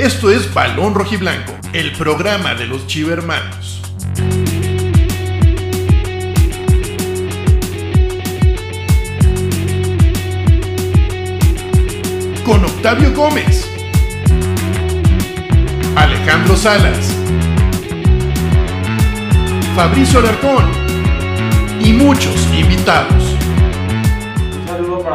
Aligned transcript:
Esto 0.00 0.30
es 0.30 0.54
Balón 0.54 0.94
Rojiblanco, 0.94 1.52
el 1.74 1.92
programa 1.92 2.54
de 2.54 2.64
los 2.64 2.86
Chivermanos. 2.86 3.82
Con 12.46 12.64
Octavio 12.64 13.12
Gómez, 13.12 13.70
Alejandro 15.96 16.56
Salas, 16.56 17.14
Fabricio 19.76 20.20
Alarcón 20.20 20.64
y 21.78 21.92
muchos 21.92 22.48
invitados. 22.58 23.29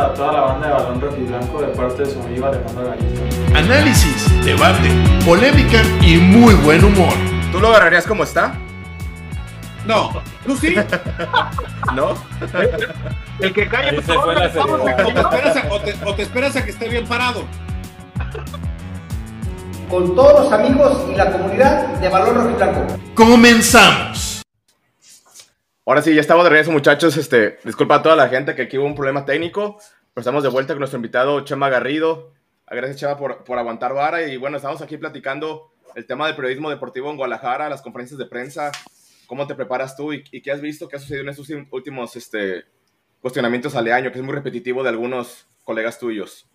Para 0.06 0.18
toda 0.18 0.34
la 0.34 0.42
banda 0.42 0.68
de 0.68 0.74
Balón 0.74 1.02
Rojiblanco 1.02 1.62
de 1.62 1.68
parte 1.70 2.04
de 2.04 2.12
su 2.12 2.22
amigo 2.22 2.46
Alejandro 2.46 2.86
Garista. 2.90 3.58
Análisis, 3.58 4.46
debate, 4.46 4.88
polémica 5.26 5.82
y 6.00 6.18
muy 6.18 6.54
buen 6.54 6.86
humor. 6.86 7.14
¿Tú 7.52 7.60
lo 7.60 7.70
agarrarías 7.70 8.06
como 8.06 8.24
está? 8.24 8.54
No, 9.88 10.12
tú 10.46 10.56
sí. 10.58 10.76
¿No? 11.96 12.14
El 13.40 13.52
que 13.52 13.66
por 13.66 14.04
se 14.04 14.14
fue 14.14 14.36
la 14.36 14.48
vamos, 14.50 14.82
seriedad. 14.84 15.06
o, 15.08 15.12
te 15.12 15.20
esperas 15.22 15.58
a, 15.58 15.74
o 15.74 15.82
te- 15.82 15.96
o 16.06 16.14
te 16.14 16.22
esperas 16.22 16.56
a 16.56 16.64
que 16.64 16.70
esté 16.70 16.88
bien 16.88 17.08
parado. 17.08 17.44
con 19.90 20.14
todos 20.16 20.44
los 20.44 20.54
amigos 20.54 21.04
y 21.12 21.16
la 21.16 21.32
comunidad 21.32 21.88
de 21.96 22.10
Balón 22.10 22.36
Rojiblanco. 22.36 22.86
Comenzamos. 23.16 24.44
Ahora 25.88 26.02
sí, 26.02 26.14
ya 26.16 26.22
estamos 26.22 26.44
de 26.44 26.50
regreso, 26.52 26.72
muchachos. 26.72 27.16
Este, 27.18 27.58
disculpa 27.64 27.96
a 27.96 28.02
toda 28.04 28.16
la 28.16 28.28
gente 28.28 28.54
que 28.56 28.64
aquí 28.64 28.78
hubo 28.78 28.86
un 28.88 28.96
problema 28.96 29.24
técnico. 29.26 29.78
Pero 30.16 30.22
estamos 30.22 30.44
de 30.44 30.50
vuelta 30.50 30.74
con 30.74 30.80
nuestro 30.80 30.96
invitado 30.98 31.42
Chema 31.42 31.68
Garrido. 31.70 32.32
Gracias, 32.68 33.02
Chema, 33.02 33.18
por, 33.18 33.44
por 33.44 33.60
aguantar 33.60 33.94
vara. 33.94 34.26
Y 34.26 34.38
bueno, 34.38 34.56
estamos 34.56 34.82
aquí 34.82 34.96
platicando 34.98 35.74
el 35.94 36.06
tema 36.06 36.26
del 36.28 36.38
periodismo 36.38 36.70
deportivo 36.70 37.12
en 37.12 37.18
Guadalajara, 37.18 37.68
las 37.68 37.82
conferencias 37.82 38.18
de 38.18 38.26
prensa. 38.26 38.72
¿Cómo 39.28 39.46
te 39.46 39.56
preparas 39.56 39.98
tú 39.98 40.14
y, 40.14 40.24
y 40.32 40.42
qué 40.42 40.52
has 40.54 40.62
visto? 40.62 40.88
¿Qué 40.88 40.96
ha 40.96 41.00
sucedido 41.00 41.24
en 41.24 41.30
estos 41.30 41.50
últimos 41.70 42.16
este, 42.16 42.64
cuestionamientos 43.22 43.76
al 43.76 43.92
año? 43.92 44.10
Que 44.10 44.20
es 44.20 44.24
muy 44.24 44.34
repetitivo 44.34 44.84
de 44.84 44.90
algunos 44.90 45.48
colegas 45.66 46.00
tuyos. 46.00 46.48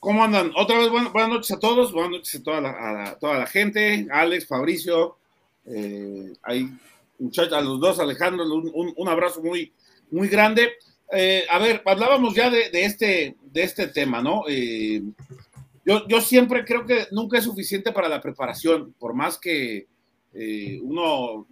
¿Cómo 0.00 0.24
andan? 0.24 0.50
Otra 0.56 0.76
vez, 0.78 0.88
bueno, 0.90 1.12
buenas 1.12 1.30
noches 1.30 1.52
a 1.52 1.60
todos, 1.60 1.92
buenas 1.92 2.10
noches 2.10 2.40
a 2.40 2.42
toda 2.42 2.60
la, 2.60 2.70
a 2.70 2.92
la- 2.92 3.18
toda 3.18 3.38
la 3.38 3.46
gente, 3.46 4.08
Alex, 4.10 4.48
Fabricio, 4.48 5.18
eh, 5.66 6.32
hay 6.42 6.68
muchachos, 7.18 7.52
a 7.52 7.60
los 7.60 7.78
dos, 7.78 8.00
Alejandro, 8.00 8.44
un, 8.44 8.72
un- 8.74 8.94
un 8.96 9.08
abrazo 9.08 9.40
muy, 9.42 9.72
muy 10.10 10.26
grande. 10.28 10.72
Eh, 11.12 11.44
a 11.50 11.58
ver, 11.58 11.82
hablábamos 11.84 12.34
ya 12.34 12.50
de, 12.50 12.70
este, 12.72 13.36
de 13.42 13.62
este 13.62 13.88
tema, 13.88 14.22
¿no? 14.22 14.44
Eh, 14.48 15.02
yo, 15.84 16.06
yo 16.06 16.20
siempre 16.20 16.64
creo 16.64 16.86
que 16.86 17.08
nunca 17.10 17.38
es 17.38 17.44
suficiente 17.44 17.92
para 17.92 18.08
la 18.08 18.20
preparación, 18.20 18.94
por 18.98 19.14
más 19.14 19.38
que 19.38 19.86
eh, 20.34 20.78
uno 20.82 21.46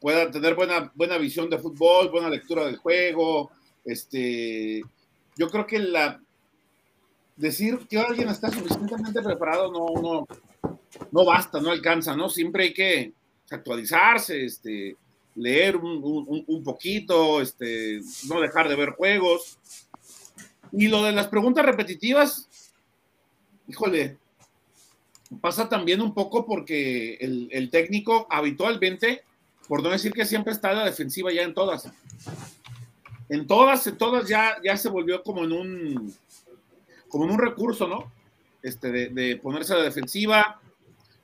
pueda 0.00 0.30
tener 0.30 0.54
buena, 0.54 0.90
buena 0.94 1.16
visión 1.18 1.48
de 1.48 1.58
fútbol, 1.58 2.10
buena 2.10 2.28
lectura 2.28 2.66
del 2.66 2.76
juego, 2.76 3.50
este, 3.84 4.82
yo 5.36 5.48
creo 5.48 5.66
que 5.66 5.78
la, 5.78 6.20
decir 7.36 7.86
que 7.88 7.98
alguien 7.98 8.28
está 8.28 8.50
suficientemente 8.50 9.22
preparado 9.22 9.70
no, 9.70 10.00
no, 10.00 10.26
no 11.12 11.24
basta, 11.24 11.60
no 11.60 11.70
alcanza, 11.70 12.16
¿no? 12.16 12.28
Siempre 12.28 12.64
hay 12.64 12.74
que 12.74 13.12
actualizarse, 13.50 14.44
este, 14.44 14.96
leer 15.34 15.76
un, 15.76 16.44
un- 16.46 16.64
poquito, 16.64 17.40
este, 17.40 18.00
no 18.28 18.40
dejar 18.40 18.68
de 18.68 18.76
ver 18.76 18.90
juegos. 18.90 19.58
Y 20.72 20.88
lo 20.88 21.02
de 21.02 21.12
las 21.12 21.28
preguntas 21.28 21.64
repetitivas, 21.64 22.48
híjole, 23.68 24.16
pasa 25.40 25.68
también 25.68 26.00
un 26.00 26.14
poco 26.14 26.46
porque 26.46 27.14
el, 27.20 27.48
el 27.52 27.70
técnico 27.70 28.26
habitualmente, 28.30 29.22
por 29.68 29.82
no 29.82 29.90
decir 29.90 30.12
que 30.12 30.24
siempre 30.24 30.52
está 30.52 30.70
a 30.70 30.74
la 30.74 30.84
defensiva 30.84 31.32
ya 31.32 31.42
en 31.42 31.54
todas. 31.54 31.88
En 33.28 33.46
todas, 33.46 33.86
en 33.86 33.96
todas 33.96 34.28
ya, 34.28 34.56
ya 34.62 34.76
se 34.76 34.88
volvió 34.88 35.22
como 35.22 35.44
en 35.44 35.52
un, 35.52 36.14
como 37.08 37.24
en 37.24 37.30
un 37.30 37.38
recurso, 37.38 37.88
¿no? 37.88 38.12
Este, 38.62 38.90
de, 38.90 39.08
de 39.08 39.36
ponerse 39.36 39.72
a 39.72 39.78
la 39.78 39.84
defensiva. 39.84 40.60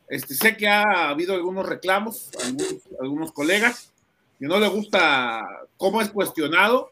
Este, 0.09 0.35
sé 0.35 0.57
que 0.57 0.67
ha 0.67 1.11
habido 1.11 1.35
algunos 1.35 1.67
reclamos, 1.69 2.31
algunos, 2.45 2.75
algunos 3.01 3.33
colegas, 3.33 3.93
que 4.41 4.47
no 4.47 4.59
le 4.59 4.67
gusta 4.69 5.47
cómo 5.77 6.01
es 6.01 6.09
cuestionado, 6.11 6.91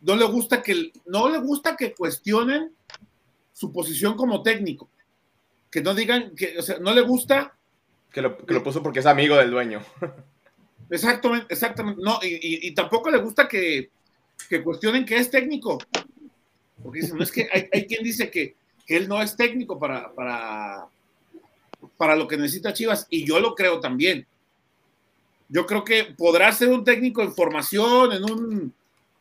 no 0.00 0.16
le 0.16 0.24
gusta 0.24 0.62
que, 0.62 0.90
no 1.06 1.28
le 1.28 1.38
gusta 1.38 1.76
que 1.76 1.92
cuestionen 1.94 2.72
su 3.52 3.70
posición 3.72 4.16
como 4.16 4.42
técnico, 4.42 4.88
que 5.70 5.82
no 5.82 5.94
digan, 5.94 6.34
que, 6.34 6.58
o 6.58 6.62
sea, 6.62 6.78
no 6.78 6.92
le 6.94 7.02
gusta 7.02 7.54
Que 8.12 8.22
lo, 8.22 8.36
que 8.38 8.54
lo 8.54 8.62
puso 8.64 8.82
porque 8.82 8.98
es 9.00 9.06
amigo 9.06 9.36
del 9.36 9.50
dueño. 9.52 9.80
Exactamente, 10.90 11.46
exactamente. 11.54 12.02
No, 12.02 12.18
y, 12.20 12.26
y- 12.26 12.66
y 12.68 12.74
tampoco 12.74 13.10
le 13.12 13.18
gusta 13.18 13.46
que, 13.46 13.90
que 14.48 14.60
cuestionen 14.60 15.04
que 15.04 15.18
es 15.18 15.30
técnico. 15.30 15.78
Porque 16.82 17.00
dicen, 17.02 17.16
no 17.16 17.22
es 17.22 17.30
que 17.30 17.48
hay, 17.52 17.68
hay 17.72 17.86
quien 17.86 18.02
dice 18.02 18.28
que, 18.28 18.56
que 18.84 18.96
él 18.96 19.06
no 19.08 19.22
es 19.22 19.36
técnico 19.36 19.78
para, 19.78 20.12
para, 20.12 20.86
para 21.96 22.16
lo 22.16 22.26
que 22.26 22.36
necesita 22.36 22.72
Chivas, 22.72 23.06
y 23.08 23.24
yo 23.24 23.38
lo 23.38 23.54
creo 23.54 23.78
también. 23.78 24.26
Yo 25.50 25.66
creo 25.66 25.84
que 25.84 26.04
podrá 26.16 26.50
ser 26.52 26.68
un 26.68 26.84
técnico 26.84 27.22
en 27.22 27.34
formación, 27.34 28.12
en 28.12 28.24
un 28.24 28.74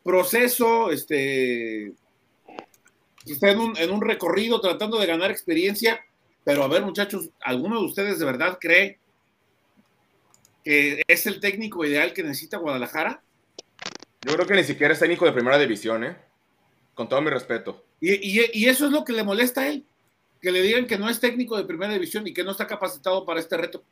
proceso, 0.03 0.91
este, 0.91 1.91
está 3.25 3.49
en 3.51 3.59
un, 3.59 3.77
en 3.77 3.89
un 3.91 4.01
recorrido 4.01 4.61
tratando 4.61 4.97
de 4.99 5.07
ganar 5.07 5.31
experiencia, 5.31 5.99
pero 6.43 6.63
a 6.63 6.67
ver, 6.67 6.83
muchachos, 6.83 7.29
¿alguno 7.41 7.79
de 7.79 7.85
ustedes 7.85 8.19
de 8.19 8.25
verdad 8.25 8.57
cree 8.61 8.99
que 10.63 11.01
es 11.07 11.25
el 11.25 11.39
técnico 11.39 11.83
ideal 11.85 12.13
que 12.13 12.21
necesita 12.23 12.57
Guadalajara. 12.57 13.21
Yo 14.21 14.33
creo 14.33 14.45
que 14.45 14.53
ni 14.55 14.63
siquiera 14.63 14.93
es 14.93 14.99
técnico 14.99 15.25
de 15.25 15.31
primera 15.31 15.57
división, 15.57 16.03
¿eh? 16.03 16.17
Con 16.93 17.07
todo 17.07 17.21
mi 17.21 17.29
respeto. 17.29 17.85
Y, 18.01 18.13
y- 18.41 18.49
y 18.53 18.65
eso 18.67 18.85
es 18.85 18.91
lo 18.91 19.03
que 19.05 19.13
le 19.13 19.23
molesta 19.23 19.61
a 19.61 19.67
él, 19.69 19.85
que 20.41 20.51
le 20.51 20.61
digan 20.61 20.85
que 20.85 20.97
no 20.97 21.09
es 21.09 21.19
técnico 21.19 21.57
de 21.57 21.63
primera 21.63 21.93
división 21.93 22.27
y 22.27 22.33
que 22.33 22.43
no 22.43 22.51
está 22.51 22.67
capacitado 22.67 23.25
para 23.25 23.39
este 23.39 23.55
reto. 23.57 23.83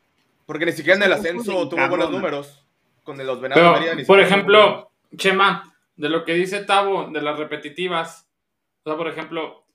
Porque 0.48 0.64
ni 0.64 0.72
siquiera 0.72 0.96
en 0.96 1.02
el 1.02 1.12
ascenso 1.12 1.68
tuvo 1.68 1.88
buenos 1.90 2.10
números. 2.10 2.64
Con 3.02 3.18
los 3.18 3.38
Venados 3.38 3.62
Pero, 3.62 3.74
de 3.74 3.80
Mérida 3.80 3.94
ni 3.96 4.04
por 4.04 4.18
ejemplo, 4.18 4.90
Chema, 5.14 5.74
de 5.94 6.08
lo 6.08 6.24
que 6.24 6.32
dice 6.32 6.64
Tavo, 6.64 7.10
de 7.10 7.20
las 7.20 7.38
repetitivas, 7.38 8.26
o 8.82 8.88
sea, 8.88 8.96
por 8.96 9.08
ejemplo, 9.08 9.66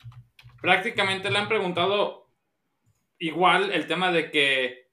prácticamente 0.63 1.29
le 1.29 1.37
han 1.37 1.47
preguntado 1.47 2.27
igual 3.19 3.71
el 3.71 3.85
tema 3.85 4.11
de 4.11 4.31
que 4.31 4.87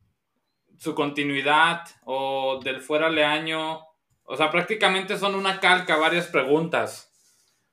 su 0.77 0.95
continuidad 0.95 1.85
o 2.05 2.61
del 2.63 2.83
fuera 2.83 3.11
de 3.11 3.25
año, 3.25 3.81
o 4.25 4.37
sea, 4.37 4.51
prácticamente 4.51 5.17
son 5.17 5.35
una 5.35 5.61
calca 5.61 5.97
varias 5.97 6.27
preguntas. 6.27 7.11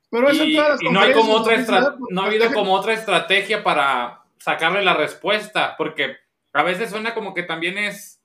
Pero 0.10 0.32
Y, 0.32 0.56
todas 0.56 0.70
las 0.70 0.82
y 0.82 0.90
no 0.90 1.02
hay 1.02 1.12
como 1.12 1.34
otra 1.34 1.58
¿no? 1.58 1.98
no 2.10 2.22
ha 2.22 2.26
habido 2.28 2.54
como 2.54 2.74
otra 2.74 2.94
estrategia 2.94 3.66
para 3.66 4.24
sacarle 4.38 4.82
la 4.82 4.94
respuesta, 4.94 5.76
porque 5.78 6.26
a 6.58 6.64
veces 6.64 6.90
suena 6.90 7.14
como 7.14 7.34
que 7.34 7.44
también 7.44 7.78
es 7.78 8.22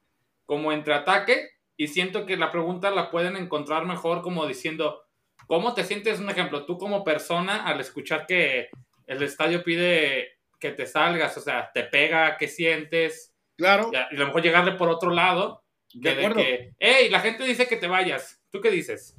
como 0.47 0.72
entre 0.72 0.94
ataque 0.94 1.50
y 1.76 1.88
siento 1.88 2.26
que 2.26 2.37
la 2.37 2.50
pregunta 2.50 2.91
la 2.91 3.10
pueden 3.10 3.37
encontrar 3.37 3.87
mejor 3.87 4.22
como 4.22 4.47
diciendo, 4.47 5.03
¿cómo 5.47 5.75
te 5.75 5.84
sientes? 5.84 6.20
Un 6.20 6.31
ejemplo, 6.31 6.65
tú 6.65 6.78
como 6.78 7.04
persona 7.04 7.65
al 7.65 7.81
escuchar 7.81 8.26
que 8.26 8.69
el 9.06 9.22
estadio 9.22 9.62
pide 9.62 10.38
que 10.59 10.70
te 10.70 10.87
salgas, 10.87 11.37
o 11.37 11.41
sea, 11.41 11.70
te 11.75 11.82
pega, 11.82 12.37
¿qué 12.37 12.48
sientes? 12.48 13.34
Claro, 13.56 13.91
Y 13.93 13.97
a 13.97 14.09
y 14.10 14.16
a 14.16 14.19
lo 14.20 14.26
mejor 14.26 14.43
llegarle 14.43 14.72
por 14.72 14.88
otro 14.88 15.10
lado, 15.10 15.64
de 15.93 16.00
que 16.10 16.14
de 16.14 16.26
acuerdo. 16.26 16.37
que, 16.43 16.75
hey, 16.78 17.09
la 17.10 17.20
gente 17.20 17.44
dice 17.44 17.66
que 17.66 17.76
te 17.76 17.88
vayas, 17.88 18.41
¿tú 18.50 18.60
qué 18.60 18.70
dices? 18.70 19.16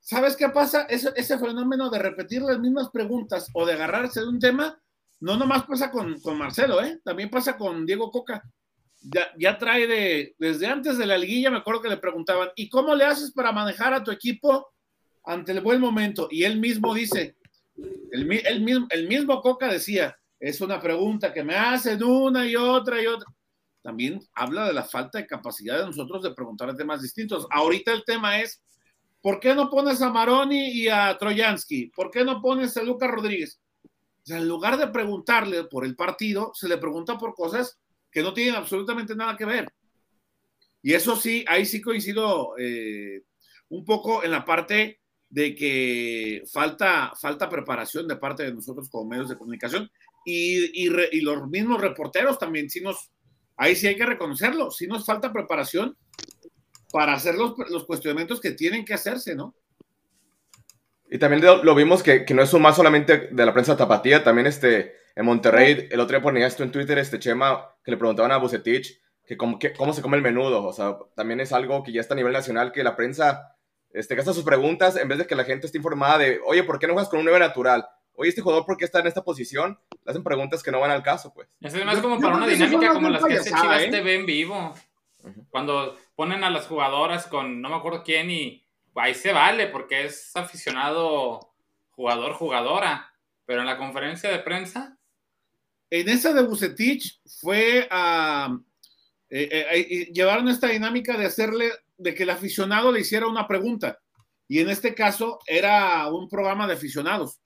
¿Sabes 0.00 0.36
qué 0.36 0.48
pasa? 0.48 0.86
Ese, 0.88 1.12
ese 1.16 1.38
fenómeno 1.38 1.90
de 1.90 1.98
repetir 1.98 2.40
las 2.42 2.58
mismas 2.58 2.88
preguntas 2.90 3.50
o 3.52 3.66
de 3.66 3.74
agarrarse 3.74 4.20
de 4.20 4.28
un 4.28 4.38
tema, 4.38 4.80
no 5.20 5.36
nomás 5.36 5.64
pasa 5.64 5.90
con, 5.90 6.20
con 6.20 6.38
Marcelo, 6.38 6.82
¿eh? 6.82 7.00
También 7.04 7.30
pasa 7.30 7.56
con 7.56 7.84
Diego 7.84 8.10
Coca. 8.10 8.42
Ya, 9.00 9.30
ya 9.38 9.58
trae 9.58 9.86
de, 9.86 10.34
desde 10.38 10.66
antes 10.66 10.98
de 10.98 11.06
la 11.06 11.16
liguilla, 11.16 11.50
me 11.50 11.58
acuerdo 11.58 11.82
que 11.82 11.88
le 11.88 11.96
preguntaban, 11.98 12.50
¿y 12.56 12.68
cómo 12.68 12.94
le 12.94 13.04
haces 13.04 13.32
para 13.32 13.52
manejar 13.52 13.94
a 13.94 14.02
tu 14.02 14.10
equipo 14.10 14.72
ante 15.24 15.52
el 15.52 15.60
buen 15.60 15.80
momento? 15.80 16.28
Y 16.30 16.44
él 16.44 16.58
mismo 16.58 16.94
dice, 16.94 17.36
el, 18.10 18.30
el 18.44 18.60
mismo, 18.60 18.86
el 18.90 19.06
mismo 19.06 19.40
Coca 19.40 19.68
decía, 19.68 20.16
es 20.40 20.60
una 20.60 20.80
pregunta 20.80 21.32
que 21.32 21.44
me 21.44 21.54
hacen 21.54 22.02
una 22.02 22.46
y 22.46 22.56
otra 22.56 23.02
y 23.02 23.06
otra. 23.06 23.28
También 23.82 24.20
habla 24.34 24.66
de 24.66 24.72
la 24.72 24.84
falta 24.84 25.18
de 25.18 25.26
capacidad 25.26 25.78
de 25.78 25.86
nosotros 25.86 26.22
de 26.22 26.34
preguntar 26.34 26.76
temas 26.76 27.02
distintos. 27.02 27.46
Ahorita 27.50 27.92
el 27.92 28.04
tema 28.04 28.40
es, 28.40 28.62
¿por 29.20 29.40
qué 29.40 29.54
no 29.54 29.70
pones 29.70 30.02
a 30.02 30.10
Maroni 30.10 30.70
y 30.70 30.88
a 30.88 31.16
Troyansky? 31.16 31.86
¿Por 31.86 32.10
qué 32.10 32.24
no 32.24 32.40
pones 32.40 32.76
a 32.76 32.82
Lucas 32.82 33.10
Rodríguez? 33.10 33.60
Sea, 34.28 34.36
en 34.36 34.46
lugar 34.46 34.76
de 34.76 34.88
preguntarle 34.88 35.64
por 35.64 35.86
el 35.86 35.96
partido, 35.96 36.52
se 36.54 36.68
le 36.68 36.76
pregunta 36.76 37.16
por 37.16 37.34
cosas 37.34 37.78
que 38.10 38.22
no 38.22 38.34
tienen 38.34 38.56
absolutamente 38.56 39.16
nada 39.16 39.38
que 39.38 39.46
ver. 39.46 39.66
Y 40.82 40.92
eso 40.92 41.16
sí, 41.16 41.46
ahí 41.48 41.64
sí 41.64 41.80
coincido 41.80 42.52
eh, 42.58 43.22
un 43.70 43.86
poco 43.86 44.22
en 44.22 44.30
la 44.32 44.44
parte 44.44 45.00
de 45.30 45.54
que 45.54 46.42
falta, 46.52 47.14
falta 47.18 47.48
preparación 47.48 48.06
de 48.06 48.16
parte 48.16 48.42
de 48.42 48.52
nosotros 48.52 48.90
como 48.90 49.08
medios 49.08 49.30
de 49.30 49.38
comunicación 49.38 49.90
y, 50.26 50.84
y, 50.84 50.90
re, 50.90 51.08
y 51.10 51.22
los 51.22 51.48
mismos 51.48 51.80
reporteros 51.80 52.38
también, 52.38 52.68
si 52.68 52.82
nos, 52.82 53.10
ahí 53.56 53.74
sí 53.76 53.86
hay 53.86 53.96
que 53.96 54.04
reconocerlo, 54.04 54.70
si 54.70 54.86
nos 54.86 55.06
falta 55.06 55.32
preparación 55.32 55.96
para 56.92 57.14
hacer 57.14 57.34
los, 57.34 57.54
los 57.70 57.86
cuestionamientos 57.86 58.42
que 58.42 58.52
tienen 58.52 58.84
que 58.84 58.92
hacerse, 58.92 59.34
¿no? 59.34 59.54
Y 61.10 61.18
también 61.18 61.42
lo, 61.44 61.74
vimos 61.74 62.02
que, 62.02 62.24
que, 62.24 62.34
no 62.34 62.42
es 62.42 62.52
un 62.52 62.62
más 62.62 62.76
solamente 62.76 63.28
de 63.30 63.46
la 63.46 63.52
prensa 63.52 63.76
tapatía, 63.76 64.22
también 64.22 64.46
este, 64.46 64.96
en 65.16 65.24
Monterrey, 65.24 65.88
el 65.90 66.00
otro 66.00 66.16
día 66.16 66.22
ponía 66.22 66.46
esto 66.46 66.62
en 66.62 66.70
Twitter, 66.70 66.98
este 66.98 67.18
Chema, 67.18 67.74
que 67.82 67.90
le 67.90 67.96
preguntaban 67.96 68.30
a 68.30 68.36
Bucetich 68.36 69.00
que 69.28 69.36
cómo, 69.36 69.58
que 69.58 69.74
cómo 69.74 69.92
se 69.92 70.00
come 70.00 70.16
el 70.16 70.22
menudo, 70.22 70.64
o 70.64 70.72
sea, 70.72 70.96
también 71.14 71.40
es 71.40 71.52
algo 71.52 71.82
que 71.82 71.92
ya 71.92 72.00
está 72.00 72.14
a 72.14 72.16
nivel 72.16 72.32
nacional, 72.32 72.72
que 72.72 72.82
la 72.82 72.96
prensa 72.96 73.56
este, 73.92 74.14
gasta 74.14 74.32
sus 74.32 74.44
preguntas 74.44 74.96
en 74.96 75.06
vez 75.08 75.18
de 75.18 75.26
que 75.26 75.34
la 75.34 75.44
gente 75.44 75.66
esté 75.66 75.78
informada 75.78 76.18
de, 76.18 76.40
oye, 76.46 76.62
¿por 76.62 76.78
qué 76.78 76.86
no 76.86 76.94
juegas 76.94 77.10
con 77.10 77.20
un 77.20 77.26
9 77.26 77.38
natural? 77.38 77.86
Oye, 78.14 78.30
este 78.30 78.40
jugador, 78.40 78.64
¿por 78.64 78.76
qué 78.76 78.84
está 78.84 79.00
en 79.00 79.06
esta 79.06 79.22
posición? 79.22 79.78
Le 80.04 80.10
hacen 80.10 80.24
preguntas 80.24 80.62
que 80.62 80.72
no 80.72 80.80
van 80.80 80.90
al 80.90 81.02
caso, 81.02 81.32
pues. 81.32 81.48
Es 81.60 81.84
más 81.84 81.98
como 81.98 82.18
para 82.18 82.36
una 82.36 82.46
dinámica 82.46 82.94
como 82.94 83.10
las 83.10 83.24
que 83.24 83.34
hace 83.34 83.50
Chivas 83.50 83.82
¿eh? 83.82 83.88
TV 83.90 84.14
en 84.14 84.26
vivo. 84.26 84.74
Uh 85.22 85.28
-huh. 85.28 85.46
Cuando 85.50 85.96
ponen 86.16 86.42
a 86.42 86.50
las 86.50 86.66
jugadoras 86.66 87.26
con 87.26 87.60
no 87.60 87.68
me 87.68 87.76
acuerdo 87.76 88.02
quién 88.02 88.30
y 88.30 88.64
ahí 89.00 89.14
se 89.14 89.32
vale 89.32 89.66
porque 89.68 90.06
es 90.06 90.34
aficionado 90.34 91.54
jugador 91.90 92.34
jugadora, 92.34 93.12
pero 93.44 93.60
en 93.60 93.66
la 93.66 93.78
conferencia 93.78 94.30
de 94.30 94.38
prensa 94.38 94.98
en 95.90 96.08
esa 96.08 96.32
de 96.32 96.42
Bucetich 96.42 97.20
fue 97.40 97.88
a 97.90 98.56
eh, 99.30 99.66
eh, 99.72 100.10
llevaron 100.12 100.48
esta 100.48 100.68
dinámica 100.68 101.16
de 101.16 101.26
hacerle 101.26 101.70
de 101.96 102.14
que 102.14 102.22
el 102.22 102.30
aficionado 102.30 102.92
le 102.92 103.00
hiciera 103.00 103.26
una 103.26 103.46
pregunta. 103.46 103.98
Y 104.46 104.60
en 104.60 104.70
este 104.70 104.94
caso 104.94 105.38
era 105.46 106.10
un 106.10 106.28
programa 106.28 106.66
de 106.66 106.74
aficionados 106.74 107.38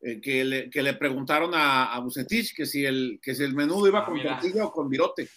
eh, 0.00 0.20
que, 0.20 0.44
le, 0.44 0.70
que, 0.70 0.82
le, 0.82 0.94
preguntaron 0.94 1.52
a, 1.54 1.92
a 1.92 1.98
Bucetich 1.98 2.54
que 2.54 2.66
si 2.66 2.84
el 2.84 3.18
que 3.20 3.34
si 3.34 3.42
el 3.42 3.54
menudo 3.54 3.88
iba 3.88 4.00
ah, 4.00 4.04
con 4.04 4.22
tortilla 4.22 4.66
o 4.66 4.72
con 4.72 4.88
virote. 4.88 5.28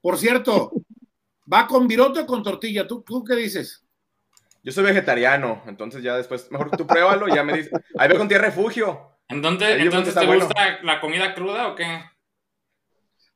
Por 0.00 0.16
cierto 0.18 0.70
¿Va 1.50 1.66
con 1.66 1.88
virote 1.88 2.20
o 2.20 2.26
con 2.26 2.42
tortilla? 2.42 2.86
¿Tú, 2.86 3.02
¿Tú 3.02 3.24
qué 3.24 3.34
dices? 3.34 3.84
Yo 4.62 4.72
soy 4.72 4.84
vegetariano, 4.84 5.62
entonces 5.66 6.02
ya 6.02 6.16
después, 6.16 6.50
mejor 6.50 6.70
tú 6.76 6.86
pruébalo, 6.86 7.28
ya 7.28 7.42
me 7.42 7.54
dices. 7.54 7.72
Ahí 7.96 8.08
ve 8.08 8.18
con 8.18 8.28
tierra 8.28 8.46
refugio. 8.46 9.18
Entonces, 9.28 9.80
entonces 9.80 10.14
¿te 10.14 10.26
bueno. 10.26 10.44
gusta 10.46 10.78
la 10.82 11.00
comida 11.00 11.34
cruda 11.34 11.68
o 11.68 11.74
qué? 11.74 12.02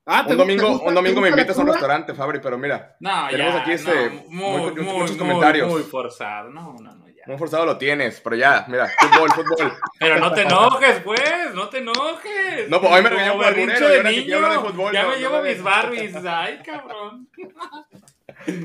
Ah, 0.04 0.26
un 0.28 0.36
domingo, 0.36 0.68
gusta, 0.68 0.88
un 0.88 0.94
domingo 0.94 1.20
me 1.20 1.28
invitas 1.28 1.56
a 1.56 1.60
un 1.60 1.68
restaurante, 1.68 2.12
Fabri, 2.14 2.40
pero 2.40 2.58
mira. 2.58 2.96
No, 2.98 3.28
tenemos 3.30 3.54
ya, 3.54 3.60
aquí 3.60 3.70
este, 3.72 4.10
no, 4.10 4.22
muy, 4.28 4.72
muy, 4.72 4.82
muchos 4.82 5.10
muy, 5.10 5.18
comentarios. 5.18 5.70
Muy 5.70 5.82
forzado, 5.82 6.50
no, 6.50 6.74
no, 6.80 6.94
no. 6.94 7.11
Ya. 7.22 7.28
Muy 7.30 7.38
forzado 7.38 7.64
lo 7.64 7.78
tienes, 7.78 8.20
pero 8.20 8.34
ya, 8.34 8.64
mira, 8.68 8.88
fútbol, 8.98 9.30
fútbol. 9.30 9.72
Pero 10.00 10.18
no 10.18 10.32
te 10.32 10.42
enojes, 10.42 11.00
pues, 11.04 11.54
no 11.54 11.68
te 11.68 11.78
enojes. 11.78 12.68
No, 12.68 12.80
pues 12.80 12.92
hoy 12.92 13.02
me 13.02 13.10
regañó 13.10 13.34
por 13.34 13.54
de 13.54 14.02
niño. 14.02 14.50
De 14.50 14.58
fútbol, 14.58 14.92
ya 14.92 15.04
no, 15.04 15.10
me 15.10 15.16
llevo 15.18 15.36
no, 15.36 15.42
mis 15.42 15.62
Barbies, 15.62 16.16
ay, 16.16 16.60
cabrón. 16.64 17.28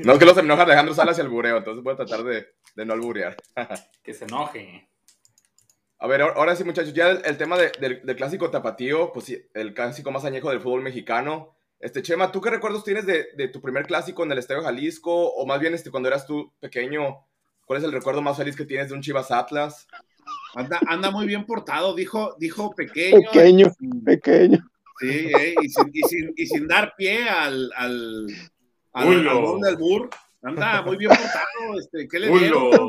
No, 0.04 0.14
es 0.14 0.18
que 0.18 0.24
los 0.24 0.36
enoja 0.36 0.62
Alejandro 0.62 0.92
Salas 0.92 1.18
y 1.18 1.20
el 1.20 1.28
bureo, 1.28 1.58
entonces 1.58 1.84
voy 1.84 1.92
a 1.92 1.96
tratar 1.96 2.24
de, 2.24 2.48
de 2.74 2.84
no 2.84 2.94
alburear. 2.94 3.36
que 4.02 4.12
se 4.12 4.24
enoje. 4.24 4.88
A 6.00 6.06
ver, 6.08 6.22
ahora 6.22 6.56
sí, 6.56 6.64
muchachos, 6.64 6.94
ya 6.94 7.10
el, 7.10 7.22
el 7.24 7.36
tema 7.36 7.56
de, 7.56 7.70
del, 7.78 8.04
del, 8.04 8.16
clásico 8.16 8.50
tapatío, 8.50 9.12
pues 9.12 9.26
sí, 9.26 9.40
el 9.54 9.74
clásico 9.74 10.10
más 10.10 10.24
añejo 10.24 10.50
del 10.50 10.60
fútbol 10.60 10.82
mexicano. 10.82 11.56
Este, 11.78 12.02
Chema, 12.02 12.32
¿tú 12.32 12.40
qué 12.40 12.50
recuerdos 12.50 12.82
tienes 12.82 13.06
de, 13.06 13.28
de 13.36 13.48
tu 13.48 13.60
primer 13.60 13.86
clásico 13.86 14.24
en 14.24 14.32
el 14.32 14.38
Estadio 14.38 14.62
Jalisco? 14.62 15.32
O 15.32 15.46
más 15.46 15.60
bien, 15.60 15.74
este, 15.74 15.92
cuando 15.92 16.08
eras 16.08 16.26
tú 16.26 16.52
pequeño, 16.58 17.27
¿cuál 17.68 17.78
es 17.78 17.84
el 17.84 17.92
recuerdo 17.92 18.22
más 18.22 18.36
feliz 18.36 18.56
que 18.56 18.64
tienes 18.64 18.88
de 18.88 18.94
un 18.94 19.02
Chivas 19.02 19.30
Atlas? 19.30 19.86
Anda, 20.54 20.80
anda 20.88 21.10
muy 21.10 21.26
bien 21.26 21.44
portado, 21.44 21.94
dijo, 21.94 22.34
dijo 22.38 22.74
pequeño. 22.74 23.30
Pequeño, 23.30 23.66
pequeño. 24.04 24.58
Sí, 24.98 25.30
eh, 25.38 25.54
y, 25.62 25.68
sin, 25.68 25.90
y, 25.92 26.02
sin, 26.02 26.32
y, 26.34 26.46
sin, 26.46 26.66
dar 26.66 26.94
pie 26.96 27.28
al, 27.28 27.70
al, 27.76 28.26
al, 28.94 29.28
al 29.28 29.60
del 29.60 29.76
Bur. 29.76 30.08
Anda 30.42 30.80
muy 30.82 30.96
bien 30.96 31.10
portado. 31.10 31.78
Este, 31.78 32.08
¿Qué 32.08 32.18
le 32.18 32.30
dieron? 32.30 32.88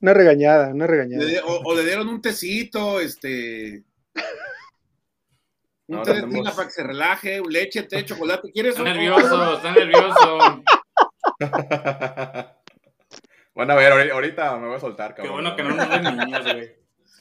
Una 0.00 0.14
regañada, 0.14 0.68
una 0.68 0.86
regañada. 0.86 1.24
Le, 1.24 1.40
o, 1.40 1.62
o, 1.64 1.74
le 1.74 1.84
dieron 1.84 2.08
un 2.08 2.20
tecito, 2.20 3.00
este. 3.00 3.84
Un 5.86 6.02
té 6.02 6.12
de 6.12 6.22
tina 6.24 6.52
para 6.52 6.68
que 6.68 6.74
se 6.74 6.82
relaje, 6.82 7.40
leche, 7.48 7.84
té, 7.84 8.04
chocolate. 8.04 8.52
¿Quieres 8.52 8.76
Está 8.76 8.84
nervioso, 8.84 9.56
está 9.56 9.72
nervioso. 9.72 10.62
bueno, 13.58 13.72
a 13.72 13.76
ver, 13.76 14.12
ahorita 14.12 14.56
me 14.56 14.68
voy 14.68 14.76
a 14.76 14.80
soltar, 14.80 15.16
cabrón. 15.16 15.26
Qué 15.26 15.32
bueno 15.32 15.56
que 15.56 15.62
no 15.64 15.74
nos 15.74 15.90
den 15.90 16.16
niños, 16.16 16.44
güey. 16.44 16.76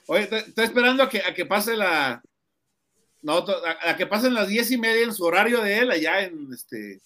Oye, 0.06 0.22
estoy 0.22 0.66
esperando 0.66 1.02
a 1.02 1.10
que, 1.10 1.20
a 1.20 1.34
que 1.34 1.48
pase 1.48 1.76
la. 1.76 2.22
No, 3.24 3.40
a, 3.40 3.90
a, 3.90 3.98
que 3.98 4.06
pasen 4.06 4.36
las 4.36 4.48
diez 4.48 4.70
y 4.70 4.78
media 4.78 5.04
en 5.04 5.16
su 5.16 5.24
horario 5.26 5.62
de 5.62 5.80
él, 5.80 5.90
allá 5.90 6.22
en 6.22 6.54
este. 6.54 7.02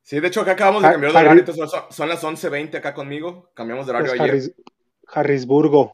Sí, 0.00 0.20
de 0.20 0.26
hecho, 0.26 0.40
acá 0.40 0.52
acabamos 0.52 0.82
de 0.82 0.90
cambiar 0.90 1.12
de 1.12 1.18
horario. 1.18 1.68
Son, 1.68 1.82
son 1.90 2.08
las 2.08 2.24
11.20 2.24 2.76
acá 2.76 2.94
conmigo. 2.94 3.50
Cambiamos 3.52 3.84
de 3.84 3.90
horario 3.90 4.08
pues 4.08 4.20
ayer. 4.22 4.30
Harris, 4.30 4.54
Harrisburgo. 5.06 5.92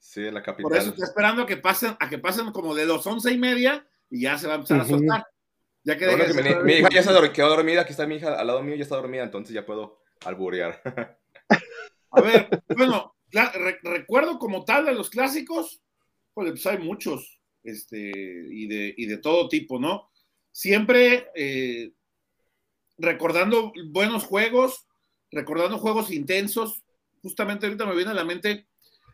Sí, 0.00 0.26
en 0.26 0.34
la 0.34 0.42
capital. 0.42 0.70
Por 0.70 0.76
eso 0.76 0.88
estoy 0.88 1.04
esperando 1.04 1.42
a 1.42 1.46
que 1.46 1.56
pasen, 1.56 1.96
a 2.00 2.08
que 2.08 2.18
pasen 2.18 2.50
como 2.50 2.74
de 2.74 2.84
los 2.84 3.06
once 3.06 3.30
y 3.30 3.38
media 3.38 3.86
y 4.10 4.22
ya 4.22 4.36
se 4.38 4.48
va 4.48 4.54
a 4.54 4.56
empezar 4.56 4.78
uh 4.78 4.80
-huh. 4.80 4.84
a 4.86 4.88
soltar. 4.88 5.26
Ya 5.84 5.96
que, 5.96 6.06
bueno, 6.08 6.24
que 6.24 6.42
mi, 6.42 6.64
mi, 6.64 6.72
hija 6.80 6.88
ya 6.90 7.04
se 7.04 7.32
quedó 7.32 7.48
dormida, 7.48 7.82
aquí 7.82 7.92
está 7.92 8.08
mi 8.08 8.16
hija 8.16 8.34
al 8.34 8.46
lado 8.48 8.60
mío, 8.60 8.74
ya 8.74 8.82
está 8.82 8.96
dormida, 8.96 9.22
entonces 9.22 9.54
ya 9.54 9.64
puedo 9.64 10.00
alburear. 10.24 10.82
a 12.10 12.20
ver, 12.20 12.62
bueno, 12.76 13.14
re 13.30 13.78
recuerdo 13.82 14.38
como 14.38 14.64
tal 14.64 14.86
de 14.86 14.94
los 14.94 15.10
clásicos, 15.10 15.80
pues, 16.34 16.50
pues 16.50 16.66
hay 16.66 16.78
muchos, 16.78 17.40
este, 17.62 18.10
y 18.50 18.66
de, 18.66 18.94
y 18.96 19.06
de 19.06 19.18
todo 19.18 19.48
tipo, 19.48 19.78
¿no? 19.78 20.10
Siempre 20.52 21.28
eh, 21.34 21.92
recordando 22.98 23.72
buenos 23.90 24.24
juegos, 24.24 24.86
recordando 25.30 25.78
juegos 25.78 26.10
intensos. 26.10 26.82
Justamente 27.22 27.66
ahorita 27.66 27.86
me 27.86 27.94
viene 27.94 28.10
a 28.10 28.14
la 28.14 28.24
mente, 28.24 28.66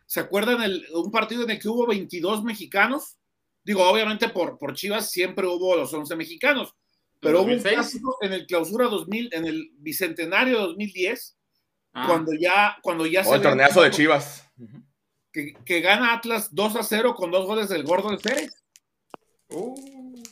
¿se 0.06 0.20
acuerdan 0.20 0.62
el, 0.62 0.87
un 0.94 1.10
partido 1.10 1.44
en 1.44 1.50
el 1.50 1.58
que 1.58 1.69
hubo 1.69 1.87
22 1.87 2.44
mexicanos? 2.44 3.19
Digo, 3.64 3.88
obviamente 3.88 4.28
por, 4.28 4.58
por 4.58 4.75
Chivas 4.75 5.10
siempre 5.10 5.46
hubo 5.46 5.76
los 5.76 5.92
11 5.92 6.14
mexicanos, 6.14 6.75
pero 7.20 7.42
hubo 7.42 7.52
un 7.52 7.58
clásico 7.58 8.16
en 8.20 8.32
el 8.32 8.46
clausura 8.46 8.87
2000, 8.87 9.31
en 9.32 9.44
el 9.46 9.70
bicentenario 9.78 10.60
2010, 10.60 11.35
ah. 11.96 12.06
cuando 12.06 12.32
ya, 12.34 12.76
cuando 12.82 13.06
ya 13.06 13.22
oh, 13.22 13.25
se. 13.25 13.34
el 13.37 13.43
torneazo 13.43 13.82
de 13.82 13.90
Chivas. 13.90 14.48
Que, 15.32 15.54
que, 15.64 15.81
gana 15.81 16.14
Atlas 16.14 16.54
2 16.54 16.76
a 16.76 16.82
0 16.82 17.14
con 17.14 17.31
dos 17.31 17.46
goles 17.46 17.69
del 17.69 17.84
gordo 17.84 18.08
Alférez. 18.08 18.54
Uh. 19.49 20.23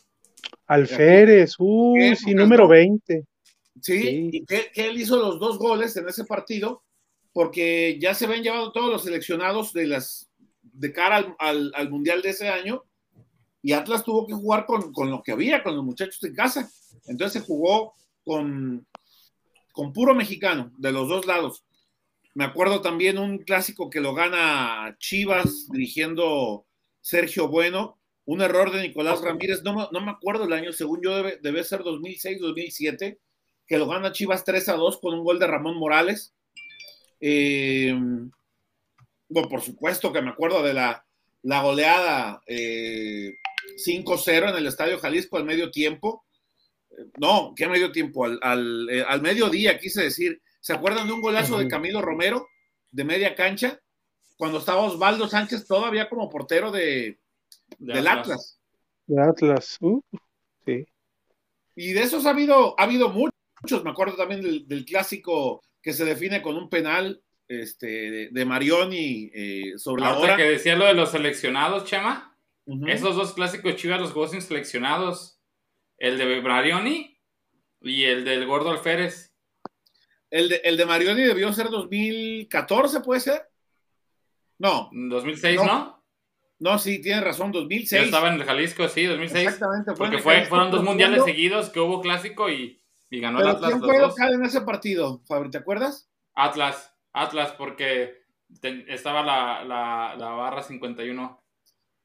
Alférez, 0.66 1.56
uh, 1.58 2.14
sí, 2.16 2.34
número 2.34 2.68
20. 2.68 3.24
Sí, 3.80 4.00
sí. 4.00 4.30
y 4.32 4.44
que, 4.46 4.70
que, 4.72 4.86
él 4.86 4.98
hizo 5.00 5.16
los 5.16 5.38
dos 5.38 5.58
goles 5.58 5.96
en 5.96 6.08
ese 6.08 6.24
partido, 6.24 6.82
porque 7.32 7.98
ya 8.00 8.14
se 8.14 8.24
habían 8.24 8.42
llevado 8.42 8.72
todos 8.72 8.90
los 8.90 9.04
seleccionados 9.04 9.72
de 9.72 9.86
las 9.86 10.30
de 10.62 10.92
cara 10.92 11.16
al, 11.16 11.36
al, 11.38 11.72
al 11.74 11.90
Mundial 11.90 12.22
de 12.22 12.30
ese 12.30 12.48
año, 12.48 12.84
y 13.62 13.72
Atlas 13.72 14.04
tuvo 14.04 14.26
que 14.26 14.34
jugar 14.34 14.66
con, 14.66 14.92
con, 14.92 15.10
lo 15.10 15.22
que 15.22 15.32
había, 15.32 15.62
con 15.62 15.74
los 15.74 15.84
muchachos 15.84 16.20
de 16.20 16.34
casa. 16.34 16.70
Entonces 17.06 17.40
se 17.42 17.46
jugó 17.46 17.94
con, 18.22 18.86
con 19.74 19.92
puro 19.92 20.14
mexicano, 20.14 20.72
de 20.78 20.92
los 20.92 21.08
dos 21.08 21.26
lados. 21.26 21.64
Me 22.32 22.44
acuerdo 22.44 22.80
también 22.80 23.18
un 23.18 23.38
clásico 23.38 23.90
que 23.90 24.00
lo 24.00 24.14
gana 24.14 24.96
Chivas 25.00 25.68
dirigiendo 25.68 26.64
Sergio 27.00 27.48
Bueno, 27.48 27.98
un 28.24 28.40
error 28.40 28.70
de 28.70 28.82
Nicolás 28.82 29.20
Ramírez, 29.20 29.64
no, 29.64 29.90
no 29.90 30.00
me 30.00 30.12
acuerdo 30.12 30.44
el 30.44 30.52
año, 30.52 30.72
según 30.72 31.02
yo 31.02 31.16
debe, 31.16 31.38
debe 31.42 31.64
ser 31.64 31.80
2006-2007, 31.80 33.18
que 33.66 33.78
lo 33.78 33.88
gana 33.88 34.12
Chivas 34.12 34.44
3 34.44 34.68
a 34.68 34.74
2 34.74 34.98
con 35.00 35.14
un 35.14 35.24
gol 35.24 35.40
de 35.40 35.48
Ramón 35.48 35.76
Morales. 35.76 36.32
Eh, 37.20 37.98
bueno, 39.28 39.48
por 39.48 39.60
supuesto 39.60 40.12
que 40.12 40.22
me 40.22 40.30
acuerdo 40.30 40.62
de 40.62 40.72
la, 40.72 41.04
la 41.42 41.62
goleada 41.62 42.42
eh, 42.46 43.34
5-0 43.84 44.50
en 44.50 44.56
el 44.56 44.68
Estadio 44.68 45.00
Jalisco 45.00 45.36
al 45.36 45.44
medio 45.44 45.72
tiempo. 45.72 46.24
No, 47.18 47.52
¿qué 47.56 47.66
medio 47.68 47.92
tiempo? 47.92 48.24
Al, 48.24 48.38
al, 48.42 48.88
eh, 48.90 49.04
al 49.06 49.20
mediodía, 49.22 49.78
quise 49.78 50.02
decir. 50.02 50.40
¿Se 50.60 50.72
acuerdan 50.72 51.06
de 51.06 51.12
un 51.12 51.20
golazo 51.20 51.58
de 51.58 51.68
Camilo 51.68 52.00
Romero 52.00 52.48
de 52.90 53.04
media 53.04 53.34
cancha? 53.34 53.78
Cuando 54.36 54.58
estaba 54.58 54.80
Osvaldo 54.82 55.28
Sánchez 55.28 55.66
todavía 55.66 56.08
como 56.08 56.30
portero 56.30 56.70
de, 56.70 57.18
de 57.78 57.94
del 57.94 58.06
Atlas. 58.06 58.58
De 59.06 59.20
Atlas, 59.20 59.76
uh, 59.80 60.00
sí. 60.64 60.86
Y 61.76 61.92
de 61.92 62.02
esos 62.02 62.24
ha 62.24 62.30
habido, 62.30 62.74
ha 62.80 62.84
habido 62.84 63.10
muchos. 63.10 63.84
Me 63.84 63.90
acuerdo 63.90 64.16
también 64.16 64.40
del, 64.40 64.66
del 64.66 64.84
clásico 64.84 65.62
que 65.82 65.92
se 65.92 66.04
define 66.04 66.40
con 66.40 66.56
un 66.56 66.70
penal 66.70 67.22
este, 67.46 67.86
de, 67.86 68.28
de 68.30 68.44
Marioni 68.46 69.30
eh, 69.34 69.72
sobre 69.76 70.02
la 70.02 70.18
hora. 70.18 70.36
que 70.36 70.44
decía 70.44 70.76
lo 70.76 70.86
de 70.86 70.94
los 70.94 71.10
seleccionados, 71.10 71.84
Chema. 71.84 72.34
Uh 72.64 72.76
-huh. 72.76 72.90
Esos 72.90 73.16
dos 73.16 73.34
clásicos 73.34 73.76
Chivas 73.76 74.00
los 74.00 74.12
jugó 74.12 74.28
sin 74.28 74.40
seleccionados. 74.40 75.33
El 75.98 76.18
de 76.18 76.40
Marioni 76.40 77.18
y 77.80 78.04
el 78.04 78.24
del 78.24 78.46
Gordo 78.46 78.70
Alférez. 78.70 79.34
El 80.30 80.48
de, 80.48 80.56
el 80.64 80.76
de 80.76 80.86
Marioni 80.86 81.22
debió 81.22 81.52
ser 81.52 81.70
2014, 81.70 83.00
¿puede 83.00 83.20
ser? 83.20 83.48
No. 84.58 84.90
2006, 84.92 85.56
¿no? 85.56 85.64
¿no? 85.64 86.04
No, 86.58 86.78
sí, 86.78 87.00
tiene 87.00 87.20
razón, 87.20 87.52
2006. 87.52 88.00
Yo 88.00 88.06
estaba 88.06 88.28
en 88.28 88.40
el 88.40 88.44
Jalisco, 88.44 88.88
sí, 88.88 89.04
2006. 89.04 89.44
Exactamente. 89.44 89.94
fue 89.94 90.06
Porque 90.06 90.22
fue, 90.22 90.44
fueron 90.46 90.70
dos 90.70 90.82
mundiales 90.82 91.24
seguidos 91.24 91.70
que 91.70 91.80
hubo 91.80 92.00
clásico 92.00 92.48
y, 92.48 92.80
y 93.10 93.20
ganó 93.20 93.40
el 93.40 93.48
Atlas 93.48 93.72
¿quién 93.72 93.82
fue 93.82 93.98
local 93.98 94.34
en 94.34 94.44
ese 94.44 94.60
partido, 94.62 95.22
Fabri? 95.26 95.50
¿Te 95.50 95.58
acuerdas? 95.58 96.10
Atlas, 96.34 96.94
Atlas, 97.12 97.52
porque 97.52 98.24
estaba 98.62 99.22
la, 99.22 99.64
la, 99.64 100.16
la 100.16 100.30
barra 100.30 100.62
51. 100.62 101.44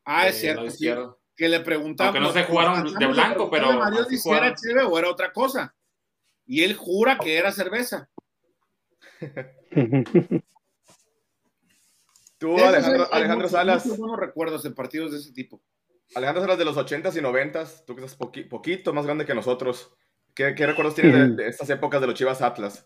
Ah, 0.05 0.27
es 0.27 0.39
cierto. 0.39 1.18
Que 1.39 1.47
le 1.47 1.61
preguntamos. 1.61 2.13
Aunque 2.13 2.19
no 2.27 2.33
se 2.33 2.43
jugaron 2.43 2.93
de 2.99 3.07
blanco, 3.07 3.49
pero 3.49 3.81
así 3.81 4.17
si 4.17 4.29
era 4.29 4.39
jugaron. 4.39 4.55
cheve 4.55 4.83
o 4.83 4.99
era 4.99 5.09
otra 5.09 5.31
cosa. 5.31 5.73
Y 6.45 6.63
él 6.65 6.75
jura 6.75 7.17
que 7.17 7.37
era 7.37 7.49
cerveza. 7.53 8.09
Tú, 12.37 12.57
Alejandro, 12.57 13.03
hay 13.05 13.09
Alejandro 13.21 13.37
muchos- 13.47 13.51
Salas, 13.51 13.85
muchos 13.85 13.99
buenos 13.99 14.19
recuerdos 14.19 14.65
en 14.65 14.73
partidos 14.75 15.11
de 15.13 15.17
ese 15.19 15.31
tipo. 15.31 15.61
Alejandro 16.13 16.41
Salas 16.43 16.57
de 16.57 16.65
los 16.65 16.75
80s 16.77 17.15
y 17.15 17.21
90s, 17.21 17.85
tú 17.85 17.95
que 17.95 18.03
estás 18.03 18.17
poqui- 18.19 18.49
poquito 18.49 18.91
más 18.93 19.05
grande 19.05 19.25
que 19.25 19.33
nosotros. 19.33 19.93
¿Qué, 20.33 20.53
qué 20.55 20.65
recuerdos 20.67 20.95
tienes 20.95 21.13
de, 21.37 21.43
de 21.43 21.47
estas 21.49 21.69
épocas 21.69 22.01
de 22.01 22.07
los 22.07 22.15
Chivas 22.15 22.41
Atlas? 22.41 22.85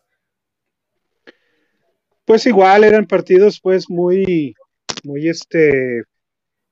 Pues 2.26 2.46
igual 2.46 2.84
eran 2.84 3.06
partidos 3.08 3.60
pues 3.60 3.90
muy, 3.90 4.54
muy 5.04 5.28
este 5.28 6.04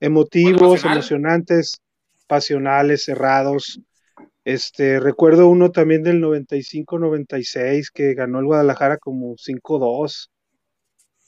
emotivos, 0.01 0.83
emocionantes, 0.83 1.81
pasionales, 2.27 3.05
cerrados. 3.05 3.79
Este, 4.43 4.99
recuerdo 4.99 5.47
uno 5.47 5.71
también 5.71 6.03
del 6.03 6.19
95-96 6.21 7.91
que 7.93 8.13
ganó 8.15 8.39
el 8.39 8.45
Guadalajara 8.45 8.97
como 8.97 9.35
5-2, 9.37 10.29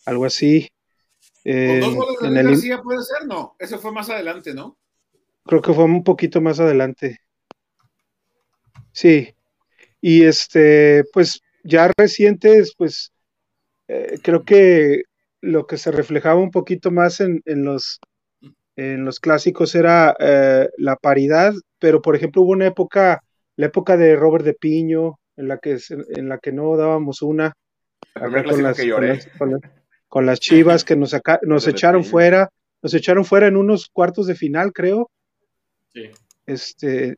algo 0.05 0.25
así. 0.25 0.67
Con 1.43 1.79
dos 1.79 1.95
goles 1.95 2.19
de 2.21 2.27
en 2.27 2.37
el- 2.37 2.47
García 2.47 2.81
puede 2.81 3.03
ser, 3.03 3.27
no. 3.27 3.55
Ese 3.59 3.77
fue 3.77 3.91
más 3.93 4.09
adelante, 4.09 4.53
¿no? 4.53 4.77
creo 5.45 5.61
que 5.61 5.73
fue 5.73 5.83
un 5.83 6.05
poquito 6.05 6.39
más 6.39 6.61
adelante. 6.61 7.19
Sí. 8.93 9.35
Y 9.99 10.23
este, 10.23 11.03
pues 11.13 11.41
ya 11.63 11.91
recientes, 11.97 12.73
pues 12.77 13.11
eh, 13.89 14.19
creo 14.23 14.43
que 14.45 15.03
lo 15.41 15.67
que 15.67 15.77
se 15.77 15.91
reflejaba 15.91 16.39
un 16.39 16.51
poquito 16.51 16.91
más 16.91 17.19
en, 17.19 17.41
en 17.45 17.65
los 17.65 17.99
en 18.75 19.05
los 19.05 19.19
clásicos 19.19 19.75
era 19.75 20.15
eh, 20.19 20.69
la 20.77 20.95
paridad, 20.95 21.53
pero 21.79 22.01
por 22.01 22.15
ejemplo 22.15 22.41
hubo 22.41 22.51
una 22.51 22.67
época, 22.67 23.21
la 23.55 23.67
época 23.67 23.97
de 23.97 24.15
Robert 24.15 24.43
de 24.45 24.53
Piño, 24.53 25.19
en 25.37 25.47
la 25.47 25.57
que 25.57 25.77
en 26.15 26.29
la 26.29 26.37
que 26.37 26.51
no 26.51 26.75
dábamos 26.77 27.21
una 27.21 27.53
acá 28.13 28.43
con 28.43 28.63
las, 28.63 28.77
que 28.77 28.91
con 28.91 29.07
las- 29.07 29.27
con 29.37 29.51
las- 29.51 29.61
con 30.07 30.25
las 30.25 30.39
Chivas 30.79 30.83
que 30.83 30.95
nos, 30.95 31.11
saca- 31.11 31.39
nos 31.43 31.67
echaron 31.67 32.03
fuera, 32.03 32.49
nos 32.81 32.93
echaron 32.93 33.25
fuera 33.25 33.47
en 33.47 33.57
unos 33.57 33.89
cuartos 33.91 34.27
de 34.27 34.35
final, 34.35 34.71
creo. 34.73 35.09
Sí. 35.93 36.09
Este, 36.45 37.15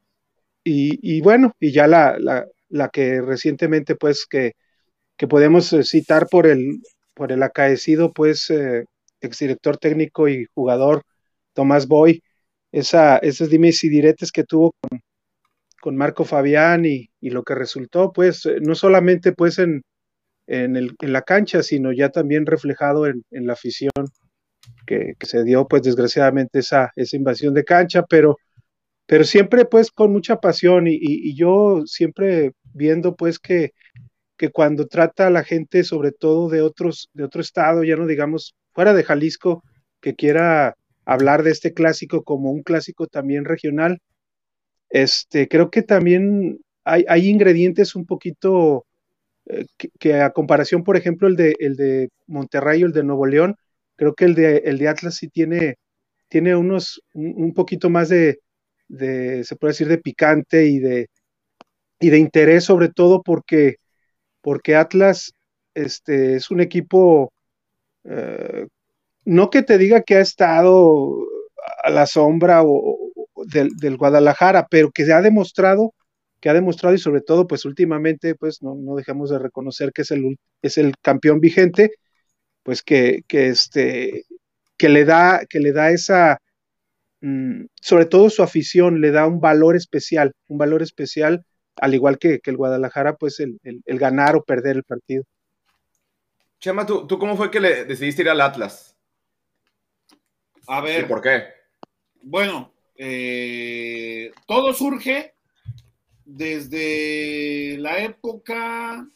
y, 0.64 1.00
y 1.18 1.22
bueno, 1.22 1.54
y 1.60 1.72
ya 1.72 1.88
la, 1.88 2.18
la, 2.20 2.46
la 2.70 2.90
que 2.90 3.22
recientemente, 3.22 3.96
pues, 3.96 4.26
que, 4.26 4.54
que 5.18 5.28
podemos 5.28 5.72
eh, 5.74 5.84
citar 5.84 6.28
por 6.30 6.48
el, 6.48 6.80
por 7.14 7.32
el 7.32 7.44
acaecido, 7.44 8.14
pues, 8.14 8.50
eh, 8.50 8.86
exdirector 9.22 9.78
técnico 9.78 10.28
y 10.28 10.46
jugador 10.54 11.04
Tomás 11.56 11.88
Boy, 11.88 12.22
esa, 12.72 13.18
esos 13.18 13.50
dimes 13.50 13.84
y 13.84 13.90
diretes 13.90 14.32
que 14.32 14.44
tuvo 14.44 14.74
con, 14.80 15.02
con 15.82 15.96
Marco 15.96 16.26
Fabián 16.26 16.86
y, 16.86 17.10
lo 17.22 17.44
que 17.44 17.56
resultó, 17.56 18.12
pues, 18.14 18.46
eh, 18.46 18.58
no 18.62 18.76
solamente, 18.76 19.34
pues, 19.34 19.58
en, 19.60 19.82
en, 20.48 20.96
la 21.02 21.22
cancha, 21.24 21.64
sino 21.64 21.92
ya 21.92 22.10
también 22.10 22.46
reflejado 22.46 23.08
en, 23.08 23.24
la 23.32 23.54
afición 23.54 23.92
que, 24.86 25.16
se 25.22 25.44
dio, 25.44 25.68
pues, 25.68 25.84
desgraciadamente 25.84 26.60
esa, 26.60 26.92
esa 26.96 27.16
invasión 27.16 27.54
de 27.54 27.64
cancha, 27.64 28.04
pero 28.08 28.38
pero 29.08 29.24
siempre 29.24 29.66
pues 29.66 29.92
con 29.92 30.12
mucha 30.12 30.38
pasión 30.40 30.86
y 30.88 31.36
yo 31.36 31.84
siempre 31.86 32.54
viendo 32.74 33.16
pues 33.16 33.38
que, 33.38 33.72
que 34.38 34.50
cuando 34.52 34.88
trata 34.88 35.28
a 35.28 35.30
la 35.30 35.44
gente 35.44 35.84
sobre 35.84 36.12
todo 36.12 36.50
de 36.50 36.62
otros 36.62 37.10
de 37.14 37.24
otro 37.24 37.42
estado 37.42 37.84
ya 37.84 37.96
no 37.96 38.08
digamos 38.08 38.56
fuera 38.74 38.94
de 38.94 39.04
Jalisco 39.04 39.64
que 40.02 40.16
quiera 40.16 40.76
hablar 41.06 41.44
de 41.44 41.52
este 41.52 41.74
clásico 41.74 42.24
como 42.24 42.52
un 42.52 42.64
clásico 42.64 43.08
también 43.08 43.46
regional. 43.46 44.00
Este 44.90 45.48
creo 45.48 45.72
que 45.72 45.84
también 45.84 46.60
hay, 46.86 47.30
ingredientes 47.30 47.96
un 47.96 48.06
poquito 48.06 48.86
eh, 49.48 49.66
que, 50.00 50.16
a 50.22 50.32
comparación 50.32 50.84
por 50.84 50.98
ejemplo 50.98 51.28
el 51.28 51.36
de 51.36 51.56
el 51.60 51.76
de 51.76 52.10
Monterrey 52.28 52.84
o 52.84 52.88
el 52.88 52.94
de 52.94 53.04
Nuevo 53.04 53.26
León 53.26 53.56
creo 53.96 54.16
que 54.16 54.26
el 54.26 54.36
de 54.36 54.58
el 54.66 54.78
de 54.80 54.88
Atlas 54.90 55.16
sí 55.16 55.30
tiene 55.30 55.76
tiene 56.30 56.56
unos 56.56 57.02
un, 57.14 57.34
un 57.38 57.54
poquito 57.54 57.90
más 57.90 58.10
de 58.10 58.40
de, 58.88 59.44
se 59.44 59.56
puede 59.56 59.72
decir, 59.72 59.88
de 59.88 59.98
picante 59.98 60.68
y 60.68 60.80
de, 60.80 61.10
y 62.00 62.10
de 62.10 62.20
interés, 62.20 62.66
sobre 62.66 62.90
todo 62.90 63.24
porque, 63.24 63.78
porque 64.42 64.76
Atlas 64.76 65.34
este, 65.74 66.36
es 66.36 66.52
un 66.52 66.62
equipo, 66.62 67.34
eh, 68.06 68.68
no 69.26 69.50
que 69.50 69.64
te 69.64 69.78
diga 69.78 70.04
que 70.04 70.16
ha 70.16 70.22
estado 70.22 71.18
a 71.84 71.90
la 71.90 72.06
sombra 72.06 72.64
o, 72.64 72.98
del, 73.48 73.70
del, 73.78 73.98
Guadalajara, 73.98 74.68
pero 74.70 74.92
que 74.92 75.06
se 75.06 75.14
ha 75.14 75.22
demostrado, 75.22 75.94
que 76.40 76.50
ha 76.50 76.54
demostrado 76.54 76.96
y 76.96 77.00
sobre 77.00 77.22
todo, 77.22 77.48
pues 77.48 77.66
últimamente, 77.66 78.36
pues 78.36 78.62
no, 78.62 78.76
no 78.76 78.96
dejamos 78.96 79.30
de 79.30 79.40
reconocer 79.40 79.92
que 79.92 80.04
es 80.04 80.12
el, 80.12 80.38
es 80.62 80.78
el 80.78 80.94
campeón 81.02 81.40
vigente, 81.40 81.92
pues 82.64 82.84
que, 82.84 83.24
que, 83.28 83.50
este, 83.50 84.26
que, 84.78 84.90
le 84.90 85.06
da, 85.06 85.42
que 85.50 85.60
le 85.60 85.72
da 85.72 85.92
esa 85.92 86.40
sobre 87.82 88.06
todo 88.06 88.30
su 88.30 88.44
afición 88.44 89.02
le 89.02 89.12
da 89.12 89.26
un 89.26 89.40
valor 89.40 89.76
especial, 89.76 90.34
un 90.48 90.58
valor 90.58 90.82
especial, 90.82 91.44
al 91.78 91.94
igual 91.94 92.20
que, 92.20 92.40
que 92.40 92.52
el 92.52 92.58
Guadalajara, 92.58 93.16
pues 93.16 93.40
el, 93.40 93.60
el, 93.64 93.82
el, 93.86 94.00
ganar 94.00 94.36
o 94.36 94.44
perder 94.44 94.78
el 94.78 94.84
partido. 94.84 95.24
Chema, 96.60 96.86
¿tú, 96.86 97.08
¿tú 97.08 97.18
cómo 97.18 97.36
fue 97.36 97.52
que 97.52 97.60
le 97.60 97.86
decidiste 97.86 98.22
ir 98.22 98.30
al 98.30 98.42
Atlas? 98.42 98.95
A 100.68 100.82
ver. 100.82 101.06
¿Y 101.06 101.08
por 101.08 101.22
qué? 101.22 101.44
Bueno, 102.22 102.74
eh, 102.96 104.32
todo 104.48 104.74
surge 104.74 105.36
desde 106.24 107.78
la 107.78 108.00
época 108.00 109.08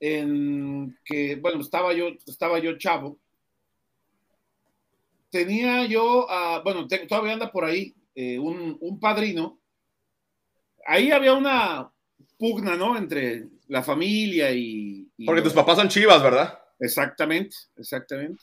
en 0.00 0.98
que, 1.04 1.36
bueno, 1.36 1.60
estaba 1.60 1.92
yo, 1.92 2.08
estaba 2.26 2.58
yo 2.58 2.76
chavo 2.76 3.18
tenía 5.30 5.84
yo, 5.86 6.26
uh, 6.26 6.62
bueno, 6.62 6.86
te, 6.86 7.06
todavía 7.06 7.34
anda 7.34 7.52
por 7.52 7.64
ahí, 7.64 7.94
eh, 8.14 8.38
un, 8.38 8.76
un, 8.80 8.98
padrino. 8.98 9.60
Ahí 10.86 11.10
había 11.10 11.34
una 11.34 11.90
pugna, 12.38 12.76
¿no? 12.76 12.96
Entre 12.96 13.46
la 13.68 13.82
familia 13.82 14.50
y. 14.52 15.10
y 15.16 15.26
Porque 15.26 15.42
los... 15.42 15.52
tus 15.52 15.60
papás 15.60 15.76
son 15.76 15.88
chivas, 15.88 16.22
¿verdad? 16.22 16.58
Exactamente, 16.78 17.56
exactamente. 17.76 18.42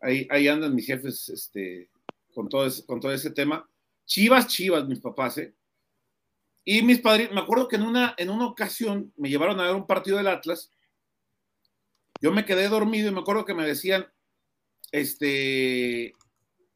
Ahí, 0.00 0.26
ahí 0.30 0.48
andan 0.48 0.74
mis 0.74 0.86
jefes 0.86 1.28
este, 1.28 1.88
con, 2.34 2.48
todo 2.48 2.66
ese, 2.66 2.84
con 2.84 3.00
todo 3.00 3.12
ese 3.12 3.30
tema. 3.30 3.68
Chivas, 4.04 4.46
chivas, 4.46 4.86
mis 4.86 5.00
papás, 5.00 5.38
¿eh? 5.38 5.54
Y 6.64 6.82
mis 6.82 6.98
padrinos, 6.98 7.32
me 7.32 7.40
acuerdo 7.40 7.68
que 7.68 7.76
en 7.76 7.82
una, 7.82 8.14
en 8.18 8.28
una 8.28 8.46
ocasión 8.46 9.12
me 9.16 9.28
llevaron 9.28 9.60
a 9.60 9.66
ver 9.66 9.74
un 9.74 9.86
partido 9.86 10.16
del 10.16 10.26
Atlas. 10.26 10.72
Yo 12.20 12.32
me 12.32 12.44
quedé 12.44 12.68
dormido 12.68 13.08
y 13.08 13.12
me 13.12 13.20
acuerdo 13.20 13.44
que 13.44 13.54
me 13.54 13.64
decían, 13.64 14.06
este, 14.90 16.12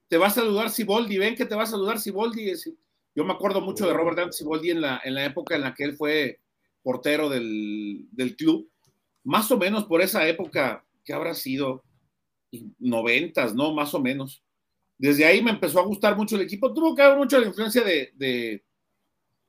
te 0.06 0.16
va 0.16 0.28
a 0.28 0.30
saludar 0.30 0.70
Siboldi, 0.70 1.18
ven 1.18 1.34
que 1.34 1.44
te 1.44 1.56
va 1.56 1.64
a 1.64 1.66
saludar 1.66 1.98
Siboldi. 1.98 2.52
Yo 3.14 3.24
me 3.24 3.32
acuerdo 3.32 3.60
mucho 3.60 3.86
de 3.86 3.92
Robert 3.92 4.16
Dante 4.16 4.36
Siboldi 4.36 4.70
en 4.70 4.80
la, 4.80 5.00
en 5.02 5.14
la 5.14 5.24
época 5.24 5.56
en 5.56 5.62
la 5.62 5.74
que 5.74 5.84
él 5.84 5.96
fue 5.96 6.40
portero 6.82 7.28
del, 7.28 8.06
del 8.12 8.36
club, 8.36 8.70
más 9.24 9.50
o 9.50 9.58
menos 9.58 9.84
por 9.84 10.02
esa 10.02 10.26
época 10.28 10.84
que 11.04 11.12
habrá 11.12 11.34
sido 11.34 11.82
noventas, 12.78 13.54
¿no? 13.54 13.72
Más 13.72 13.94
o 13.94 14.00
menos. 14.00 14.42
Desde 14.98 15.24
ahí 15.24 15.42
me 15.42 15.50
empezó 15.50 15.80
a 15.80 15.84
gustar 15.84 16.16
mucho 16.16 16.36
el 16.36 16.42
equipo. 16.42 16.72
Tuvo 16.72 16.94
que 16.94 17.02
haber 17.02 17.18
mucho 17.18 17.38
la 17.38 17.46
influencia 17.46 17.82
de, 17.82 18.12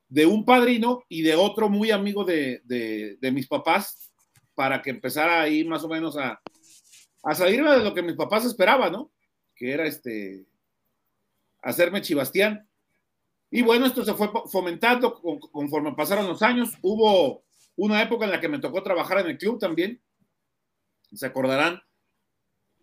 de, 0.07 0.25
un 0.25 0.45
padrino 0.45 1.03
y 1.09 1.21
de 1.21 1.35
otro 1.35 1.69
muy 1.69 1.91
amigo 1.91 2.23
de, 2.23 2.61
de, 2.63 3.31
mis 3.31 3.47
papás 3.47 4.11
para 4.55 4.81
que 4.81 4.91
empezara 4.91 5.41
ahí 5.41 5.63
más 5.63 5.83
o 5.83 5.89
menos 5.89 6.17
a, 6.17 6.41
a 7.23 7.35
salirme 7.35 7.71
de 7.71 7.83
lo 7.83 7.93
que 7.93 8.01
mis 8.01 8.15
papás 8.15 8.45
esperaban, 8.45 8.91
¿no? 8.91 9.11
Que 9.55 9.73
era 9.73 9.85
este, 9.85 10.45
hacerme 11.61 12.01
chibastián. 12.01 12.67
Y 13.49 13.61
bueno, 13.61 13.85
esto 13.85 14.05
se 14.05 14.13
fue 14.13 14.29
fomentando 14.49 15.21
conforme 15.51 15.93
pasaron 15.93 16.27
los 16.27 16.41
años. 16.41 16.69
Hubo 16.81 17.43
una 17.75 18.01
época 18.01 18.25
en 18.25 18.31
la 18.31 18.39
que 18.39 18.47
me 18.47 18.59
tocó 18.59 18.81
trabajar 18.83 19.19
en 19.19 19.27
el 19.27 19.37
club 19.37 19.59
también, 19.59 20.01
se 21.13 21.25
acordarán, 21.25 21.81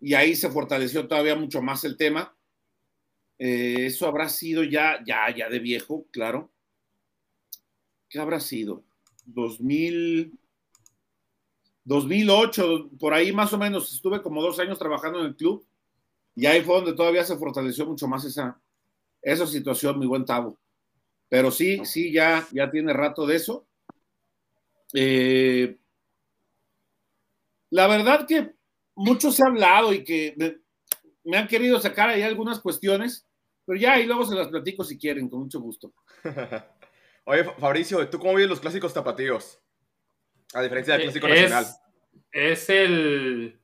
y 0.01 0.13
ahí 0.13 0.35
se 0.35 0.49
fortaleció 0.49 1.07
todavía 1.07 1.35
mucho 1.35 1.61
más 1.61 1.83
el 1.83 1.97
tema. 1.97 2.35
Eh, 3.37 3.85
eso 3.87 4.07
habrá 4.07 4.29
sido 4.29 4.63
ya, 4.63 5.03
ya, 5.05 5.33
ya 5.35 5.49
de 5.49 5.59
viejo, 5.59 6.05
claro. 6.11 6.51
¿Qué 8.09 8.19
habrá 8.19 8.39
sido? 8.39 8.83
2000, 9.25 10.37
2008, 11.83 12.91
por 12.99 13.13
ahí 13.13 13.31
más 13.31 13.53
o 13.53 13.57
menos, 13.57 13.93
estuve 13.93 14.21
como 14.21 14.41
dos 14.41 14.59
años 14.59 14.79
trabajando 14.79 15.19
en 15.19 15.27
el 15.27 15.35
club 15.35 15.65
y 16.35 16.45
ahí 16.45 16.61
fue 16.61 16.75
donde 16.75 16.93
todavía 16.93 17.23
se 17.23 17.37
fortaleció 17.37 17.85
mucho 17.85 18.07
más 18.07 18.25
esa, 18.25 18.59
esa 19.21 19.45
situación, 19.45 19.99
mi 19.99 20.05
buen 20.05 20.25
Tavo. 20.25 20.59
Pero 21.27 21.51
sí, 21.51 21.85
sí, 21.85 22.11
ya, 22.11 22.47
ya 22.51 22.71
tiene 22.71 22.93
rato 22.93 23.25
de 23.27 23.35
eso. 23.35 23.67
Eh, 24.93 25.77
la 27.69 27.87
verdad 27.87 28.25
que 28.27 28.55
mucho 28.99 29.31
se 29.31 29.43
ha 29.43 29.47
hablado 29.47 29.93
y 29.93 30.03
que 30.03 30.33
me, 30.35 30.57
me, 31.23 31.37
han 31.37 31.47
querido 31.47 31.79
sacar 31.79 32.09
ahí 32.09 32.21
algunas 32.21 32.59
cuestiones, 32.59 33.25
pero 33.65 33.79
ya 33.79 33.93
ahí 33.93 34.05
luego 34.05 34.25
se 34.25 34.35
las 34.35 34.49
platico 34.49 34.83
si 34.83 34.97
quieren, 34.97 35.29
con 35.29 35.39
mucho 35.39 35.61
gusto. 35.61 35.93
Oye, 37.23 37.45
Fabricio, 37.57 38.07
¿tú 38.09 38.19
cómo 38.19 38.35
vives 38.35 38.49
los 38.49 38.59
clásicos 38.59 38.93
tapatíos? 38.93 39.61
A 40.53 40.61
diferencia 40.61 40.95
del 40.95 41.03
clásico 41.03 41.27
es, 41.27 41.49
nacional. 41.49 41.65
Es 42.31 42.69
el, 42.69 43.59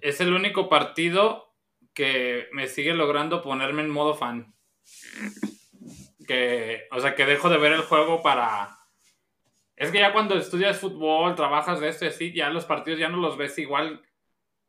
es 0.00 0.20
el 0.20 0.32
único 0.32 0.68
partido 0.68 1.54
que 1.94 2.48
me 2.52 2.66
sigue 2.66 2.94
logrando 2.94 3.42
ponerme 3.42 3.82
en 3.82 3.90
modo 3.90 4.14
fan. 4.14 4.54
Que, 6.26 6.88
o 6.90 6.98
sea, 7.00 7.14
que 7.14 7.26
dejo 7.26 7.48
de 7.48 7.58
ver 7.58 7.72
el 7.72 7.82
juego 7.82 8.22
para... 8.22 8.76
Es 9.76 9.92
que 9.92 10.00
ya 10.00 10.12
cuando 10.12 10.36
estudias 10.36 10.80
fútbol, 10.80 11.36
trabajas 11.36 11.78
de 11.78 11.88
esto 11.88 12.06
y 12.06 12.08
así, 12.08 12.32
ya 12.32 12.50
los 12.50 12.64
partidos 12.64 12.98
ya 12.98 13.08
no 13.08 13.18
los 13.18 13.36
ves 13.36 13.56
igual 13.58 14.02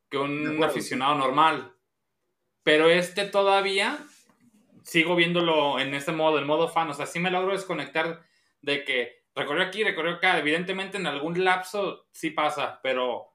que 0.10 0.18
un 0.18 0.64
aficionado 0.64 1.16
normal. 1.16 1.74
Pero 2.64 2.90
este 2.90 3.26
todavía 3.26 4.06
sigo 4.84 5.16
viéndolo 5.16 5.80
en 5.80 5.94
este 5.94 6.12
modo, 6.12 6.40
en 6.40 6.48
modo 6.48 6.68
fan. 6.68 6.90
O 6.90 6.94
sea, 6.94 7.06
sí 7.06 7.20
me 7.20 7.32
logro 7.32 7.54
desconectar 7.54 8.22
de 8.62 8.84
que 8.84 9.24
recorrió 9.36 9.64
aquí, 9.64 9.84
recorrió 9.84 10.16
acá. 10.16 10.38
Evidentemente 10.38 10.98
en 10.98 11.08
algún 11.08 11.44
lapso 11.44 12.08
sí 12.12 12.32
pasa, 12.32 12.80
pero 12.82 13.34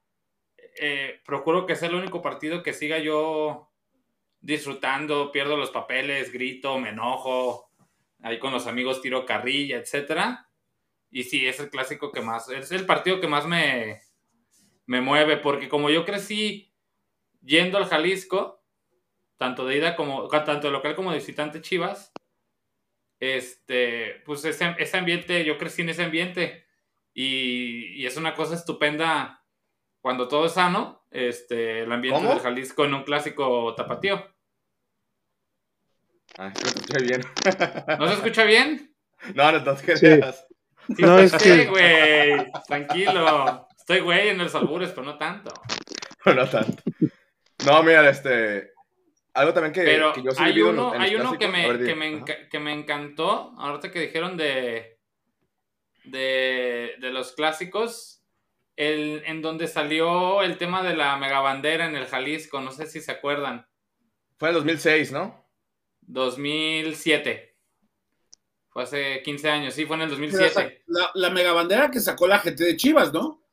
eh, 0.81 1.21
procuro 1.25 1.67
que 1.67 1.77
sea 1.77 1.89
el 1.89 1.95
único 1.95 2.21
partido 2.21 2.63
que 2.63 2.73
siga 2.73 2.99
yo 2.99 3.71
disfrutando, 4.41 5.33
pierdo 5.33 5.57
los 5.57 5.71
papeles, 5.71 6.33
grito, 6.33 6.79
me 6.79 6.91
enojo, 6.91 7.71
ahí 8.23 8.39
con 8.39 8.53
los 8.53 8.67
amigos 8.67 9.01
tiro 9.01 9.25
carrilla, 9.25 9.79
etcétera. 9.79 10.49
Y 11.11 11.23
sí, 11.23 11.47
es 11.47 11.61
el 11.61 11.71
clásico 11.71 12.11
que 12.13 12.21
más, 12.21 12.49
es 12.51 12.73
el 12.73 12.85
partido 12.85 13.21
que 13.21 13.29
más 13.29 13.47
me, 13.47 14.03
me 14.87 15.01
mueve, 15.01 15.37
porque 15.37 15.69
como 15.69 15.91
yo 15.91 16.05
crecí 16.05 16.73
yendo 17.43 17.79
al 17.79 17.87
Jalisco, 17.87 18.65
tanto 19.37 19.67
de 19.67 19.77
ida 19.77 19.97
como, 19.97 20.29
tanto 20.29 20.67
de 20.69 20.73
local 20.73 20.95
como 20.95 21.11
de 21.11 21.19
visitante 21.19 21.61
Chivas, 21.61 22.13
este, 23.21 24.23
pues 24.27 24.45
ese, 24.45 24.75
ese 24.79 24.97
ambiente, 24.97 25.45
yo 25.45 25.57
crecí 25.59 25.83
en 25.83 25.89
ese 25.91 26.05
ambiente 26.05 26.67
y, 27.13 28.01
y, 28.03 28.07
es 28.07 28.17
una 28.17 28.35
cosa 28.35 28.55
estupenda 28.55 29.45
cuando 30.01 30.29
todo 30.29 30.47
es 30.47 30.53
sano, 30.53 31.07
este, 31.11 31.83
el 31.83 31.93
ambiente 31.93 32.21
¿Cómo? 32.21 32.35
del 32.35 32.43
Jalisco 32.43 32.85
en 32.85 32.95
un 32.95 33.05
clásico 33.05 33.75
tapatío. 33.75 34.35
Ah, 36.37 36.53
se 36.55 36.67
escucha 36.67 36.99
bien. 36.99 37.21
¿No 37.99 38.09
se 38.09 38.15
escucha 38.15 38.45
bien? 38.45 38.95
No, 39.35 39.53
no, 39.53 39.61
no 39.61 39.75
te 39.77 39.97
Sí. 39.97 40.21
Sí, 40.97 41.03
No, 41.03 41.19
es 41.19 41.31
sí, 41.33 41.39
que- 41.39 41.67
güey, 41.67 42.53
tranquilo. 42.67 43.67
Estoy 43.85 44.01
güey 44.01 44.29
en 44.31 44.39
los 44.39 44.55
albures, 44.55 44.91
pero 44.93 45.03
no 45.05 45.19
tanto. 45.19 45.53
No 46.25 46.49
tanto. 46.49 46.83
No, 47.67 47.83
mira, 47.83 48.09
este. 48.09 48.73
Algo 49.35 49.53
también 49.53 49.75
que, 49.75 49.83
Pero 49.83 50.13
que 50.15 50.23
yo 50.23 50.31
sí 50.31 50.43
hay 50.43 50.53
en 50.59 50.63
uno, 50.67 50.85
los- 50.87 50.95
en 50.95 51.03
hay 51.03 51.15
uno 51.17 51.39
que, 51.39 51.49
me, 51.49 51.69
ver, 51.71 51.85
que, 51.85 51.95
me, 51.95 52.25
que 52.51 52.59
me 52.61 52.73
encantó, 52.73 53.53
ahorita 53.59 53.91
que 53.91 54.01
dijeron 54.01 54.37
de, 54.39 54.99
de, 56.05 56.95
de 56.99 57.11
los 57.11 57.33
clásicos, 57.33 58.23
el, 58.77 59.23
en 59.27 59.43
donde 59.43 59.67
salió 59.67 60.43
el 60.43 60.57
tema 60.57 60.83
de 60.83 60.97
la 60.97 61.17
megabandera 61.19 61.87
en 61.87 61.97
el 61.97 62.07
Jalisco, 62.07 62.61
no 62.61 62.71
sé 62.71 62.87
si 62.87 63.01
se 63.03 63.13
acuerdan, 63.13 63.67
Fue 64.39 64.49
en 64.49 64.55
2006, 64.55 65.13
¿no? 65.13 65.45
2007. 66.03 67.55
Fue 68.71 68.83
hace 68.85 69.23
15 69.23 69.51
años, 69.51 69.75
sí, 69.75 69.85
fue 69.85 69.97
en 69.97 70.03
el 70.03 70.09
La, 70.09 70.15
2007. 70.17 70.83
la, 70.87 71.11
la 71.15 71.31
megabandera 71.31 71.91
que 71.91 72.01
sacó 72.01 72.27
la 72.27 72.39
gente 72.39 72.65
de 72.65 72.77
Chivas, 72.77 73.13
¿no? 73.13 73.44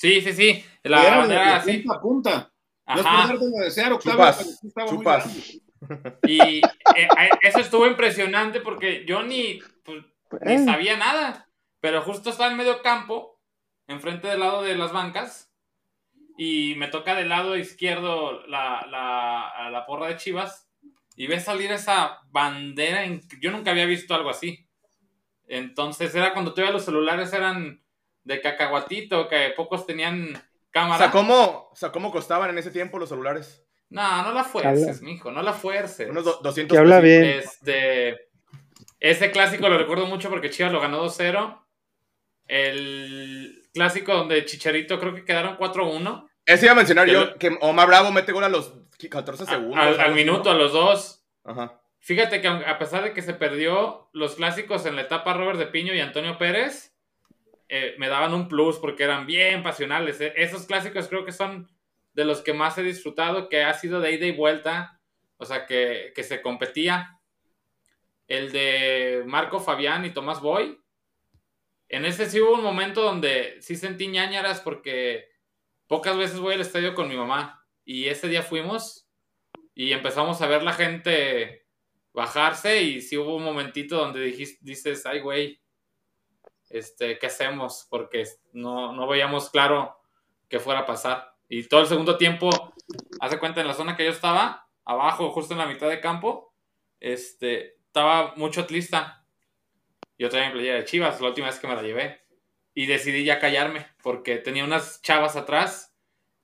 Sí, 0.00 0.22
sí, 0.22 0.32
sí, 0.32 0.64
la 0.84 1.02
era 1.02 1.10
de- 1.12 1.18
bandera 1.18 1.44
de 1.44 1.52
así. 1.56 1.72
punta 1.78 1.94
a 1.94 2.00
punta. 2.00 2.52
No 2.86 2.94
es 2.96 3.02
por 3.02 3.06
Ajá. 3.06 3.34
desear, 3.64 3.92
Octavio, 3.92 4.34
Chupas, 4.88 5.30
sí. 5.30 5.62
Y 6.26 6.40
eh, 6.58 6.62
eh, 6.96 7.30
eso 7.42 7.58
estuvo 7.60 7.86
impresionante 7.86 8.60
porque 8.60 9.04
yo 9.06 9.22
ni, 9.22 9.60
pues, 9.84 10.02
ni 10.42 10.52
Eh, 10.54 10.64
sabía 10.64 10.96
nada. 10.96 11.46
Pero 11.80 12.00
justo 12.02 12.30
estaba 12.30 12.50
en 12.50 12.56
medio 12.56 12.80
campo, 12.82 13.38
enfrente 13.86 14.26
del 14.28 14.40
lado 14.40 14.62
de 14.62 14.74
las 14.74 14.92
bancas, 14.92 15.50
y 16.38 16.74
me 16.76 16.88
toca 16.88 17.14
del 17.14 17.28
lado 17.28 17.56
izquierdo 17.56 18.46
la, 18.46 18.86
la, 18.90 19.70
la 19.70 19.86
porra 19.86 20.08
de 20.08 20.16
Chivas, 20.16 20.66
y 21.16 21.26
ves 21.26 21.44
salir 21.44 21.70
esa 21.72 22.20
bandera. 22.30 23.04
en- 23.04 23.20
yo 23.40 23.50
nunca 23.50 23.70
había 23.70 23.84
visto 23.86 24.14
algo 24.14 24.30
así. 24.30 24.66
Entonces 25.46 26.14
era 26.14 26.32
cuando 26.32 26.52
todavía 26.54 26.72
los 26.72 26.84
celulares 26.84 27.32
eran 27.32 27.82
de 28.30 28.40
cacahuatito, 28.40 29.28
que 29.28 29.52
pocos 29.56 29.86
tenían 29.86 30.34
O 30.36 30.40
cámara. 30.70 30.98
sea, 30.98 31.10
¿cómo, 31.10 31.68
o 31.72 31.76
sea, 31.76 31.90
¿cómo 31.92 32.10
costaban 32.10 32.48
en 32.50 32.58
ese 32.58 32.70
tiempo 32.70 32.98
los 32.98 33.08
celulares? 33.08 33.64
No, 33.90 34.22
no 34.22 34.32
la 34.32 34.44
fuerces, 34.44 34.96
Habla. 34.98 35.08
mijo, 35.10 35.30
no 35.32 35.42
la 35.42 35.52
fuerces. 35.52 36.08
Unos 36.08 36.24
do- 36.24 36.38
200 36.42 36.74
Que 36.74 36.78
habla 36.78 37.00
bien. 37.00 37.24
Este, 37.24 38.28
ese 39.00 39.30
clásico 39.32 39.68
lo 39.68 39.76
recuerdo 39.78 40.06
mucho 40.06 40.30
porque 40.30 40.48
Chivas 40.50 40.70
lo 40.72 40.80
ganó 40.80 40.98
2-0. 41.04 41.60
El 42.46 43.62
clásico 43.72 44.12
donde 44.14 44.44
Chicharito 44.44 44.98
creo 44.98 45.14
que 45.14 45.24
quedaron 45.24 45.56
4-1. 45.56 46.28
Ese 46.46 46.66
iba 46.66 46.72
a 46.72 46.76
mencionar 46.76 47.06
Que 47.06 47.12
yo, 47.12 47.24
lo- 47.26 47.34
que 47.36 47.56
Omar 47.60 47.86
Bravo 47.88 48.10
mete 48.12 48.32
gol 48.32 48.44
a 48.44 48.48
los 48.48 48.72
14 49.10 49.44
A- 49.44 49.46
segundos. 49.46 49.78
Al, 49.78 50.00
al 50.00 50.14
minuto, 50.14 50.50
a 50.50 50.54
los 50.54 50.72
dos. 50.72 51.24
Ajá. 51.44 51.80
Fíjate 51.98 52.40
que 52.40 52.48
a 52.48 52.78
pesar 52.78 53.04
de 53.04 53.12
que 53.12 53.22
se 53.22 53.34
perdió 53.34 54.08
los 54.12 54.36
clásicos 54.36 54.86
en 54.86 54.96
la 54.96 55.02
etapa 55.02 55.34
Robert 55.34 55.58
de 55.58 55.66
Piño 55.66 55.94
y 55.94 56.00
Antonio 56.00 56.38
Pérez, 56.38 56.94
eh, 57.72 57.94
me 57.98 58.08
daban 58.08 58.34
un 58.34 58.48
plus 58.48 58.78
porque 58.78 59.04
eran 59.04 59.26
bien 59.26 59.62
pasionales. 59.62 60.20
eh. 60.20 60.32
Esos 60.36 60.66
clásicos 60.66 61.06
creo 61.06 61.24
que 61.24 61.30
son 61.30 61.70
de 62.12 62.24
los 62.24 62.42
que 62.42 62.52
más 62.52 62.76
he 62.76 62.82
disfrutado, 62.82 63.48
que 63.48 63.62
ha 63.62 63.72
sido 63.74 64.00
de 64.00 64.10
ida 64.12 64.26
y 64.26 64.32
vuelta, 64.32 65.00
o 65.36 65.44
sea, 65.46 65.66
que, 65.66 66.12
que 66.14 66.24
se 66.24 66.42
competía. 66.42 67.20
El 68.26 68.50
de 68.50 69.22
Marco 69.24 69.60
Fabián 69.60 70.04
y 70.04 70.10
Tomás 70.10 70.40
Boy. 70.40 70.80
En 71.88 72.04
ese 72.04 72.28
sí 72.28 72.40
hubo 72.40 72.54
un 72.54 72.62
momento 72.62 73.02
donde 73.02 73.56
sí 73.60 73.76
sentí 73.76 74.08
ñañaras 74.08 74.60
porque 74.60 75.28
pocas 75.86 76.16
veces 76.16 76.40
voy 76.40 76.54
al 76.54 76.60
estadio 76.60 76.94
con 76.94 77.08
mi 77.08 77.16
mamá. 77.16 77.64
Y 77.84 78.06
ese 78.08 78.28
día 78.28 78.42
fuimos 78.42 79.08
y 79.74 79.92
empezamos 79.92 80.42
a 80.42 80.48
ver 80.48 80.64
la 80.64 80.72
gente 80.72 81.66
bajarse 82.12 82.82
y 82.82 83.00
sí 83.00 83.16
hubo 83.16 83.36
un 83.36 83.44
momentito 83.44 83.96
donde 83.96 84.20
dijiste, 84.22 84.58
dices, 84.62 85.06
ay, 85.06 85.20
güey, 85.20 85.60
este, 86.70 87.18
¿qué 87.18 87.26
hacemos? 87.26 87.86
Porque 87.90 88.24
no, 88.52 88.92
no 88.92 89.06
veíamos 89.06 89.50
claro 89.50 90.00
qué 90.48 90.60
fuera 90.60 90.80
a 90.80 90.86
pasar. 90.86 91.34
Y 91.48 91.64
todo 91.64 91.80
el 91.80 91.86
segundo 91.88 92.16
tiempo, 92.16 92.72
hace 93.20 93.38
cuenta, 93.38 93.60
en 93.60 93.66
la 93.66 93.74
zona 93.74 93.96
que 93.96 94.04
yo 94.04 94.10
estaba, 94.10 94.68
abajo, 94.84 95.30
justo 95.30 95.52
en 95.52 95.58
la 95.58 95.66
mitad 95.66 95.88
de 95.88 96.00
campo, 96.00 96.54
este, 97.00 97.76
estaba 97.86 98.34
mucho 98.36 98.62
atlista. 98.62 99.26
Yo 100.16 100.28
traía 100.28 100.46
mi 100.46 100.52
playera 100.52 100.76
de 100.76 100.84
Chivas, 100.84 101.20
la 101.20 101.28
última 101.28 101.48
vez 101.48 101.58
que 101.58 101.66
me 101.66 101.74
la 101.74 101.82
llevé. 101.82 102.20
Y 102.72 102.86
decidí 102.86 103.24
ya 103.24 103.40
callarme, 103.40 103.86
porque 104.02 104.36
tenía 104.36 104.64
unas 104.64 105.02
chavas 105.02 105.34
atrás 105.34 105.96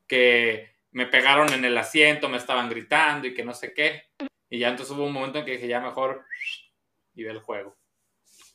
que 0.08 0.74
me 0.90 1.06
pegaron 1.06 1.52
en 1.52 1.64
el 1.64 1.78
asiento, 1.78 2.28
me 2.28 2.36
estaban 2.36 2.68
gritando 2.68 3.28
y 3.28 3.34
que 3.34 3.44
no 3.44 3.54
sé 3.54 3.72
qué. 3.74 4.04
Y 4.50 4.58
ya 4.58 4.68
entonces 4.68 4.96
hubo 4.96 5.04
un 5.04 5.12
momento 5.12 5.38
en 5.38 5.44
que 5.44 5.52
dije, 5.52 5.68
ya 5.68 5.80
mejor 5.80 6.24
y 7.14 7.22
ve 7.22 7.30
el 7.30 7.40
juego. 7.40 7.76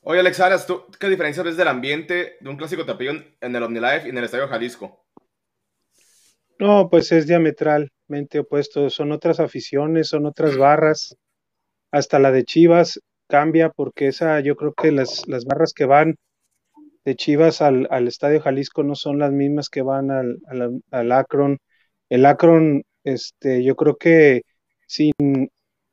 Oye, 0.04 0.20
Alex 0.20 0.40
Aras, 0.40 0.66
¿tú 0.66 0.84
qué 1.00 1.10
diferencia 1.10 1.44
ves 1.44 1.58
del 1.58 1.68
ambiente 1.68 2.38
de 2.40 2.50
un 2.50 2.58
clásico 2.58 2.86
tapillón 2.86 3.24
en 3.40 3.56
el 3.56 3.62
OmniLife 3.62 4.08
y 4.08 4.10
en 4.10 4.18
el 4.18 4.24
Estadio 4.24 4.48
Jalisco? 4.48 5.06
No, 6.58 6.90
pues 6.90 7.12
es 7.12 7.28
diametralmente 7.28 8.40
opuesto. 8.40 8.90
Son 8.90 9.12
otras 9.12 9.40
aficiones, 9.40 10.10
son 10.10 10.26
otras 10.26 10.58
barras. 10.58 11.16
Hasta 11.92 12.18
la 12.18 12.32
de 12.32 12.46
Chivas 12.46 13.00
cambia 13.28 13.70
porque 13.70 14.08
esa, 14.08 14.40
yo 14.40 14.56
creo 14.56 14.74
que 14.74 14.92
las, 14.92 15.28
las 15.28 15.46
barras 15.46 15.74
que 15.74 15.86
van 15.86 16.16
de 17.06 17.16
Chivas 17.16 17.62
al, 17.62 17.88
al 17.92 18.08
Estadio 18.08 18.42
Jalisco 18.42 18.84
no 18.84 18.96
son 18.96 19.20
las 19.20 19.32
mismas 19.32 19.70
que 19.70 19.84
van 19.84 20.10
al, 20.10 20.38
al, 20.48 20.82
al 20.90 21.12
Akron. 21.12 21.60
El 22.10 22.26
Akron, 22.26 22.84
este, 23.04 23.64
yo 23.64 23.76
creo 23.76 23.98
que 23.98 24.42
sin, 24.88 25.14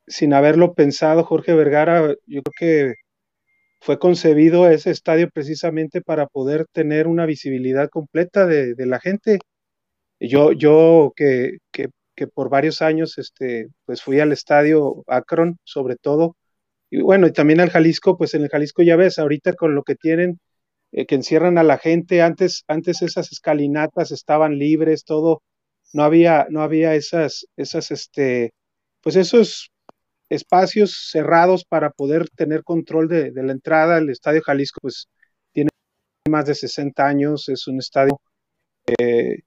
sin 0.07 0.35
haberlo 0.35 0.75
pensado, 0.75 1.25
Jorge 1.25 1.55
Vergara, 1.55 2.15
yo 2.27 2.43
creo 2.43 2.55
que 2.59 2.95
fue 3.81 3.99
concebido 3.99 4.69
ese 4.71 4.91
estadio 4.91 5.31
precisamente 5.31 6.01
para 6.03 6.27
poder 6.27 6.67
tener 6.73 7.07
una 7.07 7.27
visibilidad 7.27 7.89
completa 7.91 8.47
de, 8.47 8.75
de 8.75 8.87
la 8.87 9.01
gente. 9.01 9.39
Yo, 10.21 10.53
yo 10.53 11.13
que, 11.17 11.59
que, 11.73 11.89
que, 12.17 12.27
por 12.27 12.51
varios 12.51 12.83
años 12.83 13.19
este, 13.19 13.69
pues 13.87 14.03
fui 14.03 14.21
al 14.21 14.33
estadio 14.33 15.05
Akron, 15.07 15.59
sobre 15.65 15.97
todo, 15.97 16.37
y 16.91 17.03
bueno, 17.03 17.27
y 17.27 17.33
también 17.33 17.61
al 17.61 17.71
Jalisco, 17.71 18.17
pues 18.17 18.35
en 18.35 18.43
el 18.43 18.49
Jalisco 18.49 18.83
ya 18.83 18.97
ves, 18.97 19.19
ahorita 19.19 19.55
con 19.55 19.75
lo 19.75 19.83
que 19.85 19.95
tienen, 19.95 20.41
eh, 20.93 21.07
que 21.07 21.17
encierran 21.17 21.59
a 21.59 21.63
la 21.63 21.79
gente. 21.79 22.23
Antes, 22.23 22.65
antes 22.69 23.03
esas 23.03 23.33
escalinatas 23.33 24.11
estaban 24.11 24.59
libres, 24.59 25.05
todo, 25.05 25.43
no 25.93 26.03
había, 26.05 26.47
no 26.51 26.63
había 26.63 26.95
esas, 26.95 27.47
esas, 27.57 27.91
este, 27.91 28.53
pues 29.03 29.17
esos 29.17 29.71
espacios 30.29 31.09
cerrados 31.11 31.65
para 31.65 31.91
poder 31.91 32.29
tener 32.31 32.65
control 32.65 33.09
de, 33.09 33.33
la 33.35 33.53
entrada. 33.53 33.99
El 33.99 34.11
Estadio 34.11 34.43
Jalisco, 34.43 34.81
pues, 34.83 35.09
tiene 35.53 35.71
más 36.31 36.47
de 36.47 36.55
60 36.55 37.07
años, 37.07 37.49
es 37.49 37.67
un 37.69 37.79
estadio, 37.79 38.21
eh, 38.99 39.41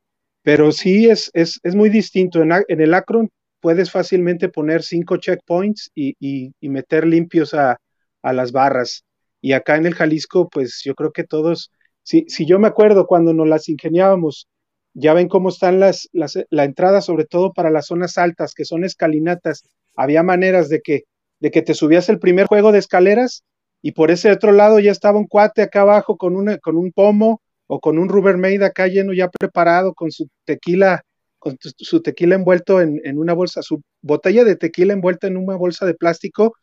pero 0.43 0.71
sí 0.71 1.09
es, 1.09 1.29
es, 1.33 1.59
es 1.63 1.75
muy 1.75 1.89
distinto. 1.89 2.41
En, 2.41 2.51
en, 2.67 2.81
el 2.81 2.93
Akron 2.93 3.29
puedes 3.59 3.91
fácilmente 3.91 4.49
poner 4.49 4.83
cinco 4.83 5.17
checkpoints 5.17 5.91
y, 5.95 6.15
y, 6.19 6.69
meter 6.69 7.05
limpios 7.07 7.53
a, 7.53 7.77
a, 8.23 8.33
las 8.33 8.51
barras. 8.51 9.05
Y 9.41 9.53
acá 9.53 9.77
en 9.77 9.85
el 9.85 9.95
Jalisco, 9.95 10.49
pues 10.49 10.81
yo 10.85 10.95
creo 10.95 11.11
que 11.11 11.23
todos, 11.23 11.71
si, 12.03 12.25
si 12.27 12.45
yo 12.45 12.59
me 12.59 12.67
acuerdo 12.67 13.07
cuando 13.07 13.33
nos 13.33 13.47
las 13.47 13.69
ingeniábamos, 13.69 14.47
ya 14.93 15.13
ven 15.13 15.27
cómo 15.29 15.49
están 15.49 15.79
las, 15.79 16.09
las, 16.11 16.37
la 16.49 16.65
entrada, 16.65 17.01
sobre 17.01 17.25
todo 17.25 17.53
para 17.53 17.71
las 17.71 17.87
zonas 17.87 18.17
altas, 18.17 18.53
que 18.53 18.65
son 18.65 18.83
escalinatas. 18.83 19.63
Había 19.95 20.23
maneras 20.23 20.69
de 20.69 20.81
que, 20.81 21.03
de 21.39 21.51
que 21.51 21.61
te 21.61 21.73
subías 21.73 22.09
el 22.09 22.19
primer 22.19 22.47
juego 22.47 22.71
de 22.71 22.79
escaleras 22.79 23.43
y 23.81 23.93
por 23.93 24.11
ese 24.11 24.31
otro 24.31 24.51
lado 24.51 24.79
ya 24.79 24.91
estaba 24.91 25.19
un 25.19 25.27
cuate 25.27 25.61
acá 25.61 25.81
abajo 25.81 26.17
con, 26.17 26.35
una, 26.35 26.57
con 26.57 26.77
un 26.77 26.91
pomo 26.91 27.41
o 27.67 27.79
con 27.79 27.97
un 27.97 28.09
Rubbermaid 28.09 28.61
acá 28.63 28.87
lleno 28.87 29.13
ya 29.13 29.29
preparado 29.29 29.93
con 29.93 30.11
su 30.11 30.27
tequila, 30.45 31.03
con 31.39 31.57
su 31.61 32.01
tequila 32.01 32.35
envuelto 32.35 32.81
en, 32.81 33.01
en 33.03 33.17
una 33.17 33.33
bolsa, 33.33 33.61
su 33.61 33.81
botella 34.01 34.43
de 34.43 34.55
tequila 34.55 34.93
envuelta 34.93 35.27
en 35.27 35.37
una 35.37 35.55
bolsa 35.55 35.85
de 35.85 35.93
plástico 35.93 36.53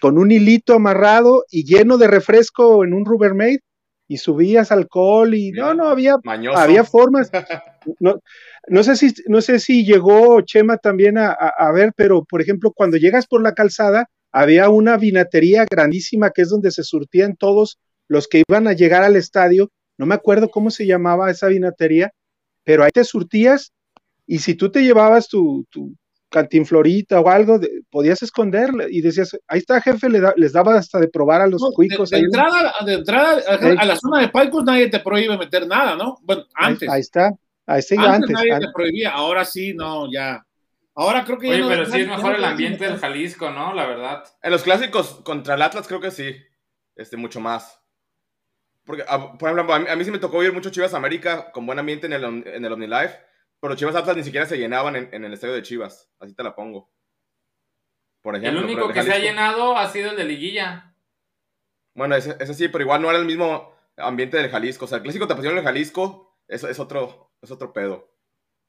con 0.00 0.18
un 0.18 0.30
hilito 0.30 0.74
amarrado 0.74 1.44
y 1.50 1.64
lleno 1.64 1.98
de 1.98 2.06
refresco 2.06 2.84
en 2.84 2.94
un 2.94 3.04
Rubbermaid 3.04 3.58
y 4.08 4.16
subías 4.16 4.72
alcohol 4.72 5.34
y 5.34 5.52
no, 5.52 5.74
no, 5.74 5.88
había, 5.88 6.16
había 6.56 6.84
formas. 6.84 7.30
No, 8.00 8.20
no, 8.66 8.82
sé 8.82 8.96
si, 8.96 9.14
no 9.28 9.40
sé 9.40 9.58
si 9.60 9.82
llegó 9.82 10.42
Chema 10.42 10.76
también 10.76 11.16
a, 11.16 11.30
a, 11.32 11.72
ver, 11.72 11.94
pero 11.96 12.22
por 12.22 12.42
ejemplo, 12.42 12.70
cuando 12.70 12.98
llegas 12.98 13.26
por 13.26 13.40
la 13.40 13.54
calzada, 13.54 14.10
había 14.30 14.68
una 14.68 14.98
vinatería 14.98 15.64
grandísima 15.64 16.30
que 16.30 16.42
es 16.42 16.50
donde 16.50 16.70
se 16.70 16.82
surtían 16.82 17.36
todos 17.36 17.78
los 18.06 18.28
que 18.28 18.42
iban 18.46 18.66
a 18.66 18.74
llegar 18.74 19.04
al 19.04 19.16
estadio. 19.16 19.70
No 19.96 20.04
me 20.04 20.14
acuerdo 20.14 20.50
cómo 20.50 20.70
se 20.70 20.86
llamaba 20.86 21.30
esa 21.30 21.46
vinatería, 21.46 22.12
pero 22.62 22.84
ahí 22.84 22.90
te 22.92 23.04
surtías 23.04 23.72
y 24.26 24.40
si 24.40 24.54
tú 24.54 24.70
te 24.70 24.82
llevabas 24.82 25.28
tu, 25.28 25.64
tu, 25.70 25.94
cantinflorita 26.28 27.20
o 27.20 27.28
algo, 27.28 27.60
podías 27.90 28.22
esconderle 28.22 28.86
y 28.90 29.00
decías, 29.00 29.36
ahí 29.46 29.58
está, 29.58 29.80
jefe, 29.80 30.08
le 30.08 30.20
les 30.36 30.52
daba 30.52 30.76
hasta 30.76 30.98
de 30.98 31.08
probar 31.08 31.40
a 31.40 31.46
los 31.46 31.62
cuicos. 31.74 32.10
De, 32.10 32.18
entrada, 32.18 32.74
de 32.84 32.94
entrada 32.94 33.40
a, 33.48 33.84
la 33.84 33.96
zona 33.96 34.20
de 34.20 34.28
palcos 34.28 34.64
nadie 34.64 34.88
te 34.88 35.00
prohíbe 35.00 35.36
meter 35.38 35.66
nada, 35.66 35.96
¿no? 35.96 36.18
Bueno, 36.22 36.44
antes. 36.54 36.88
Ahí, 36.88 37.00
está, 37.00 37.32
ahí 37.66 37.80
está. 37.80 37.94
Antes, 37.94 38.14
antes 38.14 38.30
nadie 38.30 38.66
te 38.66 38.72
prohibía, 38.72 39.10
ahora 39.10 39.44
sí, 39.44 39.74
no, 39.74 40.10
ya. 40.12 40.44
Ahora 40.94 41.24
creo 41.24 41.38
que 41.38 41.48
Oye, 41.48 41.64
pero 41.68 41.86
sí 41.86 42.00
es 42.00 42.08
mejor 42.08 42.34
el 42.34 42.44
ambiente 42.44 42.84
del 42.84 42.98
Jalisco, 42.98 43.50
¿no? 43.50 43.72
La 43.72 43.86
verdad. 43.86 44.24
En 44.42 44.50
los 44.50 44.62
clásicos 44.62 45.20
contra 45.24 45.54
el 45.54 45.62
Atlas 45.62 45.86
creo 45.86 46.00
que 46.00 46.10
sí, 46.10 46.34
este, 46.96 47.16
mucho 47.16 47.40
más. 47.40 47.80
Porque, 48.84 49.04
ah, 49.06 49.38
por 49.38 49.50
ejemplo, 49.50 49.74
a 49.74 49.96
mí, 49.96 50.04
sí 50.04 50.10
me 50.10 50.18
tocó 50.18 50.42
ir 50.42 50.52
mucho 50.52 50.70
Chivas 50.70 50.94
América 50.94 51.52
con 51.52 51.66
buen 51.66 51.78
ambiente 51.78 52.06
en 52.06 52.14
el, 52.14 52.24
en 52.24 52.64
el 52.64 52.72
OmniLife 52.72 53.27
pero 53.60 53.74
Chivas 53.74 53.96
Atlas 53.96 54.16
ni 54.16 54.24
siquiera 54.24 54.46
se 54.46 54.56
llenaban 54.56 54.96
en, 54.96 55.24
el 55.24 55.32
estadio 55.32 55.54
de 55.54 55.62
Chivas. 55.62 56.10
Así 56.20 56.34
te 56.34 56.42
la 56.42 56.54
pongo. 56.54 56.90
Por 58.22 58.36
ejemplo. 58.36 58.60
El 58.60 58.64
único 58.64 58.92
que 58.92 59.02
se 59.02 59.12
ha 59.12 59.18
llenado 59.18 59.76
ha 59.76 59.88
sido 59.88 60.10
el 60.10 60.16
de 60.16 60.24
Liguilla. 60.24 60.94
Bueno, 61.94 62.14
ese, 62.14 62.54
sí, 62.54 62.68
pero 62.68 62.84
igual 62.84 63.02
no 63.02 63.10
era 63.10 63.18
el 63.18 63.24
mismo 63.24 63.74
ambiente 63.96 64.36
del 64.36 64.50
Jalisco. 64.50 64.84
O 64.84 64.88
sea, 64.88 64.98
el 64.98 65.02
clásico 65.02 65.26
tapación 65.26 65.52
en 65.52 65.58
el 65.58 65.64
Jalisco 65.64 66.38
es, 66.46 66.62
es, 66.62 66.78
otro, 66.78 67.32
es 67.42 67.50
otro 67.50 67.72
pedo. 67.72 68.14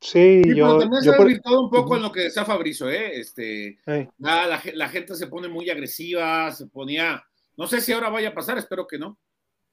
Sí, 0.01 0.41
yo, 0.55 0.65
pero 0.65 0.79
también 0.79 1.03
se 1.03 1.09
ha 1.09 1.41
todo 1.41 1.61
un 1.61 1.69
poco 1.69 1.97
en 1.97 2.03
lo 2.03 2.11
que 2.11 2.21
decía 2.21 2.45
Fabrizio, 2.45 2.89
¿eh? 2.89 3.19
Este, 3.19 3.77
la, 4.17 4.61
la, 4.73 4.89
gente 4.89 5.13
se 5.13 5.27
pone 5.27 5.49
muy 5.49 5.69
agresiva, 5.69 6.51
se 6.51 6.67
ponía, 6.67 7.21
no 7.57 7.67
sé 7.67 7.81
si 7.81 7.91
ahora 7.91 8.09
vaya 8.09 8.29
a 8.29 8.33
pasar, 8.33 8.57
espero 8.57 8.87
que 8.87 8.97
no. 8.97 9.19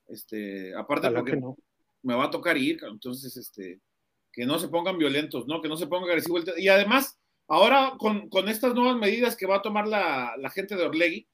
Este, 0.08 0.74
aparte 0.74 1.10
porque 1.12 1.36
no. 1.36 1.56
me 2.02 2.14
va 2.14 2.24
a 2.24 2.30
tocar 2.30 2.56
ir, 2.56 2.80
entonces, 2.90 3.36
este, 3.36 3.80
que 4.36 4.44
no 4.44 4.58
se 4.58 4.68
pongan 4.68 4.98
violentos, 4.98 5.46
¿no? 5.46 5.62
Que 5.62 5.68
no 5.68 5.78
se 5.78 5.86
pongan 5.86 6.10
agresivos. 6.10 6.44
Y 6.58 6.68
además, 6.68 7.18
ahora 7.48 7.94
con, 7.98 8.28
estas 8.48 8.74
nuevas 8.74 8.96
medidas 8.96 9.34
que 9.34 9.46
va 9.46 9.56
a 9.56 9.62
tomar 9.62 9.88
la, 9.88 10.50
gente 10.54 10.76
de 10.76 10.84
Orlegui, 10.84 11.26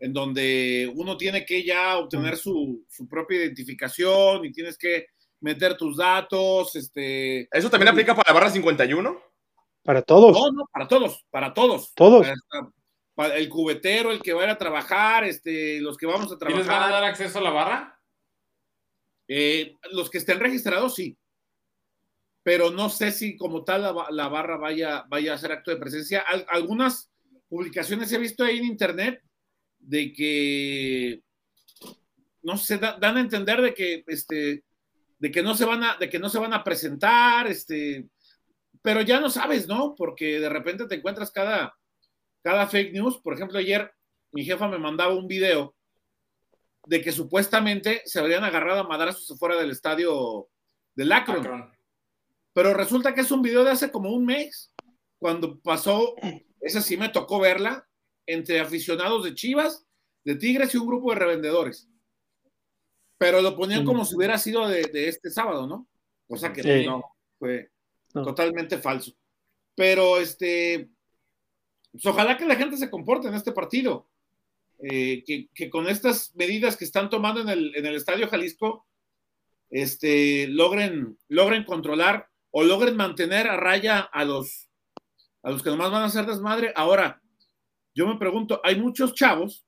en 0.00 0.12
donde 0.12 0.92
uno 0.96 1.16
tiene 1.16 1.46
que 1.46 1.64
ya 1.64 1.96
obtener 1.96 2.36
su, 2.36 2.84
propia 3.08 3.38
identificación 3.38 4.44
y 4.44 4.50
tienes 4.50 4.76
que 4.76 5.06
meter 5.40 5.76
tus 5.76 5.96
datos, 5.96 6.74
este... 6.74 7.48
¿Eso 7.56 7.70
también 7.70 7.90
aplica 7.90 8.16
para 8.16 8.32
la 8.32 8.40
barra 8.40 8.50
51? 8.50 9.22
Para 9.84 10.02
todos. 10.02 10.36
No, 10.36 10.50
no, 10.50 10.68
para 10.72 10.88
todos, 10.88 11.24
para 11.30 11.54
todos. 11.54 11.94
Todos. 11.94 12.26
Para, 13.14 13.36
el 13.36 13.48
cubetero, 13.48 14.10
el 14.10 14.20
que 14.20 14.32
va 14.32 14.42
a 14.42 14.44
ir 14.44 14.50
a 14.50 14.58
trabajar, 14.58 15.22
este, 15.22 15.80
los 15.80 15.96
que 15.96 16.06
vamos 16.06 16.32
a 16.32 16.38
trabajar. 16.38 16.50
¿Y 16.50 16.58
les 16.58 16.66
van 16.66 16.82
a 16.82 16.92
dar 16.92 17.04
acceso 17.04 17.38
a 17.38 17.42
la 17.42 17.50
barra? 17.50 18.00
Eh, 19.28 19.76
los 19.92 20.10
que 20.10 20.18
estén 20.18 20.40
registrados, 20.40 20.96
sí 20.96 21.16
pero 22.48 22.70
no 22.70 22.88
sé 22.88 23.12
si 23.12 23.36
como 23.36 23.62
tal 23.62 23.94
la, 24.08 24.28
barra 24.28 24.56
vaya, 24.56 25.04
vaya 25.10 25.32
a 25.32 25.34
hacer 25.34 25.52
acto 25.52 25.70
de 25.70 25.76
presencia. 25.76 26.24
algunas 26.48 27.12
publicaciones 27.46 28.10
he 28.10 28.16
visto 28.16 28.42
ahí 28.42 28.56
en 28.56 28.64
internet 28.64 29.22
de 29.78 30.14
que, 30.14 31.22
no 32.40 32.56
sé, 32.56 32.78
dan 32.78 33.18
a 33.18 33.20
entender 33.20 33.60
de 33.60 33.74
que, 33.74 34.02
este, 34.06 34.64
de 35.18 35.30
que 35.30 35.42
no 35.42 35.54
se 35.54 35.66
van 35.66 35.84
a, 35.84 35.96
de 35.98 36.08
que 36.08 36.18
no 36.18 36.30
se 36.30 36.38
van 36.38 36.54
a 36.54 36.64
presentar, 36.64 37.46
este, 37.48 38.08
pero 38.80 39.02
ya 39.02 39.20
no 39.20 39.28
sabes, 39.28 39.68
¿no? 39.68 39.94
Porque 39.94 40.40
de 40.40 40.48
repente 40.48 40.86
te 40.86 40.94
encuentras 40.94 41.30
cada, 41.30 41.76
cada 42.42 42.66
fake 42.66 42.94
news. 42.94 43.18
Por 43.18 43.34
ejemplo, 43.34 43.58
ayer 43.58 43.92
mi 44.32 44.42
jefa 44.42 44.68
me 44.68 44.78
mandaba 44.78 45.14
un 45.14 45.28
video 45.28 45.74
de 46.86 47.02
que 47.02 47.12
supuestamente 47.12 48.00
se 48.06 48.20
habrían 48.20 48.44
agarrado 48.44 48.80
a 48.80 48.88
madrazos 48.88 49.38
fuera 49.38 49.56
del 49.56 49.70
estadio 49.70 50.48
del 50.94 51.12
Akron. 51.12 51.76
Pero 52.58 52.74
resulta 52.74 53.14
que 53.14 53.20
es 53.20 53.30
un 53.30 53.40
video 53.40 53.62
de 53.62 53.70
hace 53.70 53.92
como 53.92 54.10
un 54.10 54.26
mes, 54.26 54.72
cuando 55.20 55.60
pasó, 55.60 56.16
esa 56.60 56.82
sí 56.82 56.96
me 56.96 57.08
tocó 57.08 57.38
verla, 57.38 57.86
entre 58.26 58.58
aficionados 58.58 59.22
de 59.22 59.32
Chivas, 59.32 59.86
de 60.24 60.34
Tigres 60.34 60.74
y 60.74 60.78
un 60.78 60.88
grupo 60.88 61.12
de 61.12 61.20
revendedores. 61.20 61.88
Pero 63.16 63.42
lo 63.42 63.54
ponían 63.54 63.84
como 63.84 64.04
si 64.04 64.16
hubiera 64.16 64.38
sido 64.38 64.66
de, 64.66 64.90
este 64.92 65.30
sábado, 65.30 65.68
¿no? 65.68 65.86
O 66.26 66.36
sea 66.36 66.52
que 66.52 66.84
no, 66.84 67.04
fue 67.38 67.70
totalmente 68.12 68.78
falso. 68.78 69.12
Pero 69.76 70.18
este, 70.18 70.90
pues 71.92 72.06
ojalá 72.06 72.36
que 72.36 72.44
la 72.44 72.56
gente 72.56 72.76
se 72.76 72.90
comporte 72.90 73.28
en 73.28 73.34
este 73.34 73.52
partido. 73.52 74.10
Eh, 74.80 75.22
que, 75.54 75.70
con 75.70 75.88
estas 75.88 76.34
medidas 76.34 76.76
que 76.76 76.86
están 76.86 77.08
tomando 77.08 77.40
en 77.40 77.50
el, 77.50 77.76
en 77.76 77.86
el 77.86 77.94
Estadio 77.94 78.26
Jalisco, 78.26 78.84
este, 79.70 80.48
logren, 80.48 81.16
logren 81.28 81.62
controlar 81.62 82.28
o 82.58 82.64
logren 82.64 82.96
mantener 82.96 83.46
a 83.46 83.56
raya 83.56 84.00
a 84.00 84.24
los, 84.24 84.68
a 85.44 85.50
los 85.52 85.62
que 85.62 85.70
nomás 85.70 85.92
van 85.92 86.02
a 86.02 86.06
hacer 86.06 86.26
desmadre. 86.26 86.72
Ahora, 86.74 87.22
yo 87.94 88.04
me 88.08 88.18
pregunto, 88.18 88.60
hay 88.64 88.74
muchos 88.74 89.14
chavos 89.14 89.64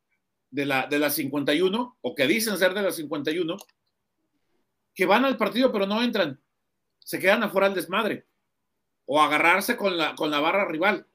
de 0.51 0.67
la, 0.67 0.89
de 0.89 0.99
la 0.99 1.09
51, 1.09 1.99
o 2.01 2.15
que 2.17 2.27
dicen 2.27 2.59
ser 2.59 2.75
de 2.75 2.83
la 2.83 2.91
51, 2.91 3.57
que 4.93 5.07
van 5.07 5.25
al 5.25 5.37
partido 5.37 5.71
pero 5.71 5.87
no 5.87 6.03
entran, 6.03 6.41
se 6.99 7.21
quedan 7.21 7.45
afuera 7.45 7.69
del 7.69 7.77
desmadre, 7.77 8.27
o 9.05 9.23
agarrarse 9.23 9.77
con 9.77 9.97
la, 9.97 10.17
con 10.17 10.33
la 10.33 10.41
barra 10.41 10.65
rival. 10.65 11.07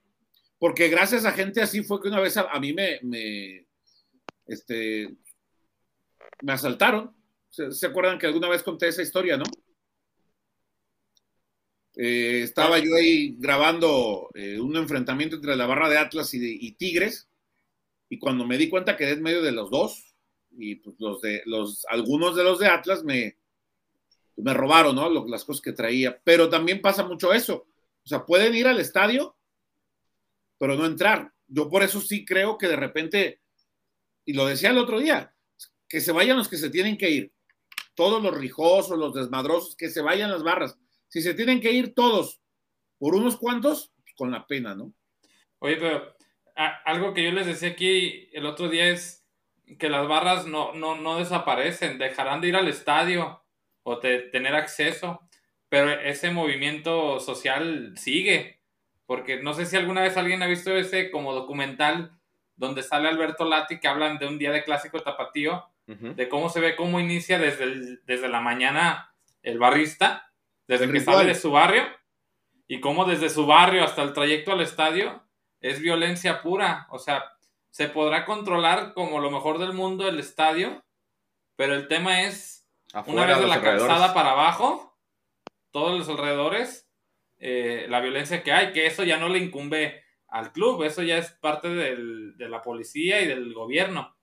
Porque 0.57 0.87
gracias 0.87 1.25
a 1.25 1.33
gente 1.33 1.61
así 1.61 1.83
fue 1.83 2.01
que 2.01 2.07
una 2.07 2.21
vez 2.21 2.37
a, 2.37 2.57
mí 2.57 2.71
me, 2.71 3.01
me, 3.03 3.67
este, 4.45 5.13
me 6.41 6.53
asaltaron. 6.53 7.13
¿Se 7.49 7.85
acuerdan 7.85 8.17
que 8.17 8.27
alguna 8.27 8.47
vez 8.47 8.63
conté 8.63 8.87
esa 8.87 9.01
historia, 9.01 9.35
no? 9.35 9.43
Eh, 11.95 12.41
estaba 12.43 12.77
yo 12.79 12.93
ahí 12.95 13.35
grabando 13.39 14.29
eh, 14.33 14.59
un 14.59 14.75
enfrentamiento 14.75 15.37
entre 15.37 15.55
la 15.55 15.65
barra 15.65 15.87
de 15.89 15.97
Atlas 15.97 16.33
y, 16.33 16.71
Tigres, 16.73 17.29
y 18.09 18.19
cuando 18.19 18.45
me 18.45 18.57
di 18.57 18.69
cuenta 18.69 18.97
quedé 18.97 19.11
en 19.11 19.23
medio 19.23 19.41
de 19.41 19.53
los 19.53 19.71
dos, 19.71 20.13
y 20.51 20.75
pues 20.75 20.95
los 20.99 21.21
de 21.21 21.41
los, 21.45 21.85
algunos 21.89 22.35
de 22.35 22.43
los 22.43 22.59
de 22.59 22.67
Atlas 22.67 23.03
me, 23.03 23.37
me 24.35 24.53
robaron, 24.53 24.95
¿no? 24.95 25.09
las 25.27 25.45
cosas 25.45 25.61
que 25.61 25.71
traía. 25.71 26.19
Pero 26.23 26.49
también 26.49 26.81
pasa 26.81 27.03
mucho 27.03 27.33
eso. 27.33 27.67
O 28.03 28.07
sea, 28.07 28.25
pueden 28.25 28.55
ir 28.55 28.67
al 28.67 28.79
estadio, 28.79 29.35
pero 30.57 30.75
no 30.75 30.85
entrar. 30.85 31.33
Yo 31.47 31.69
por 31.69 31.83
eso 31.83 32.01
sí 32.01 32.25
creo 32.25 32.57
que 32.57 32.67
de 32.67 32.75
repente, 32.75 33.41
y 34.25 34.33
lo 34.33 34.45
decía 34.45 34.69
el 34.69 34.77
otro 34.77 34.99
día, 34.99 35.33
que 35.87 36.01
se 36.01 36.11
vayan 36.11 36.37
los 36.37 36.47
que 36.47 36.57
se 36.57 36.69
tienen 36.69 36.97
que 36.97 37.09
ir. 37.09 37.33
Todos 37.95 38.21
los 38.21 38.35
rijosos, 38.35 38.97
los 38.97 39.13
desmadrosos, 39.13 39.75
que 39.75 39.89
se 39.89 40.01
vayan 40.01 40.31
las 40.31 40.43
barras 40.43 40.77
si 41.07 41.21
se 41.21 41.33
tienen 41.33 41.61
que 41.61 41.71
ir 41.71 41.93
todos 41.93 42.41
por 42.97 43.15
unos 43.15 43.37
cuantos, 43.37 43.91
pues, 44.01 44.13
con 44.15 44.31
la 44.31 44.47
pena, 44.47 44.75
¿no? 44.75 44.93
Oye, 45.59 45.77
pero 45.77 46.15
algo 46.55 47.13
que 47.13 47.23
yo 47.23 47.31
les 47.31 47.47
decía 47.47 47.69
aquí 47.69 48.29
el 48.31 48.45
otro 48.45 48.69
día 48.69 48.89
es, 48.89 49.25
que 49.79 49.89
las 49.89 50.07
barras 50.07 50.45
no, 50.45 50.73
no, 50.73 50.95
no 50.95 51.17
desaparecen, 51.17 51.97
dejarán 51.97 52.41
de 52.41 52.49
ir 52.49 52.55
al 52.55 52.67
estadio 52.67 53.43
o 53.83 53.99
de 53.99 54.19
tener 54.19 54.55
acceso, 54.55 55.21
pero 55.69 55.89
ese 55.89 56.31
movimiento 56.31 57.19
social 57.19 57.93
sigue, 57.97 58.61
porque 59.05 59.41
no 59.41 59.53
sé 59.53 59.65
si 59.65 59.75
alguna 59.75 60.01
vez 60.01 60.17
alguien 60.17 60.43
ha 60.43 60.47
visto 60.47 60.75
ese 60.75 61.11
como 61.11 61.33
documental 61.33 62.11
donde 62.55 62.83
sale 62.83 63.09
Alberto 63.09 63.45
Lati 63.45 63.79
que 63.79 63.87
hablan 63.87 64.17
de 64.17 64.27
un 64.27 64.37
día 64.37 64.51
de 64.51 64.63
clásico 64.63 65.01
tapatío, 65.01 65.65
de 65.87 66.29
cómo 66.29 66.49
se 66.49 66.59
ve 66.59 66.75
cómo 66.75 66.99
inicia 66.99 67.37
desde, 67.37 67.97
desde 68.05 68.27
la 68.27 68.41
mañana 68.41 69.13
el 69.43 69.59
barrista, 69.59 70.31
desde 70.67 70.91
que 70.91 70.99
sale 70.99 71.25
de 71.25 71.35
su 71.35 71.51
barrio, 71.51 71.83
y 72.67 72.79
cómo 72.79 73.05
desde 73.05 73.29
su 73.29 73.45
barrio 73.45 73.83
hasta 73.83 74.01
el 74.01 74.13
trayecto 74.13 74.51
al 74.51 74.61
estadio 74.61 75.23
es 75.59 75.79
violencia 75.79 76.41
pura, 76.41 76.87
o 76.89 76.99
sea, 76.99 77.23
se 77.69 77.89
podrá 77.89 78.25
controlar 78.25 78.93
como 78.93 79.19
lo 79.19 79.31
mejor 79.31 79.59
del 79.59 79.73
mundo 79.73 80.07
el 80.07 80.19
estadio, 80.19 80.83
pero 81.55 81.75
el 81.75 81.87
tema 81.87 82.23
es, 82.23 82.67
una 83.05 83.25
vez 83.25 83.39
de 83.39 83.47
la 83.47 83.61
calzada 83.61 84.13
para 84.13 84.31
abajo, 84.31 84.97
todos 85.71 85.97
los 85.97 86.07
alrededores, 86.09 86.89
eh, 87.37 87.85
la 87.89 88.01
violencia 88.01 88.43
que 88.43 88.51
hay, 88.51 88.71
que 88.71 88.85
eso 88.85 89.03
ya 89.03 89.17
no 89.17 89.29
le 89.29 89.39
incumbe 89.39 90.03
al 90.27 90.51
club, 90.51 90.83
eso 90.83 91.03
ya 91.03 91.17
es 91.17 91.31
parte 91.31 91.69
de 91.69 92.49
la 92.49 92.61
policía 92.61 93.21
y 93.21 93.27
del 93.27 93.53
gobierno. 93.53 94.15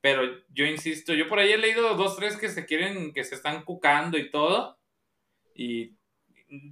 Pero 0.00 0.22
yo 0.48 0.64
insisto, 0.64 1.12
yo 1.12 1.28
por 1.28 1.38
ahí 1.38 1.52
he 1.52 1.58
leído 1.58 1.94
dos, 1.94 2.16
tres 2.16 2.36
que 2.36 2.48
se 2.48 2.64
quieren, 2.64 3.12
que 3.12 3.24
se 3.24 3.34
están 3.34 3.64
cucando 3.64 4.16
y 4.16 4.30
todo. 4.30 4.79
Y 5.54 5.96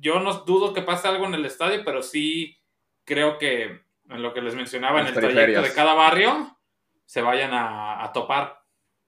yo 0.01 0.21
no 0.21 0.33
dudo 0.45 0.73
que 0.73 0.83
pase 0.83 1.09
algo 1.09 1.27
en 1.27 1.35
el 1.35 1.45
estadio, 1.45 1.83
pero 1.85 2.03
sí 2.03 2.59
creo 3.05 3.39
que 3.39 3.81
en 4.09 4.23
lo 4.23 4.33
que 4.33 4.41
les 4.41 4.55
mencionaba, 4.55 5.01
en 5.01 5.09
el 5.09 5.15
trayecto 5.15 5.63
de 5.63 5.73
cada 5.73 5.95
barrio, 5.95 6.57
se 7.05 7.23
vayan 7.23 7.51
a, 7.53 8.11
topar. 8.13 8.59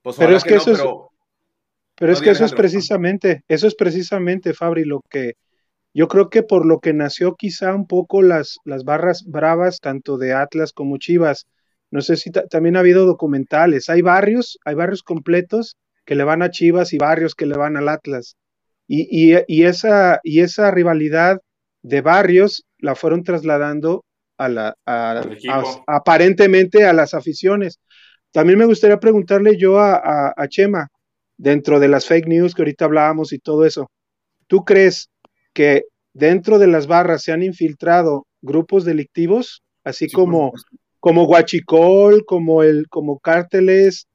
Pues 0.03 0.17
pero 0.17 0.37
es 0.37 0.45
que, 0.45 0.55
eso 0.55 0.73
es, 0.73 0.83
pero, 1.95 2.13
es 2.13 2.21
que 2.21 2.31
eso 2.31 2.45
es 2.45 2.53
precisamente, 2.55 3.45
eso 3.49 3.67
es 3.67 3.75
precisamente, 3.75 4.55
Fabri, 4.55 4.85
lo 4.85 5.03
que 5.09 5.35
yo 5.93 6.09
creo 6.09 6.31
que 6.31 6.43
por 6.43 6.67
lo 6.67 6.81
que 6.81 6.93
nació 6.93 7.35
quizá 7.35 7.75
un 7.75 7.87
poco 7.87 8.23
las, 8.23 8.59
las 8.65 8.85
barras 8.85 9.25
bravas, 9.27 9.81
tanto 9.81 10.19
de 10.19 10.33
Atlas 10.33 10.73
como 10.73 10.99
Chivas. 10.99 11.47
No 11.91 12.01
sé 12.01 12.17
si 12.17 12.31
también 12.31 12.77
ha 12.77 12.81
habido 12.81 13.05
documentales. 13.05 13.89
Hay 13.89 14.01
barrios, 14.01 14.59
hay 14.65 14.77
barrios 14.77 15.03
completos 15.03 15.77
que 16.05 16.15
le 16.15 16.23
van 16.23 16.43
a 16.43 16.51
Chivas 16.51 16.93
y 16.93 16.99
barrios 16.99 17.35
que 17.35 17.47
le 17.47 17.57
van 17.57 17.77
al 17.77 17.89
Atlas. 17.89 18.37
Y, 18.93 19.37
y, 19.47 19.65
esa, 19.65 20.19
y 20.25 20.41
esa 20.41 20.73
rivalidad 20.73 21.39
de 21.83 22.01
barrios 22.01 22.65
la 22.79 22.97
fueron 22.97 23.23
trasladando 23.23 24.05
a 24.37 24.49
la, 24.49 24.75
aparentemente 25.87 26.85
a 26.85 26.93
las 26.93 27.15
aficiones. 27.15 27.79
También 28.33 28.59
me 28.59 28.65
gustaría 28.65 28.99
preguntarle 28.99 29.57
yo 29.57 29.79
a, 29.79 30.35
a 30.37 30.49
Chema, 30.49 30.89
dentro 31.37 31.79
de 31.79 31.87
las 31.87 32.07
fake 32.07 32.27
news 32.27 32.53
que 32.53 32.63
ahorita 32.63 32.85
hablábamos 32.87 33.33
y 33.33 33.39
todo 33.39 33.65
eso, 33.65 33.91
¿tú 34.49 34.65
crees 34.65 35.09
que 35.55 35.85
dentro 36.13 36.59
de 36.59 36.67
las 36.67 36.89
barras 36.89 37.23
se 37.23 37.31
han 37.31 37.45
infiltrado 37.45 38.27
grupos 38.43 38.85
delictivos, 38.85 39.63
así 39.85 40.11
como, 40.11 40.53
como 40.99 41.27
Guachicol, 41.27 42.25
como, 42.27 42.65
el, 42.65 42.89
como 42.89 43.21
cárteles 43.21 44.07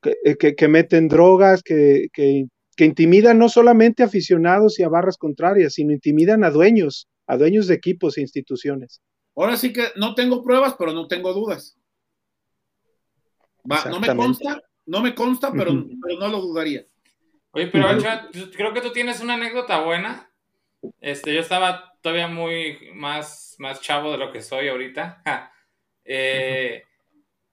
que, 0.00 0.14
eh, 0.24 0.36
que, 0.36 0.68
meten 0.68 1.08
drogas, 1.08 1.62
que, 1.62 2.06
que, 2.12 2.46
intimidan 2.78 3.38
no 3.38 3.48
solamente 3.48 4.02
a 4.02 4.06
aficionados 4.06 4.78
y 4.78 4.82
a 4.82 4.88
barras 4.88 5.18
contrarias, 5.18 5.74
sino 5.74 5.92
intimidan 5.92 6.44
a 6.44 6.50
dueños, 6.50 7.08
a 7.26 7.36
dueños 7.36 7.66
de 7.66 7.74
equipos 7.74 8.16
e 8.16 8.22
instituciones. 8.22 9.02
Ahora 9.36 9.56
sí 9.56 9.72
que 9.72 9.88
no 9.96 10.14
tengo 10.14 10.42
pruebas, 10.42 10.74
pero 10.78 10.92
no 10.92 11.06
tengo 11.06 11.32
dudas. 11.32 11.76
no 13.64 14.00
me 14.00 14.16
consta, 14.16 14.62
no 14.86 15.02
me 15.02 15.14
consta, 15.14 15.52
pero, 15.52 15.72
no 15.72 16.28
lo 16.28 16.40
dudaría. 16.40 16.86
Oye, 17.52 17.66
pero 17.66 17.88
creo 18.52 18.72
que 18.72 18.80
tú 18.80 18.92
tienes 18.92 19.20
una 19.20 19.34
anécdota 19.34 19.82
buena 19.82 20.30
este, 21.00 21.34
yo 21.34 21.40
estaba 21.40 21.94
todavía 22.00 22.28
muy 22.28 22.90
más, 22.94 23.56
más 23.58 23.80
chavo 23.80 24.12
de 24.12 24.18
lo 24.18 24.32
que 24.32 24.42
soy 24.42 24.68
ahorita. 24.68 25.22
Eh, 26.04 26.84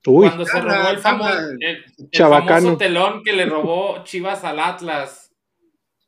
cuando 0.03 0.45
se 0.45 0.61
robó 0.61 0.89
el, 0.89 0.99
famoso, 0.99 2.77
telón 2.77 3.23
que 3.23 3.33
le 3.33 3.45
robó 3.45 4.03
Chivas 4.05 4.43
al 4.43 4.59
Atlas, 4.59 5.35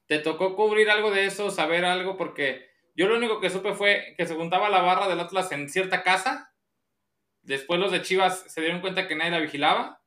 ¿te 0.06 0.20
tocó 0.20 0.56
cubrir 0.56 0.90
algo 0.90 1.12
de 1.12 1.26
eso, 1.26 1.52
saber 1.52 1.86
algo? 1.86 2.16
Porque 2.16 2.70
yo 2.96 3.08
lo 3.08 3.18
único 3.18 3.40
que 3.40 3.50
supe 3.50 3.74
fue 3.74 4.14
que 4.18 4.26
se 4.26 4.36
juntaba 4.36 4.70
la 4.70 4.82
barra 4.82 5.08
del 5.08 5.20
Atlas 5.20 5.52
en 5.52 5.70
cierta 5.70 6.04
casa. 6.04 6.54
Después 7.42 7.80
los 7.80 7.92
de 7.92 8.02
Chivas 8.02 8.46
se 8.48 8.62
dieron 8.62 8.82
cuenta 8.82 9.08
que 9.08 9.16
nadie 9.16 9.32
la 9.32 9.40
vigilaba. 9.40 10.02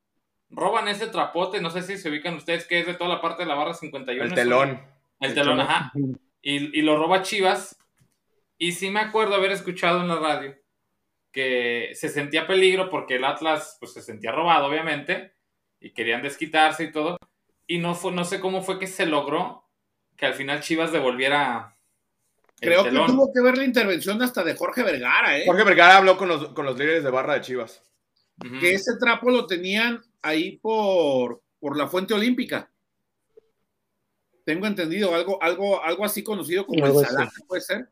Roban 0.49 0.89
ese 0.89 1.07
trapote, 1.07 1.61
no 1.61 1.71
sé 1.71 1.83
si 1.83 1.99
se 1.99 2.09
ubican 2.09 2.35
ustedes, 2.35 2.67
que 2.67 2.81
es 2.81 2.87
de 2.87 2.95
toda 2.95 3.09
la 3.09 3.21
parte 3.21 3.43
de 3.43 3.49
la 3.49 3.55
barra 3.55 3.75
51. 3.75 4.25
El 4.25 4.35
telón. 4.35 4.81
El 5.21 5.35
telón, 5.35 5.61
ajá 5.61 5.93
y, 6.43 6.83
lo 6.83 6.97
roba 6.97 7.23
Chivas. 7.23 7.79
Y 8.59 8.73
sí 8.73 8.91
me 8.91 9.01
acuerdo 9.01 9.35
haber 9.35 9.53
escuchado 9.53 10.01
en 10.01 10.09
la 10.09 10.17
radio 10.17 10.57
que 11.33 11.93
se 11.95 12.09
sentía 12.09 12.47
peligro 12.47 12.91
porque 12.91 13.17
el 13.17 13.25
Atlas 13.25 13.77
pues 13.81 13.93
se 13.93 14.03
sentía 14.03 14.33
robado, 14.33 14.67
obviamente, 14.67 15.33
y 15.81 15.93
querían 15.93 16.23
desquitarse 16.23 16.85
y 16.85 16.93
todo. 16.93 17.17
Y 17.67 17.79
no, 17.79 17.95
fue, 17.95 18.13
no 18.13 18.25
sé 18.25 18.41
cómo 18.41 18.63
fue 18.63 18.79
que 18.79 18.87
se 18.87 19.07
logró 19.07 19.69
que 20.17 20.27
al 20.27 20.35
final 20.35 20.61
Chivas 20.61 20.93
devolviera. 20.93 21.77
Creo 22.61 22.85
que 22.85 22.91
tuvo 22.91 23.33
que 23.33 23.43
ver 23.43 23.59
la 23.59 23.65
intervención 23.65 24.23
hasta 24.23 24.45
de 24.45 24.55
Jorge 24.55 24.85
Vergara, 24.85 25.37
¿eh? 25.39 25.45
Jorge 25.47 25.65
Vergara 25.65 25.97
habló 25.97 26.17
con 26.17 26.29
los, 26.29 26.51
con 26.51 26.65
los 26.65 26.79
líderes 26.79 27.03
de 27.03 27.11
barra 27.11 27.35
de 27.35 27.41
Chivas. 27.41 27.83
Que 28.61 28.75
ese 28.75 28.97
trapo 28.99 29.31
lo 29.31 29.47
tenían 29.47 30.03
ahí 30.21 30.59
por, 30.59 31.43
por 31.59 31.77
la 31.77 31.89
fuente 31.89 32.15
olímpica 32.15 32.73
tengo 34.45 34.67
entendido, 34.67 35.15
algo, 35.15 35.43
algo, 35.43 35.83
algo 35.83 36.05
así 36.05 36.23
conocido 36.23 36.67
como 36.67 36.85
el 36.85 36.93
puede 37.47 37.61
ser. 37.61 37.89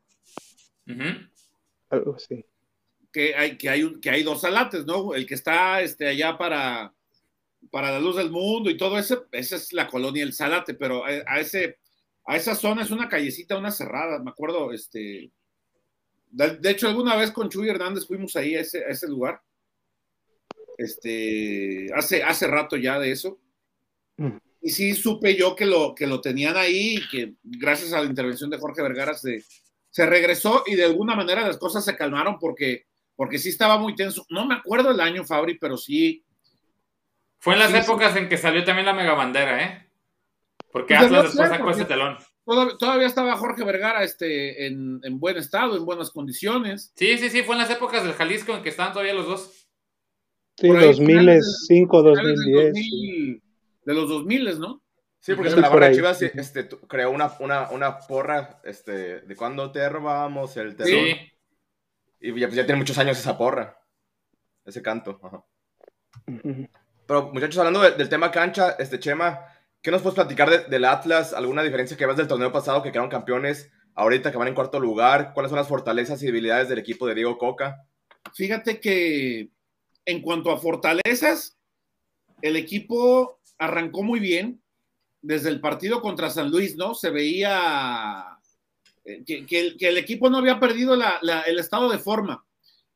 Algo 1.89 2.15
así. 2.15 2.45
Que 3.11 3.35
hay, 3.35 3.57
que, 3.57 3.69
hay 3.69 3.99
que 3.99 4.09
hay 4.09 4.23
dos 4.23 4.41
salates, 4.41 4.85
¿no? 4.85 5.13
El 5.13 5.25
que 5.25 5.33
está 5.33 5.81
este, 5.81 6.07
allá 6.07 6.37
para, 6.37 6.93
para 7.69 7.91
la 7.91 7.99
luz 7.99 8.15
del 8.15 8.31
mundo 8.31 8.69
y 8.69 8.77
todo 8.77 8.97
eso, 8.97 9.25
esa 9.31 9.55
es 9.57 9.73
la 9.73 9.87
colonia 9.87 10.23
El 10.23 10.33
Salate, 10.33 10.73
pero 10.73 11.03
a, 11.05 11.39
ese, 11.39 11.79
a 12.25 12.37
esa 12.37 12.55
zona 12.55 12.83
es 12.83 12.91
una 12.91 13.09
callecita, 13.09 13.57
una 13.57 13.71
cerrada, 13.71 14.19
me 14.19 14.31
acuerdo, 14.31 14.71
este. 14.71 15.31
De, 16.29 16.71
hecho, 16.71 16.87
alguna 16.87 17.17
vez 17.17 17.31
con 17.31 17.49
Chuy 17.49 17.67
Hernández 17.67 18.07
fuimos 18.07 18.35
ahí 18.37 18.55
a 18.55 18.61
ese, 18.61 18.85
a 18.85 18.89
ese 18.89 19.07
lugar. 19.07 19.41
Este, 20.77 21.87
hace, 21.93 22.23
hace 22.23 22.47
rato 22.47 22.77
ya 22.77 22.97
de 22.97 23.11
eso. 23.11 23.37
Mm 24.15 24.37
y 24.61 24.69
sí 24.69 24.93
supe 24.93 25.35
yo 25.35 25.55
que 25.55 25.65
lo, 25.65 25.95
que 25.95 26.05
lo 26.05 26.21
tenían 26.21 26.55
ahí 26.55 26.97
y 26.97 27.09
que 27.09 27.33
gracias 27.43 27.93
a 27.93 27.99
la 27.99 28.05
intervención 28.05 28.49
de 28.49 28.59
Jorge 28.59 28.83
Vergara 28.83 29.15
se, 29.15 29.43
se 29.89 30.05
regresó 30.05 30.63
y 30.67 30.75
de 30.75 30.85
alguna 30.85 31.15
manera 31.15 31.45
las 31.45 31.57
cosas 31.57 31.83
se 31.83 31.95
calmaron 31.95 32.37
porque, 32.39 32.85
porque 33.15 33.39
sí 33.39 33.49
estaba 33.49 33.77
muy 33.77 33.95
tenso. 33.95 34.25
No 34.29 34.45
me 34.45 34.55
acuerdo 34.55 34.91
el 34.91 34.99
año, 34.99 35.23
Fabri, 35.23 35.57
pero 35.57 35.77
sí. 35.77 36.23
Fue 37.39 37.53
en 37.53 37.59
las 37.59 37.73
épocas 37.73 38.15
en 38.15 38.29
que 38.29 38.37
salió 38.37 38.63
también 38.63 38.85
la 38.85 38.93
mega 38.93 39.13
bandera, 39.13 39.63
¿eh? 39.63 39.89
Porque 40.71 40.95
pues 40.95 41.07
Atlas 41.07 41.23
después 41.23 41.49
sacó 41.49 41.71
ese 41.71 41.85
telón. 41.85 42.17
Todavía, 42.79 43.07
estaba 43.07 43.37
Jorge 43.37 43.63
Vergara 43.63 44.03
este, 44.03 44.65
en, 44.65 44.99
en, 45.03 45.19
buen 45.19 45.37
estado, 45.37 45.77
en 45.77 45.85
buenas 45.85 46.11
condiciones. 46.11 46.91
Sí, 46.95 47.17
sí, 47.17 47.29
sí, 47.29 47.43
fue 47.43 47.55
en 47.55 47.61
las 47.61 47.69
épocas 47.69 48.03
del 48.03 48.13
Jalisco 48.13 48.53
en 48.53 48.63
que 48.63 48.69
estaban 48.69 48.93
todavía 48.93 49.13
los 49.13 49.27
dos. 49.27 49.67
Sí, 50.57 50.67
2005, 50.67 52.03
2010 52.03 52.73
de 53.85 53.93
los 53.93 54.09
2000, 54.09 54.59
¿no? 54.59 54.81
Sí, 55.19 55.33
porque 55.35 55.51
la 55.51 55.69
barra 55.69 55.91
Chivas 55.91 56.21
este, 56.21 56.67
creó 56.87 57.11
una, 57.11 57.31
una, 57.39 57.69
una, 57.69 57.99
porra 57.99 58.59
este, 58.63 59.21
de 59.21 59.35
cuando 59.35 59.71
te 59.71 59.87
robábamos 59.87 60.57
el 60.57 60.75
telón. 60.75 61.05
Sí. 61.05 61.15
Y 62.21 62.39
ya, 62.39 62.47
pues, 62.47 62.55
ya, 62.55 62.65
tiene 62.65 62.79
muchos 62.79 62.97
años 62.99 63.19
esa 63.19 63.37
porra, 63.37 63.79
ese 64.63 64.81
canto. 64.81 65.19
Pero 67.07 67.33
muchachos, 67.33 67.57
hablando 67.57 67.81
del 67.81 68.09
tema 68.09 68.31
cancha, 68.31 68.75
este 68.77 68.99
Chema, 68.99 69.39
¿qué 69.81 69.89
nos 69.89 70.03
puedes 70.03 70.15
platicar 70.15 70.69
del 70.69 70.85
Atlas? 70.85 71.33
¿Alguna 71.33 71.63
diferencia 71.63 71.97
que 71.97 72.05
ves 72.05 72.17
del 72.17 72.27
torneo 72.27 72.51
pasado 72.51 72.83
que 72.83 72.91
quedaron 72.91 73.09
campeones? 73.09 73.71
Ahorita 73.95 74.31
que 74.31 74.37
van 74.37 74.49
en 74.49 74.53
cuarto 74.53 74.79
lugar, 74.79 75.33
¿cuáles 75.33 75.49
son 75.49 75.57
las 75.57 75.67
fortalezas 75.67 76.21
y 76.21 76.27
debilidades 76.27 76.69
del 76.69 76.79
equipo 76.79 77.07
de 77.07 77.15
Diego 77.15 77.39
Coca? 77.39 77.85
Fíjate 78.35 78.79
que 78.79 79.49
en 80.05 80.21
cuanto 80.21 80.51
a 80.51 80.59
fortalezas, 80.59 81.57
el 82.41 82.55
equipo 82.55 83.39
arrancó 83.57 84.03
muy 84.03 84.19
bien. 84.19 84.61
Desde 85.23 85.49
el 85.49 85.59
partido 85.59 86.01
contra 86.01 86.31
San 86.31 86.49
Luis, 86.49 86.75
¿no? 86.75 86.95
Se 86.95 87.11
veía 87.11 88.30
eh, 89.03 89.23
que, 89.25 89.75
el, 89.79 89.97
equipo 89.97 90.29
no 90.29 90.37
había 90.37 90.59
perdido 90.59 90.93
el 90.93 91.59
estado 91.59 91.89
de 91.89 91.99
forma. 91.99 92.45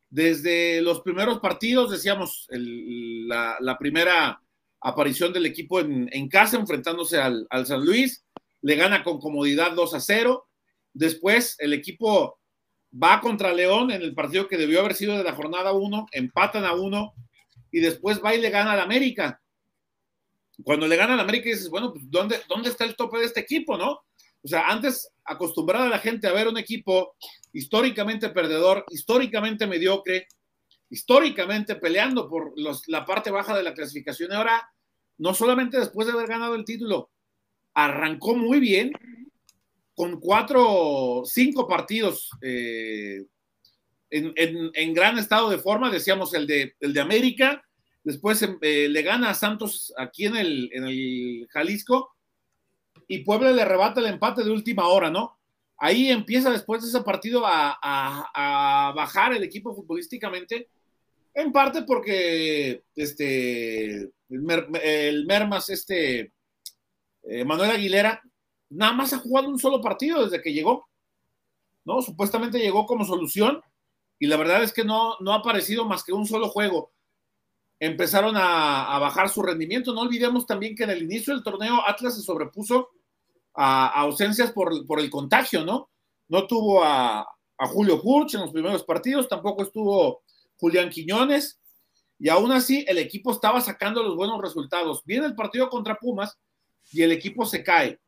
Desde 0.10 0.82
los 0.82 1.02
primeros 1.02 1.40
partidos, 1.40 1.92
decíamos, 1.92 2.48
la, 2.50 3.78
primera 3.80 4.42
aparición 4.82 5.34
del 5.34 5.46
equipo 5.46 5.80
en, 5.80 6.30
casa, 6.30 6.58
enfrentándose 6.58 7.20
al, 7.20 7.48
al, 7.50 7.66
San 7.66 7.84
Luis, 7.84 8.26
le 8.62 8.76
gana 8.76 9.04
con 9.04 9.20
comodidad 9.20 9.74
2 9.74 9.94
a 9.94 10.00
0. 10.00 10.48
Después 10.94 11.56
el 11.60 11.74
equipo 11.74 12.40
va 12.94 13.20
contra 13.20 13.54
León 13.54 13.92
en 13.92 14.02
el 14.02 14.14
partido 14.14 14.48
que 14.48 14.58
debió 14.58 14.80
haber 14.80 14.94
sido 14.94 15.18
de 15.18 15.24
la 15.24 15.34
jornada 15.34 15.74
1, 15.74 16.08
empatan 16.12 16.66
a 16.66 16.74
1 16.74 17.14
y 17.72 17.80
después 17.82 18.22
va 18.24 18.34
y 18.34 18.40
le 18.40 18.50
gana 18.50 18.72
al 18.74 18.80
América 18.80 19.42
cuando 20.64 20.88
le 20.88 20.96
ganan 20.96 21.20
a 21.20 21.24
América 21.24 21.50
dices, 21.50 21.70
bueno, 21.70 21.92
pues 21.92 22.10
¿dónde, 22.10 22.40
¿dónde 22.48 22.70
está 22.70 22.86
el 22.86 22.96
tope 22.96 23.18
de 23.18 23.26
este 23.26 23.42
equipo, 23.42 23.78
no? 23.78 24.05
O 24.46 24.48
sea, 24.48 24.68
antes 24.68 25.12
acostumbrada 25.24 25.88
a 25.88 25.90
la 25.90 25.98
gente 25.98 26.28
a 26.28 26.32
ver 26.32 26.48
un 26.48 26.60
equipo 26.60 27.16
históricamente 27.52 28.30
perdedor, 28.30 28.86
históricamente 28.92 29.66
mediocre, 29.66 30.28
históricamente 30.88 31.76
peleando 31.76 32.30
por 32.30 32.54
los, 32.56 32.88
la 32.88 33.08
parte 33.08 33.32
baja 33.32 33.58
de 33.58 33.64
la 33.64 33.74
clasificación. 33.74 34.32
Ahora, 34.32 34.70
no 35.18 35.34
solamente 35.34 35.80
después 35.80 36.06
de 36.06 36.14
haber 36.14 36.28
ganado 36.28 36.54
el 36.54 36.64
título, 36.64 37.10
arrancó 37.74 38.36
muy 38.36 38.60
bien, 38.60 38.92
con 39.96 40.20
cuatro, 40.20 41.24
cinco 41.26 41.68
partidos 41.68 42.30
eh, 42.44 43.26
en, 44.12 44.94
gran 44.94 45.18
estado 45.18 45.50
de 45.50 45.58
forma, 45.58 45.90
decíamos 45.90 46.36
el 46.36 46.46
de, 46.46 46.76
el 46.82 46.94
de 46.94 47.02
América, 47.02 47.64
después 48.04 48.48
eh, 48.62 48.90
le 48.90 49.02
gana 49.02 49.32
a 49.32 49.34
Santos 49.34 49.92
aquí 49.98 50.26
en 50.26 50.36
el 50.36 51.48
Jalisco, 51.50 52.15
y 53.08 53.20
Puebla 53.20 53.52
le 53.52 53.62
arrebata 53.62 54.00
el 54.00 54.08
empate 54.08 54.44
de 54.44 54.52
última 54.52 54.88
hora, 54.88 55.10
¿no? 55.10 55.38
Ahí 55.78 56.10
empieza 56.10 56.50
después 56.50 56.82
de 56.82 56.88
ese 56.90 57.02
partido 57.02 57.44
a, 57.46 58.94
bajar 58.96 59.34
el 59.34 59.44
equipo 59.44 59.76
futbolísticamente, 59.76 60.70
en 61.34 61.52
parte 61.52 61.82
porque 61.84 62.84
este, 62.96 64.10
el 64.30 65.26
Mermas, 65.28 65.70
este, 65.70 66.32
eh, 67.24 67.44
Manuel 67.44 67.72
Aguilera, 67.72 68.22
nada 68.70 68.94
más 68.94 69.14
ha 69.14 69.20
jugado 69.20 69.50
un 69.50 69.60
solo 69.60 69.82
partido 69.82 70.24
desde 70.24 70.42
que 70.42 70.54
llegó, 70.54 70.88
¿no? 71.84 72.02
Supuestamente 72.02 72.60
llegó 72.60 72.86
como 72.86 73.04
solución 73.04 73.62
y 74.18 74.28
la 74.28 74.38
verdad 74.38 74.64
es 74.64 74.72
que 74.72 74.86
no, 74.86 75.18
no 75.20 75.34
ha 75.34 75.38
aparecido 75.38 75.86
más 75.86 76.04
que 76.04 76.14
un 76.14 76.26
solo 76.26 76.48
juego. 76.48 76.95
Empezaron 77.80 78.36
a, 78.38 78.98
bajar 79.00 79.30
su 79.30 79.42
rendimiento. 79.42 79.94
No 79.94 80.02
olvidemos 80.02 80.46
también 80.46 80.76
que 80.76 80.84
en 80.84 80.92
el 80.92 81.04
inicio 81.04 81.34
del 81.34 81.44
torneo 81.44 81.82
Atlas 81.86 82.16
se 82.16 82.22
sobrepuso 82.22 82.90
a, 83.54 83.88
ausencias 84.02 84.52
por, 84.52 84.72
el 85.00 85.10
contagio, 85.10 85.66
¿no? 85.66 85.90
No 86.28 86.48
tuvo 86.48 86.84
a, 86.84 87.28
Julio 87.58 88.00
Furch 88.02 88.34
en 88.36 88.42
los 88.42 88.52
primeros 88.52 88.84
partidos, 88.84 89.30
tampoco 89.30 89.64
estuvo 89.64 90.24
Julián 90.58 90.90
Quiñones, 90.90 91.58
y 92.20 92.28
aún 92.28 92.52
así 92.52 92.84
el 92.88 92.98
equipo 92.98 93.32
estaba 93.32 93.62
sacando 93.62 94.04
los 94.04 94.16
buenos 94.16 94.42
resultados. 94.42 95.04
Viene 95.06 95.26
el 95.26 95.36
partido 95.36 95.70
contra 95.70 95.98
Pumas 95.98 96.38
y 96.92 97.02
el 97.02 97.12
equipo 97.12 97.46
se 97.46 97.64
cae 97.64 98.00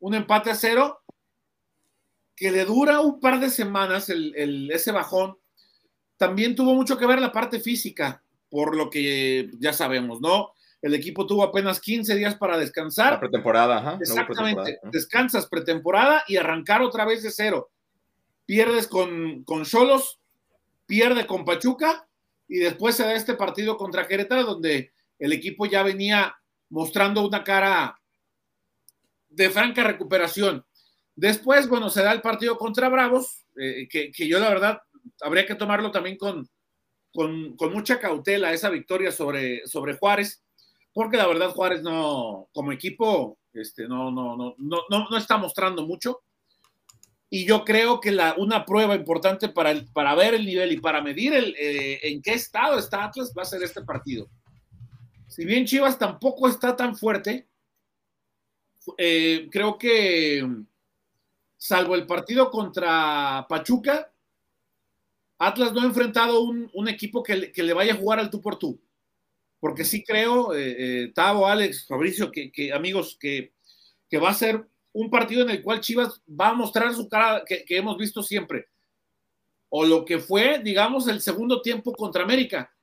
un 0.00 0.14
empate 0.14 0.50
a 0.50 0.54
cero 0.54 1.00
que 2.34 2.50
le 2.50 2.64
dura 2.64 3.00
un 3.00 3.20
par 3.20 3.38
de 3.38 3.50
semanas 3.50 4.08
ese 4.08 4.92
bajón. 4.92 5.36
También 6.16 6.56
tuvo 6.56 6.74
mucho 6.74 6.96
que 6.96 7.06
ver 7.06 7.20
la 7.20 7.32
parte 7.32 7.60
física, 7.60 8.24
por 8.50 8.76
lo 8.76 8.90
que 8.90 9.50
ya 9.58 9.72
sabemos, 9.72 10.20
¿no? 10.20 10.52
El 10.82 10.94
equipo 10.94 11.26
tuvo 11.26 11.42
apenas 11.42 11.80
15 11.80 12.14
días 12.16 12.34
para 12.36 12.58
descansar. 12.58 13.14
La 13.14 13.20
pretemporada, 13.20 13.78
ajá. 13.78 13.98
Exactamente. 14.00 14.34
No 14.34 14.54
pretemporada. 14.54 14.90
Descansas 14.92 15.46
pretemporada 15.46 16.24
y 16.26 16.36
arrancar 16.36 16.82
otra 16.82 17.04
vez 17.04 17.22
de 17.22 17.30
cero. 17.30 17.70
Pierdes 18.46 18.88
con, 18.88 19.44
con 19.44 19.64
Cholos, 19.64 20.18
pierde 20.86 21.26
con 21.26 21.44
Pachuca 21.44 22.08
y 22.48 22.58
después 22.58 22.96
se 22.96 23.04
da 23.04 23.14
este 23.14 23.34
partido 23.34 23.76
contra 23.76 24.08
Querétaro, 24.08 24.44
donde 24.44 24.92
el 25.18 25.32
equipo 25.32 25.66
ya 25.66 25.82
venía 25.82 26.34
mostrando 26.70 27.26
una 27.26 27.44
cara 27.44 28.00
de 29.28 29.50
franca 29.50 29.84
recuperación. 29.84 30.64
Después, 31.14 31.68
bueno, 31.68 31.90
se 31.90 32.02
da 32.02 32.12
el 32.12 32.22
partido 32.22 32.56
contra 32.56 32.88
Bravos, 32.88 33.44
eh, 33.60 33.86
que, 33.88 34.10
que, 34.10 34.26
yo 34.26 34.40
la 34.40 34.48
verdad 34.48 34.80
habría 35.20 35.46
que 35.46 35.54
tomarlo 35.54 35.90
también 35.90 36.16
con, 36.16 36.48
con, 37.12 37.56
mucha 37.72 37.98
cautela, 37.98 38.52
esa 38.52 38.70
victoria 38.70 39.12
sobre, 39.12 39.66
sobre 39.66 39.96
Juárez, 39.96 40.42
porque 40.92 41.16
la 41.16 41.26
verdad 41.26 41.50
Juárez 41.50 41.82
no, 41.82 42.48
como 42.52 42.72
equipo, 42.72 43.38
este, 43.52 43.88
no, 43.88 44.10
no, 44.10 44.36
no, 44.36 44.54
no, 44.58 44.84
no, 44.88 45.16
está 45.16 45.36
mostrando 45.36 45.86
mucho. 45.86 46.20
Y 47.28 47.46
yo 47.46 47.64
creo 47.64 48.00
que 48.00 48.10
la, 48.10 48.34
una 48.38 48.64
prueba 48.64 48.96
importante 48.96 49.48
para, 49.48 49.72
para 49.92 50.14
ver 50.16 50.34
el 50.34 50.44
nivel 50.44 50.72
y 50.72 50.80
para 50.80 51.00
medir 51.00 51.32
el, 51.32 51.54
eh, 51.58 52.00
en 52.02 52.22
qué 52.22 52.32
estado 52.32 52.78
está 52.78 53.04
Atlas 53.04 53.32
va 53.36 53.42
a 53.42 53.46
ser 53.46 53.62
este 53.62 53.82
partido. 53.82 54.28
Si 55.28 55.44
bien 55.44 55.64
Chivas 55.64 55.96
tampoco 55.96 56.48
está 56.48 56.74
tan 56.74 56.96
fuerte, 56.96 57.48
eh, 58.98 59.48
creo 59.50 59.78
que 59.78 60.44
salvo 61.56 61.94
el 61.94 62.06
partido 62.06 62.50
contra 62.50 63.46
Pachuca, 63.48 64.09
Atlas 65.40 65.72
no 65.72 65.80
ha 65.80 65.86
enfrentado 65.86 66.42
un, 66.42 66.70
un 66.74 66.86
equipo 66.86 67.22
que, 67.22 67.50
le 67.54 67.72
vaya 67.72 67.94
a 67.94 67.96
jugar 67.96 68.20
al 68.20 68.30
tú 68.30 68.42
por 68.42 68.58
tú. 68.58 68.78
Porque 69.58 69.84
sí 69.84 70.04
creo, 70.04 70.54
eh, 70.54 70.76
eh, 70.78 71.12
Tavo, 71.14 71.46
Alex, 71.46 71.86
Fabricio, 71.86 72.30
que, 72.30 72.72
amigos, 72.74 73.16
que, 73.18 73.54
va 74.22 74.28
a 74.28 74.34
ser 74.34 74.68
un 74.92 75.08
partido 75.08 75.42
en 75.42 75.50
el 75.50 75.62
cual 75.62 75.80
Chivas 75.80 76.20
va 76.28 76.48
a 76.48 76.54
mostrar 76.54 76.94
su 76.94 77.08
cara 77.08 77.42
que 77.46 77.64
hemos 77.68 77.96
visto 77.96 78.22
siempre. 78.22 78.66
O 79.70 79.86
lo 79.86 80.04
que 80.04 80.18
fue, 80.18 80.58
digamos, 80.58 81.08
el 81.08 81.22
segundo 81.22 81.62
tiempo 81.62 81.92
contra 81.92 82.22
América. 82.22 82.74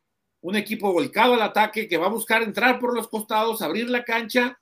Un 0.42 0.56
equipo 0.56 0.92
volcado 0.92 1.36
al 1.36 1.42
ataque 1.44 1.88
que 1.88 1.98
va 1.98 2.08
a 2.08 2.12
buscar 2.12 2.42
entrar 2.42 2.80
por 2.80 2.96
los 2.96 3.08
costados, 3.08 3.62
abrir 3.62 3.88
la 3.88 4.04
cancha 4.04 4.60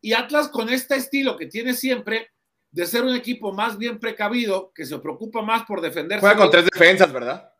y 0.00 0.12
Atlas 0.12 0.48
con 0.48 0.70
este 0.70 0.96
estilo 0.96 1.36
que 1.36 1.46
tiene 1.46 1.74
siempre 1.74 2.33
de 2.74 2.86
ser 2.86 3.04
un 3.04 3.14
equipo 3.14 3.52
más 3.52 3.78
bien 3.78 4.00
precavido, 4.00 4.72
que 4.74 4.84
se 4.84 4.98
preocupa 4.98 5.42
más 5.42 5.62
por 5.64 5.80
defenderse. 5.80 6.20
Juega 6.20 6.36
con 6.36 6.50
tres 6.50 6.64
defensas, 6.64 7.12
¿verdad? 7.12 7.52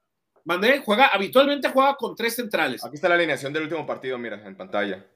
Mandé, 0.44 0.80
juega, 0.84 1.06
habitualmente 1.06 1.68
juega 1.68 1.94
con 1.94 2.16
tres 2.16 2.34
centrales. 2.34 2.84
Aquí 2.84 2.96
está 2.96 3.08
la 3.08 3.14
alineación 3.14 3.52
del 3.52 3.62
último 3.62 3.86
partido, 3.86 4.18
mira, 4.18 4.44
en 4.44 4.56
pantalla. 4.56 5.06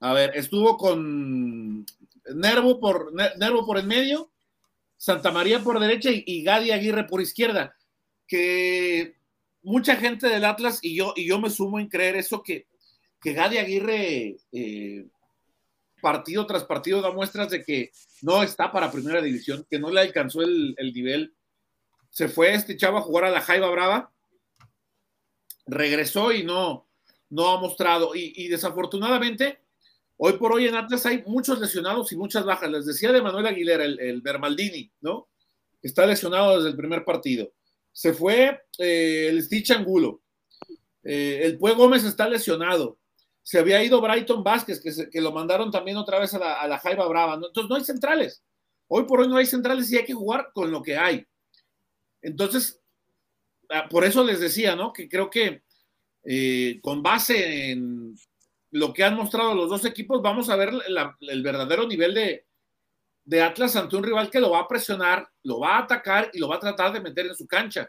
A 0.00 0.12
ver, 0.14 0.32
estuvo 0.34 0.76
con 0.76 1.86
Nervo 2.34 2.80
por, 2.80 3.12
Nervo 3.14 3.64
por 3.64 3.78
el 3.78 3.86
medio, 3.86 4.32
Santa 4.96 5.30
María 5.30 5.60
por 5.60 5.78
derecha 5.78 6.10
y, 6.10 6.24
y 6.26 6.42
Gadi 6.42 6.72
Aguirre 6.72 7.04
por 7.04 7.20
izquierda. 7.20 7.76
Que 8.26 9.14
mucha 9.62 9.94
gente 9.94 10.26
del 10.26 10.44
Atlas, 10.44 10.80
y 10.82 10.96
yo, 10.96 11.12
y 11.14 11.28
yo 11.28 11.38
me 11.38 11.50
sumo 11.50 11.78
en 11.78 11.88
creer 11.88 12.16
eso, 12.16 12.42
que, 12.42 12.66
que 13.20 13.32
Gadi 13.32 13.58
Aguirre 13.58 14.38
eh, 14.50 15.06
partido 16.00 16.46
tras 16.46 16.64
partido 16.64 17.00
da 17.00 17.10
muestras 17.10 17.50
de 17.50 17.64
que 17.64 17.90
no 18.22 18.42
está 18.42 18.72
para 18.72 18.90
primera 18.90 19.20
división, 19.22 19.66
que 19.68 19.78
no 19.78 19.90
le 19.90 20.00
alcanzó 20.00 20.42
el, 20.42 20.74
el 20.78 20.92
nivel. 20.92 21.34
Se 22.10 22.28
fue 22.28 22.54
este 22.54 22.76
chavo 22.76 22.98
a 22.98 23.02
jugar 23.02 23.24
a 23.24 23.30
la 23.30 23.40
Jaiba 23.40 23.70
Brava, 23.70 24.12
regresó 25.66 26.32
y 26.32 26.44
no, 26.44 26.88
no 27.30 27.48
ha 27.50 27.60
mostrado. 27.60 28.14
Y, 28.14 28.32
y, 28.36 28.48
desafortunadamente, 28.48 29.60
hoy 30.16 30.34
por 30.34 30.52
hoy 30.52 30.66
en 30.66 30.74
Atlas 30.74 31.06
hay 31.06 31.22
muchos 31.26 31.60
lesionados 31.60 32.10
y 32.12 32.16
muchas 32.16 32.44
bajas. 32.44 32.70
Les 32.70 32.86
decía 32.86 33.12
de 33.12 33.22
Manuel 33.22 33.46
Aguilera, 33.46 33.84
el, 33.84 34.00
el 34.00 34.22
Bermaldini, 34.22 34.90
¿no? 35.00 35.28
Está 35.82 36.06
lesionado 36.06 36.56
desde 36.56 36.70
el 36.70 36.76
primer 36.76 37.04
partido. 37.04 37.52
Se 37.92 38.12
fue 38.12 38.62
eh, 38.78 39.26
el 39.28 39.42
Stitch 39.42 39.70
Angulo. 39.70 40.22
Eh, 41.02 41.40
el 41.44 41.58
Pue 41.58 41.74
Gómez 41.74 42.04
está 42.04 42.28
lesionado 42.28 42.98
se 43.48 43.58
había 43.58 43.82
ido 43.82 44.02
Brighton 44.02 44.44
Vázquez, 44.44 44.78
que, 44.78 44.92
se, 44.92 45.08
que 45.08 45.22
lo 45.22 45.32
mandaron 45.32 45.70
también 45.70 45.96
otra 45.96 46.18
vez 46.18 46.34
a 46.34 46.38
la, 46.38 46.60
a 46.60 46.68
la 46.68 46.78
Jaiba 46.80 47.08
Brava. 47.08 47.38
¿no? 47.38 47.46
Entonces 47.46 47.70
no 47.70 47.76
hay 47.76 47.82
centrales. 47.82 48.44
Hoy 48.88 49.04
por 49.04 49.20
hoy 49.20 49.28
no 49.28 49.38
hay 49.38 49.46
centrales 49.46 49.90
y 49.90 49.96
hay 49.96 50.04
que 50.04 50.12
jugar 50.12 50.50
con 50.52 50.70
lo 50.70 50.82
que 50.82 50.98
hay. 50.98 51.24
Entonces, 52.20 52.78
ah, 53.70 53.88
por 53.88 54.04
eso 54.04 54.22
les 54.22 54.40
decía, 54.40 54.76
¿no? 54.76 54.92
Que 54.92 55.08
creo 55.08 55.30
que 55.30 55.62
eh, 56.24 56.78
con 56.82 57.02
base 57.02 57.70
en 57.70 58.14
lo 58.72 58.92
que 58.92 59.02
han 59.02 59.16
mostrado 59.16 59.54
los 59.54 59.70
dos 59.70 59.86
equipos, 59.86 60.20
vamos 60.20 60.50
a 60.50 60.56
ver 60.56 60.70
el 61.20 61.42
verdadero 61.42 61.88
nivel 61.88 62.12
de, 62.12 62.44
de 63.24 63.42
Atlas 63.42 63.76
ante 63.76 63.96
un 63.96 64.04
rival 64.04 64.28
que 64.28 64.40
lo 64.40 64.50
va 64.50 64.58
a 64.58 64.68
presionar, 64.68 65.26
lo 65.44 65.60
va 65.60 65.76
a 65.76 65.84
atacar 65.84 66.30
y 66.34 66.38
lo 66.38 66.48
va 66.48 66.56
a 66.56 66.60
tratar 66.60 66.92
de 66.92 67.00
meter 67.00 67.24
en 67.24 67.34
su 67.34 67.46
cancha. 67.46 67.88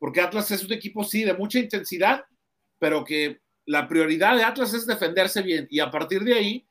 Porque 0.00 0.20
Atlas 0.20 0.50
es 0.50 0.64
un 0.64 0.72
equipo, 0.72 1.04
sí, 1.04 1.22
de 1.22 1.34
mucha 1.34 1.60
intensidad, 1.60 2.24
pero 2.80 3.04
que 3.04 3.41
la 3.66 3.88
prioridad 3.88 4.36
de 4.36 4.44
Atlas 4.44 4.74
es 4.74 4.86
defenderse 4.86 5.42
bien 5.42 5.66
y 5.70 5.80
a 5.80 5.90
partir 5.90 6.24
de 6.24 6.34
ahí, 6.34 6.68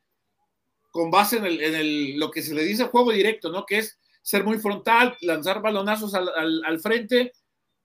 con 0.92 1.10
base 1.10 1.38
en, 1.38 1.46
el, 1.46 1.62
en 1.62 1.76
el, 1.76 2.20
lo 2.20 2.32
que 2.32 2.42
se 2.42 2.54
le 2.54 2.64
dice 2.64 2.86
juego 2.86 3.12
directo, 3.12 3.50
¿no? 3.50 3.66
Que 3.66 3.80
es 3.80 3.98
ser 4.22 4.44
muy 4.44 4.58
frontal, 4.60 5.18
lanzar 5.22 5.62
balonazos 5.62 6.14
al, 6.14 6.30
al, 6.36 6.62
al 6.66 6.80
frente, 6.80 7.32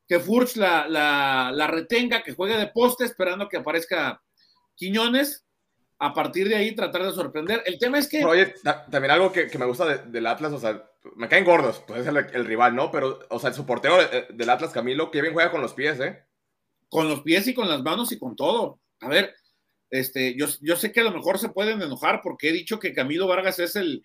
que 0.09 0.21
Furch 0.21 0.57
la, 0.57 0.89
la, 0.89 1.51
la, 1.53 1.67
retenga, 1.67 2.23
que 2.23 2.35
juegue 2.35 2.57
de 2.57 2.69
poste 2.69 3.05
esperando 3.05 3.49
que 3.49 3.59
aparezca 3.59 4.23
Quiñones. 4.75 5.45
A 5.99 6.13
partir 6.13 6.47
de 6.47 6.57
ahí 6.57 6.75
tratar 6.75 7.05
de 7.05 7.13
sorprender. 7.13 7.63
El 7.65 7.79
tema 7.79 7.99
es 7.99 8.07
que... 8.07 8.23
Oye, 8.23 8.53
también 8.91 9.13
algo 9.13 9.33
que, 9.33 9.47
que 9.47 9.57
me 9.57 9.65
gusta 9.65 9.87
de, 9.87 10.11
del 10.11 10.27
Atlas, 10.27 10.53
o 10.53 10.59
sea, 10.59 10.91
me 11.15 11.27
caen 11.27 11.47
gordos, 11.47 11.83
pues 11.87 12.03
es 12.03 12.07
el, 12.07 12.19
el, 12.19 12.45
rival, 12.45 12.77
¿no? 12.77 12.91
Pero, 12.91 13.21
o 13.31 13.39
sea, 13.39 13.49
el 13.49 13.57
soporteo 13.57 13.97
del 14.29 14.51
Atlas, 14.51 14.73
Camilo, 14.73 15.11
que 15.11 15.23
bien 15.23 15.33
juega 15.33 15.51
con 15.51 15.63
los 15.63 15.73
pies, 15.73 15.99
¿eh? 16.01 16.23
Con 16.91 17.09
los 17.09 17.23
pies 17.23 17.47
y 17.47 17.55
con 17.55 17.67
las 17.67 17.83
manos 17.83 18.13
y 18.13 18.19
con 18.19 18.37
todo 18.37 18.79
a 19.01 19.09
ver, 19.09 19.35
este, 19.91 20.37
yo, 20.37 20.47
yo, 20.61 20.77
sé 20.77 20.93
que 20.93 21.01
a 21.01 21.05
lo 21.05 21.13
mejor 21.13 21.39
se 21.39 21.49
pueden 21.49 21.81
enojar 21.83 22.21
porque 22.23 22.49
he 22.49 22.53
dicho 22.53 22.79
que 22.79 22.93
Camilo 22.93 23.27
Vargas 23.27 23.59
es 23.59 23.77
el, 23.77 24.03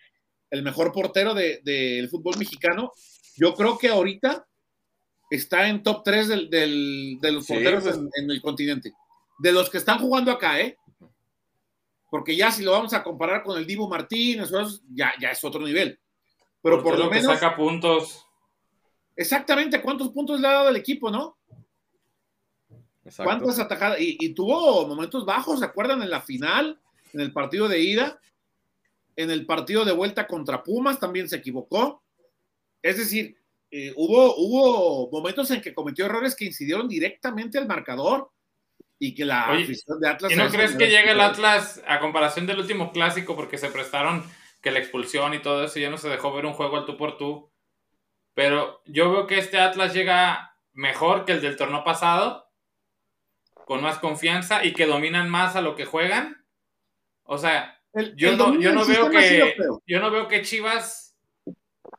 el 0.50 0.64
mejor 0.64 0.92
portero 0.92 1.34
del 1.34 1.64
de, 1.64 2.02
de 2.02 2.08
fútbol 2.08 2.38
mexicano. 2.38 2.92
Yo 3.36 3.56
creo 3.56 3.78
que 3.78 3.89
ahorita 3.89 4.46
está 5.30 5.68
en 5.68 5.82
top 5.82 6.04
3 6.04 6.28
del, 6.28 6.50
del, 6.50 7.18
de 7.22 7.32
los 7.32 7.48
porteros 7.48 7.84
pues. 7.84 7.96
en, 7.96 8.10
en, 8.16 8.32
el 8.32 8.42
continente. 8.42 8.94
De 9.39 9.52
los 9.52 9.70
que 9.70 9.78
están 9.78 10.00
jugando 10.00 10.32
acá, 10.32 10.60
¿eh? 10.60 10.78
porque 12.12 12.36
ya 12.36 12.52
si 12.52 12.62
lo 12.62 12.74
vamos 12.74 12.94
a 12.94 13.02
comparar 13.02 13.42
con 13.42 13.58
el 13.58 13.66
Divo 13.66 13.88
Martínez, 13.88 14.52
ya, 14.94 15.14
ya 15.20 15.32
es 15.32 15.44
otro 15.46 15.62
nivel. 15.62 15.98
Pero 16.62 16.84
por 16.84 17.00
lo, 17.00 17.10
que 17.10 17.16
menos. 17.16 17.34
saca 17.34 17.56
puntos. 17.56 18.28
Exactamente, 19.16 19.82
¿cuántos 19.82 20.10
puntos 20.10 20.39
le 20.39 20.48
ha 20.48 20.52
dado 20.52 20.70
el 20.70 20.76
equipo, 20.76 21.10
no? 21.10 21.38
¿Cuántas 23.18 23.60
atajadas? 23.60 23.97
Y, 23.99 24.34
tuvo 24.34 24.88
momentos 24.88 25.26
bajos, 25.26 25.60
¿se 25.60 25.66
acuerdan? 25.66 26.02
En 26.04 26.10
la 26.10 26.22
final, 26.22 26.80
en 27.14 27.22
el 27.22 27.34
partido 27.34 27.68
de 27.68 27.80
ida, 27.80 28.20
en 29.16 29.32
el 29.32 29.45
partido 29.45 29.84
de 29.86 29.91
vuelta 29.91 30.28
contra 30.28 30.64
Pumas 30.64 30.99
también 30.99 31.28
se 31.28 31.38
equivocó. 31.38 32.04
Es 32.82 32.97
decir, 32.97 33.38
eh, 33.72 33.93
hubo, 33.95 34.36
hubo 34.38 35.10
momentos 35.12 35.49
en 35.52 35.62
que 35.62 35.74
cometió 35.74 36.06
errores 36.06 36.36
que 36.36 36.45
incidieron 36.45 36.88
directamente 36.88 37.58
al 37.58 37.68
marcador 37.68 38.32
y 38.99 39.16
que 39.16 39.26
la 39.26 39.47
afición 39.47 39.99
de 39.99 40.08
Atlas. 40.08 40.32
¿Y 40.32 40.36
no 40.36 40.49
crees 40.49 40.76
que 40.76 40.88
llega 40.88 41.12
el 41.12 41.22
Atlas 41.22 41.82
a 41.88 41.99
comparación 41.99 42.45
del 42.45 42.60
último 42.60 42.91
clásico 42.91 43.36
porque 43.36 43.58
se 43.58 43.70
prestaron 43.70 44.24
que 44.62 44.70
la 44.70 44.78
expulsión 44.78 45.34
y 45.34 45.41
todo 45.41 45.64
eso 45.64 45.80
ya 45.80 45.89
no 45.89 45.97
se 45.97 46.08
dejó 46.08 46.32
ver 46.34 46.45
un 46.45 46.54
juego 46.54 46.78
al 46.78 46.86
tú 46.86 46.97
por 46.97 47.18
tú? 47.18 47.52
Pero 48.36 48.82
yo 48.86 49.12
veo 49.12 49.26
que 49.26 49.39
este 49.39 49.60
Atlas 49.60 49.93
llega 49.95 50.56
mejor 50.74 51.26
que 51.26 51.32
el 51.32 51.41
del 51.41 51.58
torneo 51.58 51.84
pasado 51.84 52.51
con 53.72 53.82
más 53.82 53.99
confianza 53.99 54.65
y 54.65 54.74
que 54.74 54.86
dominan 54.86 55.30
más 55.30 55.55
a 55.55 55.61
lo 55.61 55.78
que 55.78 55.86
juegan. 55.86 56.45
O 57.24 57.38
sea, 57.38 57.82
yo, 58.17 58.36
no, 58.36 58.59
yo, 58.59 58.74
no 58.74 58.86
veo 58.86 59.09
que, 59.09 59.55
yo 59.88 60.01
no 60.01 60.11
veo 60.11 60.28
que 60.28 60.41
Chivas 60.41 61.17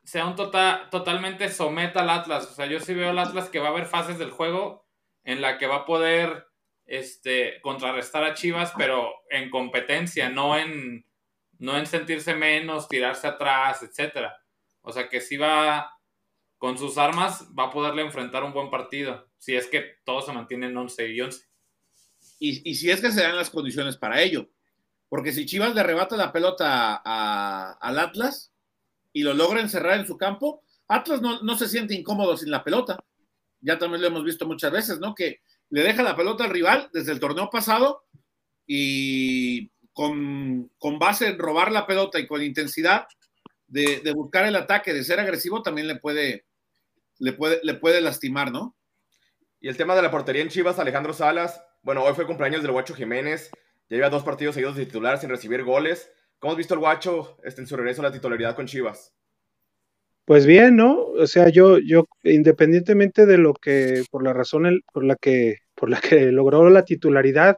sea 0.04 0.26
un 0.26 0.36
total, 0.36 0.90
totalmente 0.90 1.48
someta 1.48 2.02
al 2.02 2.10
Atlas. 2.10 2.46
O 2.50 2.54
sea, 2.54 2.66
yo 2.66 2.78
sí 2.78 2.92
veo 2.92 3.08
al 3.08 3.18
Atlas 3.18 3.48
que 3.48 3.58
va 3.58 3.68
a 3.68 3.70
haber 3.70 3.86
fases 3.86 4.18
del 4.18 4.30
juego 4.30 4.86
en 5.24 5.40
la 5.40 5.56
que 5.56 5.66
va 5.66 5.76
a 5.76 5.84
poder 5.86 6.46
este, 6.84 7.58
contrarrestar 7.62 8.22
a 8.22 8.34
Chivas, 8.34 8.74
pero 8.76 9.10
en 9.30 9.48
competencia, 9.48 10.28
no 10.28 10.58
en, 10.58 11.06
no 11.58 11.78
en 11.78 11.86
sentirse 11.86 12.34
menos, 12.34 12.86
tirarse 12.86 13.28
atrás, 13.28 13.82
etcétera. 13.82 14.36
O 14.82 14.92
sea, 14.92 15.08
que 15.08 15.22
sí 15.22 15.38
va, 15.38 15.90
con 16.58 16.76
sus 16.76 16.98
armas, 16.98 17.48
va 17.58 17.68
a 17.68 17.70
poderle 17.70 18.02
enfrentar 18.02 18.44
un 18.44 18.52
buen 18.52 18.68
partido, 18.68 19.30
si 19.38 19.56
es 19.56 19.68
que 19.68 20.02
todos 20.04 20.26
se 20.26 20.34
mantienen 20.34 20.76
11 20.76 21.08
y 21.08 21.20
11 21.22 21.51
y, 22.44 22.74
si 22.74 22.90
es 22.90 23.00
que 23.00 23.12
se 23.12 23.22
dan 23.22 23.36
las 23.36 23.50
condiciones 23.50 23.96
para 23.96 24.20
ello. 24.20 24.48
Porque 25.08 25.32
si 25.32 25.46
Chivas 25.46 25.74
le 25.74 25.80
arrebata 25.80 26.16
la 26.16 26.32
pelota 26.32 26.96
al 26.96 27.98
Atlas 28.00 28.52
y 29.12 29.22
lo 29.22 29.32
logra 29.32 29.60
encerrar 29.60 30.00
en 30.00 30.06
su 30.06 30.16
campo, 30.16 30.64
Atlas 30.88 31.20
no, 31.22 31.56
se 31.56 31.68
siente 31.68 31.94
incómodo 31.94 32.36
sin 32.36 32.50
la 32.50 32.64
pelota. 32.64 32.98
Ya 33.60 33.78
también 33.78 34.00
lo 34.00 34.08
hemos 34.08 34.24
visto 34.24 34.44
muchas 34.44 34.72
veces, 34.72 34.98
¿no? 34.98 35.14
Que 35.14 35.40
le 35.70 35.82
deja 35.82 36.02
la 36.02 36.16
pelota 36.16 36.44
al 36.44 36.50
rival 36.50 36.90
desde 36.92 37.12
el 37.12 37.20
torneo 37.20 37.48
pasado 37.48 38.06
y 38.66 39.70
con, 39.92 40.68
base 40.98 41.28
en 41.28 41.38
robar 41.38 41.70
la 41.70 41.86
pelota 41.86 42.18
y 42.18 42.26
con 42.26 42.42
intensidad 42.42 43.06
de, 43.68 44.00
de, 44.00 44.12
buscar 44.12 44.46
el 44.46 44.56
ataque, 44.56 44.92
de 44.92 45.04
ser 45.04 45.20
agresivo, 45.20 45.62
también 45.62 45.86
le 45.86 45.96
puede, 45.96 46.46
le 47.18 47.32
puede, 47.34 47.60
le 47.62 47.74
puede 47.74 48.00
lastimar, 48.00 48.50
¿no? 48.50 48.76
Y 49.60 49.68
el 49.68 49.76
tema 49.76 49.94
de 49.94 50.02
la 50.02 50.10
portería 50.10 50.42
en 50.42 50.48
Chivas, 50.48 50.80
Alejandro 50.80 51.12
Salas, 51.12 51.62
bueno, 51.82 52.04
hoy 52.04 52.14
fue 52.14 52.26
cumpleaños 52.26 52.62
del 52.62 52.72
Guacho 52.72 52.94
Jiménez. 52.94 53.50
Ya 53.88 53.96
lleva 53.96 54.10
dos 54.10 54.22
partidos 54.22 54.54
seguidos 54.54 54.76
de 54.76 54.86
titular 54.86 55.18
sin 55.18 55.30
recibir 55.30 55.64
goles. 55.64 56.10
¿Cómo 56.38 56.52
has 56.52 56.56
visto 56.56 56.74
el 56.74 56.80
Guacho 56.80 57.36
este, 57.42 57.60
en 57.60 57.66
su 57.66 57.76
regreso 57.76 58.02
a 58.02 58.04
la 58.04 58.12
titularidad 58.12 58.54
con 58.54 58.66
Chivas? 58.66 59.12
Pues 60.24 60.46
bien, 60.46 60.76
¿no? 60.76 61.00
O 61.00 61.26
sea, 61.26 61.48
yo, 61.48 61.78
yo, 61.78 62.06
independientemente 62.22 63.26
de 63.26 63.38
lo 63.38 63.54
que, 63.54 64.04
por 64.10 64.22
la 64.22 64.32
razón 64.32 64.80
por 64.92 65.04
la 65.04 65.16
que, 65.16 65.56
por 65.74 65.90
la 65.90 66.00
que 66.00 66.30
logró 66.30 66.70
la 66.70 66.84
titularidad, 66.84 67.56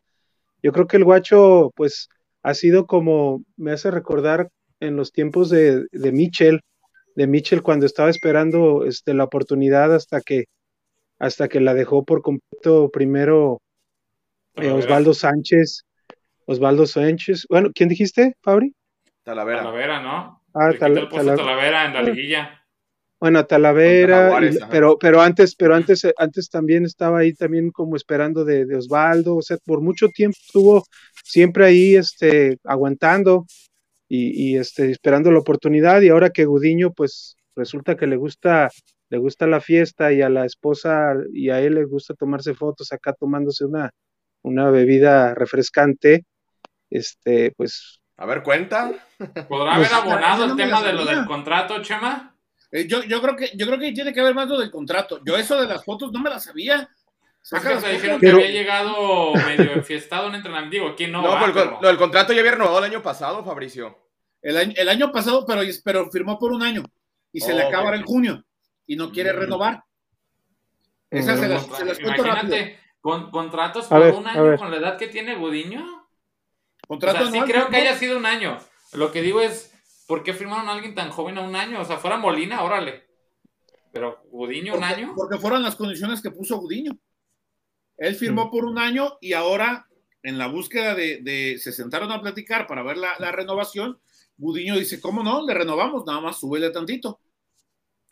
yo 0.62 0.72
creo 0.72 0.86
que 0.86 0.96
el 0.96 1.04
Guacho, 1.04 1.70
pues, 1.76 2.08
ha 2.42 2.54
sido 2.54 2.86
como, 2.86 3.44
me 3.56 3.72
hace 3.72 3.90
recordar 3.90 4.48
en 4.80 4.96
los 4.96 5.12
tiempos 5.12 5.50
de, 5.50 5.84
de 5.92 6.60
de 7.16 7.26
Mitchell 7.26 7.62
cuando 7.62 7.86
estaba 7.86 8.10
esperando 8.10 8.84
este, 8.86 9.14
la 9.14 9.24
oportunidad 9.24 9.94
hasta 9.94 10.20
que, 10.20 10.46
hasta 11.18 11.48
que 11.48 11.60
la 11.60 11.74
dejó 11.74 12.04
por 12.04 12.22
completo 12.22 12.90
primero 12.90 13.60
eh, 14.56 14.70
Osvaldo 14.70 15.14
Sánchez, 15.14 15.84
Osvaldo 16.46 16.86
Sánchez. 16.86 17.46
Bueno, 17.48 17.70
¿quién 17.74 17.88
dijiste, 17.88 18.36
Fabri? 18.42 18.74
Talavera. 19.22 19.60
Talavera, 19.60 20.02
¿no? 20.02 20.42
Ah, 20.54 20.70
Talavera 20.78 21.86
en 21.86 21.94
la 21.94 22.02
liguilla. 22.02 22.60
Bueno, 23.18 23.46
Talavera, 23.46 24.38
pero, 24.70 24.98
pero 24.98 25.22
antes, 25.22 25.54
pero 25.56 25.74
antes, 25.74 26.06
antes 26.18 26.50
también 26.50 26.84
estaba 26.84 27.20
ahí 27.20 27.32
también 27.32 27.70
como 27.70 27.96
esperando 27.96 28.44
de, 28.44 28.76
Osvaldo, 28.76 29.36
o 29.36 29.42
sea, 29.42 29.56
por 29.64 29.80
mucho 29.80 30.08
tiempo 30.08 30.36
estuvo 30.38 30.84
siempre 31.24 31.64
ahí, 31.64 31.96
este, 31.96 32.58
aguantando 32.64 33.46
y, 34.08 34.50
y, 34.50 34.58
este, 34.58 34.90
esperando 34.90 35.32
la 35.32 35.38
oportunidad, 35.38 36.02
y 36.02 36.10
ahora 36.10 36.30
que 36.30 36.44
Gudiño, 36.44 36.92
pues, 36.92 37.36
resulta 37.56 37.96
que 37.96 38.06
le 38.06 38.16
gusta, 38.16 38.70
le 39.08 39.18
gusta 39.18 39.46
la 39.46 39.60
fiesta 39.60 40.12
y 40.12 40.20
a 40.20 40.28
la 40.28 40.44
esposa 40.44 41.14
y 41.32 41.50
a 41.50 41.60
él 41.60 41.76
le 41.76 41.84
gusta 41.84 42.14
tomarse 42.14 42.54
fotos 42.54 42.92
acá 42.92 43.14
tomándose 43.14 43.64
una, 43.64 43.90
una 44.44 44.70
bebida 44.70 45.34
refrescante, 45.34 46.24
este, 46.90 47.52
pues... 47.56 48.00
A 48.16 48.26
ver, 48.26 48.42
cuenta. 48.42 48.92
¿Podrá 49.48 49.74
haber 49.74 49.88
pues, 49.88 49.92
abonado 49.92 50.44
el 50.44 50.56
tema 50.56 50.82
de 50.82 50.92
lo 50.92 51.04
del 51.04 51.24
contrato, 51.26 51.82
Chema? 51.82 52.36
Eh, 52.70 52.86
yo, 52.86 53.02
yo, 53.04 53.20
creo 53.20 53.34
que, 53.34 53.50
yo 53.56 53.66
creo 53.66 53.78
que 53.78 53.92
tiene 53.92 54.12
que 54.12 54.20
haber 54.20 54.34
más 54.34 54.48
lo 54.48 54.58
del 54.58 54.70
contrato. 54.70 55.20
Yo 55.24 55.36
eso 55.36 55.60
de 55.60 55.66
las 55.66 55.84
fotos 55.84 56.12
no 56.12 56.20
me 56.20 56.30
las 56.30 56.44
sabía. 56.44 56.88
Saca 57.40 57.80
se 57.80 57.92
dijeron 57.92 58.20
que 58.20 58.30
había 58.30 58.50
llegado 58.50 59.34
medio 59.34 59.72
enfiestado 59.72 60.28
en 60.28 60.36
entrenamiento. 60.36 60.74
Digo, 60.76 60.94
¿quién 60.96 61.10
no? 61.10 61.22
No, 61.22 61.30
va, 61.30 61.52
pero... 61.52 61.78
lo 61.80 61.88
del 61.88 61.96
contrato 61.96 62.32
ya 62.32 62.40
había 62.40 62.52
renovado 62.52 62.78
el 62.78 62.84
año 62.84 63.02
pasado, 63.02 63.44
Fabricio. 63.44 63.98
El 64.40 64.56
año, 64.56 64.72
el 64.76 64.88
año 64.88 65.10
pasado, 65.10 65.44
pero, 65.46 65.62
pero 65.84 66.10
firmó 66.10 66.38
por 66.38 66.52
un 66.52 66.62
año. 66.62 66.84
Y 67.32 67.40
se 67.40 67.54
le 67.54 67.62
acaba 67.62 67.96
en 67.96 68.04
junio. 68.04 68.44
Y 68.86 68.96
no 68.96 69.10
quiere 69.10 69.32
mm. 69.32 69.36
renovar. 69.36 69.82
Esa 71.10 71.36
se 71.36 71.48
las, 71.48 71.66
se 71.66 71.84
las 71.84 71.98
cuento 71.98 72.22
rápido. 72.22 72.56
¿Con 73.04 73.30
contratos 73.30 73.88
por 73.88 74.00
un 74.00 74.26
año 74.26 74.56
con 74.56 74.70
la 74.70 74.78
edad 74.78 74.96
que 74.96 75.08
tiene 75.08 75.36
Budiño? 75.36 76.08
¿Contrato 76.88 77.30
sí 77.30 77.38
creo 77.42 77.68
que 77.68 77.76
haya 77.76 77.98
sido 77.98 78.16
un 78.16 78.24
año. 78.24 78.56
Lo 78.94 79.12
que 79.12 79.20
digo 79.20 79.42
es, 79.42 79.74
¿por 80.06 80.22
qué 80.22 80.32
firmaron 80.32 80.70
a 80.70 80.72
alguien 80.72 80.94
tan 80.94 81.10
joven 81.10 81.36
a 81.36 81.42
un 81.42 81.54
año? 81.54 81.82
O 81.82 81.84
sea, 81.84 81.98
fuera 81.98 82.16
Molina, 82.16 82.62
órale. 82.62 83.04
Pero 83.92 84.22
Gudiño, 84.30 84.74
un 84.74 84.84
año. 84.84 85.12
Porque 85.14 85.36
fueron 85.36 85.62
las 85.62 85.76
condiciones 85.76 86.22
que 86.22 86.30
puso 86.30 86.56
Gudiño. 86.56 86.96
Él 87.98 88.14
firmó 88.14 88.46
mm. 88.46 88.50
por 88.50 88.64
un 88.64 88.78
año 88.78 89.18
y 89.20 89.34
ahora, 89.34 89.86
en 90.22 90.38
la 90.38 90.46
búsqueda 90.46 90.94
de, 90.94 91.58
se 91.60 91.72
sentaron 91.72 92.10
a 92.10 92.22
platicar 92.22 92.66
para 92.66 92.82
ver 92.82 92.96
la, 92.96 93.32
renovación, 93.32 94.00
Gudiño 94.38 94.78
dice, 94.78 94.98
¿cómo 94.98 95.22
no? 95.22 95.46
Le 95.46 95.52
renovamos, 95.52 96.06
nada 96.06 96.22
más 96.22 96.40
súbele 96.40 96.70
tantito. 96.70 97.20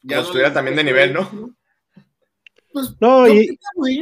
Ya 0.03 0.17
no 0.17 0.23
estuviera 0.25 0.53
también 0.53 0.77
de 0.77 0.85
nivel, 0.85 1.15
¿no? 1.15 1.57
Pues 2.73 2.95
no, 3.01 3.29
y 3.29 3.59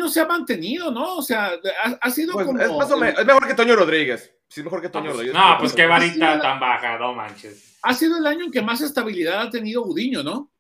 se 0.09 0.21
ha 0.21 0.27
mantenido, 0.27 0.91
¿no? 0.91 1.17
O 1.17 1.23
sea, 1.23 1.53
ha, 2.01 2.11
sido 2.11 2.35
pues, 2.35 2.47
como. 2.47 2.61
Es, 2.61 3.27
mejor 3.27 3.47
que 3.49 3.55
Toño 3.55 3.75
Rodríguez. 3.75 4.37
Sí, 4.49 4.63
mejor 4.63 4.81
que 4.81 4.89
Toño 4.89 5.11
Rodríguez. 5.13 5.35
No, 5.35 5.57
pues 5.59 5.73
qué 5.73 5.87
varita 5.87 6.41
tan 6.41 6.61
baja, 6.61 6.99
no 6.99 7.15
manches. 7.15 7.79
Ha 7.83 7.95
sido 7.95 8.19
el 8.19 8.27
año 8.27 8.45
en 8.45 8.53
que 8.53 8.63
más 8.63 8.81
estabilidad 8.81 9.43
ha 9.43 9.51
tenido 9.51 9.83
Gudiño, 9.83 10.23
¿no? 10.23 10.53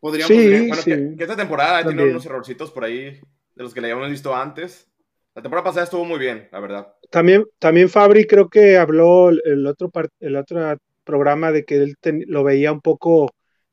Podríamos 0.00 0.28
sí, 0.28 0.68
Bueno, 0.68 0.82
que, 1.16 1.22
esta 1.22 1.36
temporada 1.36 1.78
ha 1.78 1.84
tenido 1.84 2.08
unos 2.08 2.26
errorcitos 2.26 2.70
por 2.70 2.84
ahí 2.84 3.20
de 3.54 3.62
los 3.62 3.72
que 3.72 3.80
le 3.80 3.90
habíamos 3.90 4.10
visto 4.10 4.34
antes. 4.34 4.88
La 5.34 5.42
temporada 5.42 5.64
pasada 5.64 5.84
estuvo 5.84 6.04
muy 6.04 6.18
bien, 6.18 6.48
la 6.50 6.60
verdad. 6.60 6.94
También, 7.10 7.46
también 7.58 7.88
Fabri 7.88 8.26
creo 8.26 8.48
que 8.48 8.76
habló 8.76 9.28
el 9.30 9.66
otro, 9.66 9.90
el 10.20 10.36
otro 10.36 10.78
programa 11.04 11.52
de 11.52 11.64
que 11.64 11.76
él 11.76 11.96
lo 12.26 12.42
veía 12.44 12.72
un 12.72 12.80
poco 12.80 13.30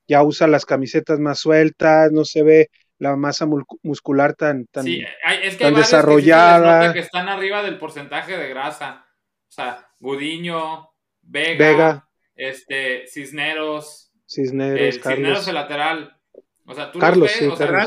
ya 0.07 0.23
usa 0.23 0.47
las 0.47 0.65
camisetas 0.65 1.19
más 1.19 1.39
sueltas, 1.39 2.11
no 2.11 2.25
se 2.25 2.43
ve 2.43 2.69
la 2.99 3.15
masa 3.15 3.47
muscular 3.83 4.33
tan, 4.33 4.65
tan, 4.65 4.85
sí, 4.85 5.03
es 5.43 5.55
que 5.55 5.71
desarrollada. 5.71 6.93
Que, 6.93 6.99
están 6.99 7.29
arriba 7.29 7.61
del 7.61 7.77
porcentaje 7.77 8.37
de 8.37 8.49
grasa. 8.49 9.05
O 9.47 9.51
sea, 9.51 9.87
Gudiño, 9.99 10.89
Vega, 11.21 12.07
este, 12.35 13.05
Cisneros, 13.07 14.11
Cisneros, 14.27 14.95
Cisneros 14.95 15.47
el 15.47 15.53
lateral. 15.53 16.17
O 16.65 16.73
sea, 16.73 16.91
tú 16.91 16.99
Carlos, 16.99 17.31
ves, 17.39 17.49
o 17.49 17.55
sea, 17.55 17.85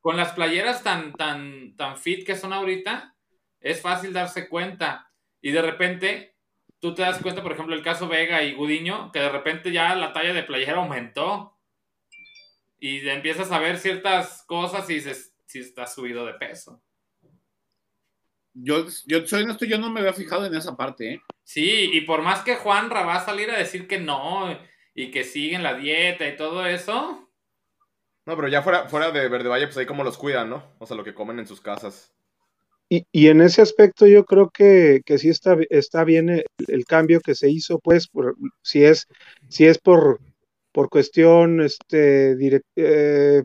con 0.00 0.16
las 0.16 0.32
playeras 0.32 0.82
tan, 0.82 1.12
tan, 1.12 1.74
tan 1.76 1.96
fit 1.96 2.26
que 2.26 2.36
son 2.36 2.52
ahorita, 2.52 3.14
es 3.60 3.80
fácil 3.80 4.12
darse 4.12 4.48
cuenta. 4.48 5.10
Y 5.40 5.50
de 5.50 5.62
repente 5.62 6.31
tú 6.82 6.92
te 6.94 7.02
das 7.02 7.22
cuenta, 7.22 7.42
por 7.42 7.52
ejemplo, 7.52 7.76
el 7.76 7.82
caso 7.82 8.08
Vega 8.08 8.42
y 8.42 8.54
Gudiño, 8.54 9.12
que 9.12 9.20
de 9.20 9.28
repente 9.28 9.70
ya 9.70 9.94
la 9.94 10.12
talla 10.12 10.34
de 10.34 10.42
playera 10.42 10.78
aumentó. 10.78 11.56
Y 12.80 13.08
empiezas 13.08 13.52
a 13.52 13.60
ver 13.60 13.78
ciertas 13.78 14.42
cosas 14.48 14.90
y 14.90 14.94
dices, 14.94 15.32
si 15.46 15.60
está 15.60 15.86
subido 15.86 16.26
de 16.26 16.34
peso. 16.34 16.82
Yo, 18.52 18.84
yo 19.06 19.24
soy 19.26 19.44
esto, 19.48 19.64
yo 19.64 19.78
no 19.78 19.90
me 19.90 20.00
había 20.00 20.12
fijado 20.12 20.44
en 20.44 20.54
esa 20.56 20.76
parte, 20.76 21.14
¿eh? 21.14 21.22
Sí, 21.44 21.90
y 21.92 22.00
por 22.00 22.20
más 22.20 22.42
que 22.42 22.56
Juan 22.56 22.90
va 22.90 23.14
a 23.14 23.24
salir 23.24 23.48
a 23.50 23.58
decir 23.58 23.86
que 23.86 24.00
no 24.00 24.58
y 24.92 25.12
que 25.12 25.22
siguen 25.22 25.62
la 25.62 25.74
dieta 25.74 26.26
y 26.26 26.36
todo 26.36 26.66
eso. 26.66 27.30
No, 28.26 28.36
pero 28.36 28.48
ya 28.48 28.60
fuera, 28.62 28.88
fuera 28.88 29.12
de 29.12 29.28
Verde 29.28 29.48
Valle, 29.48 29.66
pues 29.66 29.78
ahí 29.78 29.86
como 29.86 30.02
los 30.02 30.18
cuidan, 30.18 30.50
¿no? 30.50 30.74
O 30.80 30.86
sea, 30.86 30.96
lo 30.96 31.04
que 31.04 31.14
comen 31.14 31.38
en 31.38 31.46
sus 31.46 31.60
casas. 31.60 32.11
Y, 32.88 33.28
en 33.28 33.40
ese 33.40 33.62
aspecto 33.62 34.06
yo 34.06 34.24
creo 34.26 34.50
que, 34.50 35.00
que 35.06 35.16
sí 35.16 35.30
está, 35.30 35.56
está 35.70 36.04
bien 36.04 36.28
el, 36.28 36.84
cambio 36.84 37.20
que 37.20 37.34
se 37.34 37.48
hizo, 37.48 37.78
pues, 37.78 38.06
por, 38.06 38.36
si 38.60 38.84
es, 38.84 39.06
si 39.48 39.64
es 39.64 39.78
por, 39.78 40.20
por 40.72 40.90
cuestión 40.90 41.62
este, 41.62 42.36
eh, 42.76 43.42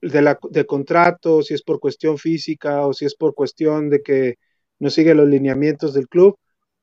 de, 0.00 0.22
la, 0.22 0.38
de 0.50 0.64
contrato, 0.64 1.42
si 1.42 1.52
es 1.52 1.62
por 1.62 1.80
cuestión 1.80 2.16
física 2.16 2.86
o 2.86 2.94
si 2.94 3.04
es 3.04 3.14
por 3.14 3.34
cuestión 3.34 3.90
de 3.90 4.00
que 4.00 4.36
no 4.78 4.88
sigue 4.88 5.14
los 5.14 5.28
lineamientos 5.28 5.92
del 5.92 6.08
club, 6.08 6.38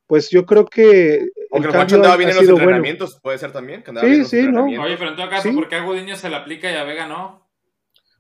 pues 0.06 0.30
yo 0.30 0.46
creo 0.46 0.66
que. 0.66 1.28
Aunque 1.52 1.70
el, 1.70 1.76
el 1.76 1.82
andaba 1.82 2.18
bien 2.18 2.30
en 2.30 2.36
los 2.36 2.50
entrenamientos, 2.50 3.20
puede 3.20 3.38
ser 3.38 3.52
también. 3.52 3.84
sí, 4.02 4.26
sí, 4.26 4.44
no. 4.44 4.66
Oye, 4.66 4.98
pero 4.98 5.10
en 5.10 5.16
todo 5.16 5.30
caso, 5.30 5.52
¿por 5.54 5.68
qué 5.68 5.76
a 5.76 5.84
Gudiño 5.84 6.16
se 6.16 6.30
le 6.30 6.36
aplica 6.36 6.72
y 6.72 6.76
a 6.76 6.84
Vega 6.84 7.08
no? 7.08 7.50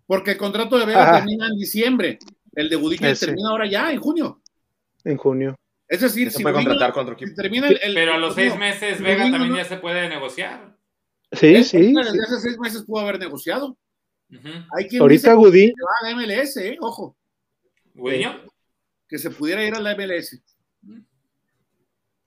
Porque 0.07 0.31
el 0.31 0.37
contrato 0.37 0.77
de 0.77 0.85
Vega 0.85 1.19
termina 1.19 1.47
en 1.47 1.55
diciembre. 1.55 2.19
El 2.55 2.69
de 2.69 2.75
Gudiño 2.75 3.13
termina 3.15 3.49
ahora 3.49 3.67
ya, 3.67 3.91
en 3.91 3.99
junio. 3.99 4.41
En 5.03 5.17
junio. 5.17 5.55
Es 5.87 6.01
decir, 6.01 6.31
se 6.31 6.37
si 6.37 6.43
puede 6.43 6.55
contratar 6.55 6.93
contra 6.93 7.13
equipo. 7.13 7.33
Termina 7.35 7.67
el, 7.67 7.93
pero 7.93 8.13
a 8.13 8.17
los 8.17 8.35
seis 8.35 8.57
meses 8.57 9.01
Vega 9.01 9.29
también 9.29 9.55
ya 9.55 9.65
se 9.65 9.77
puede 9.77 10.07
negociar. 10.09 10.75
Sí, 11.31 11.63
sí. 11.63 11.93
Desde 11.93 12.23
hace 12.23 12.39
seis 12.39 12.57
meses 12.59 12.83
pudo 12.83 13.01
haber 13.01 13.19
negociado. 13.19 13.77
Hay 14.75 14.87
quien 14.87 15.01
Ahorita 15.01 15.33
Gudiño. 15.33 15.73
va 15.85 16.09
a 16.09 16.11
la 16.11 16.15
MLS, 16.15 16.57
eh, 16.57 16.77
ojo. 16.79 17.15
¿Gudiño? 17.93 18.41
Que 19.07 19.17
se 19.17 19.29
pudiera 19.29 19.63
ir 19.63 19.75
a 19.75 19.79
la 19.79 19.95
MLS. 19.95 20.41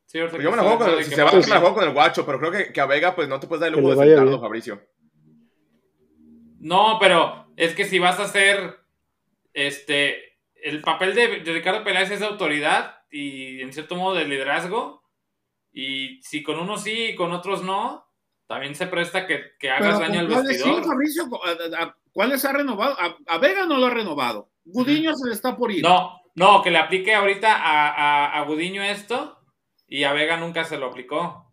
Sí, 0.07 0.18
yo 0.18 0.51
me 0.51 0.57
la 0.57 0.62
juego 0.62 0.79
con, 0.79 1.05
si 1.05 1.11
se 1.11 1.22
va, 1.22 1.33
me 1.33 1.41
la 1.41 1.59
juego 1.59 1.74
con 1.74 1.85
el 1.85 1.93
guacho, 1.93 2.24
pero 2.24 2.39
creo 2.39 2.53
que, 2.53 2.72
que, 2.72 2.81
a 2.81 2.87
Vega 2.87 3.16
pues 3.16 3.29
no 3.29 3.41
te 3.41 3.49
puedes 3.49 3.61
dar 3.61 3.70
el 3.70 3.81
lujo 3.81 3.97
de 3.97 4.07
sentarlo, 4.07 4.41
Fabricio. 4.41 4.81
No, 6.61 6.99
pero 7.01 7.53
es 7.57 7.74
que 7.74 7.85
si 7.85 7.99
vas 7.99 8.20
a 8.20 8.24
hacer 8.24 8.77
este 9.57 10.38
el 10.62 10.82
papel 10.82 11.14
de, 11.14 11.26
Ricardo 11.52 11.84
Peláez 11.84 12.11
es 12.11 12.20
de 12.20 12.26
autoridad 12.26 12.98
y 13.11 13.61
en 13.61 13.72
cierto 13.72 13.96
modo 13.96 14.14
de 14.14 14.26
liderazgo. 14.26 15.02
Y 15.72 16.22
si 16.22 16.42
con 16.42 16.59
unos 16.59 16.82
sí 16.82 17.11
y 17.11 17.14
con 17.14 17.32
otros 17.32 17.62
no, 17.62 18.11
también 18.46 18.74
se 18.74 18.86
presta 18.86 19.26
que, 19.26 19.57
que 19.59 19.70
hagas 19.70 20.00
daño 20.00 20.20
al 20.20 20.28
vestidor. 20.28 20.82
Sí, 20.82 20.88
Fabricio, 20.88 21.28
¿cuáles 22.12 22.44
ha 22.44 22.52
renovado? 22.52 22.96
A, 23.26 23.38
Vega 23.38 23.66
no 23.66 23.76
lo 23.78 23.86
ha 23.86 23.90
renovado. 23.90 24.50
Gudiño 24.64 25.14
se 25.14 25.28
le 25.28 25.34
está 25.34 25.57
por 25.57 25.70
ir. 25.70 25.82
No, 25.82 26.20
no, 26.34 26.62
que 26.62 26.70
le 26.70 26.78
aplique 26.78 27.14
ahorita 27.14 27.54
a, 27.54 27.88
a, 27.88 28.38
a 28.38 28.44
Gudiño 28.44 28.82
esto 28.82 29.38
y 29.86 30.04
a 30.04 30.12
Vega 30.12 30.36
nunca 30.36 30.64
se 30.64 30.78
lo 30.78 30.86
aplicó. 30.86 31.46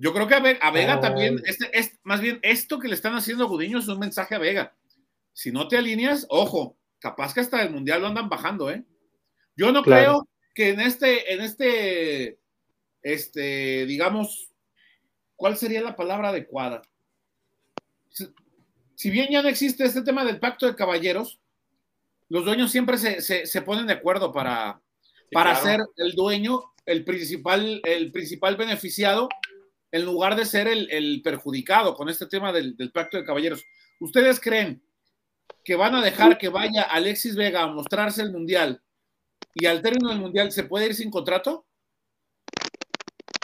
Yo 0.00 0.14
creo 0.14 0.28
que 0.28 0.34
a 0.34 0.70
Vega, 0.70 1.00
también, 1.00 1.42
este, 1.44 1.76
es, 1.76 1.98
más 2.04 2.20
bien 2.20 2.38
esto 2.42 2.78
que 2.78 2.86
le 2.86 2.94
están 2.94 3.16
haciendo 3.16 3.44
a 3.44 3.48
Gudiño 3.48 3.78
es 3.78 3.88
un 3.88 3.98
mensaje 3.98 4.36
a 4.36 4.38
Vega. 4.38 4.76
Si 5.38 5.52
no 5.52 5.68
te 5.68 5.78
alineas, 5.78 6.26
ojo, 6.30 6.76
capaz 6.98 7.32
que 7.32 7.38
hasta 7.38 7.62
el 7.62 7.70
Mundial 7.70 8.00
lo 8.00 8.08
andan 8.08 8.28
bajando, 8.28 8.72
¿eh? 8.72 8.82
Yo 9.54 9.70
no 9.70 9.84
creo 9.84 10.28
que 10.52 10.70
en 10.70 10.80
este, 10.80 11.32
en 11.32 11.42
este, 11.42 12.40
este, 13.02 13.86
digamos, 13.86 14.50
¿cuál 15.36 15.56
sería 15.56 15.80
la 15.80 15.94
palabra 15.94 16.30
adecuada? 16.30 16.82
Si, 18.96 19.10
bien 19.10 19.28
ya 19.30 19.40
no 19.40 19.48
existe 19.48 19.84
este 19.84 20.02
tema 20.02 20.24
del 20.24 20.40
pacto 20.40 20.66
de 20.66 20.74
caballeros, 20.74 21.38
los 22.28 22.44
dueños 22.44 22.72
siempre 22.72 22.98
se, 22.98 23.62
ponen 23.62 23.86
de 23.86 23.92
acuerdo 23.92 24.32
para, 24.32 24.82
para 25.30 25.54
ser 25.54 25.78
el 25.98 26.16
dueño, 26.16 26.64
el 26.84 27.04
principal, 27.04 27.80
el 27.84 28.10
principal 28.10 28.56
beneficiado 28.56 29.28
en 29.92 30.04
lugar 30.04 30.34
de 30.34 30.46
ser 30.46 30.66
el, 30.66 31.22
perjudicado 31.22 31.94
con 31.94 32.08
este 32.08 32.26
tema 32.26 32.52
del, 32.52 32.90
pacto 32.92 33.18
de 33.18 33.24
caballeros. 33.24 33.64
¿Ustedes 34.00 34.40
creen 34.40 34.82
que 35.64 35.76
van 35.76 35.94
a 35.94 36.02
dejar 36.02 36.38
que 36.38 36.48
vaya 36.48 36.82
Alexis 36.82 37.36
Vega 37.36 37.62
a 37.62 37.66
mostrarse 37.66 38.22
el 38.22 38.32
mundial 38.32 38.82
y 39.54 39.66
al 39.66 39.82
término 39.82 40.10
del 40.10 40.20
mundial 40.20 40.52
se 40.52 40.64
puede 40.64 40.86
ir 40.86 40.94
sin 40.94 41.10
contrato? 41.10 41.66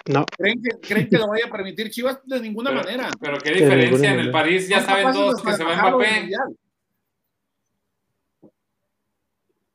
No. 0.06 0.26
¿Creen 0.26 0.62
que, 0.62 0.80
¿creen 0.86 1.08
que 1.08 1.16
lo 1.16 1.28
vaya 1.28 1.46
a 1.46 1.50
permitir 1.50 1.90
Chivas? 1.90 2.20
De 2.24 2.40
ninguna 2.40 2.70
manera. 2.70 3.10
Pero 3.20 3.38
qué 3.38 3.52
diferencia, 3.52 4.12
en 4.12 4.20
el 4.20 4.30
París 4.30 4.68
ya 4.68 4.82
saben 4.82 5.12
todos 5.12 5.42
que 5.42 5.52
se 5.52 5.64
va 5.64 5.76
Mbappé. 5.76 6.30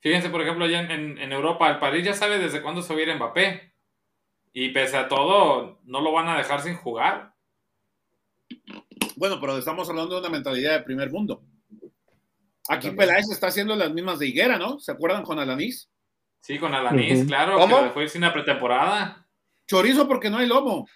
Fíjense, 0.01 0.29
por 0.29 0.41
ejemplo, 0.41 0.65
allá 0.65 0.81
en, 0.81 1.17
en, 1.17 1.31
Europa, 1.31 1.69
el 1.69 1.79
París 1.79 2.05
ya 2.05 2.13
sabe 2.13 2.39
desde 2.39 2.61
cuándo 2.61 2.81
se 2.81 2.93
va 2.93 2.99
a 2.99 3.03
ir 3.03 3.15
Mbappé. 3.15 3.73
Y 4.53 4.69
pese 4.69 4.97
a 4.97 5.07
todo, 5.07 5.79
no 5.83 6.01
lo 6.01 6.11
van 6.11 6.27
a 6.29 6.37
dejar 6.37 6.61
sin 6.61 6.75
jugar. 6.75 7.33
Bueno, 9.15 9.39
pero 9.41 9.57
estamos 9.57 9.89
hablando 9.89 10.15
de 10.15 10.21
una 10.21 10.29
mentalidad 10.29 10.73
de 10.73 10.83
primer 10.83 11.11
mundo. 11.11 11.43
Aquí 12.69 12.91
Peláez 12.91 13.29
está 13.31 13.47
haciendo 13.47 13.75
las 13.75 13.91
mismas 13.91 14.19
de 14.19 14.27
Higuera, 14.27 14.57
¿no? 14.57 14.79
¿Se 14.79 14.91
acuerdan 14.91 15.23
con 15.23 15.39
Alanís? 15.39 15.89
Sí, 16.39 16.59
con 16.59 16.73
Alanís, 16.73 17.25
claro. 17.25 17.57
¿Cómo? 17.57 17.91
fue 17.91 18.07
sin 18.07 18.21
la 18.21 18.31
pretemporada. 18.31 19.27
Chorizo 19.67 20.07
porque 20.07 20.29
no 20.29 20.37
hay 20.37 20.47
lomo. 20.47 20.87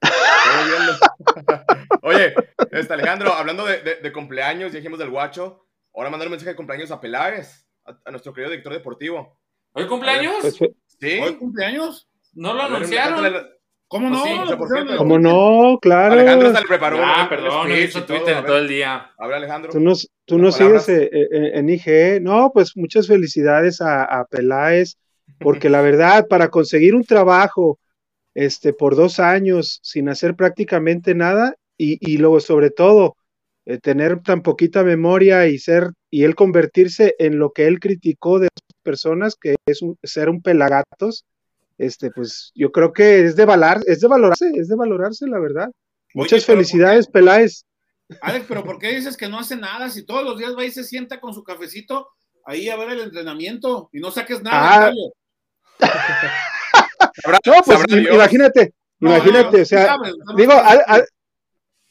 Oye, 2.02 2.34
este 2.70 2.94
Alejandro, 2.94 3.34
hablando 3.34 3.66
de, 3.66 4.12
cumpleaños, 4.12 4.72
ya 4.72 4.78
dijimos 4.78 4.98
del 4.98 5.10
guacho. 5.10 5.66
Ahora 5.94 6.10
mandar 6.10 6.28
un 6.28 6.32
mensaje 6.32 6.50
de 6.50 6.56
cumpleaños 6.56 6.90
a 6.90 7.00
Peláez, 7.00 7.66
a, 7.84 8.10
nuestro 8.10 8.32
querido 8.32 8.50
director 8.50 8.72
deportivo. 8.72 9.38
¿Hoy 9.72 9.86
cumpleaños? 9.86 10.36
Pues 10.40 10.56
sí. 10.56 11.20
¿Hoy 11.20 11.36
cumpleaños? 11.36 12.08
No 12.32 12.54
lo 12.54 12.62
anunciaron. 12.62 13.48
¿Cómo 13.88 14.10
no? 14.10 14.22
¿Cómo 14.98 15.18
no? 15.18 15.78
Claro. 15.80 16.12
Alejandro 16.12 16.54
se 16.54 16.60
le 16.60 16.68
preparó. 16.68 16.98
Ah, 17.00 17.26
perdón, 17.28 17.68
no 17.70 17.76
hizo 17.76 18.04
Twitter 18.04 18.44
todo, 18.44 18.58
el 18.58 18.68
día. 18.68 19.10
Habla 19.16 19.38
Alejandro. 19.38 19.72
Tú 19.72 19.80
no, 19.80 19.94
tú 20.26 20.38
no 20.38 20.52
sigues 20.52 20.88
eh, 20.90 21.08
eh, 21.10 21.50
en 21.54 21.68
IG. 21.70 22.20
No, 22.20 22.50
pues 22.52 22.76
muchas 22.76 23.06
felicidades 23.06 23.80
a, 23.80 24.04
a 24.04 24.26
Peláez, 24.26 24.96
porque 25.40 25.70
la 25.70 25.80
verdad, 25.80 26.26
para 26.28 26.48
conseguir 26.48 26.94
un 26.94 27.04
trabajo 27.04 27.78
este, 28.34 28.74
por 28.74 28.94
dos 28.94 29.20
años 29.20 29.80
sin 29.82 30.10
hacer 30.10 30.36
prácticamente 30.36 31.14
nada, 31.14 31.54
y, 31.78 31.98
y 32.00 32.18
luego 32.18 32.40
sobre 32.40 32.70
todo, 32.70 33.16
eh, 33.64 33.78
tener 33.78 34.20
tan 34.22 34.42
poquita 34.42 34.84
memoria 34.84 35.46
y 35.46 35.58
ser, 35.58 35.90
y 36.10 36.24
él 36.24 36.34
convertirse 36.34 37.14
en 37.18 37.38
lo 37.38 37.52
que 37.52 37.66
él 37.66 37.80
criticó 37.80 38.38
de 38.38 38.48
personas, 38.82 39.34
que 39.34 39.56
es 39.66 39.80
ser 40.02 40.28
un 40.28 40.42
pelagatos, 40.42 41.24
este, 41.78 42.10
pues 42.10 42.50
yo 42.54 42.72
creo 42.72 42.92
que 42.92 43.24
es 43.24 43.36
de 43.36 43.44
valar, 43.44 43.80
es 43.86 44.00
de 44.00 44.08
valorarse, 44.08 44.50
es 44.54 44.68
de 44.68 44.76
valorarse, 44.76 45.26
la 45.26 45.38
verdad. 45.38 45.70
Muchas 46.12 46.44
felicidades, 46.44 47.06
Peláez. 47.06 47.64
Alex, 48.20 48.46
pero 48.48 48.64
¿por 48.64 48.78
qué 48.78 48.94
dices 48.94 49.16
que 49.16 49.28
no 49.28 49.38
hace 49.38 49.56
nada? 49.56 49.88
Si 49.88 50.04
todos 50.04 50.24
los 50.24 50.38
días 50.38 50.56
va 50.56 50.64
y 50.64 50.70
se 50.70 50.82
sienta 50.82 51.20
con 51.20 51.34
su 51.34 51.44
cafecito 51.44 52.08
ahí 52.44 52.68
a 52.68 52.76
ver 52.76 52.90
el 52.90 53.00
entrenamiento 53.00 53.90
y 53.92 54.00
no 54.00 54.10
saques 54.10 54.42
nada. 54.42 54.90
Ah. 54.90 54.92
no, 57.46 57.62
pues 57.64 57.80
imagínate, 58.10 58.74
imagínate, 59.00 59.60
o 59.60 59.64
sea, 59.64 59.96
digo, 60.36 60.54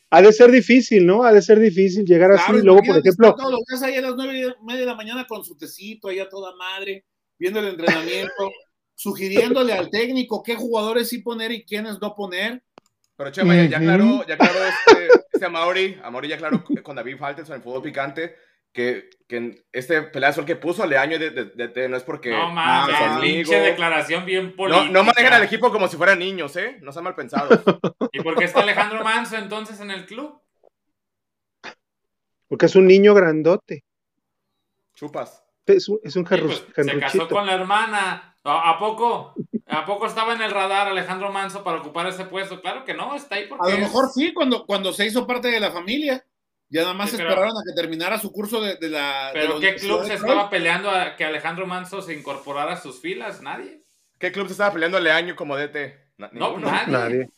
ha, 0.09 0.21
de 0.21 0.33
ser 0.33 0.51
difícil, 0.51 1.05
¿no? 1.05 1.23
Ha 1.23 1.31
de 1.31 1.41
ser 1.41 1.59
difícil 1.59 2.03
llegar 2.03 2.31
así, 2.31 2.53
luego, 2.61 2.81
por 2.81 2.97
ejemplo. 2.97 3.35
Todos 3.35 3.51
los 3.51 3.61
días 3.65 3.83
ahí 3.83 3.95
a 3.95 4.01
las 4.01 4.15
nueve 4.15 4.39
y 4.39 4.65
media 4.65 4.81
de 4.81 4.85
la 4.87 4.95
mañana 4.95 5.25
con 5.27 5.45
su 5.45 5.55
tecito, 5.55 6.09
ahí 6.09 6.19
a 6.19 6.27
toda 6.27 6.55
madre, 6.55 7.05
viendo 7.37 7.59
el 7.59 7.67
entrenamiento 7.67 8.51
sugiriéndole 8.97 9.73
al 9.73 9.91
técnico 9.91 10.41
qué 10.41 10.55
jugadores 10.55 11.07
sí 11.07 11.19
poner 11.19 11.51
y 11.51 11.63
quiénes 11.63 12.01
no 12.01 12.15
poner. 12.15 12.63
Pero 13.15 13.31
Chema, 13.31 13.55
ya, 13.55 13.65
ya 13.65 13.77
aclaró, 13.77 14.25
ya 14.27 14.33
aclaró 14.33 14.59
este, 14.65 15.07
este 15.31 15.45
Amaury, 15.45 15.99
Amaury 16.03 16.27
ya 16.27 16.35
aclaró 16.35 16.63
con 16.83 16.95
David 16.95 17.17
Faltes 17.17 17.47
en 17.47 17.55
el 17.55 17.61
fútbol 17.61 17.81
picante 17.81 18.35
que, 18.73 19.09
que 19.27 19.65
este 19.71 20.03
pelazo 20.03 20.41
el 20.41 20.45
que 20.45 20.55
puso 20.55 20.83
a 20.83 20.87
Leaño 20.87 21.17
de, 21.17 21.31
de, 21.31 21.89
no 21.89 21.97
es 21.97 22.03
porque 22.03 22.31
no 22.31 22.51
mames, 22.51 23.21
pinche 23.21 23.59
declaración 23.59 24.25
bien 24.25 24.55
política. 24.55 24.85
No, 24.85 24.91
no 24.91 25.03
manejan 25.03 25.33
al 25.33 25.43
equipo 25.43 25.71
como 25.71 25.87
si 25.87 25.97
fueran 25.97 26.19
niños, 26.19 26.55
¿eh? 26.57 26.77
No 26.81 26.91
sean 26.91 27.05
mal 27.05 27.15
pensados. 27.15 27.59
¿Y 28.11 28.21
por 28.21 28.35
qué 28.35 28.45
está 28.45 28.61
Alejandro 28.61 29.03
Manso 29.03 29.37
entonces 29.37 29.79
en 29.79 29.91
el 29.91 30.05
club? 30.05 30.41
Porque 32.47 32.65
es 32.65 32.75
un 32.75 32.87
niño 32.87 33.13
grandote. 33.13 33.83
Chupas. 34.93 35.43
Es 35.65 35.89
un, 35.89 35.99
es 36.03 36.15
un 36.15 36.23
pues, 36.23 36.63
Se 36.75 36.99
casó 36.99 37.27
con 37.27 37.45
la 37.45 37.55
hermana. 37.55 38.26
¿A 38.51 38.79
poco? 38.79 39.33
¿A 39.67 39.85
poco 39.85 40.05
estaba 40.05 40.33
en 40.33 40.41
el 40.41 40.51
radar 40.51 40.87
Alejandro 40.87 41.31
Manso 41.31 41.63
para 41.63 41.79
ocupar 41.79 42.07
ese 42.07 42.25
puesto? 42.25 42.61
Claro 42.61 42.85
que 42.85 42.93
no, 42.93 43.15
está 43.15 43.35
ahí 43.35 43.47
porque. 43.47 43.71
A 43.71 43.75
lo 43.75 43.79
mejor 43.79 44.09
sí, 44.13 44.33
cuando, 44.33 44.65
cuando 44.65 44.93
se 44.93 45.05
hizo 45.05 45.27
parte 45.27 45.49
de 45.49 45.59
la 45.59 45.71
familia. 45.71 46.23
Ya 46.69 46.81
nada 46.81 46.93
más 46.93 47.13
esperaron 47.13 47.51
a 47.51 47.63
que 47.65 47.73
terminara 47.73 48.19
su 48.19 48.31
curso 48.31 48.59
de, 48.59 48.77
la. 48.89 49.29
¿Pero 49.31 49.59
qué 49.59 49.75
club 49.75 50.03
se 50.03 50.15
estaba 50.15 50.49
peleando 50.49 50.91
a 50.91 51.15
que 51.15 51.23
Alejandro 51.23 51.65
Manso 51.65 52.01
se 52.01 52.13
incorporara 52.13 52.73
a 52.73 52.81
sus 52.81 52.99
filas? 52.99 53.41
Nadie. 53.41 53.83
¿Qué 54.19 54.31
club 54.31 54.47
se 54.47 54.53
estaba 54.53 54.73
peleando 54.73 54.97
año 54.97 55.35
como 55.35 55.55
DT? 55.55 55.77
no, 56.33 56.57
nadie. 56.57 57.29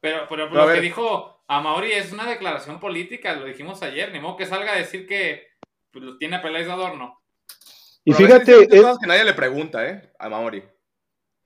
Pero, 0.00 0.26
pero, 0.28 0.48
lo 0.48 0.72
que 0.72 0.80
dijo 0.80 1.42
a 1.48 1.60
Mauri 1.60 1.92
es 1.92 2.12
una 2.12 2.24
declaración 2.24 2.78
política, 2.78 3.34
lo 3.34 3.44
dijimos 3.44 3.82
ayer. 3.82 4.12
Ni 4.12 4.20
modo 4.20 4.36
que 4.36 4.46
salga 4.46 4.72
a 4.72 4.78
decir 4.78 5.06
que 5.06 5.48
pues, 5.90 6.04
tiene 6.18 6.36
a 6.36 6.42
Peláez 6.42 6.66
de 6.66 6.72
adorno. 6.72 7.20
Y 8.08 8.12
fíjate. 8.14 8.62
Es... 8.62 8.98
que 8.98 9.06
nadie 9.06 9.24
le 9.24 9.34
pregunta, 9.34 9.86
¿eh? 9.86 10.10
A 10.18 10.30
Maori. 10.30 10.62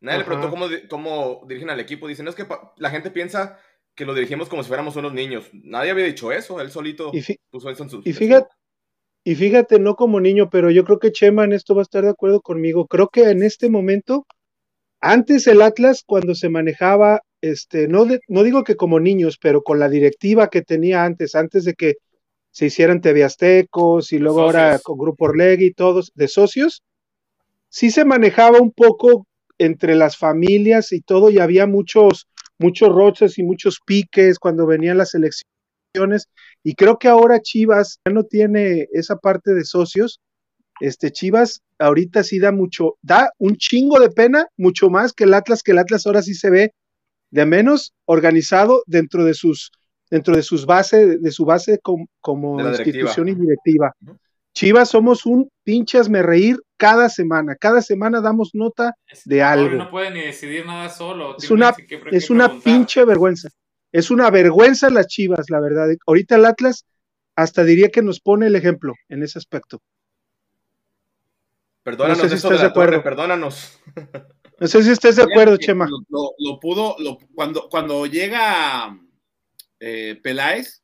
Nadie 0.00 0.18
le 0.18 0.24
preguntó 0.24 0.48
cómo, 0.48 0.66
cómo 0.88 1.44
dirigen 1.48 1.70
al 1.70 1.80
equipo. 1.80 2.06
Dicen, 2.06 2.24
no 2.24 2.30
es 2.30 2.36
que 2.36 2.46
la 2.76 2.90
gente 2.90 3.10
piensa 3.10 3.58
que 3.96 4.04
lo 4.04 4.14
dirigimos 4.14 4.48
como 4.48 4.62
si 4.62 4.68
fuéramos 4.68 4.94
unos 4.94 5.12
niños. 5.12 5.50
Nadie 5.52 5.90
había 5.90 6.04
dicho 6.04 6.30
eso. 6.30 6.60
Él 6.60 6.70
solito 6.70 7.10
y 7.12 7.20
puso 7.50 7.68
eso 7.68 7.82
en 7.82 7.90
su. 7.90 8.02
Y 8.04 8.12
fíjate, 8.12 8.48
y 9.24 9.34
fíjate, 9.34 9.80
no 9.80 9.96
como 9.96 10.20
niño, 10.20 10.50
pero 10.50 10.70
yo 10.70 10.84
creo 10.84 11.00
que 11.00 11.10
Chema 11.10 11.44
en 11.44 11.52
esto 11.52 11.74
va 11.74 11.80
a 11.80 11.82
estar 11.82 12.04
de 12.04 12.10
acuerdo 12.10 12.40
conmigo. 12.40 12.86
Creo 12.86 13.08
que 13.08 13.30
en 13.30 13.42
este 13.42 13.68
momento, 13.68 14.24
antes 15.00 15.48
el 15.48 15.62
Atlas, 15.62 16.04
cuando 16.06 16.36
se 16.36 16.48
manejaba, 16.48 17.22
este, 17.40 17.88
no, 17.88 18.06
no 18.28 18.42
digo 18.44 18.62
que 18.62 18.76
como 18.76 19.00
niños, 19.00 19.36
pero 19.36 19.62
con 19.62 19.80
la 19.80 19.88
directiva 19.88 20.48
que 20.48 20.62
tenía 20.62 21.04
antes, 21.04 21.34
antes 21.34 21.64
de 21.64 21.74
que 21.74 21.96
se 22.52 22.66
hicieran 22.66 23.00
TV 23.00 23.24
Aztecos 23.24 24.12
y 24.12 24.18
luego 24.18 24.42
ahora 24.42 24.78
con 24.78 24.98
Grupo 24.98 25.24
Orlegui 25.24 25.66
y 25.66 25.72
todos, 25.72 26.12
de 26.14 26.28
socios, 26.28 26.82
sí 27.68 27.90
se 27.90 28.04
manejaba 28.04 28.60
un 28.60 28.70
poco 28.70 29.26
entre 29.58 29.94
las 29.94 30.16
familias 30.16 30.92
y 30.92 31.00
todo, 31.00 31.30
y 31.30 31.38
había 31.38 31.66
muchos, 31.66 32.28
muchos 32.58 32.90
roches 32.90 33.38
y 33.38 33.42
muchos 33.42 33.80
piques 33.84 34.38
cuando 34.38 34.66
venían 34.66 34.98
las 34.98 35.14
elecciones, 35.14 36.28
y 36.62 36.74
creo 36.74 36.98
que 36.98 37.08
ahora 37.08 37.40
Chivas 37.40 37.98
ya 38.04 38.12
no 38.12 38.24
tiene 38.24 38.86
esa 38.92 39.16
parte 39.16 39.54
de 39.54 39.64
socios, 39.64 40.20
este 40.80 41.10
Chivas 41.10 41.62
ahorita 41.78 42.22
sí 42.22 42.38
da 42.38 42.52
mucho, 42.52 42.96
da 43.02 43.30
un 43.38 43.56
chingo 43.56 43.98
de 43.98 44.10
pena, 44.10 44.46
mucho 44.56 44.90
más 44.90 45.12
que 45.12 45.24
el 45.24 45.34
Atlas, 45.34 45.62
que 45.62 45.72
el 45.72 45.78
Atlas 45.78 46.06
ahora 46.06 46.22
sí 46.22 46.34
se 46.34 46.50
ve 46.50 46.74
de 47.30 47.46
menos 47.46 47.94
organizado 48.04 48.82
dentro 48.86 49.24
de 49.24 49.34
sus 49.34 49.70
dentro 50.12 50.36
de 50.36 50.42
sus 50.42 50.66
bases, 50.66 51.22
de 51.22 51.32
su 51.32 51.46
base 51.46 51.80
como, 51.80 52.60
institución 52.60 53.28
y 53.28 53.34
directiva. 53.34 53.96
Chivas 54.52 54.90
somos 54.90 55.24
un 55.24 55.48
pinche 55.64 55.98
me 56.10 56.22
reír 56.22 56.58
cada 56.76 57.08
semana. 57.08 57.56
Cada 57.58 57.80
semana 57.80 58.20
damos 58.20 58.50
nota 58.52 58.92
de 59.24 59.42
algo. 59.42 59.74
No 59.74 59.90
puede 59.90 60.10
ni 60.10 60.20
decidir 60.20 60.66
nada 60.66 60.90
solo. 60.90 61.38
Es 61.38 61.50
una, 61.50 61.74
es 62.10 62.28
una 62.28 62.60
pinche 62.60 63.06
vergüenza. 63.06 63.48
Es 63.90 64.10
una 64.10 64.30
vergüenza 64.30 64.90
las 64.90 65.06
Chivas, 65.06 65.48
la 65.48 65.60
verdad. 65.60 65.88
Ahorita 66.06 66.36
el 66.36 66.44
Atlas 66.44 66.84
hasta 67.34 67.64
diría 67.64 67.88
que 67.88 68.02
nos 68.02 68.20
pone 68.20 68.48
el 68.48 68.56
ejemplo 68.56 68.92
en 69.08 69.22
ese 69.22 69.38
aspecto. 69.38 69.80
Perdónanos, 71.84 72.18
no 72.18 72.24
sé 72.24 72.28
si 72.28 72.34
estás 72.34 72.60
de, 72.60 72.66
acuerdo. 72.66 73.02
perdónanos. 73.02 73.80
No 74.60 74.66
sé 74.66 74.82
si 74.82 74.90
estás 74.90 75.16
de 75.16 75.22
acuerdo, 75.22 75.56
Chema. 75.56 75.88
Lo, 75.88 76.60
pudo, 76.60 76.96
cuando, 77.34 77.68
cuando 77.70 78.06
llega 78.06 78.96
eh, 79.84 80.20
Peláez, 80.22 80.80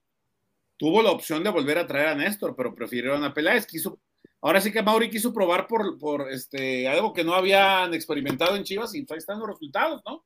tuvo 0.76 1.02
la 1.02 1.12
opción 1.12 1.44
de 1.44 1.50
volver 1.50 1.78
a 1.78 1.86
traer 1.86 2.08
a 2.08 2.14
Néstor, 2.16 2.56
pero 2.56 2.74
prefirieron 2.74 3.22
a 3.22 3.32
Peláez. 3.32 3.64
Quiso, 3.64 4.00
ahora 4.40 4.60
sí 4.60 4.72
que 4.72 4.82
Mauri 4.82 5.08
quiso 5.08 5.32
probar 5.32 5.68
por, 5.68 5.96
por 5.98 6.28
este, 6.32 6.88
algo 6.88 7.12
que 7.12 7.22
no 7.22 7.34
habían 7.34 7.94
experimentado 7.94 8.56
en 8.56 8.64
Chivas 8.64 8.92
y 8.96 9.06
están 9.16 9.38
los 9.38 9.48
resultados, 9.48 10.02
¿no? 10.04 10.24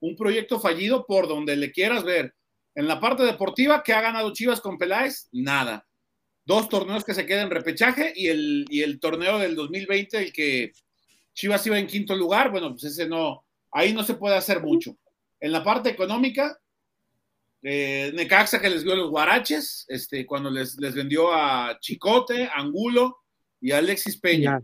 Un 0.00 0.16
proyecto 0.16 0.58
fallido 0.58 1.04
por 1.04 1.28
donde 1.28 1.54
le 1.54 1.70
quieras 1.70 2.02
ver. 2.02 2.34
En 2.74 2.88
la 2.88 2.98
parte 2.98 3.24
deportiva, 3.24 3.82
que 3.82 3.92
ha 3.92 4.00
ganado 4.00 4.32
Chivas 4.32 4.62
con 4.62 4.78
Peláez? 4.78 5.28
Nada. 5.32 5.86
Dos 6.46 6.70
torneos 6.70 7.04
que 7.04 7.12
se 7.12 7.26
quedan 7.26 7.46
en 7.46 7.50
repechaje 7.50 8.14
y 8.16 8.28
el, 8.28 8.64
y 8.70 8.80
el 8.80 9.00
torneo 9.00 9.38
del 9.38 9.54
2020, 9.54 10.16
el 10.16 10.32
que 10.32 10.72
Chivas 11.34 11.66
iba 11.66 11.78
en 11.78 11.86
quinto 11.86 12.16
lugar, 12.16 12.50
bueno, 12.50 12.70
pues 12.70 12.84
ese 12.84 13.06
no, 13.06 13.44
ahí 13.70 13.92
no 13.92 14.02
se 14.02 14.14
puede 14.14 14.36
hacer 14.36 14.62
mucho. 14.62 14.96
En 15.40 15.52
la 15.52 15.62
parte 15.62 15.90
económica, 15.90 16.58
eh, 17.66 18.12
Necaxa 18.14 18.60
que 18.60 18.68
les 18.68 18.84
dio 18.84 18.94
los 18.94 19.08
guaraches, 19.08 19.86
este, 19.88 20.26
cuando 20.26 20.50
les, 20.50 20.78
les 20.78 20.94
vendió 20.94 21.32
a 21.32 21.78
Chicote, 21.80 22.50
Angulo 22.54 23.22
y 23.58 23.72
a 23.72 23.78
Alexis 23.78 24.18
Peña. 24.18 24.60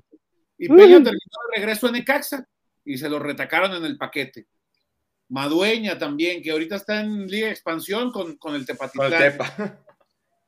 Y 0.59 0.69
Peña 0.69 1.03
terminó 1.03 1.39
de 1.49 1.57
regreso 1.57 1.87
en 1.87 1.95
Necaxa 1.95 2.47
y 2.85 2.99
se 2.99 3.09
lo 3.09 3.19
retacaron 3.19 3.75
en 3.75 3.87
el 3.87 3.97
paquete. 3.97 4.47
Madueña 5.31 5.99
también, 5.99 6.43
que 6.43 6.51
ahorita 6.51 6.77
está 6.77 7.01
en 7.01 7.27
Liga 7.27 7.47
de 7.47 7.53
Expansión 7.53 8.13
con, 8.13 8.37
con 8.37 8.55
el 8.55 8.67
Tepatitlán. 8.67 9.79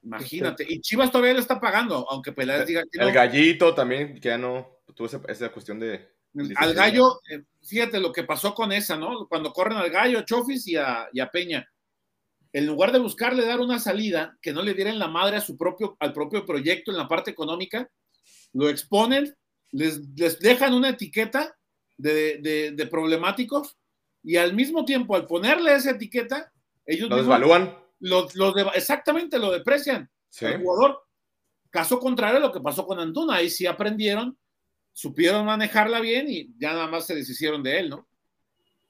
Imagínate. 0.02 0.66
Y 0.68 0.82
Chivas 0.82 1.10
todavía 1.10 1.32
lo 1.32 1.40
está 1.40 1.58
pagando, 1.58 2.06
aunque 2.10 2.32
Peláez 2.32 2.66
diga 2.66 2.82
que 2.82 3.02
El 3.02 3.12
gallito 3.12 3.74
también, 3.74 4.20
que 4.20 4.28
ya 4.28 4.36
no 4.36 4.82
tuvo 4.94 5.06
esa, 5.06 5.48
cuestión 5.48 5.80
de. 5.80 6.06
Al 6.56 6.74
gallo, 6.74 7.20
eh, 7.30 7.44
fíjate 7.62 7.98
lo 7.98 8.12
que 8.12 8.24
pasó 8.24 8.54
con 8.54 8.72
esa, 8.72 8.96
¿no? 8.96 9.26
Cuando 9.26 9.52
corren 9.52 9.78
al 9.78 9.88
gallo, 9.88 10.18
a 10.18 10.24
Chofis 10.24 10.66
y 10.66 10.76
a, 10.76 11.08
y 11.12 11.20
a 11.20 11.30
Peña 11.30 11.66
en 12.52 12.66
lugar 12.66 12.92
de 12.92 12.98
buscarle 12.98 13.46
dar 13.46 13.60
una 13.60 13.78
salida 13.78 14.36
que 14.42 14.52
no 14.52 14.62
le 14.62 14.74
dieran 14.74 14.98
la 14.98 15.08
madre 15.08 15.36
a 15.36 15.40
su 15.40 15.56
propio, 15.56 15.96
al 16.00 16.12
propio 16.12 16.44
proyecto 16.44 16.90
en 16.90 16.98
la 16.98 17.08
parte 17.08 17.30
económica, 17.30 17.90
lo 18.52 18.68
exponen, 18.68 19.34
les, 19.70 20.00
les 20.16 20.38
dejan 20.38 20.74
una 20.74 20.90
etiqueta 20.90 21.56
de, 21.96 22.72
de, 22.76 22.86
problemáticos 22.86 23.76
y 24.22 24.36
al 24.36 24.54
mismo 24.54 24.84
tiempo, 24.84 25.16
al 25.16 25.26
ponerle 25.26 25.74
esa 25.74 25.92
etiqueta, 25.92 26.52
ellos 26.84 27.08
lo 27.08 27.16
desvalúan. 27.16 27.76
exactamente, 28.74 29.38
lo 29.38 29.50
deprecian. 29.50 30.10
El 30.40 30.60
jugador, 30.60 31.02
caso 31.70 31.98
contrario 31.98 32.38
a 32.38 32.40
lo 32.40 32.52
que 32.52 32.60
pasó 32.60 32.86
con 32.86 33.00
Antuna, 33.00 33.36
ahí 33.36 33.48
sí 33.48 33.66
aprendieron, 33.66 34.36
supieron 34.92 35.46
manejarla 35.46 36.00
bien 36.00 36.28
y 36.28 36.52
ya 36.58 36.72
nada 36.72 36.86
más 36.86 37.06
se 37.06 37.14
deshicieron 37.14 37.62
de 37.62 37.80
él, 37.80 37.90
¿no? 37.90 38.08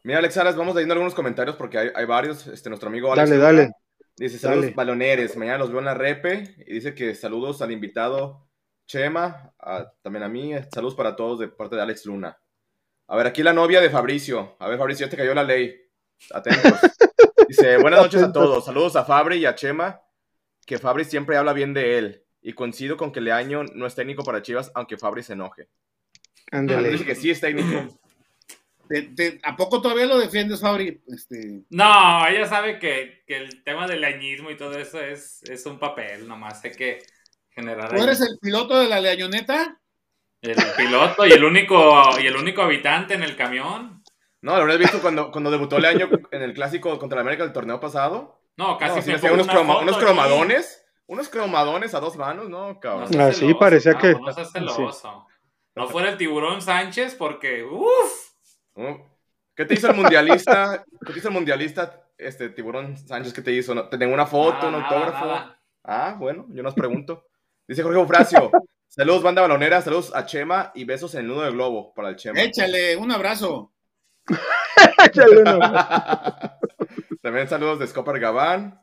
Mira, 0.05 0.18
Alex 0.18 0.34
Salas, 0.34 0.57
vamos 0.57 0.74
leyendo 0.74 0.94
algunos 0.94 1.14
comentarios 1.14 1.57
porque 1.57 1.78
hay, 1.78 2.05
varios. 2.07 2.46
Este, 2.48 2.68
nuestro 2.68 2.88
amigo 2.88 3.12
Alex. 3.12 3.30
Dale, 3.30 3.40
dale. 3.40 3.72
Dice 4.16 4.38
saludos 4.38 4.74
baloneres. 4.74 5.36
Mañana 5.36 5.59
los 5.59 5.70
veo 5.70 5.78
en 5.78 5.84
la 5.84 5.94
repe. 5.94 6.57
Y 6.66 6.74
dice 6.74 6.94
que 6.94 7.14
saludos 7.14 7.62
al 7.62 7.70
invitado 7.70 8.48
Chema. 8.86 9.55
también 10.03 10.24
a 10.24 10.28
mí. 10.28 10.53
Saludos 10.72 10.94
para 10.94 11.14
todos 11.14 11.38
de 11.38 11.48
parte 11.48 11.76
de 11.76 11.82
Alex 11.82 12.07
Luna. 12.07 12.36
A 13.09 13.16
ver, 13.16 13.26
aquí 13.26 13.42
la 13.42 13.53
novia 13.53 13.80
de 13.80 13.90
Fabricio. 13.90 14.57
A 14.59 14.68
ver, 14.68 14.78
Fabricio, 14.78 15.07
ya 15.07 15.11
te 15.11 15.16
cayó 15.16 15.34
la 15.34 15.44
ley. 15.44 15.80
Atentos. 16.32 16.72
Dice, 17.48 17.76
buenas 17.78 18.00
noches 18.00 18.22
a 18.22 18.32
todos. 18.32 18.64
Saludos 18.64 18.96
a 18.96 19.05
Fabri 19.05 19.36
y 19.36 19.46
a 19.46 19.55
Chema. 19.55 20.00
Que 20.66 20.78
Fabri 20.78 21.05
siempre 21.05 21.36
habla 21.36 21.53
bien 21.53 21.74
de 21.74 21.98
él. 21.98 22.24
Y 22.40 22.55
coincido 22.55 22.96
con 22.96 23.12
que 23.12 23.20
Leaño 23.20 23.64
no 23.74 23.86
es 23.86 23.94
técnico 23.94 24.24
para 24.24 24.42
Chivas, 24.42 24.72
aunque 24.74 24.98
Fabri 24.98 25.22
se 25.22 25.34
enoje. 25.34 25.68
Ándale. 26.50 26.90
Dice 26.90 27.05
que 27.05 27.14
sí 27.14 27.30
es 27.30 27.40
técnico. 27.40 28.00
¿A 29.43 29.57
poco 29.57 29.80
todavía 29.80 30.07
lo 30.07 30.18
defiendes, 30.18 30.61
Fabri? 30.61 31.03
Este... 31.07 31.62
No, 31.70 32.26
ella 32.26 32.47
sabe 32.47 32.78
que, 32.78 33.22
el 33.26 33.62
tema 33.64 33.86
del 33.86 34.05
añismo 34.05 34.51
y 34.51 34.57
todo 34.57 34.76
eso 34.78 35.01
es, 35.01 35.43
es 35.45 35.64
un 35.66 35.78
papel, 35.78 36.28
nomás 36.28 36.64
hay 36.64 36.72
que 36.72 37.03
generar. 37.51 37.95
¿Tú 37.95 38.03
eres 38.03 38.20
el 38.20 38.38
piloto 38.40 38.78
de 38.78 38.88
la 38.88 39.01
leañoneta? 39.01 39.80
El 40.40 40.57
piloto 40.76 41.24
y 41.26 41.32
el 41.32 41.45
único, 41.45 42.20
y 42.20 42.26
el 42.26 42.36
único 42.36 42.62
habitante 42.62 43.14
en 43.14 43.22
el 43.22 43.36
camión. 43.36 44.03
No, 44.40 44.57
¿lo 44.57 44.62
habrías 44.62 44.80
visto 44.80 45.01
cuando, 45.01 45.30
cuando 45.30 45.53
debutó 45.53 45.78
Leaño 45.78 46.09
en 46.32 46.43
el 46.43 46.53
clásico 46.53 46.99
contra 46.99 47.16
la 47.16 47.22
América 47.22 47.45
del 47.45 47.53
torneo 47.53 47.78
pasado? 47.78 48.40
No, 48.57 48.76
casi 48.76 48.97
no, 49.11 49.18
sí, 49.18 49.26
unos, 49.28 49.47
unos 49.47 49.99
cromadones. 49.99 50.84
Unos 51.07 51.28
cromadones 51.28 51.95
a 51.95 52.01
dos 52.01 52.16
manos, 52.16 52.49
¿no, 52.49 52.80
cabrón? 52.80 53.11
No 53.14 53.32
sí, 53.32 53.53
parecía 53.55 53.95
que. 53.99 54.14
No, 54.14 54.20
no 55.74 55.88
fuera 55.88 56.11
el 56.11 56.16
tiburón 56.16 56.62
Sánchez 56.62 57.14
porque. 57.14 57.64
¡Uf! 57.64 58.22
¿Qué 59.55 59.64
te 59.64 59.75
hizo 59.75 59.89
el 59.89 59.97
mundialista? 59.97 60.85
¿Qué 61.07 61.12
te 61.12 61.18
hizo 61.18 61.29
el 61.29 61.35
mundialista, 61.35 62.09
este 62.16 62.49
tiburón 62.51 62.97
Sánchez? 62.97 63.33
¿Qué 63.33 63.43
te 63.43 63.53
hizo? 63.53 63.89
¿Te 63.89 63.99
tengo 63.99 64.14
una 64.14 64.27
foto, 64.27 64.68
un 64.68 64.75
autógrafo? 64.77 65.55
Ah, 65.85 66.16
bueno, 66.18 66.47
yo 66.51 66.62
nos 66.62 66.75
pregunto. 66.75 67.27
Dice 67.66 67.83
Jorge 67.83 67.99
Eufrasio. 67.99 68.51
saludos, 68.89 69.23
banda 69.23 69.43
balonera, 69.43 69.83
saludos 69.83 70.12
a 70.14 70.25
Chema 70.27 70.73
y 70.75 70.85
besos 70.85 71.14
en 71.14 71.23
el 71.23 71.27
nudo 71.29 71.43
de 71.43 71.51
globo 71.51 71.93
para 71.95 72.09
el 72.11 72.16
Chema. 72.16 72.41
Échale 72.41 72.97
un 72.97 73.11
abrazo. 73.11 73.73
Échale 75.05 75.39
un 75.39 75.49
abrazo. 75.49 76.59
También 77.20 77.49
saludos 77.49 77.79
de 77.79 77.87
Scopper 77.87 78.18
Gabán. 78.18 78.81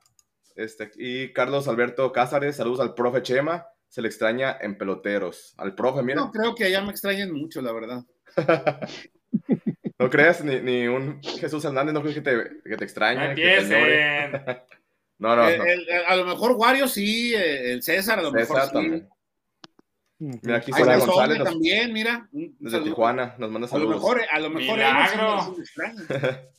Este, 0.56 0.92
y 0.98 1.32
Carlos 1.34 1.68
Alberto 1.68 2.12
Cázares, 2.12 2.58
saludos 2.58 2.82
al 2.82 2.94
profe 2.94 3.22
Chema. 3.22 3.68
Se 3.88 4.02
le 4.02 4.08
extraña 4.08 4.58
en 4.62 4.78
peloteros. 4.78 5.56
Al 5.58 5.74
profe, 5.74 6.04
mira. 6.04 6.22
No 6.22 6.32
creo 6.32 6.54
que 6.54 6.66
allá 6.66 6.82
me 6.82 6.92
extrañen 6.92 7.34
mucho, 7.34 7.62
la 7.62 7.72
verdad. 7.72 8.04
¿No 10.00 10.10
crees? 10.10 10.44
Ni, 10.44 10.62
ni 10.62 10.88
un 10.88 11.22
Jesús 11.22 11.66
Hernández, 11.66 11.94
¿no 11.94 12.02
crees 12.02 12.16
que 12.16 12.22
te, 12.22 12.62
que 12.64 12.78
te 12.78 12.86
extraña? 12.86 13.36
no, 15.20 15.36
no, 15.36 15.44
a 15.44 16.16
lo 16.16 16.26
mejor 16.26 16.54
Wario 16.54 16.88
sí, 16.88 17.36
eh, 17.36 17.74
el 17.74 17.84
César 17.84 18.20
a 18.20 18.22
lo 18.22 18.32
mejor 18.32 18.62
sí. 18.62 18.72
también. 18.72 19.10
Mira, 20.20 20.58
aquí 20.58 20.72
Sara 20.72 20.98
González. 20.98 21.44
también, 21.44 21.92
mira. 21.92 22.30
Desde 22.32 22.82
Tijuana, 22.82 23.36
nos 23.38 23.52
manda 23.52 23.68
saludos. 23.68 23.92
A 23.92 23.96
lo 23.96 24.00
mejor, 24.00 24.22
a 24.32 24.40
lo 24.40 24.50
mejor 24.50 24.80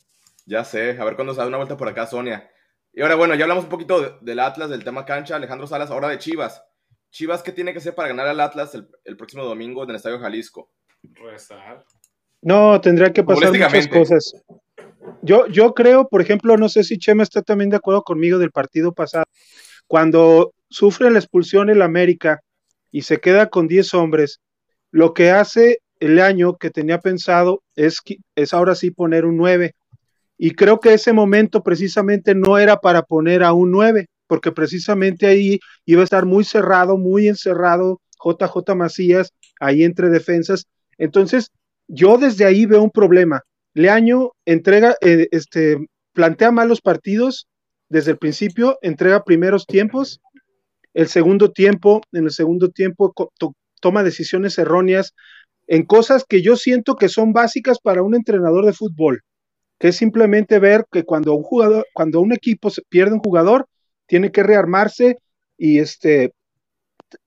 ya 0.45 0.63
sé, 0.63 0.97
a 0.99 1.03
ver 1.03 1.15
cuándo 1.15 1.33
se 1.33 1.41
da 1.41 1.47
una 1.47 1.57
vuelta 1.57 1.77
por 1.77 1.87
acá, 1.87 2.05
Sonia. 2.05 2.49
Y 2.93 3.01
ahora, 3.01 3.15
bueno, 3.15 3.33
ya 3.35 3.45
hablamos 3.45 3.63
un 3.63 3.69
poquito 3.69 4.19
del 4.21 4.39
Atlas, 4.39 4.69
del 4.69 4.83
tema 4.83 5.05
cancha. 5.05 5.35
Alejandro 5.35 5.65
Salas, 5.65 5.89
ahora 5.89 6.09
de 6.09 6.19
Chivas. 6.19 6.63
Chivas, 7.09 7.41
¿qué 7.41 7.51
tiene 7.51 7.71
que 7.71 7.79
hacer 7.79 7.95
para 7.95 8.09
ganar 8.09 8.27
al 8.27 8.39
Atlas 8.39 8.75
el, 8.75 8.87
el 9.03 9.17
próximo 9.17 9.43
domingo 9.43 9.83
en 9.83 9.91
el 9.91 9.95
Estadio 9.95 10.19
Jalisco? 10.19 10.71
Rezar. 11.03 11.85
No, 12.41 12.81
tendría 12.81 13.13
que 13.13 13.23
pasar 13.23 13.51
muchas 13.51 13.87
cosas. 13.87 14.33
Yo, 15.21 15.47
yo 15.47 15.73
creo, 15.73 16.07
por 16.07 16.21
ejemplo, 16.21 16.57
no 16.57 16.69
sé 16.69 16.83
si 16.83 16.97
Chema 16.97 17.23
está 17.23 17.41
también 17.41 17.69
de 17.69 17.77
acuerdo 17.77 18.03
conmigo 18.03 18.39
del 18.39 18.51
partido 18.51 18.93
pasado. 18.93 19.25
Cuando 19.87 20.53
sufre 20.69 21.11
la 21.11 21.19
expulsión 21.19 21.69
el 21.69 21.81
América 21.81 22.41
y 22.91 23.03
se 23.03 23.19
queda 23.19 23.49
con 23.49 23.67
10 23.67 23.93
hombres, 23.93 24.39
lo 24.91 25.13
que 25.13 25.31
hace 25.31 25.79
el 25.99 26.19
año 26.19 26.57
que 26.57 26.71
tenía 26.71 26.99
pensado 26.99 27.61
es, 27.75 27.99
es 28.35 28.53
ahora 28.53 28.73
sí 28.73 28.89
poner 28.89 29.25
un 29.25 29.37
9. 29.37 29.75
Y 30.37 30.51
creo 30.51 30.79
que 30.79 30.93
ese 30.93 31.13
momento 31.13 31.61
precisamente 31.61 32.33
no 32.33 32.57
era 32.57 32.77
para 32.77 33.03
poner 33.03 33.43
a 33.43 33.53
un 33.53 33.69
9, 33.71 34.07
porque 34.25 34.51
precisamente 34.51 35.27
ahí 35.27 35.59
iba 35.85 36.01
a 36.01 36.03
estar 36.03 36.25
muy 36.25 36.43
cerrado, 36.43 36.97
muy 36.97 37.27
encerrado 37.27 38.01
JJ 38.23 38.75
Macías, 38.75 39.33
ahí 39.59 39.83
entre 39.83 40.09
defensas. 40.09 40.65
Entonces, 40.97 41.51
yo 41.91 42.17
desde 42.17 42.45
ahí 42.45 42.65
veo 42.65 42.81
un 42.81 42.89
problema. 42.89 43.43
Leaño 43.73 44.31
entrega, 44.45 44.95
eh, 45.01 45.27
este, 45.31 45.77
plantea 46.13 46.51
malos 46.51 46.81
partidos 46.81 47.47
desde 47.89 48.11
el 48.11 48.17
principio, 48.17 48.77
entrega 48.81 49.25
primeros 49.25 49.65
tiempos, 49.65 50.21
el 50.93 51.07
segundo 51.07 51.51
tiempo, 51.51 52.01
en 52.13 52.25
el 52.25 52.31
segundo 52.31 52.69
tiempo 52.69 53.13
toma 53.81 54.03
decisiones 54.03 54.57
erróneas 54.57 55.13
en 55.67 55.85
cosas 55.85 56.25
que 56.27 56.41
yo 56.41 56.55
siento 56.55 56.95
que 56.95 57.09
son 57.09 57.33
básicas 57.33 57.79
para 57.79 58.03
un 58.03 58.15
entrenador 58.15 58.65
de 58.65 58.73
fútbol, 58.73 59.21
que 59.79 59.89
es 59.89 59.95
simplemente 59.95 60.59
ver 60.59 60.85
que 60.91 61.03
cuando 61.03 61.33
un 61.33 61.43
jugador, 61.43 61.85
cuando 61.93 62.21
un 62.21 62.33
equipo 62.33 62.69
pierde 62.89 63.13
un 63.13 63.19
jugador, 63.19 63.67
tiene 64.05 64.31
que 64.31 64.43
rearmarse 64.43 65.17
y 65.57 65.79
este 65.79 66.33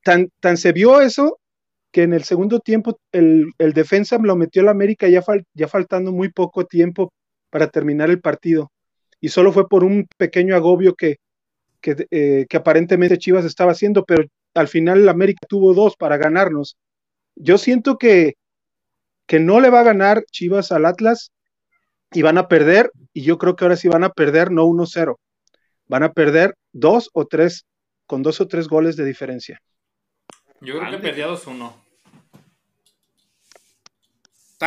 tan, 0.03 0.31
tan 0.41 0.57
se 0.57 0.73
vio 0.73 1.01
eso 1.01 1.39
que 1.95 2.03
en 2.03 2.13
el 2.13 2.25
segundo 2.25 2.59
tiempo 2.59 2.99
el, 3.13 3.53
el 3.57 3.73
defensa 3.73 4.19
lo 4.19 4.35
metió 4.35 4.63
a 4.63 4.65
la 4.65 4.73
América 4.73 5.07
ya, 5.07 5.23
ya 5.53 5.69
faltando 5.69 6.11
muy 6.11 6.29
poco 6.29 6.67
tiempo 6.67 7.13
para 7.51 7.69
terminar 7.69 8.11
el 8.11 8.21
partido. 8.21 8.73
Y 9.21 9.29
solo 9.29 9.53
fue 9.53 9.69
por 9.69 9.85
un 9.85 10.09
pequeño 10.19 10.57
agobio 10.57 10.97
que, 10.97 11.19
que, 11.81 12.09
eh, 12.11 12.47
que 12.49 12.57
aparentemente 12.57 13.17
Chivas 13.19 13.45
estaba 13.45 13.71
haciendo, 13.71 14.05
pero 14.05 14.25
al 14.55 14.67
final 14.67 15.03
el 15.03 15.09
América 15.09 15.47
tuvo 15.49 15.73
dos 15.73 15.95
para 15.97 16.17
ganarnos. 16.17 16.77
Yo 17.37 17.59
siento 17.59 17.97
que, 17.97 18.35
que 19.29 19.39
no 19.39 19.61
le 19.61 19.71
va 19.71 19.79
a 19.79 19.85
ganar 19.85 20.25
Chivas 20.33 20.73
al 20.73 20.87
Atlas 20.87 21.31
y 22.13 22.23
van 22.23 22.39
a 22.39 22.49
perder, 22.49 22.91
y 23.13 23.23
yo 23.23 23.39
creo 23.39 23.55
que 23.55 23.67
ahora 23.67 23.77
sí 23.77 23.87
van 23.87 24.03
a 24.03 24.11
perder 24.11 24.51
no 24.51 24.65
1-0, 24.65 25.15
van 25.87 26.03
a 26.03 26.13
perder 26.13 26.57
dos 26.73 27.09
o 27.13 27.25
tres, 27.27 27.67
con 28.05 28.25
dos 28.25 28.41
o 28.41 28.49
tres 28.49 28.67
goles 28.67 28.97
de 28.97 29.05
diferencia. 29.05 29.63
Yo 30.61 30.77
creo 30.81 30.91
que 30.91 30.99
perdía 30.99 31.29
2-1. 31.29 31.84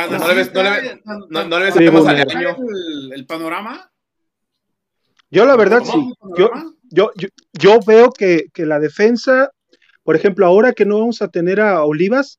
No, 0.06 0.28
le 0.28 0.34
ves, 0.34 0.52
no, 0.54 0.62
le 0.62 1.02
no, 1.28 1.44
no 1.44 1.58
le 1.58 1.64
ves 1.66 1.76
el, 1.76 3.12
el, 3.14 3.26
panorama? 3.26 3.90
Yo 5.30 5.44
la 5.44 5.56
verdad 5.56 5.82
sí. 5.84 6.12
Yo, 6.36 6.50
yo, 6.90 7.10
yo, 7.52 7.80
veo 7.86 8.12
que, 8.12 8.46
que, 8.52 8.64
la 8.64 8.78
defensa, 8.78 9.50
por 10.04 10.16
ejemplo, 10.16 10.46
ahora 10.46 10.72
que 10.72 10.84
no 10.84 11.00
vamos 11.00 11.20
a 11.20 11.28
tener 11.28 11.60
a 11.60 11.84
Olivas, 11.84 12.38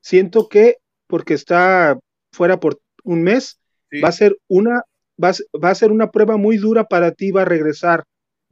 siento 0.00 0.48
que 0.48 0.78
porque 1.06 1.34
está 1.34 1.98
fuera 2.32 2.58
por 2.58 2.80
un 3.04 3.22
mes, 3.22 3.60
va 4.02 4.08
a 4.08 4.12
ser 4.12 4.36
una 4.48 4.82
va, 5.22 5.32
va, 5.62 5.70
a 5.70 5.74
ser 5.74 5.92
una 5.92 6.10
prueba 6.10 6.36
muy 6.36 6.56
dura 6.56 6.84
para 6.84 7.12
ti, 7.12 7.30
va 7.30 7.42
a 7.42 7.46
regresar. 7.46 8.04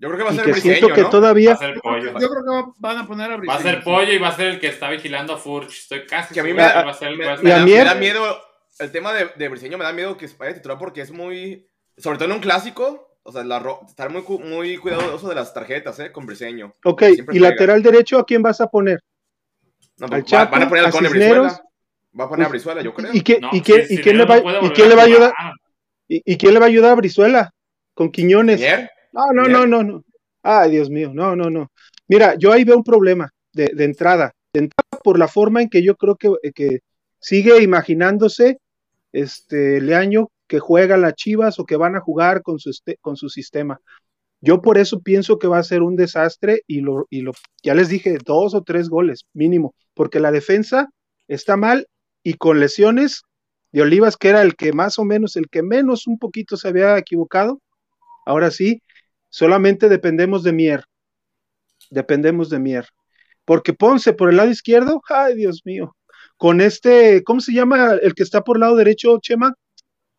Yo 0.03 0.09
creo 0.09 0.19
que 0.19 0.25
va 0.25 0.31
a 0.31 0.35
ser 0.35 0.53
que 0.53 0.61
siento 0.61 0.89
que 0.89 1.05
todavía. 1.05 1.57
pollo. 1.81 2.19
Yo 2.19 2.29
creo 2.29 2.43
que 2.45 2.73
van 2.79 2.99
a 2.99 3.07
poner 3.07 3.31
a 3.31 3.37
Va 3.37 3.55
a 3.55 3.63
ser 3.63 3.85
pollo 3.85 4.13
y 4.13 4.19
va 4.19 4.29
a 4.29 4.37
ser 4.37 4.49
el 4.49 4.59
que 4.59 4.67
está 4.67 4.91
vigilando 4.91 5.33
a 5.33 5.39
Furch. 5.39 5.79
Estoy 5.79 6.07
casi 6.07 6.35
que 6.35 6.41
a 6.41 6.43
mí 6.43 6.53
me, 6.53 6.61
da, 6.61 6.83
va 6.83 6.91
a 6.91 6.95
ser 6.95 7.11
el 7.11 7.19
me, 7.19 7.25
me, 7.25 7.51
da, 7.51 7.65
me, 7.65 7.85
da, 7.85 7.95
miedo. 7.95 8.37
El 8.81 8.91
tema 8.91 9.13
de, 9.13 9.31
de 9.37 9.49
Briseño 9.49 9.79
me 9.79 9.85
da 9.85 9.93
miedo 9.93 10.17
que 10.17 10.27
vaya 10.37 10.55
titular 10.55 10.77
porque 10.77 11.03
es 11.03 11.13
muy. 11.13 11.69
Sobre 11.97 12.19
todo 12.19 12.31
en 12.31 12.33
un 12.33 12.41
clásico. 12.41 13.17
O 13.23 13.31
sea, 13.31 13.45
la, 13.45 13.63
estar 13.87 14.11
muy, 14.11 14.25
muy 14.41 14.77
cuidadoso 14.79 15.29
de 15.29 15.37
las 15.37 15.55
tarjetas, 15.55 16.01
¿eh? 16.01 16.11
Con 16.11 16.27
Briseño. 16.27 16.75
Ok, 16.85 17.05
Siempre 17.05 17.37
y 17.37 17.39
pega. 17.39 17.51
lateral 17.51 17.81
derecho, 17.81 18.19
¿a 18.19 18.27
quién 18.27 18.43
vas 18.43 18.61
a 18.61 18.67
poner? 18.67 18.99
No, 19.99 20.09
¿Al 20.11 20.25
Chapo, 20.25 20.51
van 20.51 20.63
a 20.65 20.69
poner 20.69 20.85
al 20.85 20.91
Cone 20.91 21.11
Brizuela. 21.11 21.63
Va 22.19 22.25
a 22.25 22.29
poner 22.29 22.47
a 22.47 22.49
Brizuela, 22.49 22.83
yo 22.83 22.93
creo. 22.93 23.11
¿Y, 23.13 23.21
qué, 23.21 23.39
no, 23.39 23.51
y, 23.53 23.61
qué, 23.61 23.87
¿y 23.89 23.99
quién, 23.99 24.19
le 24.19 24.25
va, 24.25 24.39
¿y 24.39 24.71
quién 24.71 24.89
le 24.89 24.97
va 24.97 25.03
a 25.03 25.05
ayudar? 25.05 25.33
¿Y, 26.09 26.33
¿Y, 26.33 26.37
quién 26.37 26.55
le 26.55 26.59
va 26.59 26.67
a 26.67 26.69
ayudar 26.71 26.91
a 26.91 26.97
Brizuela? 26.97 27.55
Con 27.95 28.11
Quiñones. 28.11 28.59
¿Mier? 28.59 28.91
No, 29.13 29.33
no, 29.33 29.45
no, 29.49 29.67
no, 29.67 29.83
no. 29.83 30.05
Ay, 30.43 30.71
Dios 30.73 30.91
mío, 30.91 31.13
no, 31.15 31.37
no, 31.37 31.51
no. 31.51 31.71
Mira, 32.09 32.35
yo 32.37 32.53
ahí 32.53 32.65
veo 32.65 32.77
un 32.77 32.85
problema 32.85 33.31
de, 33.53 33.71
de 33.75 33.85
entrada. 33.85 34.33
De 34.53 34.61
entrada 34.61 35.01
por 35.03 35.19
la 35.19 35.29
forma 35.29 35.63
en 35.63 35.69
que 35.69 35.83
yo 35.83 35.97
creo 35.97 36.17
que, 36.17 36.31
que 36.55 36.81
sigue 37.19 37.63
imaginándose 37.63 38.59
este 39.13 39.81
Leaño 39.81 40.29
que 40.47 40.59
juega 40.59 40.97
las 40.97 41.15
Chivas 41.15 41.59
o 41.59 41.65
que 41.65 41.77
van 41.77 41.97
a 41.97 42.01
jugar 42.01 42.43
con 42.43 42.59
su, 42.59 42.71
este, 42.71 42.99
con 43.01 43.17
su 43.17 43.29
sistema. 43.29 43.81
Yo 44.41 44.61
por 44.61 44.77
eso 44.77 45.01
pienso 45.01 45.39
que 45.39 45.47
va 45.47 45.59
a 45.59 45.63
ser 45.63 45.83
un 45.83 45.97
desastre 45.97 46.63
y 46.67 46.81
lo, 46.81 47.07
y 47.11 47.21
lo, 47.21 47.33
ya 47.63 47.75
les 47.75 47.89
dije, 47.89 48.19
dos 48.25 48.55
o 48.55 48.63
tres 48.63 48.89
goles 48.89 49.25
mínimo, 49.33 49.75
porque 49.95 50.19
la 50.19 50.33
defensa 50.33 50.91
está 51.29 51.57
mal 51.57 51.87
y 52.25 52.35
con 52.35 52.59
lesiones 52.59 53.23
de 53.71 53.83
Olivas, 53.83 54.17
que 54.17 54.29
era 54.29 54.43
el 54.43 54.57
que 54.57 54.73
más 54.73 54.99
o 54.99 55.05
menos, 55.05 55.37
el 55.37 55.49
que 55.49 55.63
menos 55.63 56.07
un 56.07 56.19
poquito 56.19 56.57
se 56.57 56.69
había 56.69 56.99
equivocado, 56.99 57.61
ahora 58.27 58.51
sí, 58.51 58.83
solamente 59.33 59.89
dependemos 59.89 60.43
de 60.43 60.53
Mier, 60.53 60.85
dependemos 61.91 62.51
de 62.51 62.59
Mier, 62.59 62.87
porque 63.47 63.72
Ponce 63.72 64.12
por 64.12 64.28
el 64.28 64.37
lado 64.37 64.51
izquierdo, 64.51 65.03
ay 65.09 65.35
Dios 65.35 65.62
mío, 65.64 65.97
con 66.37 66.61
este, 66.61 67.24
¿cómo 67.24 67.41
se 67.41 67.53
llama 67.53 67.95
el 68.03 68.14
que 68.14 68.22
está 68.22 68.43
por 68.43 68.57
el 68.57 68.61
lado 68.61 68.76
derecho, 68.76 69.18
Chema? 69.20 69.55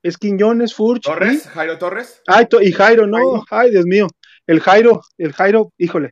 Es 0.01 0.17
Quiñones, 0.17 0.73
Furch. 0.73 1.03
Torres, 1.03 1.43
¿sí? 1.43 1.49
Jairo 1.49 1.77
Torres. 1.77 2.21
Ay, 2.27 2.47
y 2.61 2.71
Jairo, 2.71 3.07
no, 3.07 3.45
ay, 3.49 3.69
Dios 3.69 3.85
mío. 3.85 4.07
El 4.47 4.59
Jairo, 4.59 5.01
el 5.17 5.31
Jairo, 5.31 5.71
híjole. 5.77 6.11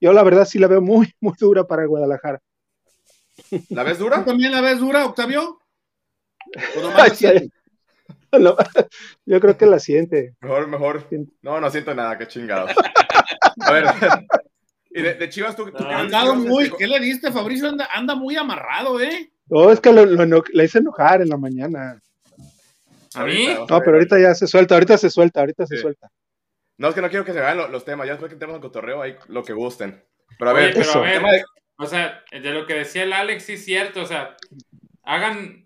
Yo 0.00 0.12
la 0.12 0.22
verdad 0.22 0.44
sí 0.44 0.58
la 0.58 0.68
veo 0.68 0.80
muy, 0.80 1.12
muy 1.20 1.34
dura 1.38 1.64
para 1.64 1.86
Guadalajara. 1.86 2.40
¿La 3.70 3.82
ves 3.82 3.98
dura? 3.98 4.18
¿Tú 4.18 4.26
también 4.26 4.52
la 4.52 4.60
ves 4.60 4.78
dura, 4.78 5.06
Octavio? 5.06 5.60
Ay, 6.94 7.10
sí. 7.14 7.26
no, 8.40 8.56
yo 9.26 9.40
creo 9.40 9.56
que 9.56 9.66
la 9.66 9.78
siente. 9.78 10.34
Mejor, 10.40 10.68
mejor. 10.68 11.06
No, 11.42 11.60
no 11.60 11.70
siento 11.70 11.94
nada, 11.94 12.16
qué 12.18 12.26
chingado. 12.26 12.68
A 13.60 13.72
ver. 13.72 13.84
Y 14.94 15.00
de, 15.00 15.14
de 15.14 15.30
Chivas, 15.30 15.56
tú, 15.56 15.70
tú 15.70 15.82
no, 15.82 15.88
andado 15.88 16.34
muy, 16.34 16.70
¿qué 16.76 16.86
le 16.86 17.00
diste, 17.00 17.32
Fabricio? 17.32 17.66
Anda, 17.66 17.88
anda 17.94 18.14
muy 18.14 18.36
amarrado, 18.36 19.00
¿eh? 19.00 19.32
No, 19.46 19.70
es 19.70 19.80
que 19.80 19.90
lo, 19.90 20.04
lo, 20.04 20.44
le 20.52 20.64
hice 20.64 20.80
enojar 20.80 21.22
en 21.22 21.30
la 21.30 21.38
mañana. 21.38 21.98
¿A 23.14 23.24
mí? 23.24 23.48
No, 23.68 23.78
pero 23.80 23.92
ahorita 23.92 24.20
ya 24.20 24.34
se 24.34 24.46
suelta, 24.46 24.74
ahorita 24.74 24.98
se 24.98 25.08
suelta, 25.08 25.40
ahorita 25.40 25.66
se 25.66 25.78
suelta. 25.78 26.10
No, 26.76 26.88
es 26.88 26.94
que 26.94 27.00
no 27.00 27.08
quiero 27.08 27.24
que 27.24 27.32
se 27.32 27.40
vean 27.40 27.56
los, 27.56 27.70
los 27.70 27.84
temas, 27.84 28.06
ya 28.06 28.12
después 28.12 28.28
que 28.28 28.34
entremos 28.34 28.56
en 28.56 28.62
cotorreo, 28.62 29.00
ahí 29.00 29.16
lo 29.28 29.42
que 29.42 29.54
gusten. 29.54 30.04
Pero 30.38 30.50
a 30.50 30.54
Oye, 30.54 30.64
ver, 30.64 30.74
pero 30.74 30.84
eso. 30.84 30.98
a 30.98 31.02
ver 31.02 31.22
de... 31.22 31.44
o 31.76 31.86
sea, 31.86 32.22
de 32.30 32.50
lo 32.50 32.66
que 32.66 32.74
decía 32.74 33.04
el 33.04 33.12
Alex, 33.14 33.44
sí 33.44 33.54
es 33.54 33.64
cierto, 33.64 34.02
o 34.02 34.06
sea, 34.06 34.36
hagan, 35.04 35.64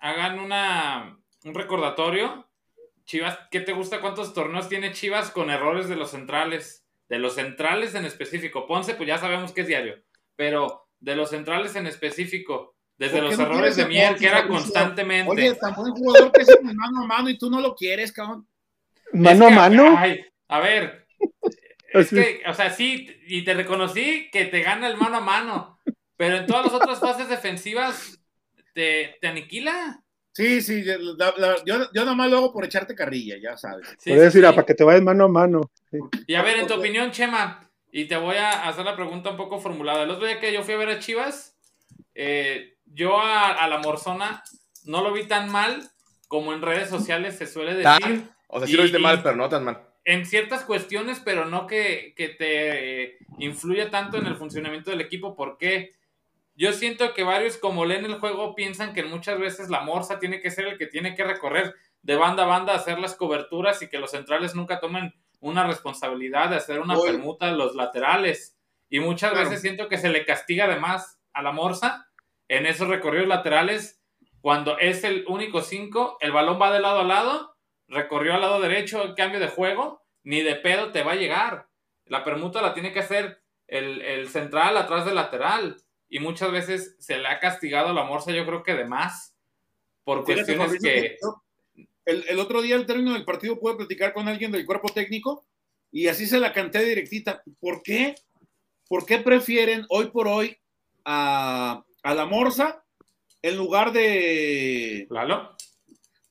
hagan 0.00 0.38
una, 0.38 1.18
un 1.46 1.54
recordatorio. 1.54 2.48
Chivas, 3.04 3.38
¿qué 3.50 3.60
te 3.60 3.72
gusta? 3.72 4.00
¿Cuántos 4.00 4.34
torneos 4.34 4.68
tiene 4.68 4.92
Chivas 4.92 5.30
con 5.30 5.50
errores 5.50 5.88
de 5.88 5.96
los 5.96 6.10
centrales? 6.10 6.84
De 7.08 7.20
los 7.20 7.36
centrales 7.36 7.94
en 7.94 8.04
específico. 8.04 8.66
Ponce, 8.66 8.94
pues 8.94 9.06
ya 9.06 9.18
sabemos 9.18 9.52
que 9.52 9.60
es 9.60 9.68
diario, 9.68 10.02
pero 10.34 10.88
de 10.98 11.14
los 11.14 11.30
centrales 11.30 11.76
en 11.76 11.86
específico, 11.86 12.74
desde 12.98 13.22
los 13.22 13.38
no 13.38 13.44
errores 13.44 13.76
de 13.76 13.86
Mier, 13.86 14.16
que 14.16 14.26
era 14.26 14.48
constantemente. 14.48 15.30
Oye, 15.30 15.54
tan 15.54 15.74
buen 15.74 15.92
jugador 15.92 16.32
que 16.32 16.42
es 16.42 16.48
mano 16.62 17.02
a 17.02 17.06
mano 17.06 17.30
y 17.30 17.38
tú 17.38 17.48
no 17.48 17.60
lo 17.60 17.76
quieres, 17.76 18.12
cabrón. 18.12 18.48
¿Mano 19.12 19.46
a 19.46 19.50
mano? 19.50 19.94
Ay, 19.96 20.26
a 20.48 20.58
ver, 20.58 21.06
es 21.92 22.10
que, 22.10 22.42
o 22.48 22.54
sea, 22.54 22.70
sí, 22.70 23.08
y 23.28 23.44
te 23.44 23.54
reconocí 23.54 24.28
que 24.32 24.46
te 24.46 24.62
gana 24.62 24.88
el 24.88 24.96
mano 24.96 25.18
a 25.18 25.20
mano, 25.20 25.78
pero 26.16 26.38
en 26.38 26.46
todas 26.46 26.64
las 26.64 26.74
otras 26.74 26.98
fases 26.98 27.28
defensivas 27.28 28.20
te, 28.74 29.16
te 29.20 29.28
aniquila. 29.28 30.02
Sí, 30.36 30.60
sí, 30.60 30.84
la, 30.84 31.32
la, 31.38 31.64
yo, 31.64 31.90
yo 31.94 32.04
nomás 32.04 32.30
lo 32.30 32.36
hago 32.36 32.52
por 32.52 32.62
echarte 32.62 32.94
carrilla, 32.94 33.36
ya 33.42 33.56
sabes. 33.56 33.88
Sí, 33.98 34.10
Puedes 34.10 34.34
sí, 34.34 34.38
decir, 34.38 34.44
sí. 34.46 34.54
para 34.54 34.66
que 34.66 34.74
te 34.74 34.84
vayas 34.84 35.00
mano 35.00 35.24
a 35.24 35.28
mano. 35.28 35.70
Y 36.26 36.34
a 36.34 36.42
ver, 36.42 36.58
en 36.58 36.66
tu 36.66 36.74
opinión, 36.74 37.10
Chema, 37.10 37.70
y 37.90 38.04
te 38.04 38.18
voy 38.18 38.36
a 38.36 38.68
hacer 38.68 38.84
la 38.84 38.94
pregunta 38.94 39.30
un 39.30 39.38
poco 39.38 39.60
formulada. 39.60 40.02
El 40.02 40.10
otro 40.10 40.26
día 40.26 40.38
que 40.38 40.52
yo 40.52 40.62
fui 40.62 40.74
a 40.74 40.76
ver 40.76 40.90
a 40.90 40.98
Chivas, 40.98 41.56
eh, 42.14 42.76
yo 42.84 43.18
a, 43.18 43.48
a, 43.52 43.66
la 43.66 43.78
Morzona 43.78 44.44
no 44.84 45.02
lo 45.02 45.10
vi 45.14 45.24
tan 45.24 45.50
mal 45.50 45.88
como 46.28 46.52
en 46.52 46.60
redes 46.60 46.90
sociales 46.90 47.38
se 47.38 47.46
suele 47.46 47.72
decir. 47.72 48.02
¿Tan? 48.02 48.30
O 48.48 48.58
sea, 48.58 48.66
sí 48.66 48.74
y, 48.74 48.76
lo 48.76 48.82
viste 48.82 48.98
mal, 48.98 49.22
pero 49.22 49.36
no 49.36 49.48
tan 49.48 49.64
mal. 49.64 49.88
En 50.04 50.26
ciertas 50.26 50.64
cuestiones, 50.64 51.18
pero 51.24 51.46
no 51.46 51.66
que, 51.66 52.12
que 52.14 52.28
te 52.28 53.04
eh, 53.04 53.18
influya 53.38 53.90
tanto 53.90 54.18
en 54.18 54.26
el 54.26 54.36
funcionamiento 54.36 54.90
del 54.90 55.00
equipo. 55.00 55.34
¿Por 55.34 55.56
qué? 55.56 55.94
Yo 56.56 56.72
siento 56.72 57.12
que 57.14 57.22
varios, 57.22 57.58
como 57.58 57.84
leen 57.84 58.06
el 58.06 58.18
juego, 58.18 58.54
piensan 58.54 58.94
que 58.94 59.04
muchas 59.04 59.38
veces 59.38 59.68
la 59.68 59.82
Morsa 59.82 60.18
tiene 60.18 60.40
que 60.40 60.50
ser 60.50 60.66
el 60.66 60.78
que 60.78 60.86
tiene 60.86 61.14
que 61.14 61.22
recorrer 61.22 61.74
de 62.02 62.16
banda 62.16 62.44
a 62.44 62.46
banda, 62.46 62.74
hacer 62.74 62.98
las 62.98 63.14
coberturas 63.14 63.82
y 63.82 63.88
que 63.88 63.98
los 63.98 64.12
centrales 64.12 64.54
nunca 64.54 64.80
tomen 64.80 65.14
una 65.40 65.66
responsabilidad 65.66 66.50
de 66.50 66.56
hacer 66.56 66.80
una 66.80 66.98
permuta 66.98 67.48
a 67.48 67.52
los 67.52 67.74
laterales. 67.74 68.56
Y 68.88 69.00
muchas 69.00 69.32
claro. 69.32 69.48
veces 69.48 69.60
siento 69.60 69.88
que 69.88 69.98
se 69.98 70.08
le 70.08 70.24
castiga 70.24 70.66
de 70.66 70.80
más 70.80 71.20
a 71.32 71.42
la 71.42 71.52
Morsa 71.52 72.08
en 72.48 72.66
esos 72.66 72.88
recorridos 72.88 73.28
laterales 73.28 74.00
cuando 74.46 74.78
es 74.78 75.02
el 75.02 75.24
único 75.26 75.60
5, 75.60 76.18
el 76.20 76.30
balón 76.30 76.62
va 76.62 76.72
de 76.72 76.78
lado 76.78 77.00
a 77.00 77.04
lado, 77.04 77.56
recorrió 77.88 78.32
al 78.32 78.42
lado 78.42 78.60
derecho 78.60 79.02
el 79.02 79.16
cambio 79.16 79.40
de 79.40 79.48
juego, 79.48 80.04
ni 80.22 80.40
de 80.40 80.54
pedo 80.54 80.92
te 80.92 81.02
va 81.02 81.12
a 81.12 81.16
llegar. 81.16 81.66
La 82.04 82.22
permuta 82.22 82.62
la 82.62 82.72
tiene 82.72 82.92
que 82.92 83.00
hacer 83.00 83.42
el, 83.66 84.02
el 84.02 84.28
central 84.28 84.76
atrás 84.76 85.04
del 85.04 85.16
lateral. 85.16 85.78
Y 86.08 86.20
muchas 86.20 86.52
veces 86.52 86.96
se 86.98 87.18
le 87.18 87.26
ha 87.28 87.40
castigado 87.40 87.88
a 87.88 87.92
la 87.92 88.04
Morsa, 88.04 88.32
yo 88.32 88.46
creo 88.46 88.62
que 88.62 88.74
de 88.74 88.84
más, 88.84 89.34
por 90.04 90.24
cuestiones 90.24 90.80
que... 90.80 91.16
El, 92.04 92.24
el, 92.28 92.38
otro 92.38 92.62
día 92.62 92.76
al 92.76 92.86
término 92.86 93.14
del 93.14 93.24
partido 93.24 93.58
pude 93.58 93.74
platicar 93.74 94.12
con 94.12 94.28
alguien 94.28 94.52
del 94.52 94.64
cuerpo 94.64 94.88
técnico 94.90 95.44
y 95.90 96.06
así 96.06 96.26
se 96.26 96.38
la 96.38 96.52
canté 96.52 96.84
directita. 96.84 97.42
¿Por 97.58 97.82
qué? 97.82 98.14
¿Por 98.88 99.04
qué 99.04 99.18
prefieren 99.18 99.84
hoy 99.88 100.10
por 100.12 100.28
hoy 100.28 100.56
a, 101.04 101.84
a 102.04 102.14
la 102.14 102.26
Morsa 102.26 102.84
en 103.42 103.56
lugar 103.56 103.92
de, 103.92 105.06
Lalo. 105.10 105.56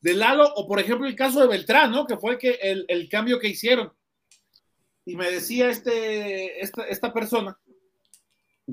de 0.01 0.13
Lalo, 0.13 0.53
o 0.55 0.67
por 0.67 0.79
ejemplo 0.79 1.07
el 1.07 1.15
caso 1.15 1.41
de 1.41 1.47
Beltrán, 1.47 1.91
¿no? 1.91 2.05
Que 2.05 2.17
fue 2.17 2.33
el, 2.33 2.37
que, 2.37 2.51
el, 2.61 2.85
el 2.87 3.09
cambio 3.09 3.39
que 3.39 3.49
hicieron. 3.49 3.91
Y 5.05 5.15
me 5.15 5.29
decía 5.29 5.69
este, 5.69 6.61
esta, 6.61 6.87
esta 6.87 7.13
persona 7.13 7.57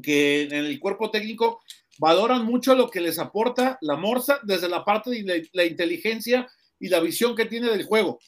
que 0.01 0.43
en 0.43 0.53
el 0.53 0.81
cuerpo 0.81 1.11
técnico 1.11 1.61
valoran 1.99 2.45
mucho 2.45 2.75
lo 2.75 2.89
que 2.89 3.01
les 3.01 3.19
aporta 3.19 3.79
la 3.81 3.97
Morsa 3.97 4.41
desde 4.43 4.69
la 4.69 4.85
parte 4.85 5.11
de 5.11 5.49
la, 5.53 5.65
inteligencia 5.65 6.49
y 6.79 6.89
la 6.89 7.01
visión 7.01 7.37
que 7.37 7.47
tiene 7.47 7.71
del 7.71 7.85
juego. 7.85 8.19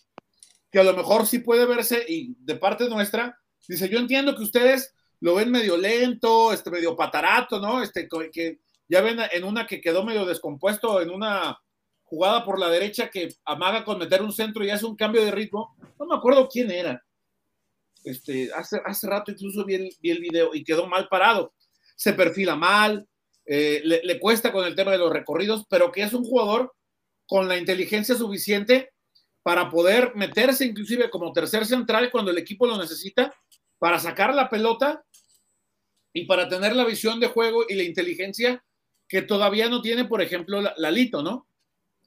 Que 0.70 0.80
a 0.80 0.84
lo 0.84 0.94
mejor 0.94 1.26
sí 1.26 1.38
puede 1.38 1.66
verse, 1.66 2.04
y 2.06 2.34
de 2.40 2.56
parte 2.56 2.88
nuestra, 2.88 3.38
dice, 3.66 3.88
yo 3.88 3.98
entiendo 3.98 4.36
que 4.36 4.42
ustedes 4.42 4.94
lo 5.20 5.36
ven 5.36 5.50
medio 5.50 5.76
lento, 5.76 6.52
este, 6.52 6.70
medio 6.70 6.96
patarato, 6.96 7.60
¿no? 7.60 7.82
Este, 7.82 8.08
que 8.32 8.58
ya 8.88 9.00
ven 9.00 9.18
en 9.32 9.44
una 9.44 9.66
que 9.66 9.80
quedó 9.80 10.04
medio 10.04 10.26
descompuesto, 10.26 11.00
en 11.00 11.10
una 11.10 11.58
jugada 12.02 12.44
por 12.44 12.58
la 12.58 12.68
derecha 12.68 13.10
que 13.10 13.34
amaga 13.44 13.84
con 13.84 13.98
meter 13.98 14.22
un 14.22 14.32
centro 14.32 14.64
y 14.64 14.70
hace 14.70 14.84
un 14.84 14.96
cambio 14.96 15.24
de 15.24 15.30
ritmo. 15.30 15.74
No 15.98 16.06
me 16.06 16.14
acuerdo 16.14 16.48
quién 16.48 16.70
era. 16.70 17.02
Este, 18.04 18.52
hace, 18.52 18.80
hace 18.84 19.08
rato 19.08 19.32
incluso 19.32 19.64
vi 19.64 19.74
el, 19.76 19.96
vi 20.00 20.10
el 20.10 20.20
video 20.20 20.54
y 20.54 20.62
quedó 20.62 20.86
mal 20.86 21.08
parado. 21.08 21.53
Se 21.95 22.12
perfila 22.12 22.57
mal, 22.57 23.07
eh, 23.47 23.82
le, 23.84 24.18
cuesta 24.18 24.53
con 24.53 24.64
el 24.64 24.74
tema 24.74 24.92
de 24.92 24.99
los 24.99 25.12
recorridos, 25.12 25.66
pero 25.68 25.92
que 25.92 26.03
es 26.03 26.12
un 26.14 26.24
jugador 26.24 26.74
con 27.26 27.49
la 27.49 27.59
inteligencia 27.59 28.14
suficiente 28.14 28.90
para 29.42 29.68
poder 29.70 30.14
meterse 30.14 30.64
inclusive 30.64 31.11
como 31.11 31.32
tercer 31.32 31.66
central 31.66 32.11
cuando 32.11 32.30
el 32.30 32.38
equipo 32.38 32.66
lo 32.66 32.78
necesita, 32.78 33.34
para 33.78 33.99
sacar 33.99 34.34
la 34.34 34.49
pelota 34.49 35.05
y 36.14 36.24
para 36.24 36.49
tener 36.49 36.74
la 36.74 36.86
visión 36.86 37.20
de 37.20 37.26
juego 37.26 37.64
y 37.68 37.74
la 37.74 37.82
inteligencia 37.82 38.64
que 39.07 39.20
todavía 39.20 39.68
no 39.68 39.82
tiene, 39.82 40.07
por 40.07 40.22
ejemplo, 40.22 40.62
Lalito, 40.78 41.22
¿no? 41.22 41.47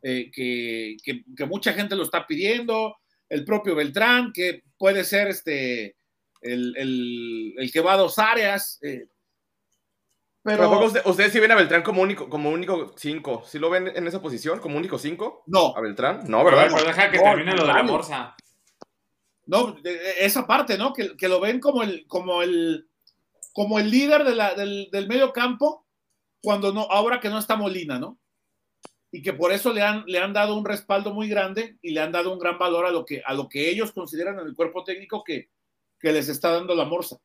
Eh, 0.01 0.31
que, 0.31 0.97
que, 1.03 1.45
mucha 1.45 1.73
gente 1.73 1.95
lo 1.95 2.03
está 2.03 2.25
pidiendo, 2.25 2.95
el 3.29 3.43
propio 3.45 3.75
Beltrán, 3.75 4.31
que 4.33 4.63
puede 4.77 5.03
ser 5.03 5.27
este, 5.27 5.95
el, 6.41 6.75
el, 6.77 7.53
el 7.57 7.71
que 7.71 7.81
va 7.81 7.93
a 7.93 7.97
dos 7.97 8.17
áreas. 8.17 8.79
Eh, 8.81 9.07
pero, 10.47 10.69
pero 10.69 10.85
usted, 10.85 11.01
¿Ustedes 11.03 11.33
sí 11.33 11.41
ven 11.41 11.51
a 11.51 11.55
Beltrán 11.55 11.83
como 11.83 12.01
único, 12.01 12.29
como 12.29 12.49
único 12.49 12.93
cinco? 12.95 13.43
¿Sí 13.45 13.59
lo 13.59 13.69
ven 13.69 13.91
en 13.93 14.07
esa 14.07 14.21
posición, 14.21 14.59
como 14.59 14.77
único 14.77 14.97
cinco? 14.97 15.43
No. 15.45 15.75
¿A 15.75 15.81
Beltrán? 15.81 16.21
No, 16.25 16.41
¿verdad? 16.45 16.69
Pero 16.73 16.87
deja 16.87 17.11
que 17.11 17.19
termine 17.19 17.53
lo 17.53 17.67
de 17.67 17.73
la 17.73 17.83
morsa. 17.83 18.33
No, 19.45 19.75
esa 19.83 20.47
parte, 20.47 20.77
¿no? 20.77 20.93
Que, 20.93 21.17
que, 21.17 21.27
lo 21.27 21.41
ven 21.41 21.59
como 21.59 21.83
el, 21.83 22.07
como 22.07 22.41
el, 22.43 22.87
como 23.51 23.77
el 23.77 23.91
líder 23.91 24.23
de 24.23 24.35
la, 24.35 24.53
del, 24.53 24.87
del 24.89 25.09
medio 25.09 25.33
campo, 25.33 25.85
cuando 26.41 26.71
no, 26.71 26.83
ahora 26.83 27.19
que 27.19 27.27
no 27.27 27.39
está 27.39 27.57
Molina, 27.57 27.99
¿no? 27.99 28.17
Y 29.11 29.21
que 29.21 29.33
por 29.33 29.51
eso 29.51 29.73
le 29.73 29.81
han, 29.81 30.05
le 30.07 30.19
han 30.19 30.31
dado 30.31 30.55
un 30.55 30.63
respaldo 30.63 31.13
muy 31.13 31.27
grande 31.27 31.77
y 31.81 31.91
le 31.91 31.99
han 31.99 32.13
dado 32.13 32.31
un 32.31 32.39
gran 32.39 32.57
valor 32.57 32.85
a 32.85 32.91
lo 32.91 33.03
que, 33.03 33.21
a 33.25 33.33
lo 33.33 33.49
que 33.49 33.69
ellos 33.69 33.91
consideran 33.91 34.39
en 34.39 34.47
el 34.47 34.55
cuerpo 34.55 34.85
técnico 34.85 35.25
que, 35.25 35.49
que 35.99 36.13
les 36.13 36.29
está 36.29 36.51
dando 36.51 36.73
la 36.73 36.85
morsa. 36.85 37.17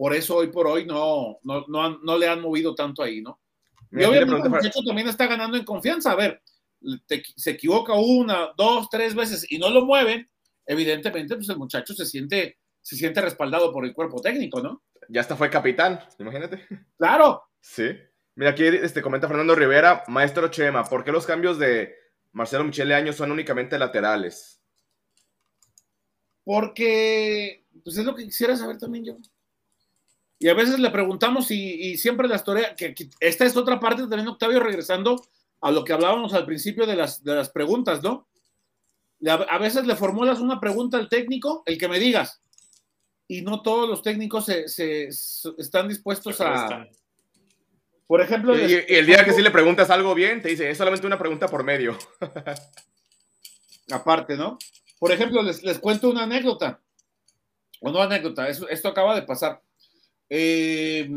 Por 0.00 0.14
eso 0.14 0.36
hoy 0.36 0.46
por 0.46 0.66
hoy 0.66 0.86
no, 0.86 1.40
no, 1.42 1.66
no, 1.68 1.82
han, 1.82 1.98
no 2.02 2.16
le 2.16 2.26
han 2.26 2.40
movido 2.40 2.74
tanto 2.74 3.02
ahí, 3.02 3.20
¿no? 3.20 3.38
Y 3.90 4.02
obviamente 4.02 4.44
el 4.44 4.50
muchacho 4.50 4.80
también 4.82 5.06
está 5.06 5.26
ganando 5.26 5.58
en 5.58 5.64
confianza. 5.64 6.12
A 6.12 6.16
ver, 6.16 6.42
te, 7.06 7.22
se 7.36 7.50
equivoca 7.50 7.92
una, 7.92 8.48
dos, 8.56 8.88
tres 8.88 9.14
veces 9.14 9.44
y 9.52 9.58
no 9.58 9.68
lo 9.68 9.84
mueven, 9.84 10.26
evidentemente, 10.64 11.36
pues 11.36 11.50
el 11.50 11.58
muchacho 11.58 11.92
se 11.92 12.06
siente, 12.06 12.56
se 12.80 12.96
siente 12.96 13.20
respaldado 13.20 13.74
por 13.74 13.84
el 13.84 13.92
cuerpo 13.92 14.22
técnico, 14.22 14.62
¿no? 14.62 14.82
Ya 15.10 15.20
hasta 15.20 15.36
fue 15.36 15.50
capitán, 15.50 16.00
imagínate. 16.18 16.66
Claro. 16.96 17.42
Sí. 17.60 17.90
Mira, 18.36 18.52
aquí 18.52 18.64
este, 18.64 19.02
comenta 19.02 19.28
Fernando 19.28 19.54
Rivera, 19.54 20.04
maestro 20.08 20.48
Chema, 20.48 20.82
¿por 20.82 21.04
qué 21.04 21.12
los 21.12 21.26
cambios 21.26 21.58
de 21.58 21.94
Marcelo 22.32 22.64
Michele 22.64 22.94
Año 22.94 23.12
son 23.12 23.32
únicamente 23.32 23.78
laterales? 23.78 24.62
Porque, 26.42 27.66
pues 27.84 27.98
es 27.98 28.04
lo 28.06 28.14
que 28.14 28.24
quisiera 28.24 28.56
saber 28.56 28.78
también 28.78 29.04
yo. 29.04 29.18
Y 30.42 30.48
a 30.48 30.54
veces 30.54 30.80
le 30.80 30.90
preguntamos 30.90 31.50
y, 31.50 31.74
y 31.74 31.98
siempre 31.98 32.26
la 32.26 32.36
historia, 32.36 32.74
que, 32.74 32.94
que, 32.94 33.10
esta 33.20 33.44
es 33.44 33.56
otra 33.58 33.78
parte 33.78 34.02
también, 34.02 34.26
Octavio, 34.26 34.58
regresando 34.58 35.22
a 35.60 35.70
lo 35.70 35.84
que 35.84 35.92
hablábamos 35.92 36.32
al 36.32 36.46
principio 36.46 36.86
de 36.86 36.96
las, 36.96 37.22
de 37.22 37.34
las 37.34 37.50
preguntas, 37.50 38.02
¿no? 38.02 38.26
A, 39.28 39.34
a 39.34 39.58
veces 39.58 39.86
le 39.86 39.94
formulas 39.96 40.40
una 40.40 40.58
pregunta 40.58 40.96
al 40.96 41.10
técnico, 41.10 41.62
el 41.66 41.76
que 41.76 41.88
me 41.88 41.98
digas, 41.98 42.40
y 43.28 43.42
no 43.42 43.60
todos 43.60 43.86
los 43.86 44.02
técnicos 44.02 44.46
se, 44.46 44.66
se, 44.66 45.12
se 45.12 45.50
están 45.58 45.88
dispuestos 45.88 46.38
se 46.38 46.42
a... 46.42 46.88
Por 48.06 48.22
ejemplo... 48.22 48.58
Y, 48.58 48.72
y, 48.72 48.94
el 48.96 49.04
día 49.04 49.22
que 49.22 49.34
sí 49.34 49.42
le 49.42 49.50
preguntas 49.50 49.90
algo 49.90 50.14
bien, 50.14 50.40
te 50.40 50.48
dice, 50.48 50.70
es 50.70 50.78
solamente 50.78 51.06
una 51.06 51.18
pregunta 51.18 51.48
por 51.48 51.64
medio. 51.64 51.98
Aparte, 53.92 54.36
¿no? 54.36 54.56
Por 54.98 55.12
ejemplo, 55.12 55.42
les, 55.42 55.62
les, 55.62 55.78
cuento 55.78 56.08
una 56.08 56.22
anécdota. 56.22 56.80
O 57.80 57.92
no 57.92 58.00
anécdota, 58.00 58.48
eso, 58.48 58.68
esto 58.70 58.88
acaba 58.88 59.14
de 59.14 59.22
pasar. 59.22 59.62
Eh, 60.30 61.10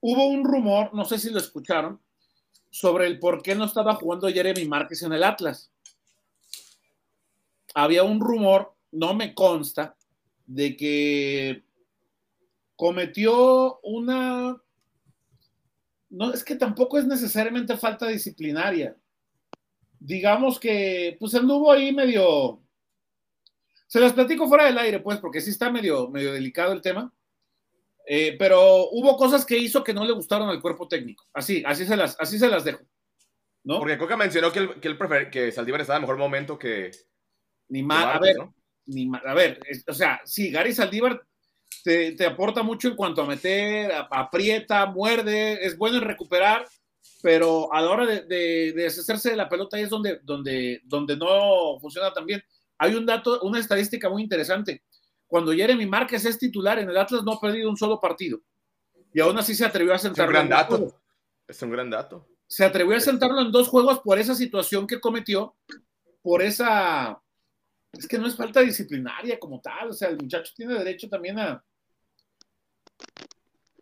hubo 0.00 0.26
un 0.26 0.44
rumor, 0.44 0.92
no 0.92 1.04
sé 1.06 1.18
si 1.18 1.30
lo 1.30 1.38
escucharon, 1.38 2.00
sobre 2.70 3.06
el 3.06 3.18
por 3.18 3.42
qué 3.42 3.54
no 3.54 3.64
estaba 3.64 3.94
jugando 3.94 4.28
Jeremy 4.28 4.66
Márquez 4.66 5.02
en 5.02 5.14
el 5.14 5.24
Atlas. 5.24 5.70
Había 7.74 8.02
un 8.02 8.20
rumor, 8.20 8.74
no 8.92 9.14
me 9.14 9.34
consta, 9.34 9.96
de 10.46 10.76
que 10.76 11.64
cometió 12.76 13.80
una 13.82 14.60
no, 16.14 16.32
es 16.32 16.44
que 16.44 16.54
tampoco 16.54 16.96
es 16.96 17.06
necesariamente 17.06 17.76
falta 17.76 18.06
disciplinaria. 18.06 18.96
Digamos 19.98 20.60
que, 20.60 21.16
pues 21.18 21.34
anduvo 21.34 21.72
ahí 21.72 21.92
medio. 21.92 22.60
Se 23.88 24.00
las 24.00 24.12
platico 24.12 24.46
fuera 24.48 24.66
del 24.66 24.78
aire, 24.78 25.00
pues, 25.00 25.18
porque 25.18 25.40
sí 25.40 25.50
está 25.50 25.72
medio, 25.72 26.08
medio 26.08 26.32
delicado 26.32 26.72
el 26.72 26.82
tema. 26.82 27.12
Eh, 28.06 28.36
pero 28.38 28.90
hubo 28.90 29.16
cosas 29.16 29.44
que 29.46 29.56
hizo 29.56 29.82
que 29.82 29.94
no 29.94 30.04
le 30.04 30.12
gustaron 30.12 30.48
al 30.48 30.60
cuerpo 30.60 30.86
técnico. 30.86 31.24
Así, 31.32 31.62
así 31.66 31.86
se 31.86 31.96
las, 31.96 32.16
así 32.20 32.38
se 32.38 32.48
las 32.48 32.64
dejo. 32.64 32.84
¿no? 33.64 33.78
Porque 33.78 33.98
Coca 33.98 34.16
mencionó 34.16 34.52
que 34.52 34.80
que 34.80 34.88
él 34.88 34.98
prefer, 34.98 35.30
que 35.30 35.50
Saldívar 35.50 35.80
estaba 35.80 35.96
en 35.96 36.02
mejor 36.02 36.18
momento 36.18 36.58
que. 36.58 36.90
Ni 37.68 37.82
más, 37.82 38.16
a 38.16 38.18
ver, 38.18 38.36
¿no? 38.36 38.54
ni 38.86 39.10
a 39.24 39.34
ver, 39.34 39.58
es, 39.66 39.84
o 39.88 39.94
sea, 39.94 40.20
sí, 40.24 40.50
Gary 40.50 40.74
Saldívar 40.74 41.22
te, 41.82 42.12
te, 42.12 42.26
aporta 42.26 42.62
mucho 42.62 42.88
en 42.88 42.96
cuanto 42.96 43.22
a 43.22 43.26
meter, 43.26 43.90
aprieta, 44.10 44.84
muerde, 44.86 45.64
es 45.64 45.78
bueno 45.78 45.96
en 45.96 46.04
recuperar, 46.04 46.66
pero 47.22 47.72
a 47.72 47.80
la 47.80 47.90
hora 47.90 48.06
de, 48.06 48.22
de, 48.22 48.72
de 48.72 48.82
deshacerse 48.82 49.30
de 49.30 49.36
la 49.36 49.48
pelota 49.48 49.78
ahí 49.78 49.84
es 49.84 49.90
donde, 49.90 50.20
donde, 50.22 50.82
donde 50.84 51.16
no 51.16 51.78
funciona 51.80 52.12
tan 52.12 52.26
bien. 52.26 52.42
Hay 52.76 52.94
un 52.94 53.06
dato, 53.06 53.40
una 53.40 53.60
estadística 53.60 54.10
muy 54.10 54.22
interesante. 54.22 54.82
Cuando 55.34 55.50
Jeremy 55.50 55.84
Márquez 55.84 56.24
es 56.26 56.38
titular 56.38 56.78
en 56.78 56.88
el 56.88 56.96
Atlas 56.96 57.24
no 57.24 57.32
ha 57.32 57.40
perdido 57.40 57.68
un 57.68 57.76
solo 57.76 58.00
partido. 58.00 58.40
Y 59.12 59.18
aún 59.18 59.36
así 59.36 59.56
se 59.56 59.64
atrevió 59.64 59.92
a 59.92 59.98
sentarlo. 59.98 60.30
Es 60.30 60.38
un 60.38 60.48
gran 60.48 60.48
dato. 60.48 60.76
Juegos. 60.76 60.94
Es 61.48 61.62
un 61.62 61.70
gran 61.72 61.90
dato. 61.90 62.28
Se 62.46 62.64
atrevió 62.64 62.96
a 62.96 63.00
sentarlo 63.00 63.40
en 63.40 63.50
dos 63.50 63.66
juegos 63.66 63.98
por 63.98 64.16
esa 64.20 64.36
situación 64.36 64.86
que 64.86 65.00
cometió, 65.00 65.56
por 66.22 66.40
esa... 66.40 67.20
Es 67.92 68.06
que 68.06 68.16
no 68.16 68.28
es 68.28 68.36
falta 68.36 68.60
disciplinaria 68.60 69.36
como 69.40 69.60
tal, 69.60 69.90
o 69.90 69.92
sea, 69.92 70.10
el 70.10 70.18
muchacho 70.18 70.52
tiene 70.54 70.74
derecho 70.74 71.08
también 71.08 71.36
a, 71.40 71.64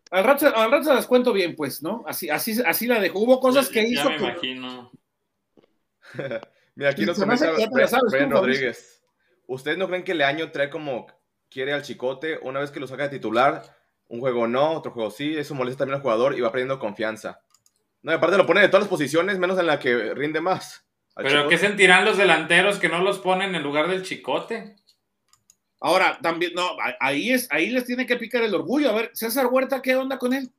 al 0.09 0.23
rato, 0.23 0.55
al 0.55 0.71
rato 0.71 0.85
se 0.85 0.93
las 0.95 1.05
cuento 1.05 1.33
bien, 1.33 1.55
pues, 1.55 1.83
¿no? 1.83 2.03
Así, 2.07 2.31
así, 2.31 2.59
así 2.65 2.87
la 2.87 2.99
dejó. 2.99 3.19
Hubo 3.19 3.39
cosas 3.39 3.69
que 3.69 3.83
ya 3.83 4.01
hizo. 4.01 4.09
Me 4.09 4.17
que... 4.17 4.23
imagino. 4.23 4.91
Mira, 6.73 6.89
aquí 6.89 7.05
nos 7.05 7.19
comenta 7.19 7.51
Rodríguez. 8.27 9.03
¿Ustedes 9.45 9.77
no 9.77 9.87
creen 9.87 10.03
que 10.03 10.15
Leaño 10.15 10.49
trae 10.49 10.71
como 10.71 11.05
quiere 11.53 11.73
al 11.73 11.83
chicote 11.83 12.39
una 12.41 12.59
vez 12.59 12.71
que 12.71 12.79
lo 12.79 12.87
saca 12.87 13.03
de 13.03 13.09
titular? 13.09 13.63
Un 14.07 14.19
juego 14.19 14.47
no, 14.47 14.71
otro 14.71 14.91
juego 14.91 15.11
sí. 15.11 15.37
Eso 15.37 15.55
molesta 15.55 15.79
también 15.79 15.97
al 15.97 16.01
jugador 16.01 16.37
y 16.37 16.41
va 16.41 16.51
perdiendo 16.51 16.79
confianza. 16.79 17.39
No, 18.01 18.11
y 18.11 18.15
aparte 18.15 18.37
lo 18.37 18.45
pone 18.45 18.61
de 18.61 18.67
todas 18.67 18.83
las 18.83 18.89
posiciones, 18.89 19.39
menos 19.39 19.57
en 19.59 19.67
la 19.67 19.79
que 19.79 20.13
rinde 20.13 20.41
más. 20.41 20.85
Pero 21.15 21.29
chicote. 21.29 21.49
¿qué 21.49 21.57
sentirán 21.57 22.05
los 22.05 22.17
delanteros 22.17 22.79
que 22.79 22.89
no 22.89 22.99
los 23.01 23.19
ponen 23.19 23.55
en 23.55 23.63
lugar 23.63 23.87
del 23.87 24.03
chicote? 24.03 24.75
Ahora, 25.79 26.17
también, 26.21 26.53
no, 26.55 26.77
ahí, 26.99 27.31
es, 27.31 27.47
ahí 27.51 27.69
les 27.69 27.85
tiene 27.85 28.05
que 28.05 28.15
picar 28.15 28.41
el 28.41 28.55
orgullo. 28.55 28.89
A 28.89 28.93
ver, 28.93 29.11
César 29.13 29.47
Huerta, 29.47 29.81
¿qué 29.81 29.95
onda 29.95 30.17
con 30.17 30.33
él? 30.33 30.51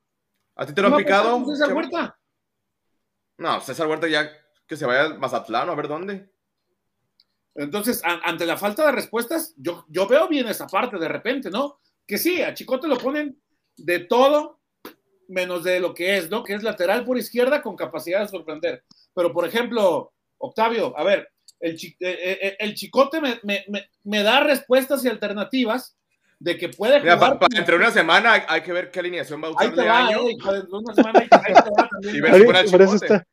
¿A 0.54 0.66
ti 0.66 0.74
te 0.74 0.82
lo 0.82 0.88
han 0.88 0.96
picado? 0.96 1.44
César 1.46 1.72
Huerta? 1.72 2.18
No, 3.38 3.60
César 3.60 3.86
Huerta 3.88 4.06
ya 4.06 4.30
que 4.66 4.76
se 4.76 4.86
vaya 4.86 5.06
a 5.06 5.14
Mazatlán, 5.14 5.68
a 5.68 5.74
ver 5.74 5.88
dónde. 5.88 6.30
Entonces, 7.54 8.02
ante 8.04 8.46
la 8.46 8.56
falta 8.56 8.84
de 8.86 8.92
respuestas, 8.92 9.54
yo, 9.56 9.84
yo 9.88 10.08
veo 10.08 10.28
bien 10.28 10.48
esa 10.48 10.66
parte 10.66 10.98
de 10.98 11.08
repente, 11.08 11.50
¿no? 11.50 11.78
Que 12.06 12.18
sí, 12.18 12.42
a 12.42 12.52
Chicote 12.52 12.88
lo 12.88 12.98
ponen 12.98 13.40
de 13.76 14.00
todo 14.00 14.60
menos 15.28 15.64
de 15.64 15.80
lo 15.80 15.94
que 15.94 16.16
es, 16.16 16.30
¿no? 16.30 16.42
Que 16.42 16.54
es 16.54 16.62
lateral 16.62 17.04
por 17.04 17.16
izquierda 17.16 17.62
con 17.62 17.76
capacidad 17.76 18.20
de 18.20 18.28
sorprender. 18.28 18.84
Pero, 19.14 19.32
por 19.32 19.46
ejemplo, 19.46 20.12
Octavio, 20.38 20.98
a 20.98 21.04
ver, 21.04 21.28
el, 21.60 21.74
eh, 21.76 21.94
eh, 22.00 22.56
el 22.58 22.74
chicote 22.74 23.20
me, 23.20 23.40
me, 23.44 23.64
me, 24.02 24.22
da 24.22 24.40
respuestas 24.40 25.04
y 25.04 25.08
alternativas 25.08 25.96
de 26.38 26.58
que 26.58 26.68
puede 26.68 27.00
Mira, 27.00 27.14
jugar. 27.16 27.38
pa- 27.38 27.48
pa- 27.48 27.56
entre 27.58 27.76
una 27.76 27.90
semana 27.90 28.44
hay, 28.48 28.62
que 28.62 28.72
ver 28.72 28.90
qué 28.90 29.00
alineación 29.00 29.42
va 29.42 29.48
a 29.48 29.50
usar 29.52 29.66
Ahí 29.66 29.74
te 29.74 29.84
va, 29.86 30.06
año. 30.06 30.18
eh, 30.28 30.62
de 30.62 30.76
una 30.76 30.94
semana, 30.94 31.18
ahí, 31.20 31.28
ahí 31.30 31.54
te 31.54 31.70
va 31.70 31.88
también. 31.88 32.16
Y 32.16 32.20
ver- 32.20 32.44
Por, 32.44 32.56
eso 32.82 32.98
chicote. 32.98 33.06
está. 33.06 33.26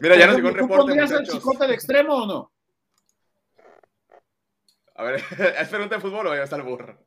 Mira, 0.00 0.16
ya 0.16 0.26
nos 0.26 0.36
¿Tú- 0.36 0.42
llegó 0.42 0.48
un 0.48 0.54
¿Tú 0.54 0.60
reporte, 0.60 0.76
pondrías 0.82 1.10
el 1.10 1.18
muchachos. 1.20 1.34
chicote 1.42 1.66
de 1.66 1.74
extremo 1.74 2.14
o 2.14 2.26
no? 2.26 2.52
A 4.96 5.02
ver, 5.04 5.14
¿es 5.60 5.68
pregunta 5.68 5.94
de 5.96 6.00
fútbol 6.00 6.26
o 6.28 6.34
ya 6.34 6.42
está 6.44 6.56
el 6.56 6.62
burro? 6.62 6.98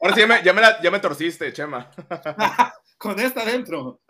Ahora 0.00 0.14
sí, 0.14 0.20
ya 0.20 0.26
me, 0.26 0.42
ya 0.42 0.52
me 0.52 0.60
la- 0.60 0.80
ya 0.82 0.90
me 0.90 0.98
torciste, 1.00 1.52
Chema. 1.52 1.90
Con 3.04 3.20
esta 3.20 3.42
adentro. 3.42 4.00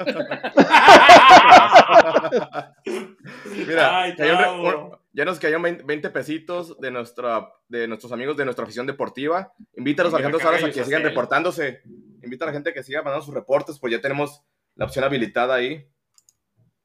Mira, 3.67 4.03
Ay, 4.03 4.15
cayó 4.15 4.55
un 4.55 4.93
ya 5.13 5.25
nos 5.25 5.41
cayeron 5.41 5.63
20 5.63 5.83
20 5.83 6.11
pesitos 6.11 6.79
de, 6.79 6.93
nuestra, 6.93 7.49
de 7.67 7.89
nuestros 7.89 8.13
amigos 8.13 8.37
de 8.37 8.45
nuestra 8.45 8.63
afición 8.63 8.87
deportiva. 8.87 9.53
Invita 9.77 10.03
a 10.03 10.05
los 10.05 10.15
caga 10.15 10.39
Salas 10.39 10.63
a 10.63 10.71
que 10.71 10.85
sigan 10.85 11.03
reportándose. 11.03 11.83
Invita 12.23 12.45
a 12.45 12.47
la 12.47 12.53
gente 12.53 12.73
que 12.73 12.85
siga 12.85 13.03
mandando 13.03 13.27
sus 13.27 13.35
reportes, 13.35 13.81
pues 13.81 13.93
ya 13.93 14.01
tenemos 14.01 14.43
la 14.77 14.85
opción 14.85 15.05
habilitada 15.05 15.57
ahí. 15.57 15.89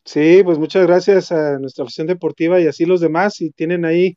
Sí, 0.03 0.41
pues 0.43 0.57
muchas 0.57 0.87
gracias 0.87 1.31
a 1.31 1.59
nuestra 1.59 1.83
afición 1.83 2.07
deportiva 2.07 2.59
y 2.59 2.65
así 2.65 2.85
los 2.85 3.01
demás. 3.01 3.35
Si 3.35 3.51
tienen 3.51 3.85
ahí 3.85 4.15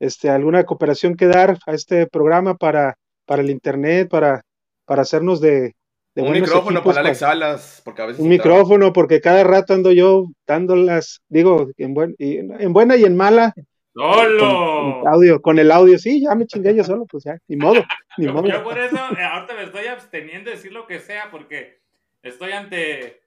este, 0.00 0.30
alguna 0.30 0.64
cooperación 0.64 1.14
que 1.14 1.26
dar 1.26 1.58
a 1.64 1.74
este 1.74 2.08
programa 2.08 2.56
para, 2.56 2.98
para 3.24 3.42
el 3.42 3.50
internet, 3.50 4.08
para, 4.08 4.42
para 4.84 5.02
hacernos 5.02 5.40
de, 5.40 5.76
de 6.14 6.22
un 6.22 6.32
micrófono 6.32 6.78
equipos, 6.78 6.94
para 6.96 7.06
Alex 7.06 7.18
Salas, 7.18 7.82
porque 7.84 8.02
a 8.02 8.06
veces... 8.06 8.20
un 8.22 8.28
micrófono, 8.28 8.92
porque 8.92 9.20
cada 9.20 9.44
rato 9.44 9.74
ando 9.74 9.92
yo 9.92 10.26
dándolas, 10.46 11.20
digo, 11.28 11.68
en, 11.76 11.94
buen, 11.94 12.14
y- 12.18 12.38
en 12.38 12.72
buena 12.72 12.96
y 12.96 13.04
en 13.04 13.16
mala, 13.16 13.54
¡Solo! 13.94 15.00
con 15.02 15.08
audio, 15.08 15.40
con 15.40 15.58
el 15.58 15.70
audio, 15.70 15.98
sí, 15.98 16.22
ya 16.22 16.34
me 16.34 16.46
chingué 16.46 16.74
yo 16.74 16.84
solo, 16.84 17.06
pues 17.06 17.24
ya, 17.24 17.38
ni 17.48 17.56
modo, 17.56 17.82
ni 18.18 18.26
Yo, 18.26 18.32
modo. 18.32 18.48
yo 18.48 18.62
por 18.64 18.78
eso 18.78 18.96
eh, 18.96 19.22
ahorita 19.24 19.54
me 19.54 19.64
estoy 19.64 19.86
absteniendo 19.86 20.50
de 20.50 20.56
decir 20.56 20.72
lo 20.72 20.86
que 20.86 20.98
sea 21.00 21.30
porque 21.30 21.80
estoy 22.22 22.52
ante 22.52 23.20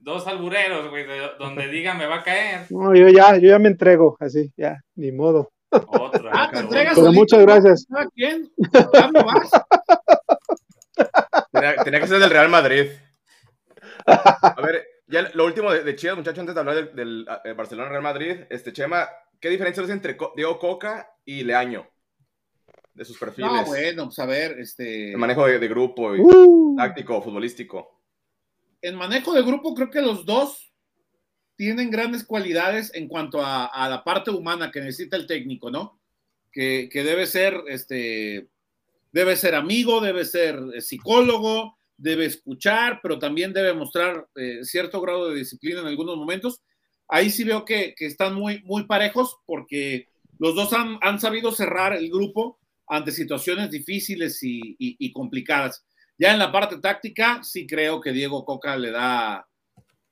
dos 0.00 0.26
albureros, 0.26 0.88
güey, 0.88 1.06
de- 1.06 1.30
donde 1.38 1.68
diga 1.72 1.94
me 1.94 2.06
va 2.06 2.16
a 2.16 2.22
caer. 2.22 2.66
No, 2.70 2.94
yo 2.94 3.08
ya, 3.08 3.36
yo 3.36 3.48
ya 3.48 3.58
me 3.58 3.68
entrego, 3.68 4.16
así, 4.20 4.50
ya, 4.56 4.80
ni 4.94 5.12
modo. 5.12 5.50
Otra. 5.72 6.30
Ah, 6.34 6.50
te 6.50 6.58
entregas 6.58 6.94
Pero 6.94 7.04
solito, 7.06 7.20
muchas 7.20 7.40
gracias. 7.42 7.86
¿A 7.94 8.04
quién? 8.14 8.50
¿A 8.72 9.00
dónde 9.02 9.22
vas? 9.22 9.50
Tenía, 11.52 11.76
tenía 11.76 12.00
que 12.00 12.06
ser 12.06 12.18
del 12.18 12.30
Real 12.30 12.48
Madrid. 12.48 12.86
A 14.06 14.60
ver, 14.62 14.86
ya 15.06 15.30
lo 15.34 15.44
último 15.44 15.72
de, 15.72 15.82
de 15.82 15.96
Chivas, 15.96 16.16
muchachos, 16.16 16.40
antes 16.40 16.54
de 16.54 16.60
hablar 16.60 16.76
del, 16.76 16.96
del, 16.96 17.26
eh, 17.44 17.52
Barcelona-Real 17.52 18.02
Madrid, 18.02 18.36
este 18.48 18.72
Chema, 18.72 19.08
¿qué 19.40 19.48
diferencia 19.48 19.82
ves 19.82 19.90
entre 19.90 20.16
Diego 20.36 20.58
Coca 20.58 21.10
y 21.24 21.44
Leaño? 21.44 21.88
De 22.94 23.04
sus 23.04 23.18
perfiles. 23.18 23.50
No, 23.50 23.64
bueno, 23.66 24.06
pues 24.06 24.18
a 24.18 24.26
ver, 24.26 24.58
este. 24.58 25.12
El 25.12 25.18
manejo 25.18 25.46
de, 25.46 25.58
de 25.58 25.68
grupo, 25.68 26.14
y 26.14 26.20
Uh, 26.20 26.76
táctico, 26.76 27.22
futbolístico. 27.22 28.00
En 28.82 28.96
manejo 28.96 29.32
de 29.32 29.42
grupo, 29.42 29.74
creo 29.74 29.90
que 29.90 30.02
los 30.02 30.24
dos 30.24 30.72
tienen 31.56 31.90
grandes 31.90 32.24
cualidades 32.24 32.90
en 32.94 33.06
cuanto 33.06 33.42
a, 33.42 33.66
a 33.66 33.88
la 33.88 34.02
parte 34.02 34.30
humana 34.30 34.70
que 34.70 34.80
necesita 34.80 35.16
el 35.16 35.26
técnico, 35.26 35.70
¿no? 35.70 36.00
Que, 36.50 36.88
que 36.90 37.04
debe 37.04 37.26
ser, 37.26 37.54
este, 37.68 38.48
debe 39.12 39.36
ser 39.36 39.54
amigo, 39.54 40.00
debe 40.00 40.24
ser 40.24 40.58
eh, 40.74 40.80
psicólogo, 40.80 41.76
debe 41.96 42.26
escuchar, 42.26 43.00
pero 43.02 43.18
también 43.18 43.52
debe 43.52 43.74
mostrar 43.74 44.26
eh, 44.36 44.60
cierto 44.62 45.00
grado 45.00 45.28
de 45.30 45.36
disciplina 45.36 45.80
en 45.80 45.86
algunos 45.86 46.16
momentos. 46.16 46.60
Ahí 47.08 47.28
sí 47.30 47.44
veo 47.44 47.64
que, 47.64 47.94
que 47.96 48.06
están 48.06 48.34
muy, 48.34 48.62
muy 48.62 48.84
parejos 48.86 49.36
porque 49.44 50.08
los 50.38 50.54
dos 50.54 50.72
han, 50.72 50.98
han 51.02 51.20
sabido 51.20 51.52
cerrar 51.52 51.92
el 51.94 52.08
grupo 52.10 52.58
ante 52.86 53.10
situaciones 53.12 53.70
difíciles 53.70 54.42
y, 54.42 54.58
y- 54.78 54.96
y 54.98 55.12
complicadas. 55.12 55.84
Ya 56.18 56.32
en 56.32 56.38
la 56.38 56.52
parte 56.52 56.78
táctica, 56.78 57.42
sí 57.42 57.66
creo 57.66 58.00
que 58.00 58.12
Diego 58.12 58.44
Coca 58.44 58.76
le 58.76 58.90
da 58.90 59.46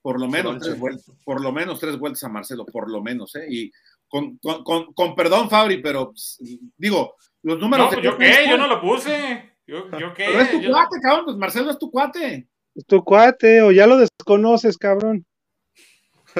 por 0.02 0.20
lo 0.20 0.28
menos 0.28 0.58
tres 0.60 0.78
vueltas, 0.78 1.04
por 1.24 1.40
lo 1.42 1.52
menos 1.52 1.80
tres 1.80 1.98
vueltas 1.98 2.22
a 2.24 2.28
Marcelo, 2.28 2.64
por 2.66 2.90
lo 2.90 3.02
menos, 3.02 3.34
¿eh? 3.36 3.46
Y 3.50 3.72
con, 4.08 4.38
con- 4.38 4.64
con- 4.64 4.92
con 4.94 5.14
perdón, 5.14 5.48
Fabri, 5.50 5.80
pero 5.82 6.06
pues, 6.12 6.38
digo, 6.76 7.14
los 7.42 7.58
números 7.58 7.86
No, 7.86 7.92
pues, 7.92 8.04
¿yo 8.04 8.16
qué? 8.18 8.46
Yo 8.48 8.56
no 8.56 8.66
lo 8.66 8.80
puse. 8.80 9.56
¿Yo, 9.66 9.90
yo 9.98 10.14
qué? 10.14 10.24
Pero 10.26 10.40
es 10.40 10.50
tu 10.50 10.60
Yo- 10.60 10.70
cuate, 10.70 10.96
cabrón, 11.02 11.24
pues 11.26 11.36
Marcelo 11.36 11.70
es 11.70 11.78
tu 11.78 11.90
cuate. 11.90 12.48
es 12.74 12.86
tu 12.86 13.04
cuate, 13.04 13.60
o 13.62 13.70
ya 13.70 13.86
lo 13.86 13.96
desconoces, 13.98 14.76
cabrón. 14.78 15.24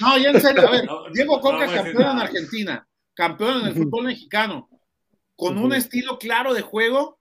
No, 0.00 0.18
ya 0.18 0.30
en 0.30 0.40
serio, 0.40 0.66
a 0.66 0.70
ver, 0.70 0.84
No, 0.86 1.10
Diego 1.10 1.36
no 1.36 1.40
Coca, 1.42 1.60
decir 1.60 1.76
campeón 1.76 2.10
en. 2.16 2.18
Argentina, 2.18 2.88
campeón 3.14 3.60
en 3.60 3.66
el 3.68 3.74
fútbol 3.74 4.04
mexicano, 4.06 4.68
con 5.36 5.58
un 5.58 5.72
estilo 5.74 6.18
claro 6.18 6.54
de 6.54 6.62
juego 6.62 7.18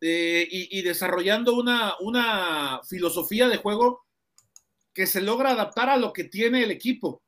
eh, 0.00 0.46
y, 0.50 0.78
y 0.78 0.82
desarrollando 0.82 1.54
una, 1.54 1.94
una 2.00 2.80
filosofía 2.88 3.48
de 3.48 3.56
juego 3.56 4.04
que 4.94 5.06
se 5.06 5.20
logra 5.20 5.50
adaptar 5.50 5.88
a 5.90 5.96
lo 5.96 6.12
que 6.12 6.24
tiene 6.24 6.62
el 6.62 6.70
equipo. 6.70 7.22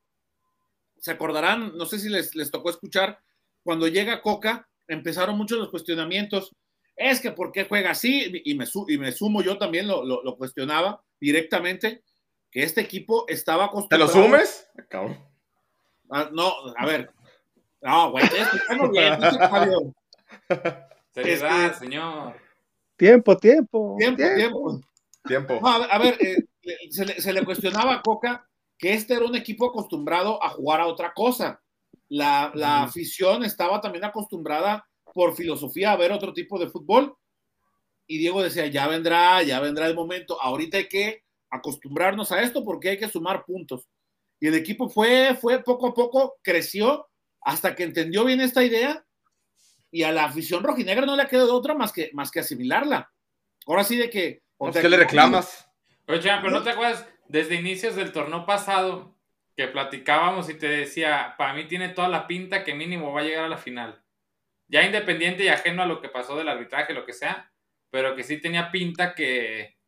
Se 1.03 1.11
acordarán, 1.11 1.77
no 1.77 1.85
sé 1.85 1.99
si 1.99 2.09
les, 2.09 2.37
les 2.37 2.53
tocó 2.53 2.71
escuchar, 2.71 3.19
cuando 3.65 3.89
llega 3.89 4.23
Coca, 4.23 4.69
empezaron 4.87 5.37
muchos 5.37 5.59
los 5.59 5.69
cuestionamientos. 5.69 6.55
Es 6.95 7.19
que 7.21 7.33
¿por 7.33 7.51
qué 7.51 7.65
juega 7.65 7.91
así? 7.91 8.41
Y 8.45 8.55
me, 8.55 8.67
su- 8.67 8.87
y 8.89 8.99
me 8.99 9.11
sumo, 9.11 9.43
yo 9.43 9.59
también 9.59 9.89
lo, 9.89 10.05
lo- 10.05 10.23
lo 10.23 10.37
cuestionaba 10.37 11.03
directamente, 11.19 12.05
que 12.53 12.63
este 12.63 12.83
equipo 12.83 13.25
estaba 13.27 13.65
¿Te 13.89 13.99
lo 13.99 14.05
acostumbrado. 14.05 14.13
sumes? 14.47 14.69
Cabrón. 14.89 15.19
Ah, 16.09 16.29
no, 16.33 16.53
a 16.77 16.87
ver. 16.87 17.11
No, 17.81 18.13
güey, 18.13 18.25
escuchando 18.39 18.91
bien. 18.91 19.19
Seriedad, 21.13 21.67
Este- 21.67 21.79
señor. 21.81 22.37
Tiempo, 22.97 23.37
tiempo. 23.37 23.97
Tiempo, 23.99 24.23
tiempo. 24.37 24.81
Tiempo. 25.27 25.59
No, 25.61 25.69
a 25.69 25.99
ver, 25.99 26.17
eh, 26.21 26.37
se, 26.91 27.05
le, 27.07 27.21
se 27.21 27.33
le 27.33 27.45
cuestionaba 27.45 27.95
a 27.95 28.03
Coca 28.03 28.49
que 28.83 28.95
este 28.95 29.15
era 29.15 29.25
un 29.25 29.37
equipo 29.37 29.67
acostumbrado 29.67 30.43
a 30.43 30.49
jugar 30.49 30.81
a 30.81 30.89
otra 30.89 31.15
cosa. 31.15 31.63
La, 32.09 32.51
la 32.57 32.83
afición 32.83 33.45
estaba 33.45 33.81
también 33.81 34.05
acostumbrada 34.05 34.85
por 35.15 35.37
filosofía 35.37 35.93
a 35.93 35.97
ver 35.97 36.11
otro 36.11 36.33
tipo 36.33 36.59
de 36.59 36.69
fútbol. 36.69 37.17
Y 38.09 38.19
Diego 38.19 38.43
decía, 38.43 38.67
ya 38.67 38.89
vendrá, 38.89 39.41
ya 39.45 39.61
vendrá 39.61 39.87
el 39.87 39.95
momento. 39.95 40.43
Ahorita 40.43 40.79
hay 40.79 40.89
que 40.89 41.23
acostumbrarnos 41.49 42.33
a 42.33 42.43
esto 42.43 42.65
porque 42.65 42.89
hay 42.89 42.99
que 42.99 43.09
sumar 43.09 43.45
puntos. 43.45 43.89
Y 44.41 44.49
el 44.49 44.55
equipo 44.55 44.89
fue, 44.89 45.39
fue 45.41 45.63
poco 45.63 45.87
a 45.87 45.95
poco, 45.95 46.35
creció 46.43 47.09
hasta 47.41 47.77
que 47.77 47.85
entendió 47.85 48.25
bien 48.25 48.41
esta 48.41 48.65
idea 48.65 49.07
y 49.93 50.03
a 50.03 50.11
la 50.11 50.25
afición 50.25 50.65
rojinegra 50.65 51.07
no 51.07 51.15
le 51.15 51.29
quedó 51.29 51.55
otra 51.55 51.75
más 51.75 51.93
que, 51.93 52.11
más 52.15 52.33
que 52.33 52.41
asimilarla. 52.41 53.13
Ahora 53.65 53.85
sí 53.85 53.97
de 53.97 54.11
que... 54.11 54.43
Pues, 54.57 54.77
¿Qué 54.77 54.89
le 54.89 54.97
reclamas? 54.97 55.69
Oye, 56.09 56.21
pero 56.41 56.51
no 56.51 56.65
te 56.65 56.71
acuerdas, 56.71 57.07
desde 57.33 57.55
inicios 57.55 57.97
del 57.97 58.13
torneo 58.13 58.45
pasado, 58.45 59.17
que 59.57 59.67
platicábamos 59.67 60.51
y 60.51 60.55
te 60.55 60.69
decía, 60.69 61.35
para 61.39 61.55
mí 61.55 61.65
tiene 61.65 61.89
toda 61.89 62.09
la 62.11 62.27
pinta 62.27 62.63
que 62.63 62.75
mínimo 62.75 63.11
va 63.11 63.23
a 63.23 63.25
llegar 63.25 63.45
a 63.45 63.49
la 63.49 63.57
final. 63.57 64.05
Ya 64.69 64.85
independiente 64.85 65.43
y 65.43 65.49
ajeno 65.49 65.83
a 65.83 65.87
lo 65.87 66.03
que 66.03 66.11
pasó 66.11 66.37
del 66.37 66.51
arbitraje, 66.51 66.93
lo 66.93 67.07
que 67.07 67.15
sea, 67.15 67.51
pero 67.91 68.15
que 68.15 68.23
sí 68.23 68.39
tenía 68.39 68.71
pinta 68.71 69.15
que, 69.15 69.79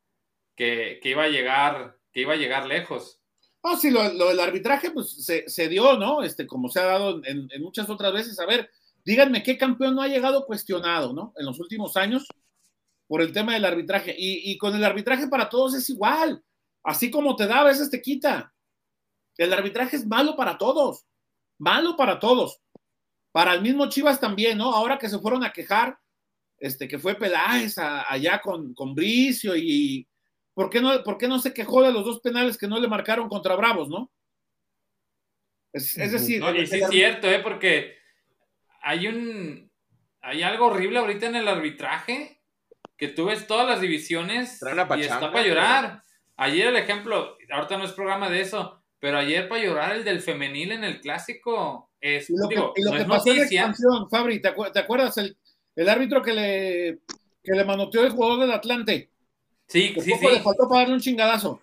que, 0.56 0.98
que 1.02 1.10
iba 1.10 1.24
a 1.24 1.28
llegar, 1.28 1.98
que 2.12 2.22
iba 2.22 2.32
a 2.32 2.36
llegar 2.36 2.64
lejos. 2.64 3.20
No, 3.62 3.76
sí, 3.76 3.90
lo, 3.90 4.08
del 4.08 4.40
arbitraje, 4.40 4.90
pues 4.90 5.24
se, 5.24 5.46
se 5.46 5.68
dio, 5.68 5.98
¿no? 5.98 6.22
Este, 6.22 6.46
como 6.46 6.70
se 6.70 6.80
ha 6.80 6.84
dado 6.84 7.22
en, 7.24 7.46
en 7.50 7.62
muchas 7.62 7.90
otras 7.90 8.14
veces. 8.14 8.40
A 8.40 8.46
ver, 8.46 8.70
díganme 9.04 9.42
qué 9.42 9.58
campeón 9.58 9.94
no 9.94 10.00
ha 10.00 10.08
llegado 10.08 10.46
cuestionado, 10.46 11.12
¿no? 11.12 11.34
En 11.36 11.44
los 11.44 11.60
últimos 11.60 11.98
años 11.98 12.26
por 13.06 13.20
el 13.20 13.32
tema 13.32 13.52
del 13.52 13.66
arbitraje. 13.66 14.14
Y, 14.16 14.50
y 14.50 14.56
con 14.56 14.74
el 14.74 14.84
arbitraje 14.84 15.28
para 15.28 15.50
todos 15.50 15.74
es 15.74 15.90
igual. 15.90 16.42
Así 16.84 17.10
como 17.10 17.34
te 17.34 17.46
da, 17.46 17.60
a 17.60 17.64
veces 17.64 17.90
te 17.90 18.00
quita. 18.00 18.52
El 19.36 19.52
arbitraje 19.52 19.96
es 19.96 20.06
malo 20.06 20.36
para 20.36 20.56
todos. 20.58 21.06
Malo 21.58 21.96
para 21.96 22.18
todos. 22.20 22.60
Para 23.32 23.54
el 23.54 23.62
mismo 23.62 23.88
Chivas 23.88 24.20
también, 24.20 24.58
¿no? 24.58 24.72
Ahora 24.72 24.98
que 24.98 25.08
se 25.08 25.18
fueron 25.18 25.42
a 25.44 25.52
quejar, 25.52 25.98
este, 26.58 26.86
que 26.86 26.98
fue 26.98 27.16
Peláez 27.16 27.78
a- 27.78 28.10
allá 28.12 28.40
con, 28.40 28.74
con 28.74 28.94
Bricio 28.94 29.56
y, 29.56 30.06
¿Por 30.54 30.70
qué, 30.70 30.80
no, 30.80 31.02
¿Por 31.02 31.18
qué 31.18 31.26
no 31.26 31.40
se 31.40 31.52
quejó 31.52 31.82
de 31.82 31.92
los 31.92 32.04
dos 32.04 32.20
penales 32.20 32.56
que 32.56 32.68
no 32.68 32.78
le 32.78 32.86
marcaron 32.86 33.28
contra 33.28 33.56
Bravos, 33.56 33.88
no? 33.88 34.12
Es, 35.72 35.96
es 35.98 36.12
decir, 36.12 36.40
No, 36.40 36.54
y 36.54 36.64
sí 36.66 36.76
es 36.76 36.88
cierto, 36.90 37.28
¿eh? 37.28 37.40
Porque 37.40 37.96
hay 38.82 39.08
un. 39.08 39.68
Hay 40.20 40.42
algo 40.42 40.66
horrible 40.66 41.00
ahorita 41.00 41.26
en 41.26 41.36
el 41.36 41.48
arbitraje. 41.48 42.40
Que 42.96 43.08
tú 43.08 43.24
ves 43.24 43.48
todas 43.48 43.66
las 43.66 43.80
divisiones 43.80 44.60
y 44.96 45.02
está 45.02 45.32
para 45.32 45.42
llorar. 45.48 46.02
Ayer 46.36 46.68
el 46.68 46.76
ejemplo, 46.76 47.36
ahorita 47.50 47.78
no 47.78 47.84
es 47.84 47.92
programa 47.92 48.28
de 48.28 48.40
eso, 48.40 48.82
pero 48.98 49.18
ayer 49.18 49.48
para 49.48 49.62
llorar 49.62 49.92
el 49.94 50.04
del 50.04 50.20
femenil 50.20 50.72
en 50.72 50.84
el 50.84 51.00
clásico. 51.00 51.90
Es, 52.00 52.28
y 52.28 52.34
lo 52.36 52.48
que, 52.48 52.54
digo, 52.56 52.72
y 52.76 52.82
lo 52.82 52.90
no 52.90 52.96
que 52.96 53.02
es 53.02 53.08
pasó 53.08 53.28
en 53.28 53.34
la 53.36 53.42
noticia. 53.42 53.60
expansión, 53.62 54.10
Fabri, 54.10 54.40
¿te, 54.40 54.54
acu- 54.54 54.72
te 54.72 54.78
acuerdas? 54.80 55.16
El, 55.18 55.36
el 55.76 55.88
árbitro 55.88 56.22
que 56.22 56.32
le, 56.32 56.98
que 57.42 57.52
le 57.52 57.64
manoteó 57.64 58.02
el 58.04 58.10
jugador 58.12 58.40
del 58.40 58.52
Atlante. 58.52 59.10
Sí, 59.68 59.94
Que 59.94 60.00
sí, 60.00 60.10
poco 60.10 60.28
sí. 60.28 60.34
le 60.36 60.42
faltó 60.42 60.68
para 60.68 60.80
darle 60.80 60.94
un 60.94 61.00
chingadazo. 61.00 61.62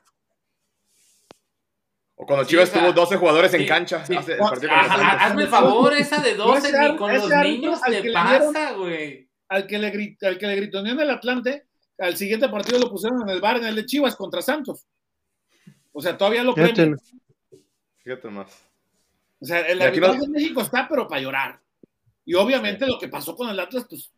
O 2.15 2.25
cuando 2.25 2.45
Chivas 2.45 2.69
Sí, 2.69 2.77
o 2.77 2.81
sea, 2.81 2.89
tuvo 2.91 2.93
12 3.01 3.17
jugadores 3.17 3.53
en 3.53 3.65
cancha. 3.65 4.05
sí. 4.05 4.15
hace 4.15 4.33
el 4.33 4.41
Ajá, 4.41 4.49
partido 4.49 4.69
con 4.69 4.79
Ajá, 4.79 4.97
Santos. 4.97 5.21
hazme 5.21 5.41
el 5.43 5.47
favor, 5.49 5.93
esa 5.93 6.21
de 6.21 6.35
12 6.35 6.67
Ese 6.67 6.79
ni 6.79 6.95
con 6.95 7.13
los 7.13 7.29
niños 7.29 7.81
te 7.81 8.11
pasa, 8.13 8.71
güey. 8.73 9.29
Al 9.49 9.67
que 9.67 9.79
le, 9.79 9.91
grit- 9.91 10.23
al 10.23 10.37
que 10.37 10.47
le 10.47 10.55
gritoneó 10.55 10.93
en 10.93 10.99
el 10.99 11.09
Atlante, 11.09 11.65
al 12.01 12.17
siguiente 12.17 12.49
partido 12.49 12.79
lo 12.79 12.89
pusieron 12.89 13.21
en 13.21 13.29
el 13.29 13.41
bar 13.41 13.57
en 13.57 13.65
el 13.65 13.75
de 13.75 13.85
Chivas 13.85 14.15
contra 14.15 14.41
Santos. 14.41 14.85
O 15.91 16.01
sea, 16.01 16.17
todavía 16.17 16.43
lo 16.43 16.53
premian. 16.53 16.97
Fíjate 18.03 18.29
más. 18.29 18.67
O 19.39 19.45
sea, 19.45 19.59
el 19.61 19.79
arbitraje 19.81 20.25
en 20.25 20.31
México 20.31 20.61
está, 20.61 20.87
pero 20.87 21.07
para 21.07 21.21
llorar. 21.21 21.61
Y 22.25 22.33
obviamente 22.35 22.85
lo 22.85 22.99
que 22.99 23.07
pasó 23.07 23.35
con 23.35 23.49
el 23.49 23.59
Atlas, 23.59 23.85
pues, 23.89 24.11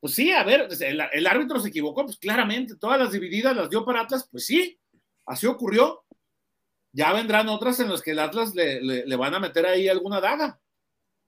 pues 0.00 0.14
sí, 0.14 0.32
a 0.32 0.42
ver, 0.44 0.68
el, 0.80 1.00
el 1.12 1.26
árbitro 1.26 1.58
se 1.60 1.68
equivocó, 1.68 2.04
pues 2.04 2.18
claramente, 2.18 2.76
todas 2.76 2.98
las 2.98 3.12
divididas 3.12 3.56
las 3.56 3.70
dio 3.70 3.84
para 3.84 4.00
Atlas, 4.02 4.28
pues 4.30 4.44
sí, 4.44 4.78
así 5.26 5.46
ocurrió. 5.46 6.04
Ya 6.92 7.12
vendrán 7.12 7.48
otras 7.48 7.78
en 7.80 7.90
las 7.90 8.02
que 8.02 8.12
el 8.12 8.18
Atlas 8.18 8.54
le, 8.54 8.80
le- 8.82 9.06
le 9.06 9.16
van 9.16 9.34
a 9.34 9.38
meter 9.40 9.66
ahí 9.66 9.88
alguna 9.88 10.20
daga, 10.20 10.60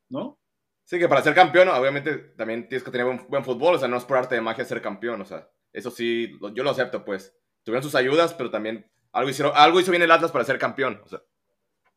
¿no? 0.08 0.38
Sí, 0.84 0.98
que 0.98 1.08
para 1.08 1.22
ser 1.22 1.34
campeón, 1.34 1.68
obviamente 1.68 2.16
también 2.36 2.66
tienes 2.68 2.82
que 2.82 2.90
tener 2.90 3.06
buen, 3.06 3.26
buen 3.28 3.44
fútbol. 3.44 3.74
O 3.74 3.78
sea, 3.78 3.88
no 3.88 3.98
es 3.98 4.04
por 4.04 4.16
arte 4.16 4.34
de 4.34 4.40
magia 4.40 4.64
ser 4.64 4.80
campeón. 4.80 5.20
O 5.20 5.24
sea, 5.26 5.46
eso 5.72 5.90
sí, 5.90 6.32
yo 6.54 6.62
lo 6.64 6.70
acepto, 6.70 7.04
pues. 7.04 7.34
Tuvieron 7.62 7.82
sus 7.82 7.94
ayudas, 7.94 8.34
pero 8.34 8.50
también 8.50 8.90
algo, 9.12 9.30
hicieron, 9.30 9.52
algo 9.54 9.80
hizo 9.80 9.90
bien 9.90 10.02
el 10.02 10.10
Atlas 10.10 10.30
para 10.32 10.44
ser 10.44 10.58
campeón. 10.58 11.00
O 11.04 11.08
sea, 11.08 11.20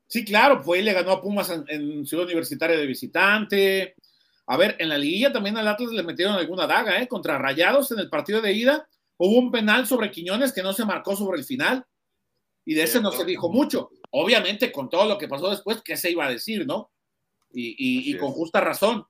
Sí, 0.07 0.25
claro, 0.25 0.61
fue 0.61 0.79
y 0.79 0.81
le 0.81 0.91
ganó 0.91 1.11
a 1.11 1.21
Pumas 1.21 1.49
en, 1.49 1.63
en 1.69 2.05
Ciudad 2.05 2.25
Universitaria 2.25 2.75
de 2.75 2.85
visitante. 2.85 3.95
A 4.47 4.57
ver, 4.57 4.75
en 4.79 4.89
la 4.89 4.97
liguilla 4.97 5.31
también 5.31 5.57
al 5.57 5.67
Atlas 5.67 5.91
le 5.91 6.03
metieron 6.03 6.35
alguna 6.35 6.67
daga, 6.67 7.01
¿eh? 7.01 7.07
Contra 7.07 7.37
Rayados 7.37 7.91
en 7.93 7.99
el 7.99 8.09
partido 8.09 8.41
de 8.41 8.51
ida. 8.51 8.87
Hubo 9.15 9.37
un 9.39 9.51
penal 9.51 9.87
sobre 9.87 10.11
Quiñones 10.11 10.51
que 10.51 10.63
no 10.63 10.73
se 10.73 10.83
marcó 10.83 11.15
sobre 11.15 11.37
el 11.39 11.45
final. 11.45 11.85
Y 12.65 12.73
de 12.73 12.83
ese 12.83 12.99
no 12.99 13.11
se 13.13 13.23
dijo 13.23 13.49
mucho. 13.49 13.89
Obviamente, 14.09 14.69
con 14.73 14.89
todo 14.89 15.05
lo 15.07 15.17
que 15.17 15.29
pasó 15.29 15.49
después, 15.49 15.81
¿qué 15.81 15.95
se 15.95 16.11
iba 16.11 16.25
a 16.25 16.29
decir, 16.29 16.67
no? 16.67 16.91
Y, 17.53 17.69
y- 17.77 18.09
y 18.09 18.11
Así 18.11 18.17
con 18.19 18.29
es. 18.31 18.35
justa 18.35 18.59
razón. 18.59 19.05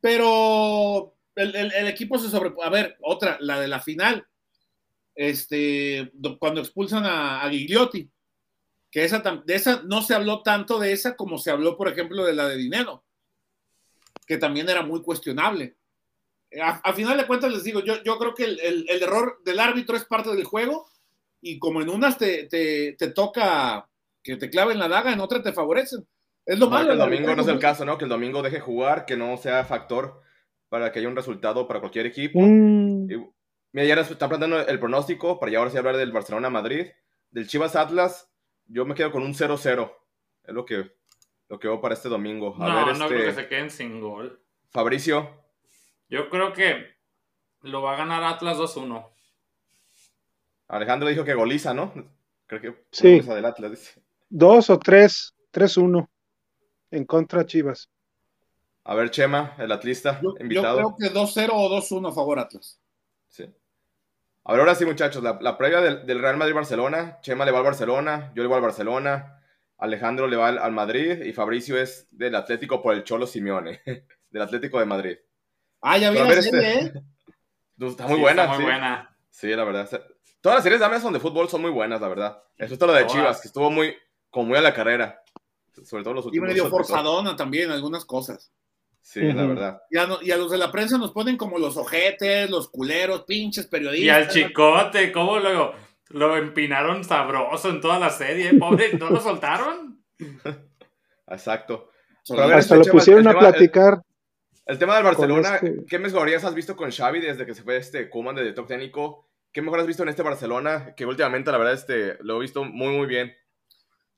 Pero 0.00 1.14
el, 1.36 1.54
el- 1.56 1.72
el 1.72 1.86
equipo 1.88 2.18
se 2.18 2.28
sobre... 2.28 2.52
A 2.62 2.70
ver, 2.70 2.96
otra, 3.00 3.36
la 3.40 3.60
de 3.60 3.68
la 3.68 3.80
final. 3.80 4.26
Este, 5.14 6.10
do- 6.14 6.38
cuando 6.38 6.60
expulsan 6.60 7.04
a, 7.04 7.42
a 7.42 7.50
Gigliotti 7.50 8.10
que 8.90 9.04
esa, 9.04 9.18
de 9.20 9.54
esa 9.54 9.82
no 9.84 10.02
se 10.02 10.14
habló 10.14 10.42
tanto 10.42 10.78
de 10.78 10.92
esa 10.92 11.16
como 11.16 11.38
se 11.38 11.50
habló, 11.50 11.76
por 11.76 11.88
ejemplo, 11.88 12.24
de 12.24 12.32
la 12.32 12.48
de 12.48 12.56
dinero, 12.56 13.04
que 14.26 14.38
también 14.38 14.68
era 14.68 14.82
muy 14.82 15.02
cuestionable. 15.02 15.76
A, 16.62 16.78
a 16.78 16.92
final 16.92 17.16
de 17.16 17.26
cuentas, 17.26 17.52
les 17.52 17.64
digo, 17.64 17.80
yo, 17.80 18.02
yo 18.04 18.18
creo 18.18 18.34
que 18.34 18.44
el, 18.44 18.60
el- 18.60 18.86
el 18.88 19.02
error 19.02 19.40
del 19.44 19.58
árbitro 19.58 19.96
es 19.96 20.04
parte 20.04 20.30
del 20.34 20.44
juego 20.44 20.88
y 21.40 21.58
como 21.58 21.82
en 21.82 21.88
unas 21.90 22.16
te, 22.18 22.44
te, 22.44 22.92
te 22.92 23.08
toca 23.08 23.88
que 24.22 24.36
te 24.36 24.48
claven 24.48 24.78
la 24.78 24.88
daga, 24.88 25.12
en 25.12 25.20
otras 25.20 25.42
te 25.42 25.52
favorecen. 25.52 26.06
Es 26.46 26.58
lo 26.58 26.70
malo. 26.70 26.86
que 26.86 26.92
el 26.92 26.98
domingo 26.98 27.34
no 27.34 27.42
es 27.42 27.48
el 27.48 27.58
caso, 27.58 27.84
¿no? 27.84 27.98
Que 27.98 28.04
el 28.04 28.10
domingo 28.10 28.42
deje 28.42 28.60
jugar, 28.60 29.06
que 29.06 29.16
no 29.16 29.36
sea 29.36 29.64
factor 29.64 30.20
para 30.74 30.90
que 30.90 30.98
haya 30.98 31.06
un 31.08 31.14
resultado 31.14 31.68
para 31.68 31.78
cualquier 31.78 32.04
equipo. 32.06 32.40
Mm, 32.40 33.08
Y, 33.08 33.30
mira, 33.70 33.86
ya 33.86 34.00
están 34.00 34.28
planteando 34.28 34.58
el 34.66 34.80
pronóstico 34.80 35.38
para 35.38 35.52
ya 35.52 35.58
ahora 35.58 35.70
sí 35.70 35.78
hablar 35.78 35.96
del 35.96 36.10
Barcelona-Madrid. 36.10 36.86
Del 37.30 37.46
Chivas 37.46 37.76
Atlas, 37.76 38.28
yo 38.66 38.84
me 38.84 38.96
quedo 38.96 39.12
con 39.12 39.22
un 39.22 39.34
0-0. 39.34 39.92
Es 40.42 40.52
lo 40.52 40.64
que, 40.64 40.90
lo 41.48 41.60
que 41.60 41.68
veo 41.68 41.80
para 41.80 41.94
este 41.94 42.08
domingo. 42.08 42.56
A 42.60 42.68
No, 42.68 42.74
ver, 42.86 42.96
no 42.98 43.04
este, 43.04 43.06
creo 43.06 43.26
que 43.26 43.40
se 43.40 43.46
queden 43.48 43.70
sin 43.70 44.00
gol. 44.00 44.42
Fabricio. 44.70 45.30
Yo 46.08 46.28
creo 46.28 46.52
que 46.52 46.88
lo 47.60 47.80
va 47.80 47.92
a 47.94 47.96
ganar 47.98 48.24
Atlas 48.24 48.58
2-1. 48.58 49.12
Alejandro 50.66 51.08
dijo 51.08 51.22
que 51.24 51.34
goliza, 51.34 51.72
¿no? 51.72 51.92
Creo 52.46 52.60
que 52.60 52.84
Sí. 52.90 53.10
goliza 53.12 53.36
del 53.36 53.44
Atlas. 53.44 53.70
dice. 53.70 54.02
dos 54.28 54.70
o 54.70 54.78
tres, 54.80 55.36
tres 55.52 55.76
uno 55.76 56.10
en 56.90 57.04
contra 57.04 57.46
Chivas. 57.46 57.88
A 58.84 58.94
ver, 58.94 59.10
Chema, 59.10 59.54
el 59.58 59.72
atlista, 59.72 60.20
Yo, 60.22 60.34
yo 60.36 60.42
invitado. 60.42 60.76
creo 60.76 60.96
que 60.98 61.18
2-0 61.18 61.50
o 61.52 61.68
2-1 61.70 62.08
a 62.08 62.12
favor 62.12 62.38
Atlas. 62.38 62.80
Sí. 63.28 63.44
A 64.44 64.52
ver, 64.52 64.60
ahora 64.60 64.74
sí, 64.74 64.84
muchachos, 64.84 65.22
la, 65.22 65.38
la 65.40 65.56
previa 65.56 65.80
del, 65.80 66.04
del 66.06 66.20
Real 66.20 66.36
Madrid-Barcelona. 66.36 67.18
Chema 67.22 67.44
le 67.46 67.50
va 67.50 67.58
al 67.58 67.64
Barcelona, 67.64 68.30
yo 68.34 68.42
le 68.42 68.48
voy 68.48 68.56
al 68.56 68.62
Barcelona, 68.62 69.40
Alejandro 69.78 70.26
le 70.26 70.36
va 70.36 70.48
al, 70.48 70.58
al 70.58 70.72
Madrid 70.72 71.22
y 71.24 71.32
Fabricio 71.32 71.78
es 71.78 72.06
del 72.10 72.34
Atlético 72.34 72.82
por 72.82 72.94
el 72.94 73.04
Cholo 73.04 73.26
Simeone, 73.26 73.80
del 74.30 74.42
Atlético 74.42 74.78
de 74.78 74.84
Madrid. 74.86 75.16
Ah, 75.80 75.96
ya 75.98 76.10
vi 76.10 76.18
la 76.18 76.24
ver, 76.24 76.42
serie, 76.42 76.78
este- 76.80 76.98
¿eh? 76.98 77.02
Está 77.80 78.06
muy 78.06 78.16
Sí, 78.16 78.20
buena, 78.20 78.42
está 78.42 78.54
muy 78.54 78.62
sí. 78.64 78.70
buena. 78.70 79.16
Sí, 79.30 79.48
la 79.48 79.64
verdad. 79.64 79.88
Todas 80.40 80.56
las 80.58 80.62
series 80.62 80.78
de 80.78 80.86
Amazon 80.86 81.12
de 81.12 81.18
fútbol 81.20 81.48
son 81.48 81.60
muy 81.62 81.70
buenas, 81.72 82.00
la 82.00 82.06
verdad. 82.08 82.42
Eso 82.56 82.74
es 82.74 82.80
lo 82.80 82.92
de 82.92 83.00
Todas. 83.00 83.12
Chivas, 83.12 83.40
que 83.40 83.48
estuvo 83.48 83.68
muy, 83.70 83.96
como 84.30 84.46
muy 84.48 84.58
a 84.58 84.60
la 84.60 84.72
carrera. 84.72 85.20
Sobre 85.84 86.04
todo 86.04 86.14
los 86.14 86.24
Y 86.26 86.28
últimos. 86.28 86.48
medio 86.48 86.62
episodios. 86.64 86.86
forzadona 86.88 87.34
también, 87.34 87.70
algunas 87.72 88.04
cosas. 88.04 88.52
Sí, 89.06 89.20
la 89.20 89.44
verdad. 89.44 89.82
Y 89.90 89.98
a, 89.98 90.06
no- 90.06 90.22
y 90.22 90.30
a 90.30 90.36
los 90.38 90.50
de 90.50 90.56
la 90.56 90.72
prensa 90.72 90.96
nos 90.96 91.12
ponen 91.12 91.36
como 91.36 91.58
los 91.58 91.76
ojetes, 91.76 92.48
los 92.48 92.68
culeros, 92.70 93.24
pinches 93.24 93.66
periodistas. 93.66 94.06
Y 94.06 94.08
al 94.08 94.28
chicote, 94.28 95.12
¿cómo 95.12 95.38
lo, 95.38 95.74
lo 96.08 96.36
empinaron 96.38 97.04
sabroso 97.04 97.68
en 97.68 97.82
toda 97.82 97.98
la 97.98 98.08
serie? 98.08 98.54
Pobre, 98.54 98.94
¿no 98.94 99.10
lo 99.10 99.20
soltaron? 99.20 100.02
Exacto. 101.28 101.90
Pero 102.28 102.42
a 102.42 102.46
ver, 102.46 102.56
Hasta 102.58 102.76
este 102.76 102.86
lo 102.88 102.92
pusieron 102.92 103.26
a 103.28 103.32
el- 103.32 103.38
platicar. 103.38 104.02
El 104.66 104.78
tema 104.78 104.94
del 104.94 105.04
Barcelona, 105.04 105.56
este- 105.56 105.84
¿qué 105.86 105.98
mejorías 105.98 106.42
has 106.44 106.54
visto 106.54 106.74
con 106.74 106.90
Xavi 106.90 107.20
desde 107.20 107.44
que 107.44 107.54
se 107.54 107.62
fue 107.62 107.76
este 107.76 108.08
Koeman 108.08 108.34
de 108.34 108.40
director 108.42 108.66
técnico? 108.66 109.28
¿Qué 109.52 109.60
mejor 109.60 109.80
has 109.80 109.86
visto 109.86 110.02
en 110.02 110.08
este 110.08 110.22
Barcelona? 110.22 110.94
Que 110.96 111.04
últimamente, 111.04 111.52
la 111.52 111.58
verdad, 111.58 111.74
este, 111.74 112.16
lo 112.22 112.38
he 112.38 112.40
visto 112.40 112.64
muy, 112.64 112.96
muy 112.96 113.06
bien. 113.06 113.34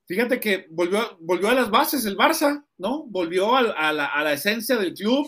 Fíjate 0.06 0.38
que 0.38 0.66
volvió, 0.70 1.16
volvió 1.20 1.48
a 1.48 1.54
las 1.54 1.70
bases 1.70 2.04
el 2.06 2.16
Barça, 2.16 2.64
¿no? 2.78 3.04
Volvió 3.06 3.56
a, 3.56 3.62
la, 3.92 4.06
a 4.06 4.22
la 4.22 4.32
esencia 4.32 4.76
del 4.76 4.94
club, 4.94 5.26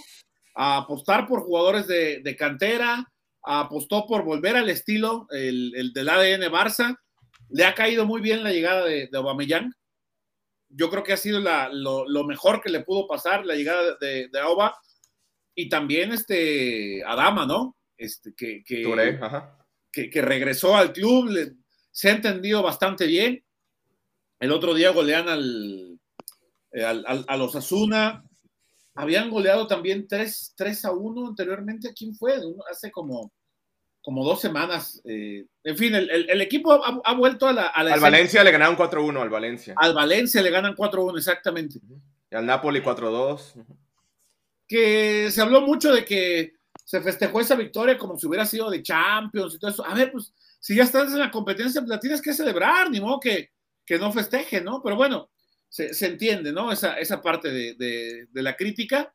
a 0.55 0.79
apostar 0.79 1.27
por 1.27 1.41
jugadores 1.43 1.87
de, 1.87 2.21
de 2.21 2.37
cantera, 2.37 3.05
apostó 3.43 4.07
por 4.07 4.25
volver 4.25 4.57
al 4.57 4.69
estilo 4.71 5.27
el, 5.31 5.73
el 5.75 5.93
del 5.93 6.09
ADN 6.09 6.43
Barça. 6.53 6.97
Le 7.51 7.65
ha 7.65 7.75
caído 7.75 8.07
muy 8.07 8.21
bien 8.21 8.45
la 8.45 8.53
llegada 8.53 8.85
de, 8.85 9.09
de 9.11 9.19
Aubameyang. 9.19 9.73
Yo 10.69 10.91
creo 10.91 11.03
que 11.03 11.13
ha 11.15 11.17
sido 11.17 11.41
la- 11.41 11.71
lo, 11.73 12.07
lo 12.09 12.25
mejor 12.25 12.61
que 12.61 12.69
le 12.71 12.81
pudo 12.81 13.07
pasar 13.09 13.47
la 13.47 13.55
llegada 13.55 13.97
de, 14.01 14.29
de. 14.29 14.41
Y 15.55 15.69
también 15.69 16.13
este 16.13 17.03
Adama, 17.05 17.47
¿no? 17.47 17.77
Este, 17.97 18.33
que, 18.37 18.63
que, 18.65 18.83
Touré, 18.83 19.19
ajá. 19.21 19.59
que, 19.91 20.09
que 20.11 20.23
regresó 20.23 20.77
al 20.77 20.93
club, 20.93 21.31
le- 21.31 21.53
se 21.91 22.11
ha 22.11 22.13
entendido 22.13 22.63
bastante 22.63 23.07
bien. 23.07 23.43
El 24.41 24.53
otro 24.53 24.75
día 24.75 24.91
golean 24.91 25.29
al, 25.29 25.99
eh, 26.73 26.85
al, 26.85 27.05
al- 27.07 27.25
a 27.29 27.37
los 27.37 27.55
Asuna. 27.57 28.25
Habían 28.95 29.31
goleado 29.31 29.67
también 29.67 30.07
3, 30.09 30.55
3 30.57 30.85
a 30.87 30.93
1 30.93 31.29
anteriormente. 31.29 31.93
¿Quién 31.97 32.15
fue? 32.15 32.35
Hace 32.71 32.91
como, 32.91 33.33
como 34.03 34.25
dos 34.25 34.41
semanas. 34.41 35.01
eh, 35.05 35.45
en 35.65 35.77
fin, 35.77 35.95
el, 35.95 36.11
el- 36.11 36.31
el 36.31 36.41
equipo 36.41 36.73
ha, 36.73 37.01
ha 37.05 37.15
vuelto 37.15 37.47
a 37.47 37.53
la, 37.53 37.67
a 37.69 37.83
la 37.85 37.95
Al. 37.95 38.01
Valencia 38.01 38.43
le 38.45 38.51
ganaron 38.51 38.77
4-1 38.77 39.21
al 39.23 39.31
Valencia. 39.31 39.75
Al 39.77 39.95
Valencia 39.95 40.43
le 40.43 40.51
ganan 40.51 40.75
4-1, 40.75 41.17
exactamente. 41.19 41.79
Y 42.31 42.35
al 42.35 42.47
Napoli 42.47 42.81
4-2. 42.83 43.65
que 44.67 45.31
se 45.31 45.41
habló 45.41 45.63
mucho 45.63 45.93
de 45.93 46.05
que 46.05 46.53
se 46.85 47.01
festejó 47.01 47.41
esa 47.41 47.55
victoria 47.55 47.97
como 47.99 48.19
si 48.19 48.27
hubiera 48.27 48.45
sido 48.47 48.71
de 48.71 48.83
Champions 48.83 49.55
y 49.55 49.59
todo 49.59 49.71
eso. 49.71 49.85
A 49.87 49.95
ver, 49.95 50.13
pues 50.13 50.33
si 50.61 50.75
ya 50.77 50.83
estás 50.85 51.13
en 51.13 51.19
la 51.21 51.31
competencia, 51.31 51.81
pues, 51.81 51.89
la 51.89 52.01
tienes 52.01 52.21
que 52.21 52.33
celebrar, 52.35 52.91
ni 52.91 53.01
modo 53.01 53.21
que, 53.21 53.51
que 53.89 53.99
no 53.99 54.13
festeje, 54.13 54.61
¿no? 54.61 54.83
Pero 54.83 54.97
bueno, 54.97 55.31
se, 55.69 55.95
se 55.95 56.07
entiende, 56.07 56.53
¿no? 56.53 56.71
Esa, 56.71 56.99
esa 56.99 57.23
parte 57.23 57.51
de, 57.51 57.75
de- 57.75 58.27
de 58.31 58.43
la 58.43 58.55
crítica. 58.55 59.15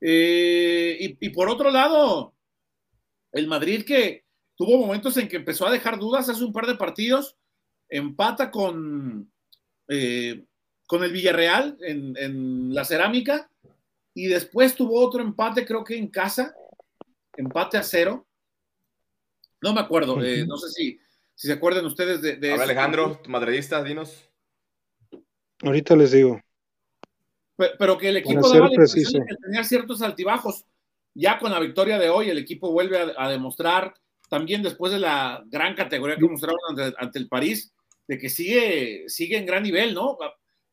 Eh, 0.00 0.96
y, 1.00 1.26
y 1.26 1.30
por 1.30 1.48
otro 1.48 1.70
lado, 1.72 2.36
el 3.32 3.48
Madrid 3.48 3.84
que 3.84 4.24
tuvo 4.56 4.78
momentos 4.78 5.16
en 5.16 5.26
que 5.28 5.36
empezó 5.36 5.66
a 5.66 5.72
dejar 5.72 5.98
dudas 5.98 6.28
hace 6.28 6.44
un 6.44 6.52
par 6.52 6.66
de 6.66 6.76
partidos, 6.76 7.36
empata 7.88 8.50
con, 8.52 9.32
eh, 9.88 10.44
con 10.86 11.02
el 11.02 11.10
Villarreal 11.12 11.76
en, 11.80 12.16
en 12.16 12.72
la 12.74 12.84
cerámica 12.84 13.50
y 14.14 14.26
después 14.26 14.74
tuvo 14.76 15.00
otro 15.00 15.22
empate, 15.22 15.66
creo 15.66 15.82
que 15.82 15.96
en 15.96 16.08
casa, 16.08 16.54
empate 17.36 17.76
a 17.78 17.82
cero. 17.82 18.26
No 19.60 19.74
me 19.74 19.80
acuerdo, 19.80 20.22
eh, 20.22 20.46
no 20.46 20.56
sé 20.56 20.68
si, 20.70 20.98
si 21.38 21.46
se 21.46 21.52
acuerdan 21.52 21.86
ustedes 21.86 22.20
de, 22.20 22.34
de 22.36 22.48
A 22.50 22.54
ver, 22.54 22.62
Alejandro, 22.62 23.20
madridista, 23.28 23.80
dinos. 23.84 24.28
Ahorita 25.62 25.94
les 25.94 26.10
digo. 26.10 26.40
Pe- 27.56 27.70
pero 27.78 27.96
que 27.96 28.08
el 28.08 28.16
equipo 28.16 28.42
ser 28.42 28.54
daba 28.56 28.66
la 28.66 28.72
impresión 28.74 29.02
preciso. 29.04 29.18
de 29.18 29.24
que 29.24 29.36
tenía 29.40 29.62
ciertos 29.62 30.02
altibajos. 30.02 30.64
Ya 31.14 31.38
con 31.38 31.52
la 31.52 31.60
victoria 31.60 31.96
de 31.96 32.10
hoy, 32.10 32.28
el 32.28 32.38
equipo 32.38 32.72
vuelve 32.72 32.98
a, 32.98 33.12
a 33.16 33.30
demostrar, 33.30 33.94
también 34.28 34.64
después 34.64 34.92
de 34.92 34.98
la 34.98 35.44
gran 35.46 35.76
categoría 35.76 36.16
que 36.16 36.24
mostraron 36.26 36.58
ante, 36.70 36.92
ante 36.98 37.18
el 37.20 37.28
París, 37.28 37.72
de 38.08 38.18
que 38.18 38.28
sigue, 38.28 39.04
sigue 39.06 39.36
en 39.38 39.46
gran 39.46 39.62
nivel, 39.62 39.94
¿no? 39.94 40.18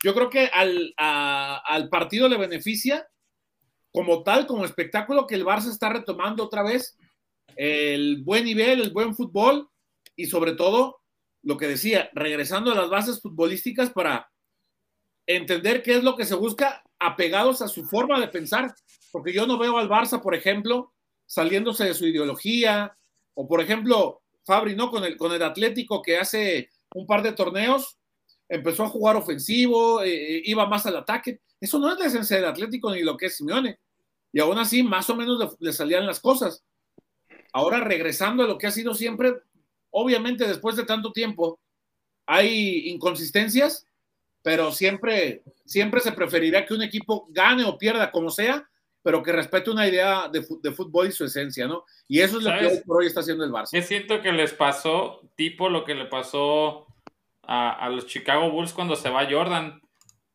Yo 0.03 0.15
creo 0.15 0.31
que 0.31 0.47
al, 0.51 0.95
a- 0.97 1.61
al 1.63 1.89
partido 1.89 2.27
le 2.27 2.37
beneficia 2.37 3.07
como 3.91 4.23
tal, 4.23 4.47
como 4.47 4.65
espectáculo, 4.65 5.27
que 5.27 5.35
el 5.35 5.45
Barça 5.45 5.69
está 5.69 5.89
retomando 5.89 6.43
otra 6.43 6.63
vez 6.63 6.97
el 7.55 8.23
buen 8.23 8.45
nivel, 8.45 8.81
el 8.81 8.89
buen 8.91 9.13
fútbol 9.15 9.69
y 10.15 10.27
sobre 10.27 10.53
todo 10.53 11.01
lo 11.43 11.57
que 11.57 11.67
decía, 11.67 12.09
regresando 12.13 12.71
a 12.71 12.75
las 12.75 12.89
bases 12.89 13.21
futbolísticas 13.21 13.91
para 13.91 14.31
entender 15.27 15.83
qué 15.83 15.95
es 15.95 16.03
lo 16.03 16.15
que 16.15 16.25
se 16.25 16.35
busca 16.35 16.83
apegados 16.99 17.61
a 17.61 17.67
su 17.67 17.85
forma 17.85 18.19
de 18.19 18.27
pensar, 18.27 18.73
porque 19.11 19.33
yo 19.33 19.45
no 19.45 19.57
veo 19.57 19.77
al 19.77 19.89
Barça, 19.89 20.21
por 20.21 20.35
ejemplo, 20.35 20.93
saliéndose 21.25 21.85
de 21.85 21.93
su 21.93 22.05
ideología, 22.05 22.97
o 23.33 23.47
por 23.47 23.61
ejemplo, 23.61 24.21
Fabri, 24.43 24.75
¿no? 24.75 24.89
Con 24.89 25.03
el, 25.03 25.17
con 25.17 25.31
el 25.33 25.43
Atlético 25.43 26.01
que 26.01 26.17
hace 26.17 26.69
un 26.93 27.05
par 27.05 27.23
de 27.23 27.33
torneos 27.33 27.97
empezó 28.47 28.83
a 28.83 28.89
jugar 28.89 29.15
ofensivo, 29.15 30.03
eh, 30.03 30.37
eh, 30.37 30.41
iba 30.45 30.65
más 30.67 30.85
al 30.85 30.97
ataque. 30.97 31.41
Eso 31.59 31.79
no 31.79 31.91
es 31.91 31.99
la 31.99 32.05
esencia 32.05 32.37
del 32.37 32.45
Atlético 32.45 32.93
ni 32.93 33.01
lo 33.01 33.17
que 33.17 33.27
es 33.27 33.37
Simeone. 33.37 33.79
Y 34.31 34.39
aún 34.39 34.57
así, 34.57 34.83
más 34.83 35.09
o 35.09 35.15
menos 35.15 35.57
le, 35.59 35.73
salían 35.73 36.05
las 36.05 36.19
cosas. 36.19 36.63
Ahora, 37.53 37.79
regresando 37.79 38.43
a 38.43 38.47
lo 38.47 38.57
que 38.57 38.67
ha 38.67 38.71
sido 38.71 38.93
siempre, 38.93 39.33
obviamente 39.97 40.45
después 40.45 40.75
de 40.75 40.83
tanto 40.83 41.11
tiempo, 41.13 41.57
hay 42.25 42.89
inconsistencias, 42.89 43.87
pero 44.41 44.71
siempre, 44.71 45.41
siempre 45.65 46.01
se 46.01 46.11
preferirá 46.11 46.65
que 46.65 46.73
un 46.73 46.81
equipo 46.81 47.27
gane 47.29 47.63
o 47.63 47.77
pierda 47.77 48.11
como 48.11 48.29
sea, 48.29 48.67
pero 49.01 49.23
que 49.23 49.31
respete 49.31 49.69
una 49.69 49.87
idea 49.87 50.27
de, 50.29 50.41
fútbol 50.73 51.07
y 51.07 51.11
su 51.11 51.25
esencia, 51.25 51.67
¿no? 51.67 51.85
Y 52.07 52.19
eso 52.19 52.39
es 52.39 52.43
lo 52.43 52.57
que 52.57 52.65
hoy 52.65 52.81
por 52.85 52.97
hoy 52.97 53.07
está 53.07 53.21
haciendo 53.21 53.45
el 53.45 53.51
Barça. 53.51 53.69
Yo 53.71 53.81
siento 53.81 54.21
que 54.21 54.33
les 54.33 54.53
pasó, 54.53 55.21
tipo 55.35 55.69
lo 55.69 55.85
que 55.85 55.95
le 55.95 56.05
pasó 56.05 56.87
a, 57.43 57.87
los 57.89 58.07
Chicago 58.07 58.51
Bulls 58.51 58.73
cuando 58.73 58.95
se 58.95 59.09
va 59.09 59.29
Jordan. 59.29 59.81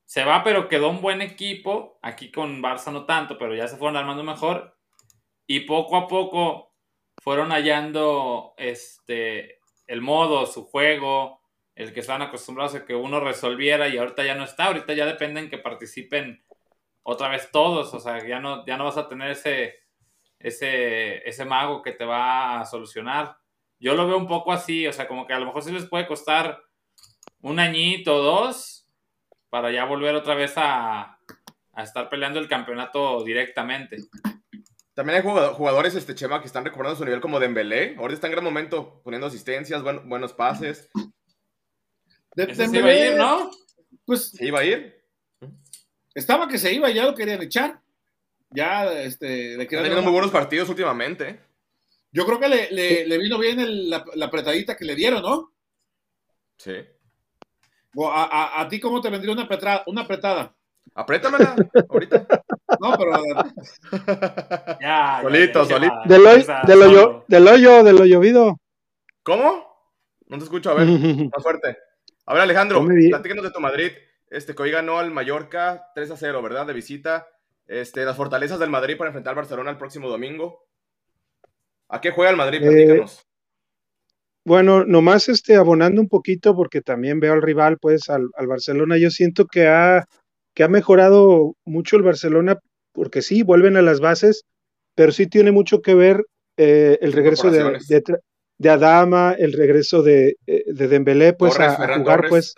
Se 0.07 0.25
va, 0.25 0.43
pero 0.43 0.69
quedó 0.69 0.89
un 0.89 1.03
buen 1.03 1.21
equipo. 1.21 1.99
Aquí 2.01 2.31
con 2.31 2.63
Barça 2.63 2.91
no 2.93 3.05
tanto, 3.05 3.37
pero 3.37 3.55
ya 3.55 3.69
se 3.69 3.77
fueron 3.77 3.97
armando 3.97 4.25
mejor. 4.25 4.77
Y 5.47 5.61
poco 5.61 5.97
a 5.97 6.09
poco 6.09 6.70
fueron 7.21 7.51
hallando 7.51 8.55
este, 8.57 9.61
el 9.87 10.01
modo, 10.03 10.47
su 10.47 10.65
juego, 10.65 11.41
el 11.75 11.93
que 11.93 12.01
estaban 12.01 12.23
acostumbrados 12.23 12.75
a 12.75 12.85
que 12.85 12.95
uno 12.95 13.21
resolviera 13.21 13.89
y 13.89 13.97
ahorita 13.97 14.25
ya 14.25 14.35
no 14.35 14.45
está. 14.45 14.67
Ahorita 14.67 14.93
ya 14.93 15.07
dependen 15.07 15.49
que 15.49 15.59
participen 15.59 16.43
otra 17.03 17.29
vez 17.29 17.51
todos. 17.51 17.95
O 17.95 18.01
sea, 18.01 18.27
ya 18.27 18.41
no, 18.41 18.67
ya 18.67 18.77
no 18.77 18.85
vas 18.85 18.97
a 18.97 19.09
tener 19.09 19.31
ese, 19.31 19.77
ese, 20.39 21.29
ese 21.29 21.45
mago 21.45 21.83
que 21.83 21.93
te 21.93 22.05
va 22.05 22.61
a 22.61 22.67
solucionar. 22.67 23.37
Yo 23.79 23.95
lo 23.95 24.07
veo 24.07 24.19
un 24.19 24.27
poco 24.27 24.53
así, 24.53 24.87
o 24.87 24.93
sea, 24.93 25.09
como 25.09 25.27
que 25.27 25.33
a 25.33 25.39
lo 25.39 25.47
mejor 25.47 25.63
sí 25.63 25.73
les 25.73 25.87
puede 25.87 26.07
costar 26.07 26.61
un 27.41 27.59
añito 27.59 28.17
o 28.17 28.23
dos 28.23 28.87
para 29.49 29.71
ya 29.71 29.85
volver 29.85 30.15
otra 30.15 30.35
vez 30.35 30.53
a, 30.57 31.19
estar 31.77 32.11
peleando 32.11 32.39
el 32.39 32.49
campeonato 32.49 33.25
directamente. 33.25 33.97
También 35.01 35.17
hay 35.17 35.55
jugadores, 35.55 35.95
este 35.95 36.15
Chema, 36.15 36.43
que 36.43 36.47
están 36.47 36.63
recobrando 36.63 36.95
su 36.95 37.07
nivel 37.07 37.23
como 37.23 37.41
Dembélé. 37.41 37.97
Ahora 37.97 38.13
está 38.13 38.27
en 38.27 38.33
gran 38.33 38.45
momento 38.45 39.01
poniendo 39.03 39.29
asistencias, 39.29 39.83
buenos 39.83 40.35
pases. 40.35 40.91
De, 42.37 42.55
se 42.55 42.67
iba 42.67 42.89
a 42.89 42.95
ir, 42.95 43.17
¿no? 43.17 43.51
Pues 44.05 44.29
se 44.29 44.45
iba 44.45 44.61
a 44.61 44.65
ir. 44.67 45.03
Estaba 46.15 46.47
que 46.47 46.59
se 46.59 46.75
iba, 46.75 46.91
ya 46.91 47.07
lo 47.07 47.15
querían 47.15 47.41
echar. 47.41 47.81
Ya, 48.51 48.93
este, 48.93 49.57
le 49.57 49.67
quedan. 49.67 49.85
teniendo 49.85 50.03
muy 50.03 50.13
buenos 50.13 50.31
partidos 50.31 50.69
últimamente. 50.69 51.41
Yo 52.13 52.27
creo 52.27 52.39
que 52.39 52.49
le, 52.49 53.19
vino 53.19 53.39
bien 53.39 53.89
la, 53.89 54.05
la, 54.15 54.27
apretadita 54.27 54.77
que 54.77 54.85
le 54.85 54.97
dieron, 54.97 55.23
¿no? 55.23 55.55
Sí. 56.59 56.75
A, 58.05 58.61
a, 58.61 58.69
ti 58.69 58.79
cómo 58.79 59.01
te 59.01 59.09
vendría 59.09 59.33
una, 59.33 59.49
petra, 59.49 59.83
una 59.87 60.03
apretada? 60.03 60.55
Apriétamela, 60.95 61.57
ahorita. 61.89 62.27
No, 62.81 62.97
pero. 62.99 63.13
ya, 64.81 65.21
solito, 65.23 65.65
solito. 65.65 65.95
Del, 66.07 66.27
hoyo, 66.27 66.47
del, 66.67 66.83
hoyo, 66.83 67.25
del 67.29 67.49
hoyo, 67.49 67.83
del 67.85 67.97
llovido. 67.97 68.61
¿Cómo? 69.23 69.71
No 70.27 70.39
te 70.39 70.45
escucho, 70.45 70.71
a 70.71 70.75
ver, 70.75 70.87
más 71.35 71.43
fuerte. 71.43 71.77
A 72.27 72.35
ver, 72.35 72.43
Alejandro, 72.43 72.85
platícanos 72.85 73.45
de 73.45 73.51
tu 73.51 73.61
Madrid. 73.61 73.93
Este, 74.29 74.55
que 74.55 74.63
hoy 74.63 74.71
ganó 74.71 74.99
al 74.99 75.11
Mallorca 75.11 75.91
3 75.95 76.13
a 76.13 76.17
0, 76.17 76.43
¿verdad? 76.43 76.67
De 76.67 76.73
visita. 76.73 77.29
Este, 77.67 78.05
las 78.05 78.17
fortalezas 78.17 78.59
del 78.61 78.71
Madrid 78.71 78.97
para 78.97 79.09
enfrentar 79.09 79.33
al 79.33 79.37
Barcelona 79.37 79.71
el 79.71 79.79
próximo 79.79 80.09
domingo. 80.09 80.67
¿A 81.89 82.01
qué 82.01 82.13
juega 82.13 82.31
el 82.31 82.37
Madrid? 82.37 82.63
Eh, 82.63 82.67
platícanos. 82.67 83.27
Bueno, 84.45 84.85
nomás 84.85 85.29
este, 85.29 85.57
abonando 85.57 86.01
un 86.01 86.09
poquito, 86.09 86.57
porque 86.57 86.81
también 86.81 87.21
veo 87.21 87.33
al 87.33 87.43
rival, 87.43 87.79
pues, 87.79 88.09
al, 88.09 88.31
Barcelona. 88.47 88.97
Yo 88.97 89.11
siento 89.11 89.47
que 89.47 89.67
ha, 89.67 90.07
que 90.55 90.63
ha 90.63 90.69
mejorado 90.69 91.55
mucho 91.65 91.97
el 91.97 92.03
Barcelona, 92.03 92.59
porque 92.93 93.23
sí, 93.23 93.43
vuelven 93.43 93.77
a 93.77 93.83
las 93.83 94.01
bases, 94.01 94.45
pero 94.95 95.13
sí 95.13 95.27
tiene 95.27 95.53
mucho 95.53 95.81
que 95.83 95.95
ver 95.95 96.25
eh, 96.57 96.99
el 97.01 97.13
regreso 97.13 97.51
de, 97.51 97.79
de, 98.59 98.71
Adama, 98.71 99.35
el 99.39 99.53
regreso 99.53 100.03
de, 100.03 100.37
eh, 100.47 100.65
de 100.67 100.89
Dembélé, 100.89 101.33
pues, 101.33 101.59
a, 101.59 101.97
jugar, 101.99 102.27
pues, 102.29 102.55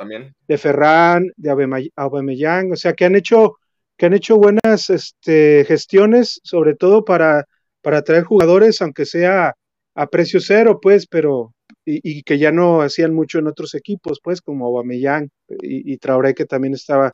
de 0.48 0.58
Ferran, 0.58 1.30
de 1.36 1.90
Aubameyang, 1.94 2.72
o 2.72 2.76
sea, 2.76 2.94
que 2.94 3.04
han 3.04 3.14
hecho, 3.14 3.58
que 3.96 4.06
han 4.06 4.14
hecho 4.14 4.36
buenas 4.36 4.90
este, 4.90 5.64
gestiones, 5.66 6.40
sobre 6.42 6.74
todo 6.74 7.04
para, 7.04 7.44
para 7.80 8.02
traer 8.02 8.24
jugadores, 8.24 8.82
aunque 8.82 9.06
sea 9.06 9.54
a 9.94 10.06
precio 10.06 10.40
cero, 10.40 10.80
pues, 10.80 11.06
pero, 11.06 11.54
y, 11.84 12.22
que 12.22 12.38
ya 12.38 12.50
no 12.50 12.80
hacían 12.82 13.14
mucho 13.14 13.38
en 13.38 13.46
otros 13.46 13.74
equipos, 13.74 14.20
pues 14.22 14.40
como 14.40 14.66
Aubameyang 14.66 15.28
y, 15.62 15.92
y 15.92 15.98
Traoré 15.98 16.34
que 16.34 16.46
también 16.46 16.74
estaba, 16.74 17.12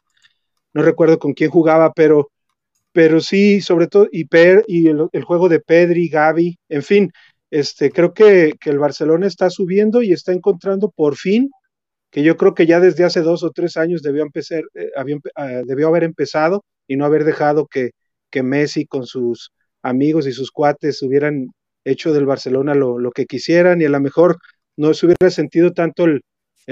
no 0.75 0.83
recuerdo 0.83 1.19
con 1.19 1.33
quién 1.35 1.51
jugaba, 1.51 1.93
pero, 1.95 2.31
pero 2.93 3.21
sí, 3.21 3.61
sobre 3.61 3.89
todo, 3.89 4.09
y, 4.13 4.27
per, 4.27 4.65
y 4.67 4.89
el, 4.89 5.25
juego 5.25 5.49
de 5.49 5.61
Pedri, 5.61 6.09
Gaby, 6.09 6.59
en 6.69 6.83
fin, 6.83 7.13
este, 7.51 7.91
creo 7.91 8.15
que, 8.15 8.55
el 8.65 8.79
Barcelona 8.79 9.27
está 9.27 9.51
subiendo 9.51 10.03
y 10.03 10.13
está 10.13 10.33
encontrando 10.33 10.91
por 10.91 11.17
fin, 11.17 11.51
que 12.11 12.23
yo 12.23 12.37
creo 12.37 12.55
que 12.55 12.67
ya 12.67 12.81
desde 12.81 13.05
hace 13.05 13.23
dos 13.23 13.43
o 13.45 13.51
tres 13.51 13.77
años 13.77 14.03
debió, 14.03 14.23
empezar, 14.23 14.63
eh, 14.75 14.91
ah, 15.37 15.63
debió 15.67 15.89
haber 15.89 16.05
empezado 16.05 16.65
y 16.87 16.97
no 16.97 17.05
haber 17.05 17.25
dejado 17.25 17.67
que, 17.67 17.91
que 18.31 18.43
Messi 18.43 18.87
con 18.87 19.07
sus 19.07 19.53
amigos 19.83 20.27
y 20.27 20.33
sus 20.33 20.51
cuates 20.51 21.03
hubieran 21.03 21.49
hecho 21.85 22.13
del 22.13 22.27
Barcelona 22.27 22.75
lo, 22.75 22.99
lo, 22.99 23.13
que 23.13 23.27
quisieran 23.27 23.81
y 23.81 23.85
a 23.85 23.91
lo 23.91 24.01
mejor 24.01 24.39
no 24.77 24.95
se 24.95 25.07
hubiera 25.07 25.31
sentido 25.31 25.73
tanto 25.73 26.05
el, 26.05 26.23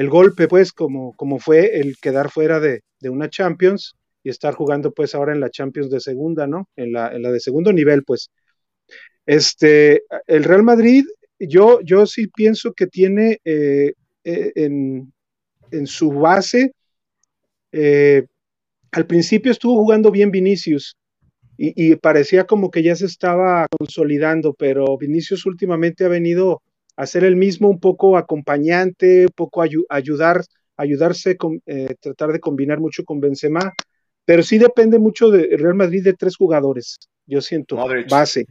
golpe, 0.09 0.47
pues, 0.49 0.73
como, 0.73 1.15
como 1.15 1.39
fue 1.39 1.79
el 1.79 1.97
quedar 1.99 2.31
fuera 2.31 2.61
de, 2.61 2.83
una 3.09 3.31
Champions 3.31 3.95
y 4.23 4.31
estar 4.31 4.55
jugando, 4.55 4.93
pues, 4.93 5.15
ahora 5.15 5.33
en 5.33 5.41
la 5.41 5.51
Champions 5.51 5.91
de 5.91 6.01
segunda, 6.01 6.47
¿no? 6.47 6.69
En 6.77 6.93
la, 6.93 7.15
en 7.15 7.23
la 7.23 7.33
de 7.33 7.41
segundo 7.41 7.73
nivel, 7.73 8.05
pues. 8.05 8.31
Este, 9.25 10.03
el 10.27 10.45
Real 10.45 10.63
Madrid, 10.63 11.05
yo, 11.39 11.81
yo 11.81 12.07
sí 12.07 12.29
pienso 12.29 12.73
que 12.73 12.87
tiene 12.87 13.39
eh, 13.45 13.95
eh, 14.25 14.53
en, 14.57 15.87
su 15.87 16.11
base, 16.11 16.73
eh, 17.73 18.27
al 18.93 19.07
principio 19.07 19.53
estuvo 19.53 19.77
jugando 19.77 20.11
bien 20.11 20.31
Vinicius, 20.31 20.97
y, 21.59 21.97
parecía 21.97 22.45
como 22.45 22.71
que 22.71 22.83
ya 22.83 22.95
se 22.97 23.07
estaba 23.07 23.67
consolidando, 23.79 24.53
pero 24.53 24.99
Vinicius 24.99 25.47
últimamente 25.47 26.05
ha 26.05 26.09
venido 26.09 26.61
hacer 26.97 27.25
el 27.25 27.37
mismo 27.37 27.69
un 27.69 27.79
poco 27.79 28.17
acompañante, 28.17 29.27
un 29.27 29.33
poco 29.35 29.63
ayudar, 29.63 30.43
ayudarse, 30.77 31.37
con, 31.37 31.63
eh, 31.67 31.95
tratar 32.01 32.33
de 32.33 32.41
combinar 32.41 32.81
mucho 32.81 33.05
con 33.05 33.21
Benzema, 33.21 33.73
pero 34.25 34.43
sí 34.43 34.59
depende 34.59 34.99
mucho 34.99 35.31
de 35.31 35.57
Real 35.57 35.75
Madrid 35.75 36.03
de 36.03 36.15
tres 36.15 36.37
jugadores, 36.37 36.99
yo 37.27 37.41
siento, 37.41 37.77
base. 38.11 38.47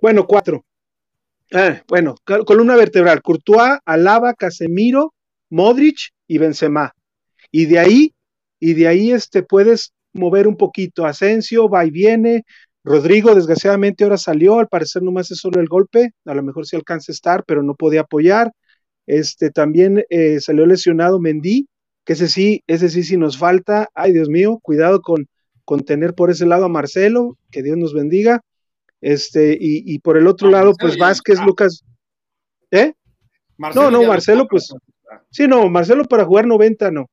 Bueno, 0.00 0.26
cuatro. 0.26 0.64
Ah, 1.52 1.82
bueno, 1.88 2.14
columna 2.46 2.76
vertebral, 2.76 3.22
Courtois, 3.22 3.78
Alaba, 3.84 4.34
Casemiro, 4.34 5.14
Modric 5.48 6.10
y 6.28 6.38
Benzema. 6.38 6.92
Y 7.50 7.66
de 7.66 7.78
ahí, 7.78 8.14
y 8.60 8.74
de 8.74 8.86
ahí 8.86 9.10
este, 9.10 9.42
puedes 9.42 9.92
mover 10.12 10.46
un 10.46 10.56
poquito. 10.56 11.06
Asensio 11.06 11.68
va 11.68 11.84
y 11.84 11.90
viene, 11.90 12.44
Rodrigo, 12.82 13.34
desgraciadamente, 13.34 14.04
ahora 14.04 14.16
salió, 14.16 14.58
al 14.58 14.68
parecer 14.68 15.02
nomás 15.02 15.30
es 15.30 15.38
solo 15.38 15.60
el 15.60 15.68
golpe, 15.68 16.14
a 16.24 16.34
lo 16.34 16.42
mejor 16.42 16.66
sí 16.66 16.76
alcanza 16.76 17.12
a 17.12 17.14
estar, 17.14 17.44
pero 17.46 17.62
no 17.62 17.74
podía 17.74 18.02
apoyar. 18.02 18.52
Este 19.06 19.50
también 19.50 20.04
eh, 20.08 20.40
salió 20.40 20.64
lesionado 20.66 21.20
Mendy, 21.20 21.68
que 22.04 22.14
ese 22.14 22.28
sí, 22.28 22.62
ese 22.66 22.88
sí, 22.88 23.02
sí 23.02 23.16
nos 23.16 23.36
falta. 23.36 23.88
Ay, 23.94 24.12
Dios 24.12 24.28
mío, 24.28 24.58
cuidado 24.62 25.02
con, 25.02 25.26
con 25.64 25.80
tener 25.80 26.14
por 26.14 26.30
ese 26.30 26.46
lado 26.46 26.66
a 26.66 26.68
Marcelo, 26.68 27.36
que 27.50 27.62
Dios 27.62 27.76
nos 27.76 27.92
bendiga. 27.92 28.40
Este, 29.00 29.56
y, 29.58 29.98
por 30.00 30.16
el 30.16 30.26
otro 30.26 30.50
lado, 30.50 30.74
pues 30.78 30.98
Vázquez, 30.98 31.40
Lucas. 31.40 31.82
¿Eh? 32.70 32.92
no, 33.74 33.90
no, 33.90 34.02
Marcelo, 34.04 34.46
pues. 34.48 34.72
Sí, 35.30 35.48
no, 35.48 35.68
Marcelo 35.68 36.04
para 36.04 36.24
jugar 36.24 36.46
90 36.46 36.90
no. 36.90 37.06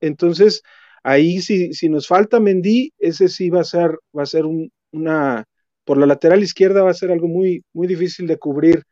Entonces, 0.00 0.62
ahí 1.02 1.40
si, 1.40 1.72
si 1.72 1.88
nos 1.88 2.08
falta 2.08 2.40
Mendy, 2.40 2.92
ese 2.98 3.28
sí 3.28 3.50
va 3.50 3.60
a 3.60 3.64
ser, 3.64 3.98
va 4.16 4.22
a 4.22 4.26
ser 4.26 4.46
un, 4.46 4.70
una, 4.94 5.44
por 5.84 5.98
la 5.98 6.06
lateral 6.06 6.42
izquierda 6.42 6.82
va 6.82 6.90
a 6.90 6.94
ser 6.94 7.10
algo 7.12 7.28
muy, 7.28 7.64
muy 7.72 7.86
difícil 7.86 8.26
de 8.26 8.38
cubrir, 8.38 8.84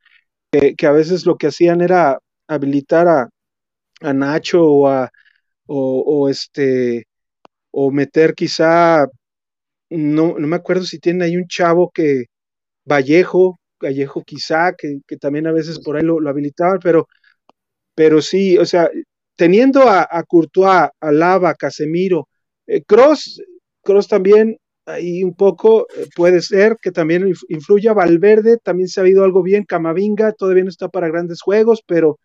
que, 0.50 0.86
a 0.86 0.92
veces 0.92 1.26
lo 1.26 1.36
que 1.36 1.48
hacían 1.48 1.80
era 1.80 2.18
habilitar 2.48 3.08
a, 3.08 3.28
a 4.02 4.12
Nacho 4.12 4.64
o, 4.64 4.88
a, 4.88 5.10
o, 5.66 6.28
este, 6.28 7.06
o 7.70 7.90
meter 7.90 8.34
quizá, 8.34 9.06
no, 9.90 10.38
no 10.38 10.46
me 10.48 10.56
acuerdo 10.56 10.84
si 10.84 10.98
tiene 10.98 11.24
ahí 11.24 11.36
un 11.36 11.46
chavo 11.48 11.90
que, 11.92 12.24
Vallejo, 12.84 13.60
Vallejo 13.80 14.22
quizá, 14.24 14.74
que, 14.74 15.00
que 15.06 15.16
también 15.16 15.46
a 15.46 15.52
veces 15.52 15.80
por 15.80 15.96
ahí 15.96 16.02
lo, 16.02 16.18
habilitaban, 16.28 16.78
pero 16.82 17.08
pero 17.94 18.22
sí, 18.22 18.58
o 18.58 18.64
sea, 18.66 18.90
teniendo 19.36 19.82
a, 19.88 20.08
a 20.10 20.22
Courtois, 20.24 20.88
a 21.00 21.12
Lava, 21.12 21.54
Casemiro, 21.54 22.28
eh, 22.66 22.82
Cross, 22.84 23.42
Cross 23.82 24.08
también 24.08 24.58
ahí 24.86 25.22
un 25.22 25.34
poco 25.34 25.86
eh, 25.96 26.08
puede 26.16 26.42
ser 26.42 26.76
que 26.80 26.90
también 26.90 27.32
influya 27.48 27.92
Valverde, 27.92 28.58
también 28.58 28.88
se 28.88 29.00
ha 29.00 29.02
habido 29.02 29.24
algo 29.24 29.42
bien, 29.42 29.64
Camavinga 29.64 30.32
todavía 30.32 30.64
no 30.64 30.70
está 30.70 30.88
para 30.88 31.08
grandes 31.08 31.40
juegos, 31.42 31.82
pero, 31.86 32.18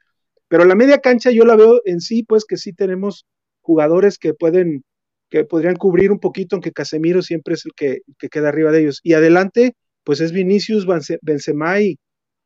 pero 0.48 0.66
la 0.66 0.76
media 0.76 1.00
cancha 1.00 1.32
yo 1.32 1.46
la 1.46 1.56
veo 1.56 1.82
en 1.86 2.02
sí, 2.02 2.24
pues 2.24 2.46
que 2.46 2.58
sí 2.58 2.74
tenemos 2.74 3.26
jugadores 3.62 4.18
que 4.18 4.34
pueden, 4.34 4.84
que 5.30 5.46
podrían 5.46 5.76
cubrir 5.76 6.12
un 6.12 6.20
poquito, 6.20 6.56
aunque 6.56 6.72
Casemiro 6.72 7.22
siempre 7.22 7.56
es 7.56 7.66
el 7.66 7.74
que, 7.76 8.00
que 8.20 8.30
queda 8.30 8.50
arriba 8.50 8.72
de 8.72 8.82
ellos. 8.82 9.02
Y 9.04 9.14
adelante, 9.14 9.76
pues 10.04 10.22
es 10.22 10.32
Vinicius, 10.32 10.86
Benzema 11.22 11.82
y, 11.82 11.98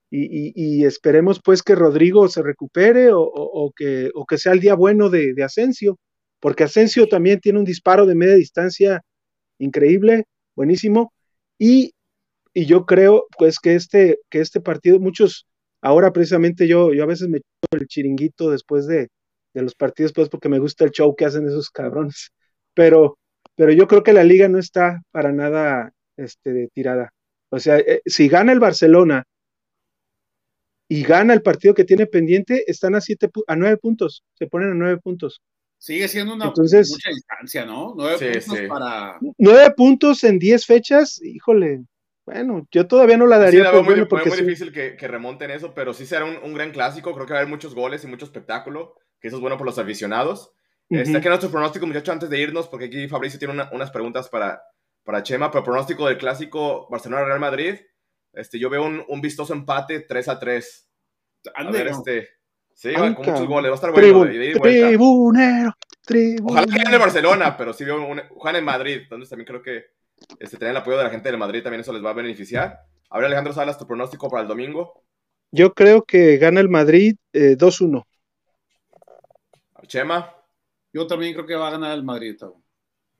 y, 0.09 0.83
esperemos 0.85 1.39
pues 1.43 1.63
que 1.63 1.75
Rodrigo 1.75 2.27
se 2.27 2.43
recupere 2.43 3.09
o, 3.13 3.71
que, 3.75 4.09
o 4.13 4.25
que 4.25 4.37
sea 4.37 4.51
el 4.53 4.59
día 4.59 4.75
bueno 4.75 5.09
de, 5.09 5.33
de 5.33 5.43
Asensio, 5.43 5.97
porque 6.41 6.63
Asensio 6.65 7.07
también 7.07 7.39
tiene 7.39 7.59
un 7.59 7.65
disparo 7.65 8.05
de 8.05 8.15
media 8.15 8.35
distancia 8.35 9.01
increíble, 9.61 10.25
buenísimo. 10.55 11.13
Y, 11.57 11.93
y, 12.53 12.65
yo 12.65 12.85
creo 12.85 13.25
pues 13.37 13.59
que 13.59 13.75
este, 13.75 14.19
que 14.29 14.41
este 14.41 14.61
partido, 14.61 14.99
muchos, 14.99 15.47
ahora 15.81 16.11
precisamente 16.13 16.67
yo, 16.67 16.93
yo 16.93 17.03
a 17.03 17.07
veces 17.07 17.29
me 17.29 17.37
echo 17.37 17.47
el 17.71 17.87
chiringuito 17.87 18.49
después 18.51 18.87
de, 18.87 19.09
de 19.53 19.61
los 19.61 19.75
partidos, 19.75 20.13
pues 20.13 20.29
porque 20.29 20.49
me 20.49 20.59
gusta 20.59 20.85
el 20.85 20.91
show 20.91 21.15
que 21.15 21.25
hacen 21.25 21.47
esos 21.47 21.69
cabrones. 21.69 22.31
Pero, 22.73 23.17
pero 23.55 23.71
yo 23.73 23.87
creo 23.87 24.03
que 24.03 24.13
la 24.13 24.23
liga 24.23 24.47
no 24.49 24.59
está 24.59 25.01
para 25.11 25.31
nada 25.31 25.93
este, 26.17 26.69
tirada. 26.73 27.11
O 27.49 27.59
sea, 27.59 27.77
eh, 27.79 28.01
si 28.05 28.27
gana 28.29 28.53
el 28.53 28.59
Barcelona 28.59 29.25
y 30.87 31.03
gana 31.03 31.33
el 31.33 31.41
partido 31.41 31.73
que 31.73 31.85
tiene 31.85 32.05
pendiente, 32.05 32.63
están 32.67 32.95
a 32.95 33.01
siete 33.01 33.29
a 33.47 33.55
nueve 33.55 33.77
puntos, 33.77 34.23
se 34.33 34.47
ponen 34.47 34.71
a 34.71 34.75
nueve 34.75 34.97
puntos. 34.97 35.41
Sigue 35.81 36.07
siendo 36.07 36.35
una 36.35 36.45
mucha 36.45 37.09
distancia, 37.09 37.65
¿no? 37.65 37.95
Nueve 37.97 38.39
puntos 38.45 38.59
para. 38.69 39.17
Nueve 39.39 39.73
puntos 39.75 40.23
en 40.23 40.37
diez 40.37 40.63
fechas, 40.63 41.19
híjole. 41.23 41.85
Bueno, 42.23 42.67
yo 42.71 42.85
todavía 42.85 43.17
no 43.17 43.25
la 43.25 43.39
daría. 43.39 43.71
Sí, 43.71 43.81
muy, 43.81 44.05
porque 44.05 44.29
muy, 44.29 44.41
difícil 44.41 44.71
que, 44.71 44.95
que, 44.95 45.07
remonten 45.07 45.49
eso, 45.49 45.73
pero 45.73 45.95
sí 45.95 46.05
será 46.05 46.25
un, 46.25 46.53
gran 46.53 46.69
clásico. 46.69 47.15
Creo 47.15 47.25
que 47.25 47.33
va 47.33 47.39
a 47.39 47.41
haber 47.41 47.49
muchos 47.49 47.73
goles 47.73 48.03
y 48.03 48.07
mucho 48.07 48.25
espectáculo, 48.25 48.93
que 49.19 49.29
eso 49.29 49.37
es 49.37 49.41
bueno 49.41 49.57
por 49.57 49.65
los 49.65 49.79
aficionados. 49.79 50.53
Está 50.87 51.17
aquí 51.17 51.27
nuestro 51.27 51.49
pronóstico, 51.49 51.87
muchachos, 51.87 52.13
antes 52.13 52.29
de 52.29 52.39
irnos, 52.39 52.67
porque 52.67 52.85
aquí 52.85 53.07
Fabricio 53.07 53.39
tiene 53.39 53.67
unas 53.71 53.89
preguntas 53.89 54.29
para, 54.29 54.61
para 55.03 55.23
Chema, 55.23 55.49
pero 55.49 55.63
pronóstico 55.63 56.05
del 56.07 56.19
clásico 56.19 56.87
Barcelona-Real 56.91 57.39
Madrid. 57.39 57.79
Este, 58.33 58.59
yo 58.59 58.69
veo 58.69 58.85
un, 58.85 59.03
un 59.07 59.19
vistoso 59.19 59.53
empate 59.53 60.01
3 60.01 60.27
a 60.27 60.37
3. 60.37 60.89
A 61.55 61.71
ver, 61.71 61.87
este. 61.87 62.40
Sí, 62.73 62.91
va 62.93 63.13
con 63.13 63.25
muchos 63.25 63.47
goles, 63.47 63.69
va 63.69 63.73
a 63.73 63.75
estar 63.75 63.91
bueno. 63.91 64.23
tribunero, 64.61 65.73
tribunero. 66.03 66.45
Ojalá 66.45 66.67
que 66.67 66.83
gane 66.83 66.97
Barcelona, 66.97 67.57
pero 67.57 67.73
sí 67.73 67.85
veo 67.85 68.05
un, 68.05 68.19
Juan 68.29 68.55
en 68.55 68.65
Madrid, 68.65 69.01
entonces 69.03 69.29
también 69.29 69.45
creo 69.45 69.61
que 69.61 69.85
este, 70.39 70.57
tener 70.57 70.71
el 70.71 70.77
apoyo 70.77 70.97
de 70.97 71.03
la 71.03 71.09
gente 71.09 71.29
del 71.29 71.37
Madrid 71.37 71.63
también 71.63 71.81
eso 71.81 71.93
les 71.93 72.03
va 72.03 72.11
a 72.11 72.13
beneficiar. 72.13 72.79
A 73.09 73.17
ver, 73.17 73.25
Alejandro 73.25 73.53
Salas, 73.53 73.77
tu 73.77 73.85
pronóstico 73.85 74.29
para 74.29 74.41
el 74.41 74.47
domingo. 74.47 75.03
Yo 75.51 75.73
creo 75.73 76.03
que 76.03 76.37
gana 76.37 76.61
el 76.61 76.69
Madrid 76.69 77.15
eh, 77.33 77.57
2-1. 77.57 78.05
Chema. 79.87 80.33
Yo 80.93 81.07
también 81.07 81.33
creo 81.33 81.45
que 81.45 81.55
va 81.55 81.67
a 81.67 81.71
ganar 81.71 81.93
el 81.93 82.03
Madrid. 82.03 82.37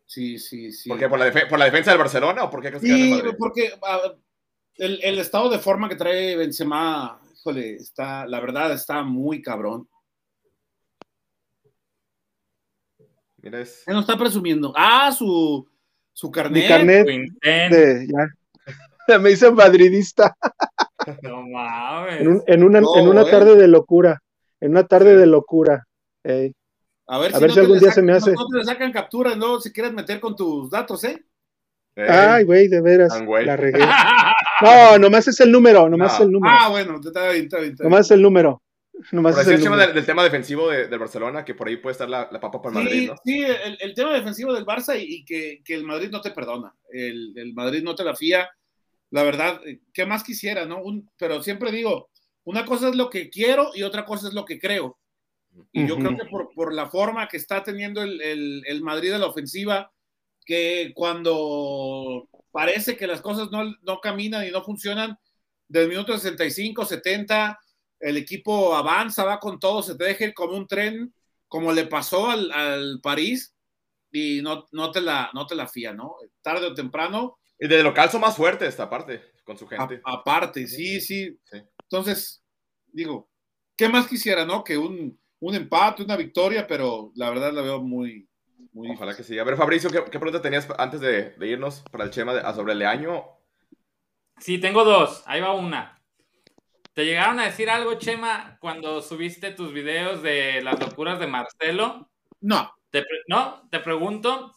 Sí, 0.06 0.40
sí, 0.40 0.72
sí. 0.72 0.90
¿Por 0.90 0.98
qué? 0.98 1.10
¿Por 1.10 1.20
la, 1.20 1.32
¿Por 1.50 1.60
la 1.60 1.66
defensa 1.66 1.92
del 1.92 2.00
Barcelona 2.00 2.46
o 2.46 2.50
por 2.50 2.62
qué 2.62 2.70
crees 2.70 2.84
que 2.84 2.90
gana 2.90 3.04
el 3.04 3.12
Madrid? 3.12 3.36
porque 3.38 3.74
el, 4.78 5.00
el, 5.04 5.20
estado 5.20 5.50
de 5.50 5.60
forma 5.60 5.88
que 5.88 5.96
trae 5.96 6.36
Benzema 6.36 7.21
híjole, 7.42 7.76
está, 7.76 8.26
la 8.28 8.40
verdad 8.40 8.72
está 8.72 9.04
muy 9.04 9.42
cabrón. 9.42 9.88
Mira, 13.38 13.60
es... 13.62 13.84
Él 13.88 13.96
no 13.96 14.02
está 14.02 14.16
presumiendo. 14.18 14.72
Ah, 14.76 15.12
su, 15.12 15.68
su 16.14 16.30
carnet. 16.30 16.64
Mi 16.64 16.68
carnet 16.70 17.08
de, 17.42 18.08
ya. 18.08 19.18
Me 19.20 19.32
hice 19.32 19.52
madridista. 19.52 20.36
No 21.24 21.42
mames. 21.42 22.22
En, 22.22 22.64
una, 22.64 22.78
en 22.78 23.08
una 23.08 23.22
eh. 23.24 23.32
tarde 23.32 23.56
de 23.56 23.68
locura. 23.68 24.22
En 24.60 24.70
una 24.70 24.86
tarde 24.86 25.18
de 25.18 25.26
locura. 25.26 25.88
A 27.08 27.18
ver, 27.18 27.52
si, 27.52 27.60
algún 27.60 27.80
día 27.80 27.92
se 27.92 28.04
me 28.04 28.14
hace. 28.14 28.34
No, 28.34 28.48
te 28.48 28.60
le 28.60 28.64
sacan 28.64 28.92
captura, 28.92 29.36
no, 29.36 29.60
si 29.60 29.74
quieres 29.74 29.94
meter 29.94 30.20
con 30.20 30.36
tus 30.36 30.70
datos, 30.70 31.04
¿eh? 31.06 31.26
Ay, 31.96 32.44
güey, 32.44 32.68
de 32.68 32.82
veras. 32.82 33.20
La 33.44 33.58
regué. 33.58 33.80
No, 34.62 34.98
nomás 34.98 35.28
es 35.28 35.40
el 35.40 35.52
número, 35.52 35.90
nomás 35.90 36.16
es 36.16 36.22
el 36.22 36.32
número. 36.32 36.56
Ah, 36.58 36.70
bueno, 36.70 37.00
está 37.04 37.32
bien, 37.32 37.46
está 37.46 37.60
bien. 37.60 37.76
Nomás 37.80 38.06
es 38.06 38.12
el 38.12 38.22
número. 38.22 38.62
Nomás 39.12 39.38
es 39.40 39.48
el 39.48 39.64
número. 39.64 39.94
Del, 39.94 40.06
tema 40.06 40.24
defensivo 40.24 40.70
de, 40.70 40.98
Barcelona, 40.98 41.44
que 41.44 41.56
por 41.56 41.68
ahí 41.68 41.78
puede 41.78 41.94
estar 41.94 42.10
la, 42.10 42.30
la 42.32 42.40
papa 42.40 42.62
para 42.62 42.80
el 42.80 42.86
Madrid, 42.86 43.08
¿no? 43.10 43.16
Sí, 43.24 43.42
el, 43.42 43.78
el, 43.80 43.94
tema 43.94 44.14
defensivo 44.14 44.54
del 44.54 44.66
Barça 44.66 44.96
y, 45.00 45.26
que, 45.26 45.62
que, 45.66 45.74
el 45.74 45.84
Madrid 45.84 46.10
no 46.12 46.22
te 46.22 46.32
perdona. 46.32 46.74
El, 46.92 47.34
el, 47.36 47.54
Madrid 47.54 47.84
no 47.84 47.96
te 47.96 48.04
la 48.04 48.16
fía. 48.16 48.50
La 49.10 49.24
verdad, 49.24 49.60
¿qué 49.94 50.06
más 50.06 50.24
quisiera, 50.24 50.66
no? 50.66 50.82
Un, 50.82 51.10
pero 51.18 51.42
siempre 51.42 51.72
digo, 51.72 52.10
una 52.44 52.66
cosa 52.66 52.90
es 52.90 52.96
lo 52.96 53.10
que 53.10 53.30
quiero 53.30 53.72
y 53.74 53.84
otra 53.84 54.06
cosa 54.06 54.28
es 54.28 54.34
lo 54.34 54.46
que 54.46 54.60
creo. 54.60 54.98
Y 55.74 55.86
yo 55.86 55.98
creo 55.98 56.16
que 56.16 56.26
por, 56.30 56.54
por, 56.56 56.74
la 56.74 56.90
forma 56.90 57.28
que 57.28 57.36
está 57.36 57.62
teniendo 57.62 58.02
el, 58.02 58.64
el 58.66 58.82
Madrid 58.84 59.12
de 59.12 59.20
la 59.20 59.26
ofensiva, 59.26 59.92
que 60.46 60.94
cuando 60.96 62.30
parece 62.52 62.98
que 62.98 63.08
las 63.08 63.22
cosas 63.22 63.50
no, 63.52 63.64
no 63.82 64.00
caminan 64.00 64.46
y 64.46 64.52
no 64.52 64.64
funcionan, 64.64 65.18
del 65.68 65.88
minuto 65.88 66.18
65, 66.18 66.86
70, 66.86 67.60
el 68.00 68.18
equipo 68.18 68.76
avanza, 68.76 69.24
va 69.24 69.40
con 69.40 69.60
todo, 69.60 69.82
se 69.82 69.96
te 69.96 70.04
deja 70.04 70.34
como 70.34 70.58
un 70.58 70.68
tren, 70.68 71.14
como 71.48 71.72
le 71.72 71.86
pasó 71.86 72.30
al, 72.30 72.52
al 72.52 73.00
París, 73.02 73.56
y 74.12 74.42
no, 74.42 74.68
no, 74.72 74.92
te 74.92 75.02
la, 75.02 75.30
no 75.34 75.48
te 75.48 75.56
la 75.56 75.68
fía, 75.68 75.94
¿no? 75.94 76.16
Tarde 76.42 76.68
o 76.68 76.74
temprano. 76.74 77.40
Y 77.58 77.68
de 77.68 77.84
local 77.84 78.10
son 78.10 78.22
más 78.22 78.36
fuertes 78.36 78.70
esta 78.70 78.90
parte, 78.90 79.22
con 79.46 79.58
su 79.58 79.68
gente. 79.68 80.02
aparte, 80.04 80.68
sí, 80.68 81.00
sí, 81.00 81.40
sí, 81.46 81.62
Entonces, 81.84 82.44
digo, 82.88 83.30
¿qué 83.78 83.88
más 83.88 84.08
quisiera, 84.08 84.46
no? 84.46 84.64
Que 84.64 84.78
un, 84.78 85.18
un 85.40 85.56
empate, 85.56 86.04
una 86.04 86.18
victoria, 86.18 86.68
pero 86.68 87.12
la 87.16 87.30
verdad 87.30 87.54
la 87.54 87.62
veo 87.62 87.82
muy, 87.82 88.28
Ojalá 88.74 89.16
que 89.16 89.24
sí. 89.24 89.38
A 89.38 89.44
ver, 89.44 89.58
Fabricio, 89.58 89.90
¿qué, 89.90 90.02
pregunta 90.02 90.42
tenías 90.42 90.68
antes 90.78 91.02
de, 91.02 91.36
irnos 91.42 91.84
para 91.92 92.06
el 92.06 92.12
Chema 92.12 92.54
sobre 92.54 92.74
el 92.74 92.84
año? 92.84 93.26
Sí, 94.38 94.60
tengo 94.60 94.84
dos. 94.84 95.24
Ahí 95.26 95.42
va 95.42 95.54
una. 95.54 96.02
¿Te 96.94 97.06
llegaron 97.06 97.40
a 97.40 97.46
decir 97.46 97.70
algo, 97.70 97.96
Chema, 97.96 98.58
cuando 98.60 99.02
subiste 99.02 99.52
tus 99.52 99.74
videos 99.74 100.22
de 100.22 100.62
las 100.62 100.80
locuras 100.80 101.20
de 101.20 101.28
Marcelo? 101.28 102.10
No. 102.42 102.74
no, 103.28 103.68
te 103.70 103.80
pregunto, 103.80 104.56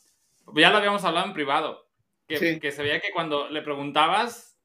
ya 0.56 0.70
lo 0.70 0.78
habíamos 0.78 1.04
hablado 1.04 1.26
en 1.26 1.32
privado, 1.32 1.86
que, 2.26 2.58
que 2.58 2.72
se 2.72 2.82
veía 2.82 3.00
que 3.00 3.12
cuando 3.12 3.48
le 3.48 3.62
preguntabas, 3.62 4.58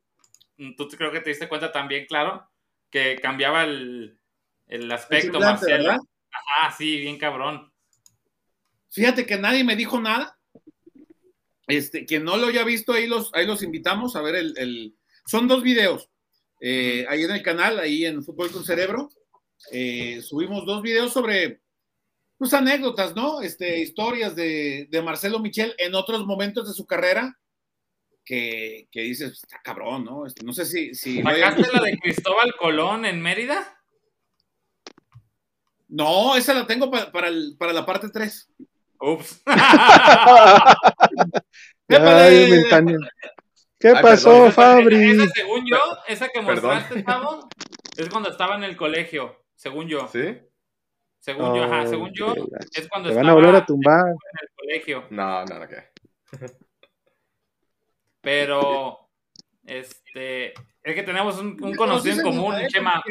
tú 0.77 0.88
creo 0.89 1.11
que 1.11 1.21
te 1.21 1.30
diste 1.30 1.47
cuenta 1.47 1.71
también, 1.71 2.05
claro, 2.05 2.49
que 2.89 3.17
cambiaba 3.21 3.63
el, 3.63 4.19
aspecto 4.91 5.39
Marcelo. 5.39 5.91
Ajá, 5.91 6.71
sí, 6.71 6.99
bien 6.99 7.17
cabrón. 7.17 7.68
Fíjate 8.91 9.26
que 9.26 9.38
nadie 9.38 9.64
me 9.64 9.76
dijo 9.76 9.99
nada. 9.99 10.38
Este, 11.68 12.06
quien 12.06 12.24
no 12.24 12.38
lo 12.38 12.48
haya 12.48 12.64
visto, 12.64 12.94
ahí 12.94 13.07
los, 13.07 13.30
ahí 13.34 13.45
los 13.45 13.61
invitamos 13.61 14.16
a 14.16 14.22
ver 14.22 14.36
el, 14.36 14.95
son 15.26 15.48
dos 15.48 15.61
videos. 15.61 16.10
Eh, 16.60 17.06
ahí 17.07 17.24
en 17.24 17.32
el 17.32 17.44
canal, 17.44 17.80
ahí 17.80 18.06
en 18.06 18.24
Fútbol 18.24 18.52
con 18.52 18.66
Cerebro, 18.66 19.10
eh, 19.72 20.22
subimos 20.22 20.66
dos 20.66 20.82
videos 20.82 21.14
sobre 21.14 21.61
pues 22.40 22.53
anécdotas, 22.53 23.16
¿no? 23.16 23.41
Este, 23.41 23.80
historias 23.82 24.36
de, 24.36 24.88
Marcelo 25.03 25.40
Michel 25.40 25.76
en 25.78 25.94
otros 25.94 26.26
momentos 26.26 26.68
de 26.68 26.74
su 26.74 26.88
carrera 26.88 27.38
que, 28.24 28.88
que 28.91 29.02
dices, 29.02 29.34
está 29.44 29.60
cabrón, 29.61 30.06
¿no? 30.06 30.26
Este, 30.26 30.45
no 30.45 30.53
sé 30.53 30.66
si. 30.66 30.95
si 30.95 31.22
la 31.22 31.34
de 31.34 31.99
Cristóbal 32.02 32.56
Colón 32.57 33.06
en 33.06 33.22
Mérida? 33.22 33.78
No, 35.90 36.36
esa 36.36 36.53
la 36.53 36.66
tengo 36.66 36.90
para, 36.90 37.11
para, 37.11 37.30
para 37.57 37.74
la 37.74 37.86
parte 37.86 38.10
3. 38.10 38.49
Ups. 38.99 39.41
¿Qué, 43.80 43.93
pasó, 44.01 44.51
Fabri? 44.51 45.11
Esa, 45.11 45.27
según 45.27 45.65
yo, 45.65 45.77
esa 46.07 46.27
que 46.27 46.41
mostraste, 46.41 47.01
Pablo, 47.03 47.47
es 47.95 48.09
cuando 48.09 48.30
estaba 48.30 48.55
en 48.55 48.65
el 48.65 48.76
colegio, 48.76 49.45
según 49.55 49.88
yo. 49.88 50.07
¿Sí? 50.09 50.38
Según 51.19 51.55
yo, 51.55 51.63
ajá, 51.63 51.88
según 51.88 52.11
yo, 52.13 52.34
es 52.73 52.88
cuando 52.89 53.09
Te 53.09 53.15
van 53.15 53.30
a 53.30 53.34
volver 53.34 53.55
a 53.55 53.65
tumbar. 53.65 54.05
En 54.07 54.15
el 54.41 54.49
colegio. 54.55 55.05
No, 55.09 55.45
no, 55.45 55.59
no, 55.59 55.67
¿qué? 55.67 55.84
Pero, 58.21 59.09
este, 59.65 60.53
es 60.84 60.95
que 60.95 61.03
tenemos 61.03 61.39
un, 61.39 61.57
conocido 61.76 62.17
en 62.17 62.23
común, 62.23 62.55
Chema. 62.67 63.01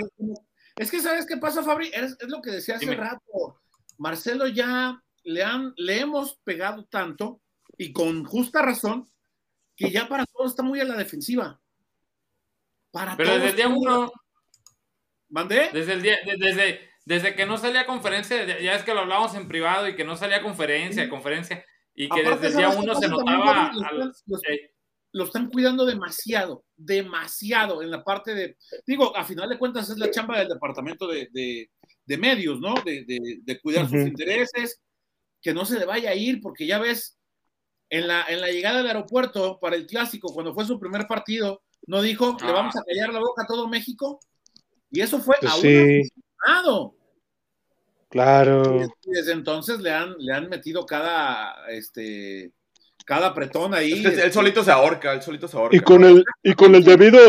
Es 0.76 0.90
que, 0.90 1.00
¿sabes 1.00 1.26
qué 1.26 1.38
pasa, 1.38 1.62
Fabri? 1.62 1.90
Es, 1.92 2.16
lo 2.28 2.40
que 2.42 2.50
decía 2.50 2.76
hace 2.76 2.94
rato. 2.94 3.60
Marcelo 3.98 4.46
ya 4.46 5.02
le, 5.28 5.44
han, 5.44 5.74
le 5.76 6.00
hemos 6.00 6.36
pegado 6.42 6.86
tanto 6.86 7.40
y 7.76 7.92
con 7.92 8.24
justa 8.24 8.62
razón 8.62 9.06
que 9.76 9.90
ya 9.90 10.08
para 10.08 10.26
todo 10.26 10.46
está 10.46 10.62
muy 10.62 10.80
a 10.80 10.84
la 10.84 10.96
defensiva. 10.96 11.60
Para 12.90 13.16
Pero 13.16 13.34
desde 13.34 13.50
el 13.50 13.56
día 13.56 13.68
uno. 13.68 14.10
¿Mandé? 15.28 15.70
Desde 15.72 15.92
el 15.92 16.02
día, 16.02 16.16
desde, 16.38 16.80
desde 17.04 17.36
que 17.36 17.44
no 17.44 17.58
salía 17.58 17.86
conferencia, 17.86 18.58
ya 18.60 18.74
es 18.74 18.82
que 18.82 18.94
lo 18.94 19.00
hablábamos 19.00 19.34
en 19.34 19.46
privado 19.46 19.86
y 19.86 19.94
que 19.94 20.04
no 20.04 20.16
salía 20.16 20.42
conferencia, 20.42 21.08
conferencia, 21.10 21.64
y 21.94 22.08
que 22.08 22.22
desde 22.22 22.46
el 22.48 22.56
día 22.56 22.70
uno 22.70 22.94
se 22.94 23.08
notaba. 23.08 23.70
lo 25.12 25.24
están 25.24 25.50
cuidando 25.50 25.84
demasiado, 25.84 26.64
demasiado 26.74 27.82
en 27.82 27.90
la 27.90 28.02
parte 28.02 28.34
de. 28.34 28.56
Digo, 28.86 29.14
a 29.14 29.22
final 29.22 29.50
de 29.50 29.58
cuentas 29.58 29.90
es 29.90 29.98
la 29.98 30.10
chamba 30.10 30.38
del 30.38 30.48
departamento 30.48 31.06
de, 31.06 31.28
de, 32.06 32.18
medios, 32.18 32.58
¿no? 32.58 32.74
De, 32.82 33.04
de 33.42 33.60
cuidar 33.60 33.86
sus 33.86 34.06
intereses, 34.06 34.80
que 35.40 35.54
no 35.54 35.64
se 35.64 35.78
le 35.78 35.86
vaya 35.86 36.10
a 36.10 36.14
ir, 36.14 36.40
porque 36.40 36.66
ya 36.66 36.78
ves, 36.78 37.18
en 37.90 38.06
la, 38.06 38.24
en 38.28 38.40
la 38.40 38.48
llegada 38.48 38.78
del 38.78 38.88
aeropuerto 38.88 39.58
para 39.60 39.76
el 39.76 39.86
clásico, 39.86 40.32
cuando 40.32 40.54
fue 40.54 40.64
su 40.64 40.78
primer 40.78 41.06
partido, 41.06 41.62
no 41.86 42.02
dijo, 42.02 42.36
le 42.44 42.52
vamos 42.52 42.76
a 42.76 42.82
callar 42.82 43.12
la 43.12 43.20
boca 43.20 43.42
a 43.42 43.46
todo 43.46 43.68
México. 43.68 44.20
Y 44.90 45.00
eso 45.00 45.20
fue 45.20 45.36
pues 45.40 45.52
a 45.52 45.56
un 45.56 46.92
Claro. 48.10 48.82
Y 49.04 49.10
desde 49.10 49.32
entonces 49.32 49.80
le 49.80 49.92
han, 49.92 50.14
le 50.18 50.32
han 50.32 50.48
metido 50.48 50.86
cada, 50.86 51.68
este, 51.70 52.52
cada 53.04 53.28
apretón 53.28 53.74
ahí. 53.74 54.02
él 54.04 54.32
solito 54.32 54.64
se 54.64 54.70
ahorca, 54.70 55.12
él 55.12 55.22
solito 55.22 55.46
se 55.46 55.56
ahorca. 55.56 55.76
Y 55.76 55.80
con 55.80 56.04
el, 56.04 56.24
y 56.42 56.54
con 56.54 56.74
el 56.74 56.84
debido, 56.84 57.20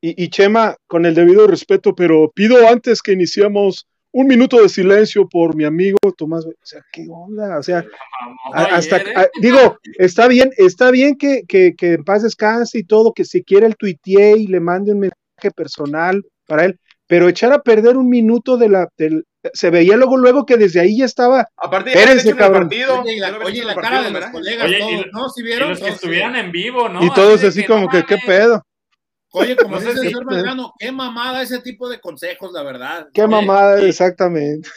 y, 0.00 0.22
y 0.22 0.28
Chema, 0.28 0.76
con 0.86 1.04
el 1.04 1.14
debido 1.14 1.46
respeto, 1.46 1.94
pero 1.94 2.30
pido 2.32 2.68
antes 2.68 3.02
que 3.02 3.12
iniciemos 3.12 3.88
un 4.14 4.28
minuto 4.28 4.62
de 4.62 4.68
silencio 4.68 5.28
por 5.28 5.56
mi 5.56 5.64
amigo 5.64 5.98
Tomás. 6.16 6.46
O 6.46 6.52
sea, 6.62 6.80
¿qué 6.92 7.04
onda? 7.10 7.58
O 7.58 7.62
sea, 7.62 7.84
hasta, 8.52 9.02
digo, 9.40 9.78
está 9.98 10.28
bien, 10.28 10.50
está 10.56 10.92
bien 10.92 11.16
que, 11.16 11.42
que, 11.48 11.74
que, 11.76 11.94
en 11.94 12.04
paz 12.04 12.22
descanse 12.22 12.78
y 12.78 12.84
todo, 12.84 13.12
que 13.12 13.24
si 13.24 13.42
quiere 13.42 13.66
el 13.66 13.76
tuitee 13.76 14.38
y 14.38 14.46
le 14.46 14.60
mande 14.60 14.92
un 14.92 15.00
mensaje 15.00 15.50
personal 15.54 16.22
para 16.46 16.64
él, 16.66 16.78
pero 17.08 17.28
echar 17.28 17.52
a 17.52 17.62
perder 17.62 17.96
un 17.96 18.08
minuto 18.08 18.56
de 18.56 18.68
la, 18.68 18.88
del, 18.96 19.24
se 19.52 19.70
veía 19.70 19.96
luego 19.96 20.16
luego 20.16 20.46
que 20.46 20.56
desde 20.56 20.80
ahí 20.80 20.98
ya 20.98 21.06
estaba. 21.06 21.48
Aparte, 21.56 21.90
espérense, 21.90 22.36
cabrón. 22.36 22.68
Oye, 22.68 23.18
la, 23.18 23.36
oye, 23.38 23.64
la 23.64 23.74
cara 23.74 24.02
de 24.04 24.10
los 24.12 24.26
colegas, 24.26 24.70
todos, 24.78 25.06
¿no? 25.12 25.28
Si 25.28 25.42
vieron, 25.42 25.68
y 25.68 25.70
los 25.70 25.80
que 25.80 25.88
estuvieran 25.88 26.36
en 26.36 26.52
vivo, 26.52 26.88
¿no? 26.88 27.04
Y 27.04 27.10
todos 27.10 27.42
así, 27.42 27.64
como 27.64 27.88
que, 27.88 28.04
¿qué 28.04 28.16
pedo? 28.24 28.62
Oye, 29.36 29.56
como 29.56 29.78
dice 29.78 29.90
el 29.90 29.98
señor 29.98 30.24
Malgrano, 30.24 30.74
qué 30.78 30.92
mamada 30.92 31.42
ese 31.42 31.60
tipo 31.60 31.88
de 31.88 32.00
consejos, 32.00 32.52
la 32.52 32.62
verdad. 32.62 33.08
Qué 33.12 33.26
mamada, 33.26 33.80
exactamente. 33.80 34.68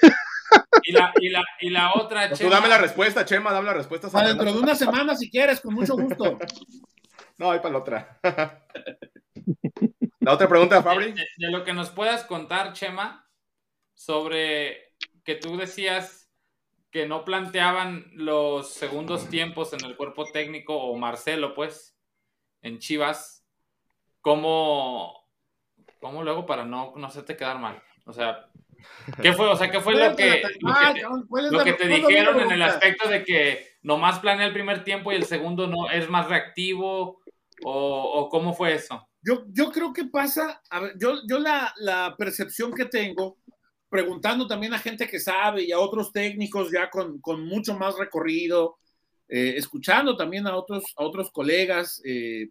Y 0.81 0.93
la, 0.93 1.13
y, 1.19 1.29
la, 1.29 1.43
y 1.59 1.69
la 1.69 1.93
otra, 1.93 2.31
Chema. 2.33 2.49
Tú 2.49 2.55
dame 2.55 2.67
la 2.67 2.79
respuesta, 2.79 3.23
Chema, 3.23 3.53
dame 3.53 3.67
la 3.67 3.75
respuesta. 3.75 4.09
Para 4.09 4.29
dentro 4.29 4.51
de 4.51 4.57
una 4.57 4.73
semana, 4.73 5.15
si 5.15 5.29
quieres, 5.29 5.61
con 5.61 5.73
mucho 5.73 5.95
gusto. 5.95 6.37
No, 7.39 7.51
hay 7.51 7.59
para 7.59 7.73
la 7.73 7.77
otra. 7.77 8.19
La 10.21 10.33
otra 10.33 10.49
pregunta, 10.49 10.81
Fabri. 10.81 11.11
De, 11.11 11.23
de, 11.37 11.51
lo 11.51 11.63
que 11.63 11.71
nos 11.71 11.91
puedas 11.91 12.23
contar, 12.23 12.73
Chema, 12.73 13.29
sobre 13.93 14.95
que 15.23 15.35
tú 15.35 15.55
decías 15.55 16.31
que 16.89 17.05
no 17.05 17.23
planteaban 17.23 18.09
los 18.13 18.73
segundos 18.73 19.29
tiempos 19.29 19.71
en 19.73 19.85
el 19.85 19.95
cuerpo 19.95 20.25
técnico, 20.25 20.75
o 20.75 20.97
Marcelo, 20.97 21.53
pues, 21.53 21.95
en 22.63 22.79
Chivas 22.79 23.36
cómo, 24.27 25.23
cómo 26.01 26.21
luego 26.21 26.45
para 26.45 26.65
no, 26.65 26.93
no 26.97 27.07
hacerte 27.07 27.37
quedar 27.37 27.59
mal. 27.59 27.81
O 28.05 28.11
sea, 28.11 28.49
¿qué 29.21 29.31
fue? 29.31 29.47
O 29.47 29.55
sea, 29.55 29.71
¿qué 29.71 29.79
fue 29.79 29.93
lo 29.93 30.17
que, 30.17 30.41
lo 30.59 31.63
que, 31.63 31.71
te, 31.71 31.87
dijeron 31.87 32.41
en 32.41 32.51
el 32.51 32.61
aspecto 32.61 33.07
de 33.07 33.23
que 33.23 33.65
nomás 33.83 34.19
planea 34.19 34.47
el 34.47 34.51
primer 34.51 34.83
tiempo 34.83 35.13
y 35.13 35.15
el 35.15 35.23
segundo 35.23 35.65
no 35.67 35.89
es 35.89 36.09
más 36.09 36.27
reactivo? 36.27 37.21
¿O, 37.63 38.27
cómo 38.29 38.53
fue 38.53 38.73
eso? 38.73 39.07
Yo, 39.21 39.45
yo 39.47 39.71
creo 39.71 39.93
que 39.93 40.03
pasa, 40.03 40.61
a 40.69 40.81
ver, 40.81 40.95
yo, 40.99 41.21
yo 41.25 41.39
la, 41.39 41.73
la 41.77 42.13
percepción 42.17 42.73
que 42.73 42.85
tengo, 42.85 43.37
preguntando 43.87 44.45
también 44.45 44.73
a 44.73 44.79
gente 44.79 45.07
que 45.07 45.21
sabe 45.21 45.63
y 45.63 45.71
a 45.71 45.79
otros 45.79 46.11
técnicos 46.11 46.69
ya 46.69 46.89
con, 46.89 47.21
con 47.21 47.47
mucho 47.47 47.77
más 47.77 47.97
recorrido, 47.97 48.77
eh, 49.29 49.53
escuchando 49.55 50.17
también 50.17 50.47
a 50.47 50.55
otros, 50.57 50.83
a 50.97 51.03
otros 51.03 51.31
colegas, 51.31 52.01
eh, 52.03 52.49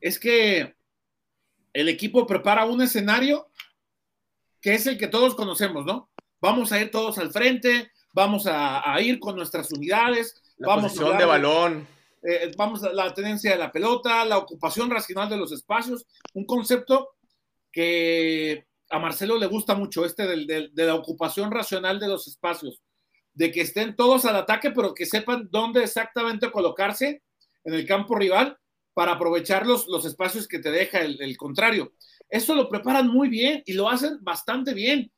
es 0.00 0.18
que 0.18 0.74
el 1.72 1.88
equipo 1.88 2.26
prepara 2.26 2.64
un 2.64 2.82
escenario 2.82 3.50
que 4.60 4.74
es 4.74 4.86
el 4.86 4.98
que 4.98 5.08
todos 5.08 5.34
conocemos, 5.34 5.84
¿no? 5.84 6.10
Vamos 6.40 6.72
a 6.72 6.80
ir 6.80 6.90
todos 6.90 7.18
al 7.18 7.30
frente, 7.30 7.92
vamos 8.12 8.46
a, 8.46 8.82
ir 9.00 9.20
con 9.20 9.36
nuestras 9.36 9.70
unidades, 9.72 10.42
la 10.56 10.68
vamos 10.68 10.98
a 10.98 11.16
de 11.16 11.24
balón. 11.24 11.86
Eh, 12.22 12.50
vamos 12.56 12.82
a 12.82 12.92
la 12.92 13.14
tenencia 13.14 13.52
de 13.52 13.58
la 13.58 13.70
pelota, 13.70 14.24
la 14.24 14.38
ocupación 14.38 14.90
racional 14.90 15.28
de 15.28 15.36
los 15.36 15.52
espacios, 15.52 16.06
un 16.34 16.46
concepto 16.46 17.10
que 17.70 18.66
a 18.90 18.98
Marcelo 18.98 19.38
le 19.38 19.46
gusta 19.46 19.74
mucho, 19.74 20.04
este 20.04 20.26
de 20.26 20.70
la 20.86 20.94
ocupación 20.94 21.50
racional 21.50 22.00
de 22.00 22.08
los 22.08 22.26
espacios, 22.26 22.80
de 23.34 23.52
que 23.52 23.60
estén 23.60 23.94
todos 23.94 24.24
al 24.24 24.36
ataque, 24.36 24.70
pero 24.70 24.94
que 24.94 25.06
sepan 25.06 25.48
dónde 25.50 25.84
exactamente 25.84 26.50
colocarse 26.50 27.22
en 27.64 27.74
el 27.74 27.86
campo 27.86 28.14
rival 28.14 28.58
para 28.96 29.12
aprovechar 29.12 29.66
los, 29.66 29.88
los 29.88 30.06
espacios 30.06 30.48
que 30.48 30.58
te 30.58 30.70
deja 30.70 31.00
el, 31.00 31.36
contrario. 31.36 31.92
Eso 32.30 32.54
lo 32.54 32.66
preparan 32.66 33.08
muy 33.08 33.28
bien 33.28 33.62
y 33.66 33.74
lo 33.74 33.90
hacen 33.90 34.16
bastante 34.22 34.72
bien. 34.72 35.12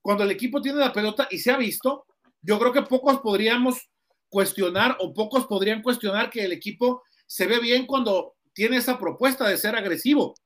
Cuando 0.00 0.22
el 0.22 0.30
equipo 0.30 0.62
tiene 0.62 0.78
la 0.78 0.92
pelota 0.92 1.26
y 1.28 1.38
se 1.38 1.50
ha 1.50 1.56
visto, 1.56 2.06
yo 2.42 2.60
creo 2.60 2.72
que 2.72 2.82
pocos 2.82 3.18
podríamos 3.18 3.90
cuestionar 4.28 4.96
o 5.00 5.12
pocos 5.12 5.46
podrían 5.46 5.82
cuestionar 5.82 6.30
que 6.30 6.44
el 6.44 6.52
equipo 6.52 7.02
se 7.26 7.48
ve 7.48 7.58
bien 7.58 7.86
cuando 7.86 8.36
tiene 8.52 8.76
esa 8.76 9.00
propuesta 9.00 9.48
de 9.48 9.56
ser 9.56 9.74
agresivo, 9.74 10.36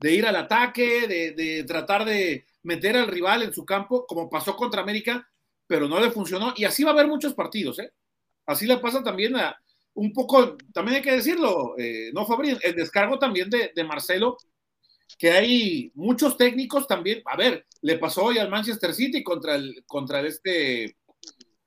de 0.00 0.12
ir 0.12 0.26
al 0.26 0.34
ataque, 0.34 1.06
de, 1.06 1.34
de 1.34 1.62
tratar 1.62 2.04
de 2.04 2.46
meter 2.64 2.96
al 2.96 3.06
rival 3.06 3.44
en 3.44 3.52
su 3.52 3.64
campo, 3.64 4.06
como 4.08 4.28
pasó 4.28 4.56
contra 4.56 4.82
América, 4.82 5.30
pero 5.68 5.86
no 5.86 6.00
le 6.00 6.10
funcionó. 6.10 6.52
Y 6.56 6.64
así 6.64 6.82
va 6.82 6.90
a 6.90 6.94
haber 6.94 7.06
muchos 7.06 7.34
partidos, 7.34 7.78
¿eh? 7.78 7.92
Así 8.44 8.66
le 8.66 8.78
pasa 8.78 9.04
también 9.04 9.36
a, 9.36 9.56
un 9.94 10.12
poco, 10.12 10.56
también 10.72 10.96
hay 10.96 11.02
que 11.02 11.12
decirlo, 11.12 11.74
eh, 11.78 12.10
no 12.12 12.26
Fabri, 12.26 12.56
el 12.62 12.74
descargo 12.74 13.18
también 13.18 13.50
de, 13.50 13.84
Marcelo, 13.84 14.36
que 15.18 15.32
hay 15.32 15.90
muchos 15.94 16.36
técnicos 16.36 16.86
también, 16.86 17.22
a 17.24 17.36
ver, 17.36 17.66
le 17.82 17.98
pasó 17.98 18.24
hoy 18.24 18.38
al 18.38 18.50
Manchester 18.50 18.94
City 18.94 19.22
contra 19.22 19.56
el, 19.56 19.84
contra 19.86 20.20
este, 20.20 20.96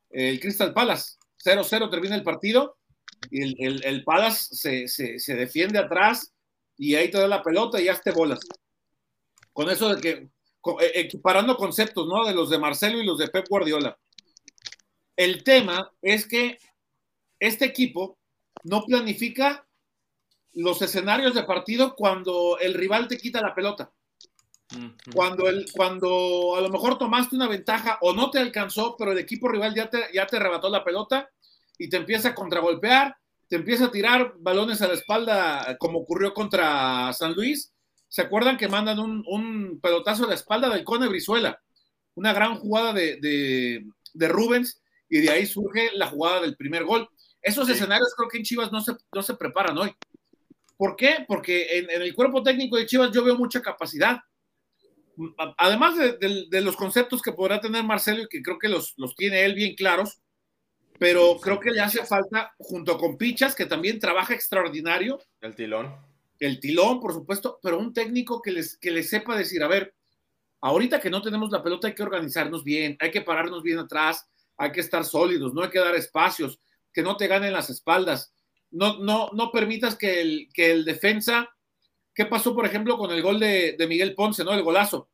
el 0.10 0.40
Crystal 0.40 0.74
Palace, 0.74 1.18
0-0 1.44 1.90
termina 1.90 2.16
el 2.16 2.24
partido, 2.24 2.78
y 3.30 3.64
el, 3.64 3.84
el, 3.84 4.04
Palace 4.04 4.88
se, 4.88 5.36
defiende 5.36 5.78
atrás 5.78 6.34
y 6.78 6.96
ahí 6.96 7.12
te 7.12 7.20
da 7.20 7.28
la 7.28 7.44
pelota 7.44 7.80
y 7.80 7.86
ya 7.86 8.00
te 8.00 8.12
bolas. 8.12 8.40
Con 9.54 9.70
eso 9.70 9.94
de 9.94 10.02
que, 10.02 10.10
eh, 10.10 10.92
equiparando 10.96 11.56
conceptos, 11.56 12.08
¿no? 12.08 12.26
De 12.26 12.34
los 12.34 12.50
de 12.50 12.58
Marcelo 12.58 13.00
y 13.00 13.06
los 13.06 13.20
de 13.20 13.28
Pep 13.28 13.46
Guardiola. 13.48 13.98
El 15.16 15.44
tema 15.44 15.92
es 16.02 16.26
que 16.28 16.58
este 17.42 17.66
equipo 17.66 18.20
no 18.64 18.86
planifica 18.86 19.68
los 20.54 20.82
escenarios 20.82 21.34
de 21.34 21.44
partido 21.44 21.96
cuando 21.96 22.60
el 22.60 22.76
rival 22.76 23.08
te 23.08 23.18
quita 23.18 23.42
la 23.42 23.56
pelota. 23.56 23.92
Cuando, 25.14 25.50
el, 25.50 25.66
cuando 25.74 26.56
a 26.56 26.62
lo 26.62 26.70
mejor 26.70 26.98
tomaste 26.98 27.36
una 27.36 27.50
ventaja 27.50 27.98
o 28.02 28.14
no 28.14 28.30
te 28.30 28.40
alcanzó, 28.40 28.96
pero 28.96 29.12
el 29.12 29.18
equipo 29.18 29.50
rival 29.50 29.76
ya 29.76 29.90
te, 29.90 30.04
ya 30.14 30.26
te 30.28 30.38
arrebató 30.38 30.70
la 30.70 30.86
pelota 30.86 31.30
y 31.78 31.90
te 31.90 31.98
empieza 31.98 32.30
a 32.30 32.36
contragolpear, 32.36 33.18
te 33.50 33.58
empieza 33.58 33.86
a 33.86 33.92
tirar 33.92 34.36
balones 34.38 34.82
a 34.82 34.88
la 34.88 34.94
espalda, 34.94 35.76
como 35.78 36.00
ocurrió 36.00 36.34
contra 36.34 37.12
San 37.12 37.34
Luis. 37.34 37.74
¿Se 38.08 38.22
acuerdan 38.22 38.56
que 38.56 38.70
mandan 38.70 39.00
un, 39.00 39.80
pelotazo 39.82 40.24
a 40.26 40.30
la 40.30 40.36
espalda 40.36 40.70
del 40.70 40.86
Cone 40.86 41.08
Brizuela? 41.08 41.60
Una 42.16 42.32
gran 42.34 42.56
jugada 42.56 42.94
de, 42.94 43.18
de, 43.20 43.86
de 44.14 44.28
Rubens 44.30 44.82
y 45.10 45.20
de 45.20 45.30
ahí 45.30 45.46
surge 45.46 45.90
la 45.96 46.08
jugada 46.08 46.40
del 46.40 46.56
primer 46.56 46.86
gol. 46.86 47.10
Esos 47.42 47.68
escenarios 47.70 48.14
creo 48.16 48.30
que 48.30 48.38
en 48.38 48.44
Chivas 48.44 48.72
no 48.72 48.82
se, 48.82 48.94
no 49.14 49.22
se 49.22 49.36
preparan 49.36 49.78
hoy. 49.78 49.96
¿Por 50.78 50.96
qué? 50.96 51.26
Porque 51.28 51.78
en, 51.78 51.90
el 51.90 52.14
cuerpo 52.16 52.42
técnico 52.44 52.78
de 52.78 52.86
Chivas 52.86 53.12
yo 53.12 53.24
veo 53.24 53.36
mucha 53.36 53.62
capacidad. 53.62 54.20
Además 55.58 55.96
de, 55.98 56.62
los 56.62 56.76
conceptos 56.76 57.22
que 57.22 57.34
podrá 57.34 57.60
tener 57.60 57.84
Marcelo 57.84 58.24
y 58.24 58.28
que 58.28 58.42
creo 58.42 58.58
que 58.58 58.70
los, 58.70 58.94
los 58.98 59.16
tiene 59.16 59.46
él 59.46 59.54
bien 59.54 59.76
claros, 59.76 60.20
pero 60.98 61.38
creo 61.40 61.60
que 61.60 61.72
le 61.72 61.82
hace 61.82 62.06
falta, 62.06 62.54
junto 62.58 62.98
con 62.98 63.18
Pichas, 63.18 63.56
que 63.56 63.66
también 63.66 64.00
trabaja 64.00 64.34
extraordinario. 64.34 65.20
El 65.42 65.56
tilón. 65.56 65.96
El 66.40 66.60
tilón, 66.60 67.00
por 67.00 67.14
supuesto, 67.14 67.60
pero 67.62 67.78
un 67.78 67.94
técnico 67.94 68.42
que 68.42 68.52
les, 68.52 68.78
que 68.78 68.90
les 68.90 69.10
sepa 69.10 69.38
decir, 69.38 69.64
a 69.64 69.68
ver, 69.68 69.94
ahorita 70.62 71.00
que 71.00 71.10
no 71.10 71.22
tenemos 71.22 71.52
la 71.52 71.62
pelota 71.62 71.88
hay 71.88 71.96
que 71.96 72.04
organizarnos 72.04 72.64
bien, 72.64 72.98
hay 73.00 73.12
que 73.12 73.22
pararnos 73.22 73.62
bien 73.62 73.80
atrás, 73.80 74.28
hay 74.58 74.72
que 74.72 74.82
estar 74.82 75.06
sólidos, 75.06 75.54
no 75.54 75.62
hay 75.62 75.70
que 75.70 75.80
dar 75.80 75.96
espacios 75.96 76.60
que 76.94 77.04
no 77.04 77.18
te 77.18 77.28
ganen 77.28 77.54
las 77.54 77.70
espaldas. 77.70 78.34
No, 78.72 79.00
no, 79.00 79.30
no 79.34 79.52
permitas 79.52 79.96
que 79.96 80.22
el, 80.22 80.50
que 80.54 80.72
el 80.72 80.86
defensa. 80.86 81.50
¿Qué 82.14 82.26
pasó, 82.26 82.56
por 82.56 82.66
ejemplo, 82.66 82.98
con 82.98 83.12
el 83.12 83.22
gol 83.22 83.40
de, 83.40 83.76
Miguel 83.88 84.16
Ponce, 84.16 84.44
¿no? 84.44 84.54
El 84.54 84.64
golazo. 84.64 85.10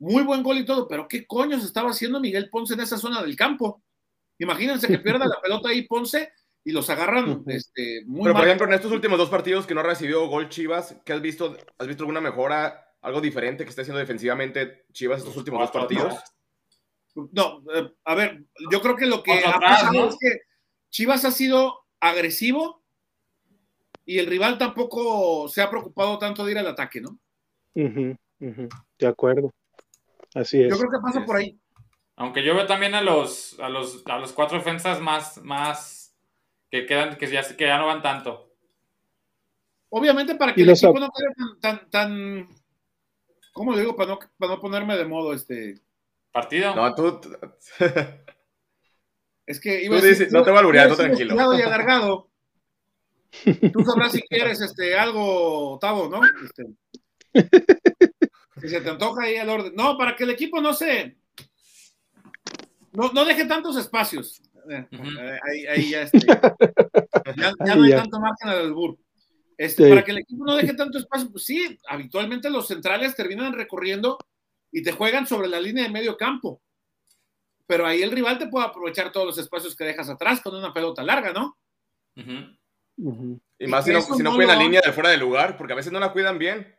Muy 0.00 0.22
buen 0.22 0.42
gol 0.42 0.58
y 0.58 0.64
todo, 0.64 0.86
pero 0.86 1.08
¿qué 1.08 1.26
coño 1.26 1.58
se 1.58 1.66
estaba 1.66 1.90
haciendo 1.90 2.20
Miguel 2.20 2.50
Ponce 2.50 2.74
en 2.74 2.80
esa 2.80 2.98
zona 2.98 3.20
del 3.22 3.34
campo? 3.34 3.82
Imagínense 4.38 4.86
que 4.86 4.98
pierda 4.98 5.26
la 5.26 5.40
pelota 5.40 5.70
ahí 5.70 5.82
Ponce 5.82 6.30
y 6.64 6.70
los 6.70 6.88
agarran 6.90 7.42
este, 7.46 8.04
muy 8.06 8.22
Pero, 8.22 8.34
por 8.34 8.44
ejemplo, 8.44 8.66
en 8.66 8.74
estos 8.74 8.92
últimos 8.92 9.18
dos 9.18 9.30
partidos 9.30 9.66
que 9.66 9.74
no 9.74 9.82
recibió 9.82 10.26
gol 10.28 10.48
Chivas, 10.48 10.96
¿qué 11.04 11.12
has 11.12 11.20
visto? 11.20 11.56
¿Has 11.78 11.86
visto 11.88 12.04
alguna 12.04 12.20
mejora, 12.20 12.94
algo 13.00 13.20
diferente 13.20 13.64
que 13.64 13.70
esté 13.70 13.82
haciendo 13.82 13.98
defensivamente 13.98 14.84
Chivas 14.92 15.18
estos 15.18 15.36
últimos 15.36 15.60
dos 15.60 15.70
partidos? 15.70 16.14
No, 17.32 17.64
eh, 17.74 17.90
a 18.04 18.14
ver, 18.14 18.44
yo 18.70 18.80
creo 18.80 18.96
que 18.96 19.06
lo 19.06 19.22
que 19.22 19.32
ha 19.44 19.58
pasado 19.58 19.92
¿no? 19.92 20.08
es 20.08 20.16
que 20.20 20.47
Chivas 20.90 21.24
ha 21.24 21.30
sido 21.30 21.86
agresivo 22.00 22.82
y 24.04 24.18
el 24.18 24.26
rival 24.26 24.58
tampoco 24.58 25.48
se 25.48 25.62
ha 25.62 25.70
preocupado 25.70 26.18
tanto 26.18 26.44
de 26.44 26.52
ir 26.52 26.58
al 26.58 26.66
ataque, 26.66 27.00
¿no? 27.00 27.18
De 27.74 29.06
acuerdo. 29.06 29.52
Así 30.34 30.62
es. 30.62 30.70
Yo 30.70 30.78
creo 30.78 30.90
que 30.90 30.98
pasa 31.02 31.24
por 31.24 31.36
ahí. 31.36 31.58
Aunque 32.16 32.42
yo 32.42 32.54
veo 32.54 32.66
también 32.66 32.94
a 32.94 33.02
los, 33.02 33.58
a 33.60 33.68
los, 33.68 34.02
a 34.06 34.18
los 34.18 34.32
cuatro 34.32 34.58
defensas 34.58 35.00
más, 35.00 35.38
más 35.42 36.16
que 36.70 36.86
quedan, 36.86 37.16
que 37.16 37.26
ya, 37.28 37.42
que 37.56 37.66
ya 37.66 37.78
no 37.78 37.86
van 37.86 38.02
tanto. 38.02 38.52
Obviamente 39.90 40.34
para 40.34 40.54
que 40.54 40.62
el 40.62 40.68
los 40.68 40.82
equipo 40.82 40.98
no 40.98 41.08
quede 41.10 41.60
tan, 41.60 41.60
tan, 41.60 41.90
tan, 41.90 42.48
¿cómo 43.52 43.72
le 43.72 43.80
digo? 43.80 43.96
Para 43.96 44.10
no, 44.10 44.18
para 44.36 44.54
no 44.54 44.60
ponerme 44.60 44.96
de 44.96 45.04
modo, 45.04 45.32
este, 45.32 45.80
Partido. 46.32 46.74
No, 46.74 46.94
tú. 46.94 47.20
es 49.48 49.60
que 49.60 49.88
Tú 49.88 49.94
dices, 49.94 50.30
no 50.30 50.42
te 50.42 50.50
voy 50.50 50.58
a 50.58 50.60
alburear, 50.60 50.88
tú 50.88 50.96
tranquilo. 50.96 51.34
Y 51.58 51.62
alargado. 51.62 52.28
Tú 53.72 53.84
sabrás 53.84 54.12
si 54.12 54.22
quieres 54.22 54.60
este, 54.60 54.96
algo, 54.98 55.78
Tavo, 55.80 56.08
¿no? 56.08 56.20
Este, 56.44 56.64
si 58.60 58.68
se 58.68 58.80
te 58.80 58.90
antoja 58.90 59.24
ahí 59.24 59.36
al 59.36 59.48
orden. 59.50 59.72
No, 59.74 59.98
para 59.98 60.16
que 60.16 60.24
el 60.24 60.30
equipo 60.30 60.60
no 60.60 60.72
se, 60.72 61.16
no, 62.92 63.12
no 63.12 63.24
deje 63.24 63.46
tantos 63.46 63.76
espacios. 63.76 64.42
Eh, 64.70 64.86
eh, 64.90 65.38
ahí, 65.50 65.66
ahí 65.66 65.90
ya, 65.90 66.02
este, 66.02 66.26
ya, 66.26 67.52
ya 67.64 67.74
no 67.74 67.82
hay 67.84 67.90
Ya. 67.90 67.96
tanto 67.96 68.20
margen 68.20 68.48
al 68.48 68.58
albur. 68.58 68.98
Este, 69.56 69.84
Sí. 69.84 69.88
Para 69.90 70.04
que 70.04 70.12
el 70.12 70.18
equipo 70.18 70.44
no 70.44 70.56
deje 70.56 70.74
tanto 70.74 70.98
espacio, 70.98 71.30
pues 71.30 71.44
sí, 71.44 71.78
habitualmente 71.88 72.50
los 72.50 72.68
centrales 72.68 73.14
terminan 73.16 73.52
recorriendo 73.52 74.18
y 74.70 74.82
te 74.82 74.92
juegan 74.92 75.26
sobre 75.26 75.48
la 75.48 75.60
línea 75.60 75.84
de 75.84 75.90
medio 75.90 76.16
campo. 76.16 76.62
Pero 77.68 77.86
ahí 77.86 78.02
el 78.02 78.10
rival 78.10 78.38
te 78.38 78.46
puede 78.48 78.66
aprovechar 78.66 79.12
todos 79.12 79.26
los 79.26 79.38
espacios 79.38 79.76
que 79.76 79.84
dejas 79.84 80.08
atrás 80.08 80.40
con 80.40 80.54
una 80.56 80.72
pelota 80.72 81.02
larga, 81.02 81.32
¿no? 81.34 81.56
Y 82.16 83.66
más 83.66 83.84
si 83.84 83.92
no, 83.92 84.00
si 84.00 84.22
no 84.22 84.30
no 84.30 84.36
cuidan 84.36 84.54
lo- 84.56 84.58
la 84.58 84.64
línea 84.64 84.80
de 84.84 84.92
fuera 84.92 85.10
de 85.10 85.18
lugar, 85.18 85.56
porque 85.56 85.74
a 85.74 85.76
veces 85.76 85.92
no 85.92 86.00
la 86.00 86.10
cuidan 86.12 86.38
bien. 86.38 86.74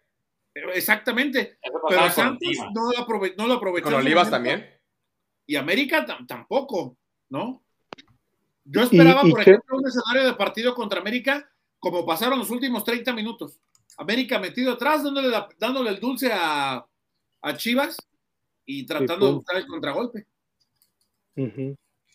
Exactamente. 0.74 1.60
Pero 1.88 2.10
Santos 2.10 2.49
no 2.74 2.91
lo, 2.91 2.98
aprove- 3.06 3.36
no 3.38 3.48
lo 3.48 3.53
aprovechó. 3.53 3.86
Con 3.86 3.94
Olivas 3.94 4.30
momento. 4.30 4.49
también. 4.49 4.80
Y 5.45 5.56
América 5.56 6.06
tam- 6.06 6.26
tampoco, 6.28 6.98
¿no? 7.30 7.64
Yo 8.66 8.82
esperaba, 8.82 9.22
y 9.24 9.30
por 9.32 9.44
qué- 9.44 9.52
ejemplo, 9.52 9.78
un 9.78 9.88
escenario 9.88 10.28
de 10.28 10.34
partido 10.36 10.74
contra 10.76 10.99
América 10.99 11.49
como 11.80 12.06
pasaron 12.06 12.40
los 12.40 12.49
últimos 12.49 12.84
30 12.84 13.14
minutos. 13.14 13.60
América 13.98 14.40
metido 14.40 14.74
atrás, 14.74 15.03
dándole, 15.03 15.30
la- 15.30 15.48
dándole 15.57 15.91
el 15.91 15.99
dulce 15.99 16.32
a, 16.34 16.84
a 17.41 17.57
Chivas 17.57 17.95
y 18.66 18.86
tratando 18.86 19.28
de 19.28 19.32
pum. 19.32 19.36
buscar 19.38 19.57
el 19.57 19.68
contragolpe. 19.68 20.26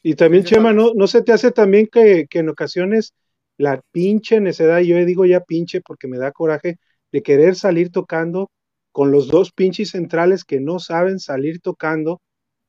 Y 0.02 0.14
también, 0.14 0.44
Sí, 0.44 0.54
Chema, 0.54 0.72
¿no, 0.72 0.92
¿no 0.94 1.06
se 1.06 1.22
te 1.22 1.32
hace 1.32 1.50
también 1.50 1.88
que, 1.90 2.26
que 2.28 2.40
en 2.40 2.48
ocasiones 2.48 3.14
la 3.56 3.80
pinche 3.92 4.40
necedad, 4.40 4.80
y 4.80 4.88
yo 4.88 5.04
digo 5.04 5.24
ya 5.24 5.40
pinche 5.40 5.80
porque 5.80 6.08
me 6.08 6.18
da 6.18 6.32
coraje, 6.32 6.78
de 7.12 7.22
querer 7.22 7.54
salir 7.54 7.90
tocando 7.90 8.50
con 8.92 9.10
los 9.10 9.28
dos 9.28 9.52
pinches 9.52 9.90
centrales 9.90 10.44
que 10.44 10.60
no 10.60 10.78
saben 10.78 11.18
salir 11.18 11.60
tocando 11.60 12.20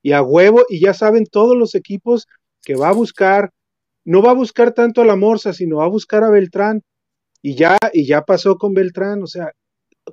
y 0.01 0.11
a 0.11 0.21
huevo, 0.21 0.63
y 0.69 0.79
ya 0.79 0.93
saben 0.93 1.25
todos 1.25 1.57
los 1.57 1.73
equipos 1.73 2.27
que 2.63 2.75
va 2.75 2.89
a 2.89 2.93
buscar, 2.93 3.49
no 4.03 4.21
va 4.21 4.31
a 4.31 4.35
buscar 4.35 4.71
tanto 4.71 5.01
a 5.01 5.05
la 5.05 5.15
Morsa, 5.15 5.51
sino 5.51 5.77
va 5.77 5.85
a 5.85 5.89
buscar 5.89 6.23
a 6.23 6.29
Beltrán. 6.29 6.83
Y 7.41 7.55
ya, 7.55 7.77
y 7.93 8.05
ya 8.05 8.21
pasó 8.21 8.57
con 8.57 8.73
Beltrán, 8.73 9.23
o 9.23 9.27
sea, 9.27 9.51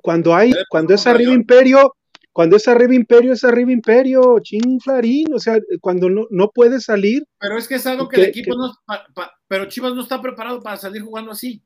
cuando 0.01 0.35
hay, 0.35 0.51
cuando 0.69 0.93
es 0.93 1.05
arriba. 1.05 1.33
Imperio, 1.33 1.95
cuando 2.33 2.57
es 2.57 2.67
arriba 2.67 2.93
Imperio, 2.95 3.31
es 3.33 3.43
arriba 3.43 3.71
Imperio, 3.71 4.39
chinflarín, 4.39 5.33
o 5.33 5.39
sea, 5.39 5.59
cuando 5.79 6.09
no, 6.09 6.25
no 6.31 6.49
puede 6.49 6.81
salir, 6.81 7.23
Pero 7.39 7.57
es 7.57 7.67
que 7.67 7.75
es 7.75 7.85
algo 7.87 8.05
¿Y 8.05 8.09
que 8.09 8.15
el 8.21 8.27
equipo 8.27 8.55
no. 8.55 8.73
pa- 8.85 9.05
pa- 9.13 9.39
pero 9.47 9.65
Chivas 9.69 9.93
no 9.93 10.01
está 10.01 10.21
preparado 10.21 10.61
para 10.61 10.75
salir 10.77 11.01
jugando 11.03 11.31
así. 11.31 11.63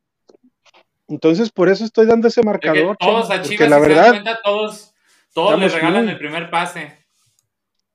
entonces 1.08 1.50
por 1.50 1.70
eso 1.70 1.86
estoy 1.86 2.06
dando 2.06 2.28
ese 2.28 2.44
marcador. 2.44 2.98
todos 3.00 3.32
a 3.32 3.42
Chivas, 3.42 3.70
la 3.70 3.78
si 3.78 3.84
se 3.84 3.90
dan 3.90 3.96
verdad, 3.96 4.10
cuenta, 4.10 4.40
todos, 4.44 4.94
todos 5.34 5.58
le 5.60 5.70
regalan 5.70 6.10
el 6.10 6.18
primer 6.18 6.50
pase. 6.50 7.06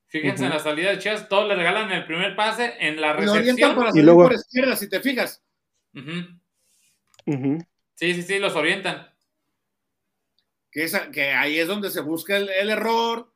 Fíjense 0.07 0.45
en 0.45 0.51
la 0.51 0.59
salida 0.59 0.89
de 0.91 0.99
Chivas, 0.99 1.27
todos 1.29 1.47
le 1.47 1.55
regalan 1.55 1.91
el 1.91 2.05
primer 2.05 2.35
pase 2.35 2.73
en 2.79 2.99
la 3.01 3.13
recepción. 3.13 3.75
para 3.75 3.87
Y 3.89 3.91
salir 3.91 4.05
luego- 4.05 4.23
por 4.23 4.33
izquierda, 4.33 4.75
si 4.75 4.89
te 4.89 4.99
fijas. 4.99 5.43
Sí, 7.95 8.13
sí, 8.15 8.21
sí, 8.23 8.39
los 8.39 8.55
orientan. 8.55 9.07
Que, 10.73 11.29
ahí 11.31 11.59
es 11.59 11.67
donde 11.67 11.91
se 11.91 12.01
busca 12.01 12.35
el, 12.37 12.49
el 12.49 12.69
error 12.69 13.31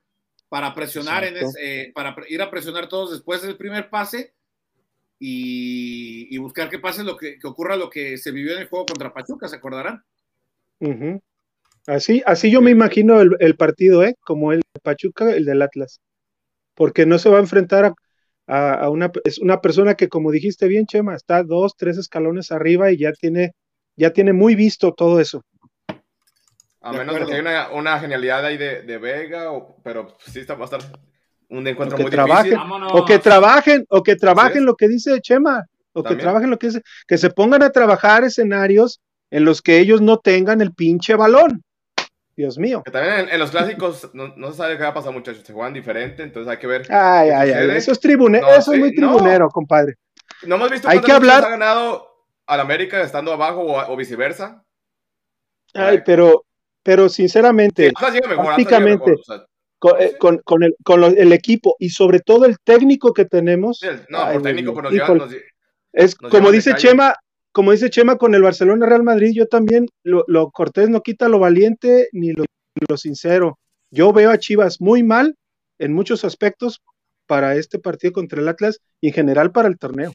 para 0.49 0.73
presionar 0.73 1.23
en 1.23 1.37
ese- 1.37 1.83
eh, 1.89 1.91
para 1.93 2.15
ir 2.29 2.41
a 2.41 2.49
presionar 2.49 2.89
todos 2.89 3.11
después 3.11 3.41
del 3.41 3.57
primer 3.57 3.89
pase 3.89 4.33
y, 5.19 6.33
y 6.33 6.37
buscar 6.39 6.69
que 6.69 6.79
pase 6.79 7.03
lo 7.03 7.17
que, 7.17 7.39
que 7.39 7.47
ocurra 7.47 7.75
lo 7.75 7.89
que 7.89 8.17
se 8.17 8.31
vivió 8.31 8.53
en 8.53 8.59
el 8.61 8.67
juego 8.69 8.85
contra 8.85 9.13
Pachuca, 9.13 9.47
¿se 9.47 9.57
acordarán? 9.57 10.03
Así, 11.87 12.21
así 12.25 12.51
yo 12.51 12.61
me 12.61 12.71
imagino 12.71 13.21
el, 13.21 13.35
el 13.39 13.55
partido, 13.55 14.03
¿eh? 14.03 14.15
Como 14.21 14.51
el 14.51 14.59
de 14.59 14.79
Pachuca, 14.81 15.31
el 15.33 15.45
del 15.45 15.61
Atlas. 15.61 16.01
Porque 16.75 17.05
no 17.05 17.19
se 17.19 17.29
va 17.29 17.37
a 17.37 17.41
enfrentar 17.41 17.85
a, 17.85 17.93
a- 18.47 18.73
a 18.75 18.89
una, 18.89 19.11
es 19.25 19.39
una 19.39 19.61
persona 19.61 19.95
que, 19.95 20.09
como 20.09 20.31
dijiste 20.31 20.67
bien, 20.67 20.85
Chema, 20.87 21.15
está 21.15 21.43
dos, 21.43 21.75
tres 21.77 21.97
escalones 21.97 22.51
arriba 22.51 22.91
y 22.91 22.99
ya 22.99 23.13
tiene, 23.13 23.53
ya 23.97 24.13
tiene 24.13 24.33
muy 24.33 24.55
visto 24.55 24.93
todo 24.93 25.19
eso. 25.21 25.43
A 26.87 26.91
De 26.91 26.97
menos 26.99 27.15
de 27.15 27.21
acuerdo. 27.23 27.43
que 27.43 27.49
haya 27.49 27.67
una, 27.69 27.77
una 27.79 27.99
genialidad 27.99 28.45
ahí 28.45 28.57
de, 28.57 28.81
de 28.83 28.97
Vega, 28.97 29.51
o- 29.51 29.77
pero 29.83 30.17
sí 30.25 30.39
está, 30.39 30.55
va 30.55 30.61
a 30.61 30.65
estar 30.65 30.79
un 31.49 31.67
encuentro 31.67 31.95
O 31.95 31.97
que 31.97 32.03
muy 32.03 32.11
trabajen. 32.11 32.51
difícil. 32.51 32.87
O 32.93 33.05
que 33.05 33.19
trabajen, 33.19 33.85
o 33.89 34.03
que 34.03 34.15
trabajen 34.15 34.57
es. 34.59 34.63
lo 34.63 34.75
que 34.75 34.87
dice 34.87 35.19
Chema, 35.21 35.65
o 35.93 36.01
que 36.03 36.09
También. 36.09 36.23
trabajen 36.23 36.49
lo 36.49 36.57
que 36.59 36.67
dice, 36.67 36.81
que 37.07 37.17
se 37.17 37.29
pongan 37.29 37.63
a 37.63 37.71
trabajar 37.71 38.23
escenarios 38.23 39.01
en 39.31 39.45
los 39.45 39.61
que 39.61 39.79
ellos 39.79 40.01
no 40.01 40.17
tengan 40.19 40.61
el 40.61 40.73
pinche 40.73 41.15
balón. 41.15 41.63
Dios 42.35 42.57
mío. 42.59 42.83
Que 42.85 42.91
también 42.91 43.15
en, 43.21 43.29
en 43.29 43.39
los 43.39 43.49
clásicos 43.49 44.11
no, 44.13 44.33
no 44.37 44.51
se 44.51 44.57
sabe 44.57 44.77
qué 44.77 44.83
va 44.83 44.89
a 44.89 44.93
pasar, 44.93 45.11
muchachos. 45.11 45.41
Se 45.43 45.53
juegan 45.53 45.73
diferente, 45.73 46.21
entonces 46.21 46.49
hay 46.51 46.57
que 46.57 46.67
ver. 46.67 46.81
Ay, 46.91 47.29
¿Qué 47.29 47.33
ay, 47.35 47.51
ay, 47.51 47.69
eso 47.77 47.91
es 47.91 47.99
tribunero, 47.99 48.45
No, 48.45 48.53
eso 48.53 48.71
es 48.71 48.75
sí, 48.75 48.79
muy 48.79 48.91
no. 48.91 48.95
tribunero, 49.15 49.49
compadre. 49.49 49.95
¿No 50.45 50.55
hemos 50.55 50.69
visto 50.69 50.87
Hay 50.87 51.01
que 51.01 51.11
hablar- 51.11 51.43
ha 51.43 51.49
ganado 51.49 52.07
al 52.45 52.59
América 52.59 53.01
estando 53.01 53.33
abajo 53.33 53.61
o, 53.61 53.91
o 53.91 53.95
viceversa? 53.97 54.63
Ay, 55.73 56.01
pero, 56.05 56.45
pero 56.87 57.09
sinceramente, 57.09 57.91
mejor, 57.91 58.45
prácticamente. 58.45 59.09
mejor, 59.11 59.19
o 59.19 59.23
sea, 59.23 59.45
con, 59.77 60.01
eh, 60.01 60.15
con- 60.17 60.37
con 60.45 60.63
el, 60.63 60.73
con 60.85 61.01
lo- 61.01 61.07
el 61.07 61.33
equipo 61.33 61.75
y 61.79 61.89
sobre 61.89 62.21
todo 62.21 62.45
el 62.45 62.55
técnico 62.63 63.13
que 63.13 63.25
tenemos, 63.25 63.79
sí, 63.79 63.87
el- 63.87 64.05
no, 64.07 64.19
Ay, 64.19 64.23
por 64.23 64.31
Dios 64.31 64.43
técnico, 64.43 64.71
mío, 64.71 64.81
nos 64.83 64.91
lleva, 64.93 65.03
híjole. 65.03 65.19
nos 65.19 65.31
lle- 65.33 65.43
es 65.91 66.21
nos 66.21 66.31
como 66.31 66.49
dice 66.49 66.71
calle. 66.71 66.87
Chema, 66.87 67.15
como 67.51 67.73
dice 67.73 67.89
Chema 67.89 68.15
con 68.17 68.35
el 68.35 68.41
Barcelona 68.41 68.85
Real 68.85 69.03
Madrid, 69.03 69.33
yo 69.35 69.47
también 69.47 69.87
lo, 70.03 70.23
lo 70.27 70.49
cortés 70.51 70.87
no 70.89 71.01
quita 71.01 71.27
lo 71.27 71.39
valiente 71.39 72.07
ni 72.13 72.31
lo, 72.31 72.43
ni 72.43 72.85
lo 72.87 72.95
sincero. 72.95 73.59
Yo 73.91 74.13
veo 74.13 74.31
a 74.31 74.37
Chivas 74.37 74.79
muy 74.79 75.03
mal 75.03 75.35
en 75.79 75.91
muchos 75.91 76.23
aspectos 76.23 76.81
para 77.25 77.57
este 77.57 77.79
partido 77.79 78.13
contra 78.13 78.39
el 78.39 78.47
Atlas 78.47 78.79
y 79.01 79.09
en 79.09 79.13
general 79.13 79.51
para 79.51 79.67
el 79.67 79.77
torneo. 79.77 80.13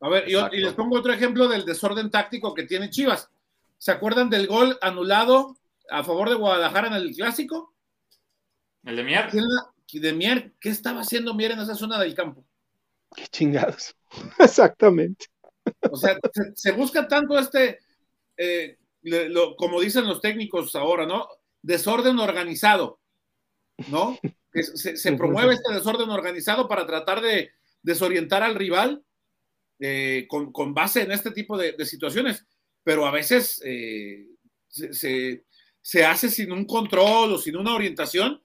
A 0.00 0.08
ver, 0.08 0.24
y 0.26 0.56
les 0.62 0.72
pongo 0.72 0.96
otro 0.98 1.12
ejemplo 1.12 1.48
del 1.48 1.66
desorden 1.66 2.10
táctico 2.10 2.54
que 2.54 2.62
tiene 2.62 2.88
Chivas. 2.88 3.28
¿Se 3.76 3.90
acuerdan 3.90 4.30
del 4.30 4.46
gol 4.46 4.78
anulado 4.80 5.56
a 5.90 6.02
favor 6.04 6.28
de 6.28 6.36
Guadalajara 6.36 6.88
en 6.88 6.94
el 6.94 7.14
clásico? 7.14 7.74
El 8.84 8.96
de 8.96 9.04
Mier. 9.04 9.28
¿Quién 9.30 9.44
la- 9.46 9.70
de 9.92 10.12
Mier, 10.12 10.52
¿qué 10.60 10.70
estaba 10.70 11.00
haciendo 11.02 11.34
Mier 11.34 11.52
en 11.52 11.60
esa 11.60 11.74
zona 11.76 12.00
del 12.00 12.14
campo? 12.14 12.44
Qué 13.14 13.26
chingados. 13.28 13.94
Exactamente. 14.40 15.26
O 15.90 15.96
sea, 15.96 16.18
se, 16.32 16.52
se 16.56 16.72
busca 16.72 17.06
tanto 17.06 17.38
este, 17.38 17.78
eh, 18.36 18.76
le- 19.02 19.28
lo- 19.28 19.54
como 19.56 19.80
dicen 19.80 20.06
los 20.06 20.20
técnicos 20.20 20.74
ahora, 20.74 21.06
¿no? 21.06 21.28
Desorden 21.62 22.18
organizado, 22.18 22.98
¿no? 23.88 24.18
Que 24.52 24.62
se, 24.64 24.96
se 24.96 25.12
promueve 25.12 25.54
este 25.54 25.72
desorden 25.72 26.10
organizado 26.10 26.68
para 26.68 26.86
tratar 26.86 27.20
de 27.20 27.52
desorientar 27.82 28.42
al 28.42 28.54
rival 28.56 29.04
eh, 29.78 30.26
con, 30.28 30.50
con 30.52 30.74
base 30.74 31.02
en 31.02 31.12
este 31.12 31.30
tipo 31.30 31.56
de, 31.56 31.72
de 31.72 31.86
situaciones, 31.86 32.44
pero 32.82 33.06
a 33.06 33.10
veces 33.12 33.60
eh, 33.64 34.26
se, 34.68 34.92
se- 34.92 35.44
se 35.84 36.02
hace 36.02 36.30
sin 36.30 36.50
un 36.50 36.64
control 36.64 37.34
o 37.34 37.38
sin 37.38 37.56
una 37.58 37.74
orientación 37.74 38.42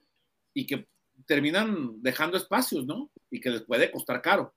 y 0.52 0.66
que 0.66 0.86
terminan 1.24 2.02
dejando 2.02 2.36
espacios, 2.36 2.84
¿no? 2.84 3.10
Y 3.30 3.40
que 3.40 3.48
les 3.48 3.62
puede 3.62 3.90
costar 3.90 4.20
caro. 4.20 4.54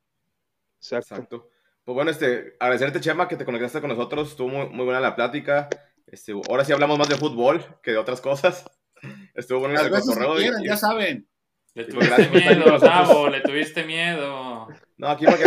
Exacto. 0.82 1.16
Exacto. 1.16 1.50
Pues 1.86 1.96
bueno, 1.96 2.12
este, 2.12 2.58
agradecerte, 2.60 3.00
Chema, 3.00 3.30
que 3.30 3.38
te 3.38 3.46
conectaste 3.46 3.80
con 3.80 3.90
nosotros. 3.90 4.32
Estuvo 4.32 4.50
muy, 4.50 4.70
muy 4.70 4.84
buena 4.84 5.00
la 5.00 5.16
plática. 5.16 5.70
Este, 6.06 6.34
ahora 6.50 6.66
sí 6.66 6.74
hablamos 6.74 7.00
más 7.00 7.08
de 7.08 7.16
fútbol 7.16 7.64
que 7.82 7.92
de 7.92 7.98
otras 7.98 8.20
cosas. 8.20 8.66
Estuvo 9.34 9.60
bueno 9.60 9.80
el 9.80 10.62
y- 10.62 10.68
ya 10.68 10.76
saben. 10.76 11.30
Le 11.76 11.86
tuviste 11.86 12.22
este, 12.22 12.40
miedo, 12.40 12.66
pues, 12.66 12.82
Sabo, 12.82 13.30
le 13.30 13.42
tuviste 13.42 13.84
miedo. 13.84 14.68
No, 14.98 15.08
aquí 15.08 15.26
para 15.26 15.38
que 15.38 15.46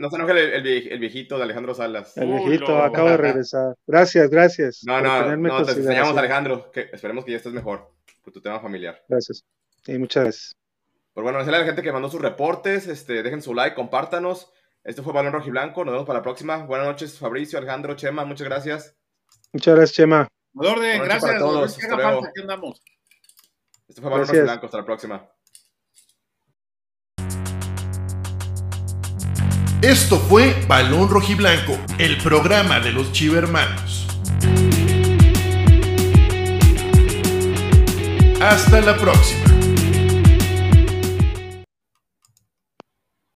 no 0.00 0.10
se 0.10 0.16
enoje, 0.16 0.56
el, 0.56 0.66
el, 0.66 0.98
viejito 0.98 1.38
de 1.38 1.44
Alejandro 1.44 1.72
Salas. 1.72 2.16
El 2.16 2.32
viejito, 2.32 2.76
acabo 2.78 3.10
de 3.10 3.16
regresar. 3.16 3.76
Gracias, 3.86 4.28
gracias. 4.28 4.80
No, 4.84 5.00
no, 5.00 5.36
no, 5.36 5.64
te 5.64 5.72
enseñamos, 5.72 6.16
Alejandro. 6.16 6.72
Esperemos 6.74 7.24
que 7.24 7.30
ya 7.30 7.36
estés 7.36 7.52
mejor 7.52 7.92
por 8.22 8.32
tu 8.32 8.40
tema 8.40 8.58
familiar. 8.58 9.04
Gracias. 9.08 9.44
Y 9.86 9.98
muchas 9.98 10.24
gracias. 10.24 10.56
Pues 11.14 11.22
bueno, 11.22 11.38
gracias 11.38 11.54
a 11.54 11.58
la 11.58 11.64
gente 11.64 11.82
que 11.82 11.92
mandó 11.92 12.10
sus 12.10 12.20
reportes. 12.20 12.88
Este, 12.88 13.22
dejen 13.22 13.40
su 13.40 13.54
like, 13.54 13.76
compártanos. 13.76 14.52
Este 14.82 15.00
fue 15.00 15.12
Balón 15.12 15.32
Rojiblanco. 15.32 15.84
Nos 15.84 15.92
vemos 15.92 16.06
para 16.06 16.18
la 16.18 16.22
próxima. 16.24 16.58
Buenas 16.64 16.88
noches, 16.88 17.18
Fabricio, 17.18 17.58
Alejandro, 17.58 17.94
Chema. 17.94 18.24
Muchas 18.24 18.48
gracias. 18.48 18.96
Muchas 19.52 19.76
gracias, 19.76 19.96
Chema. 19.96 20.26
Orden, 20.56 21.04
gracias. 21.04 21.22
Para 21.22 21.38
todos. 21.38 21.78
Hasta 21.78 21.96
luego. 21.96 22.74
Este 23.86 24.00
fue 24.00 24.10
Balón 24.10 24.26
Rojiblanco. 24.26 24.66
Hasta 24.66 24.78
la 24.78 24.84
próxima. 24.84 25.28
Esto 29.82 30.20
fue 30.20 30.54
Balón 30.68 31.08
Rojiblanco, 31.08 31.76
el 31.98 32.16
programa 32.18 32.78
de 32.78 32.92
los 32.92 33.10
Chivermanos. 33.10 34.06
Hasta 38.40 38.80
la 38.80 38.96
próxima. 38.96 39.41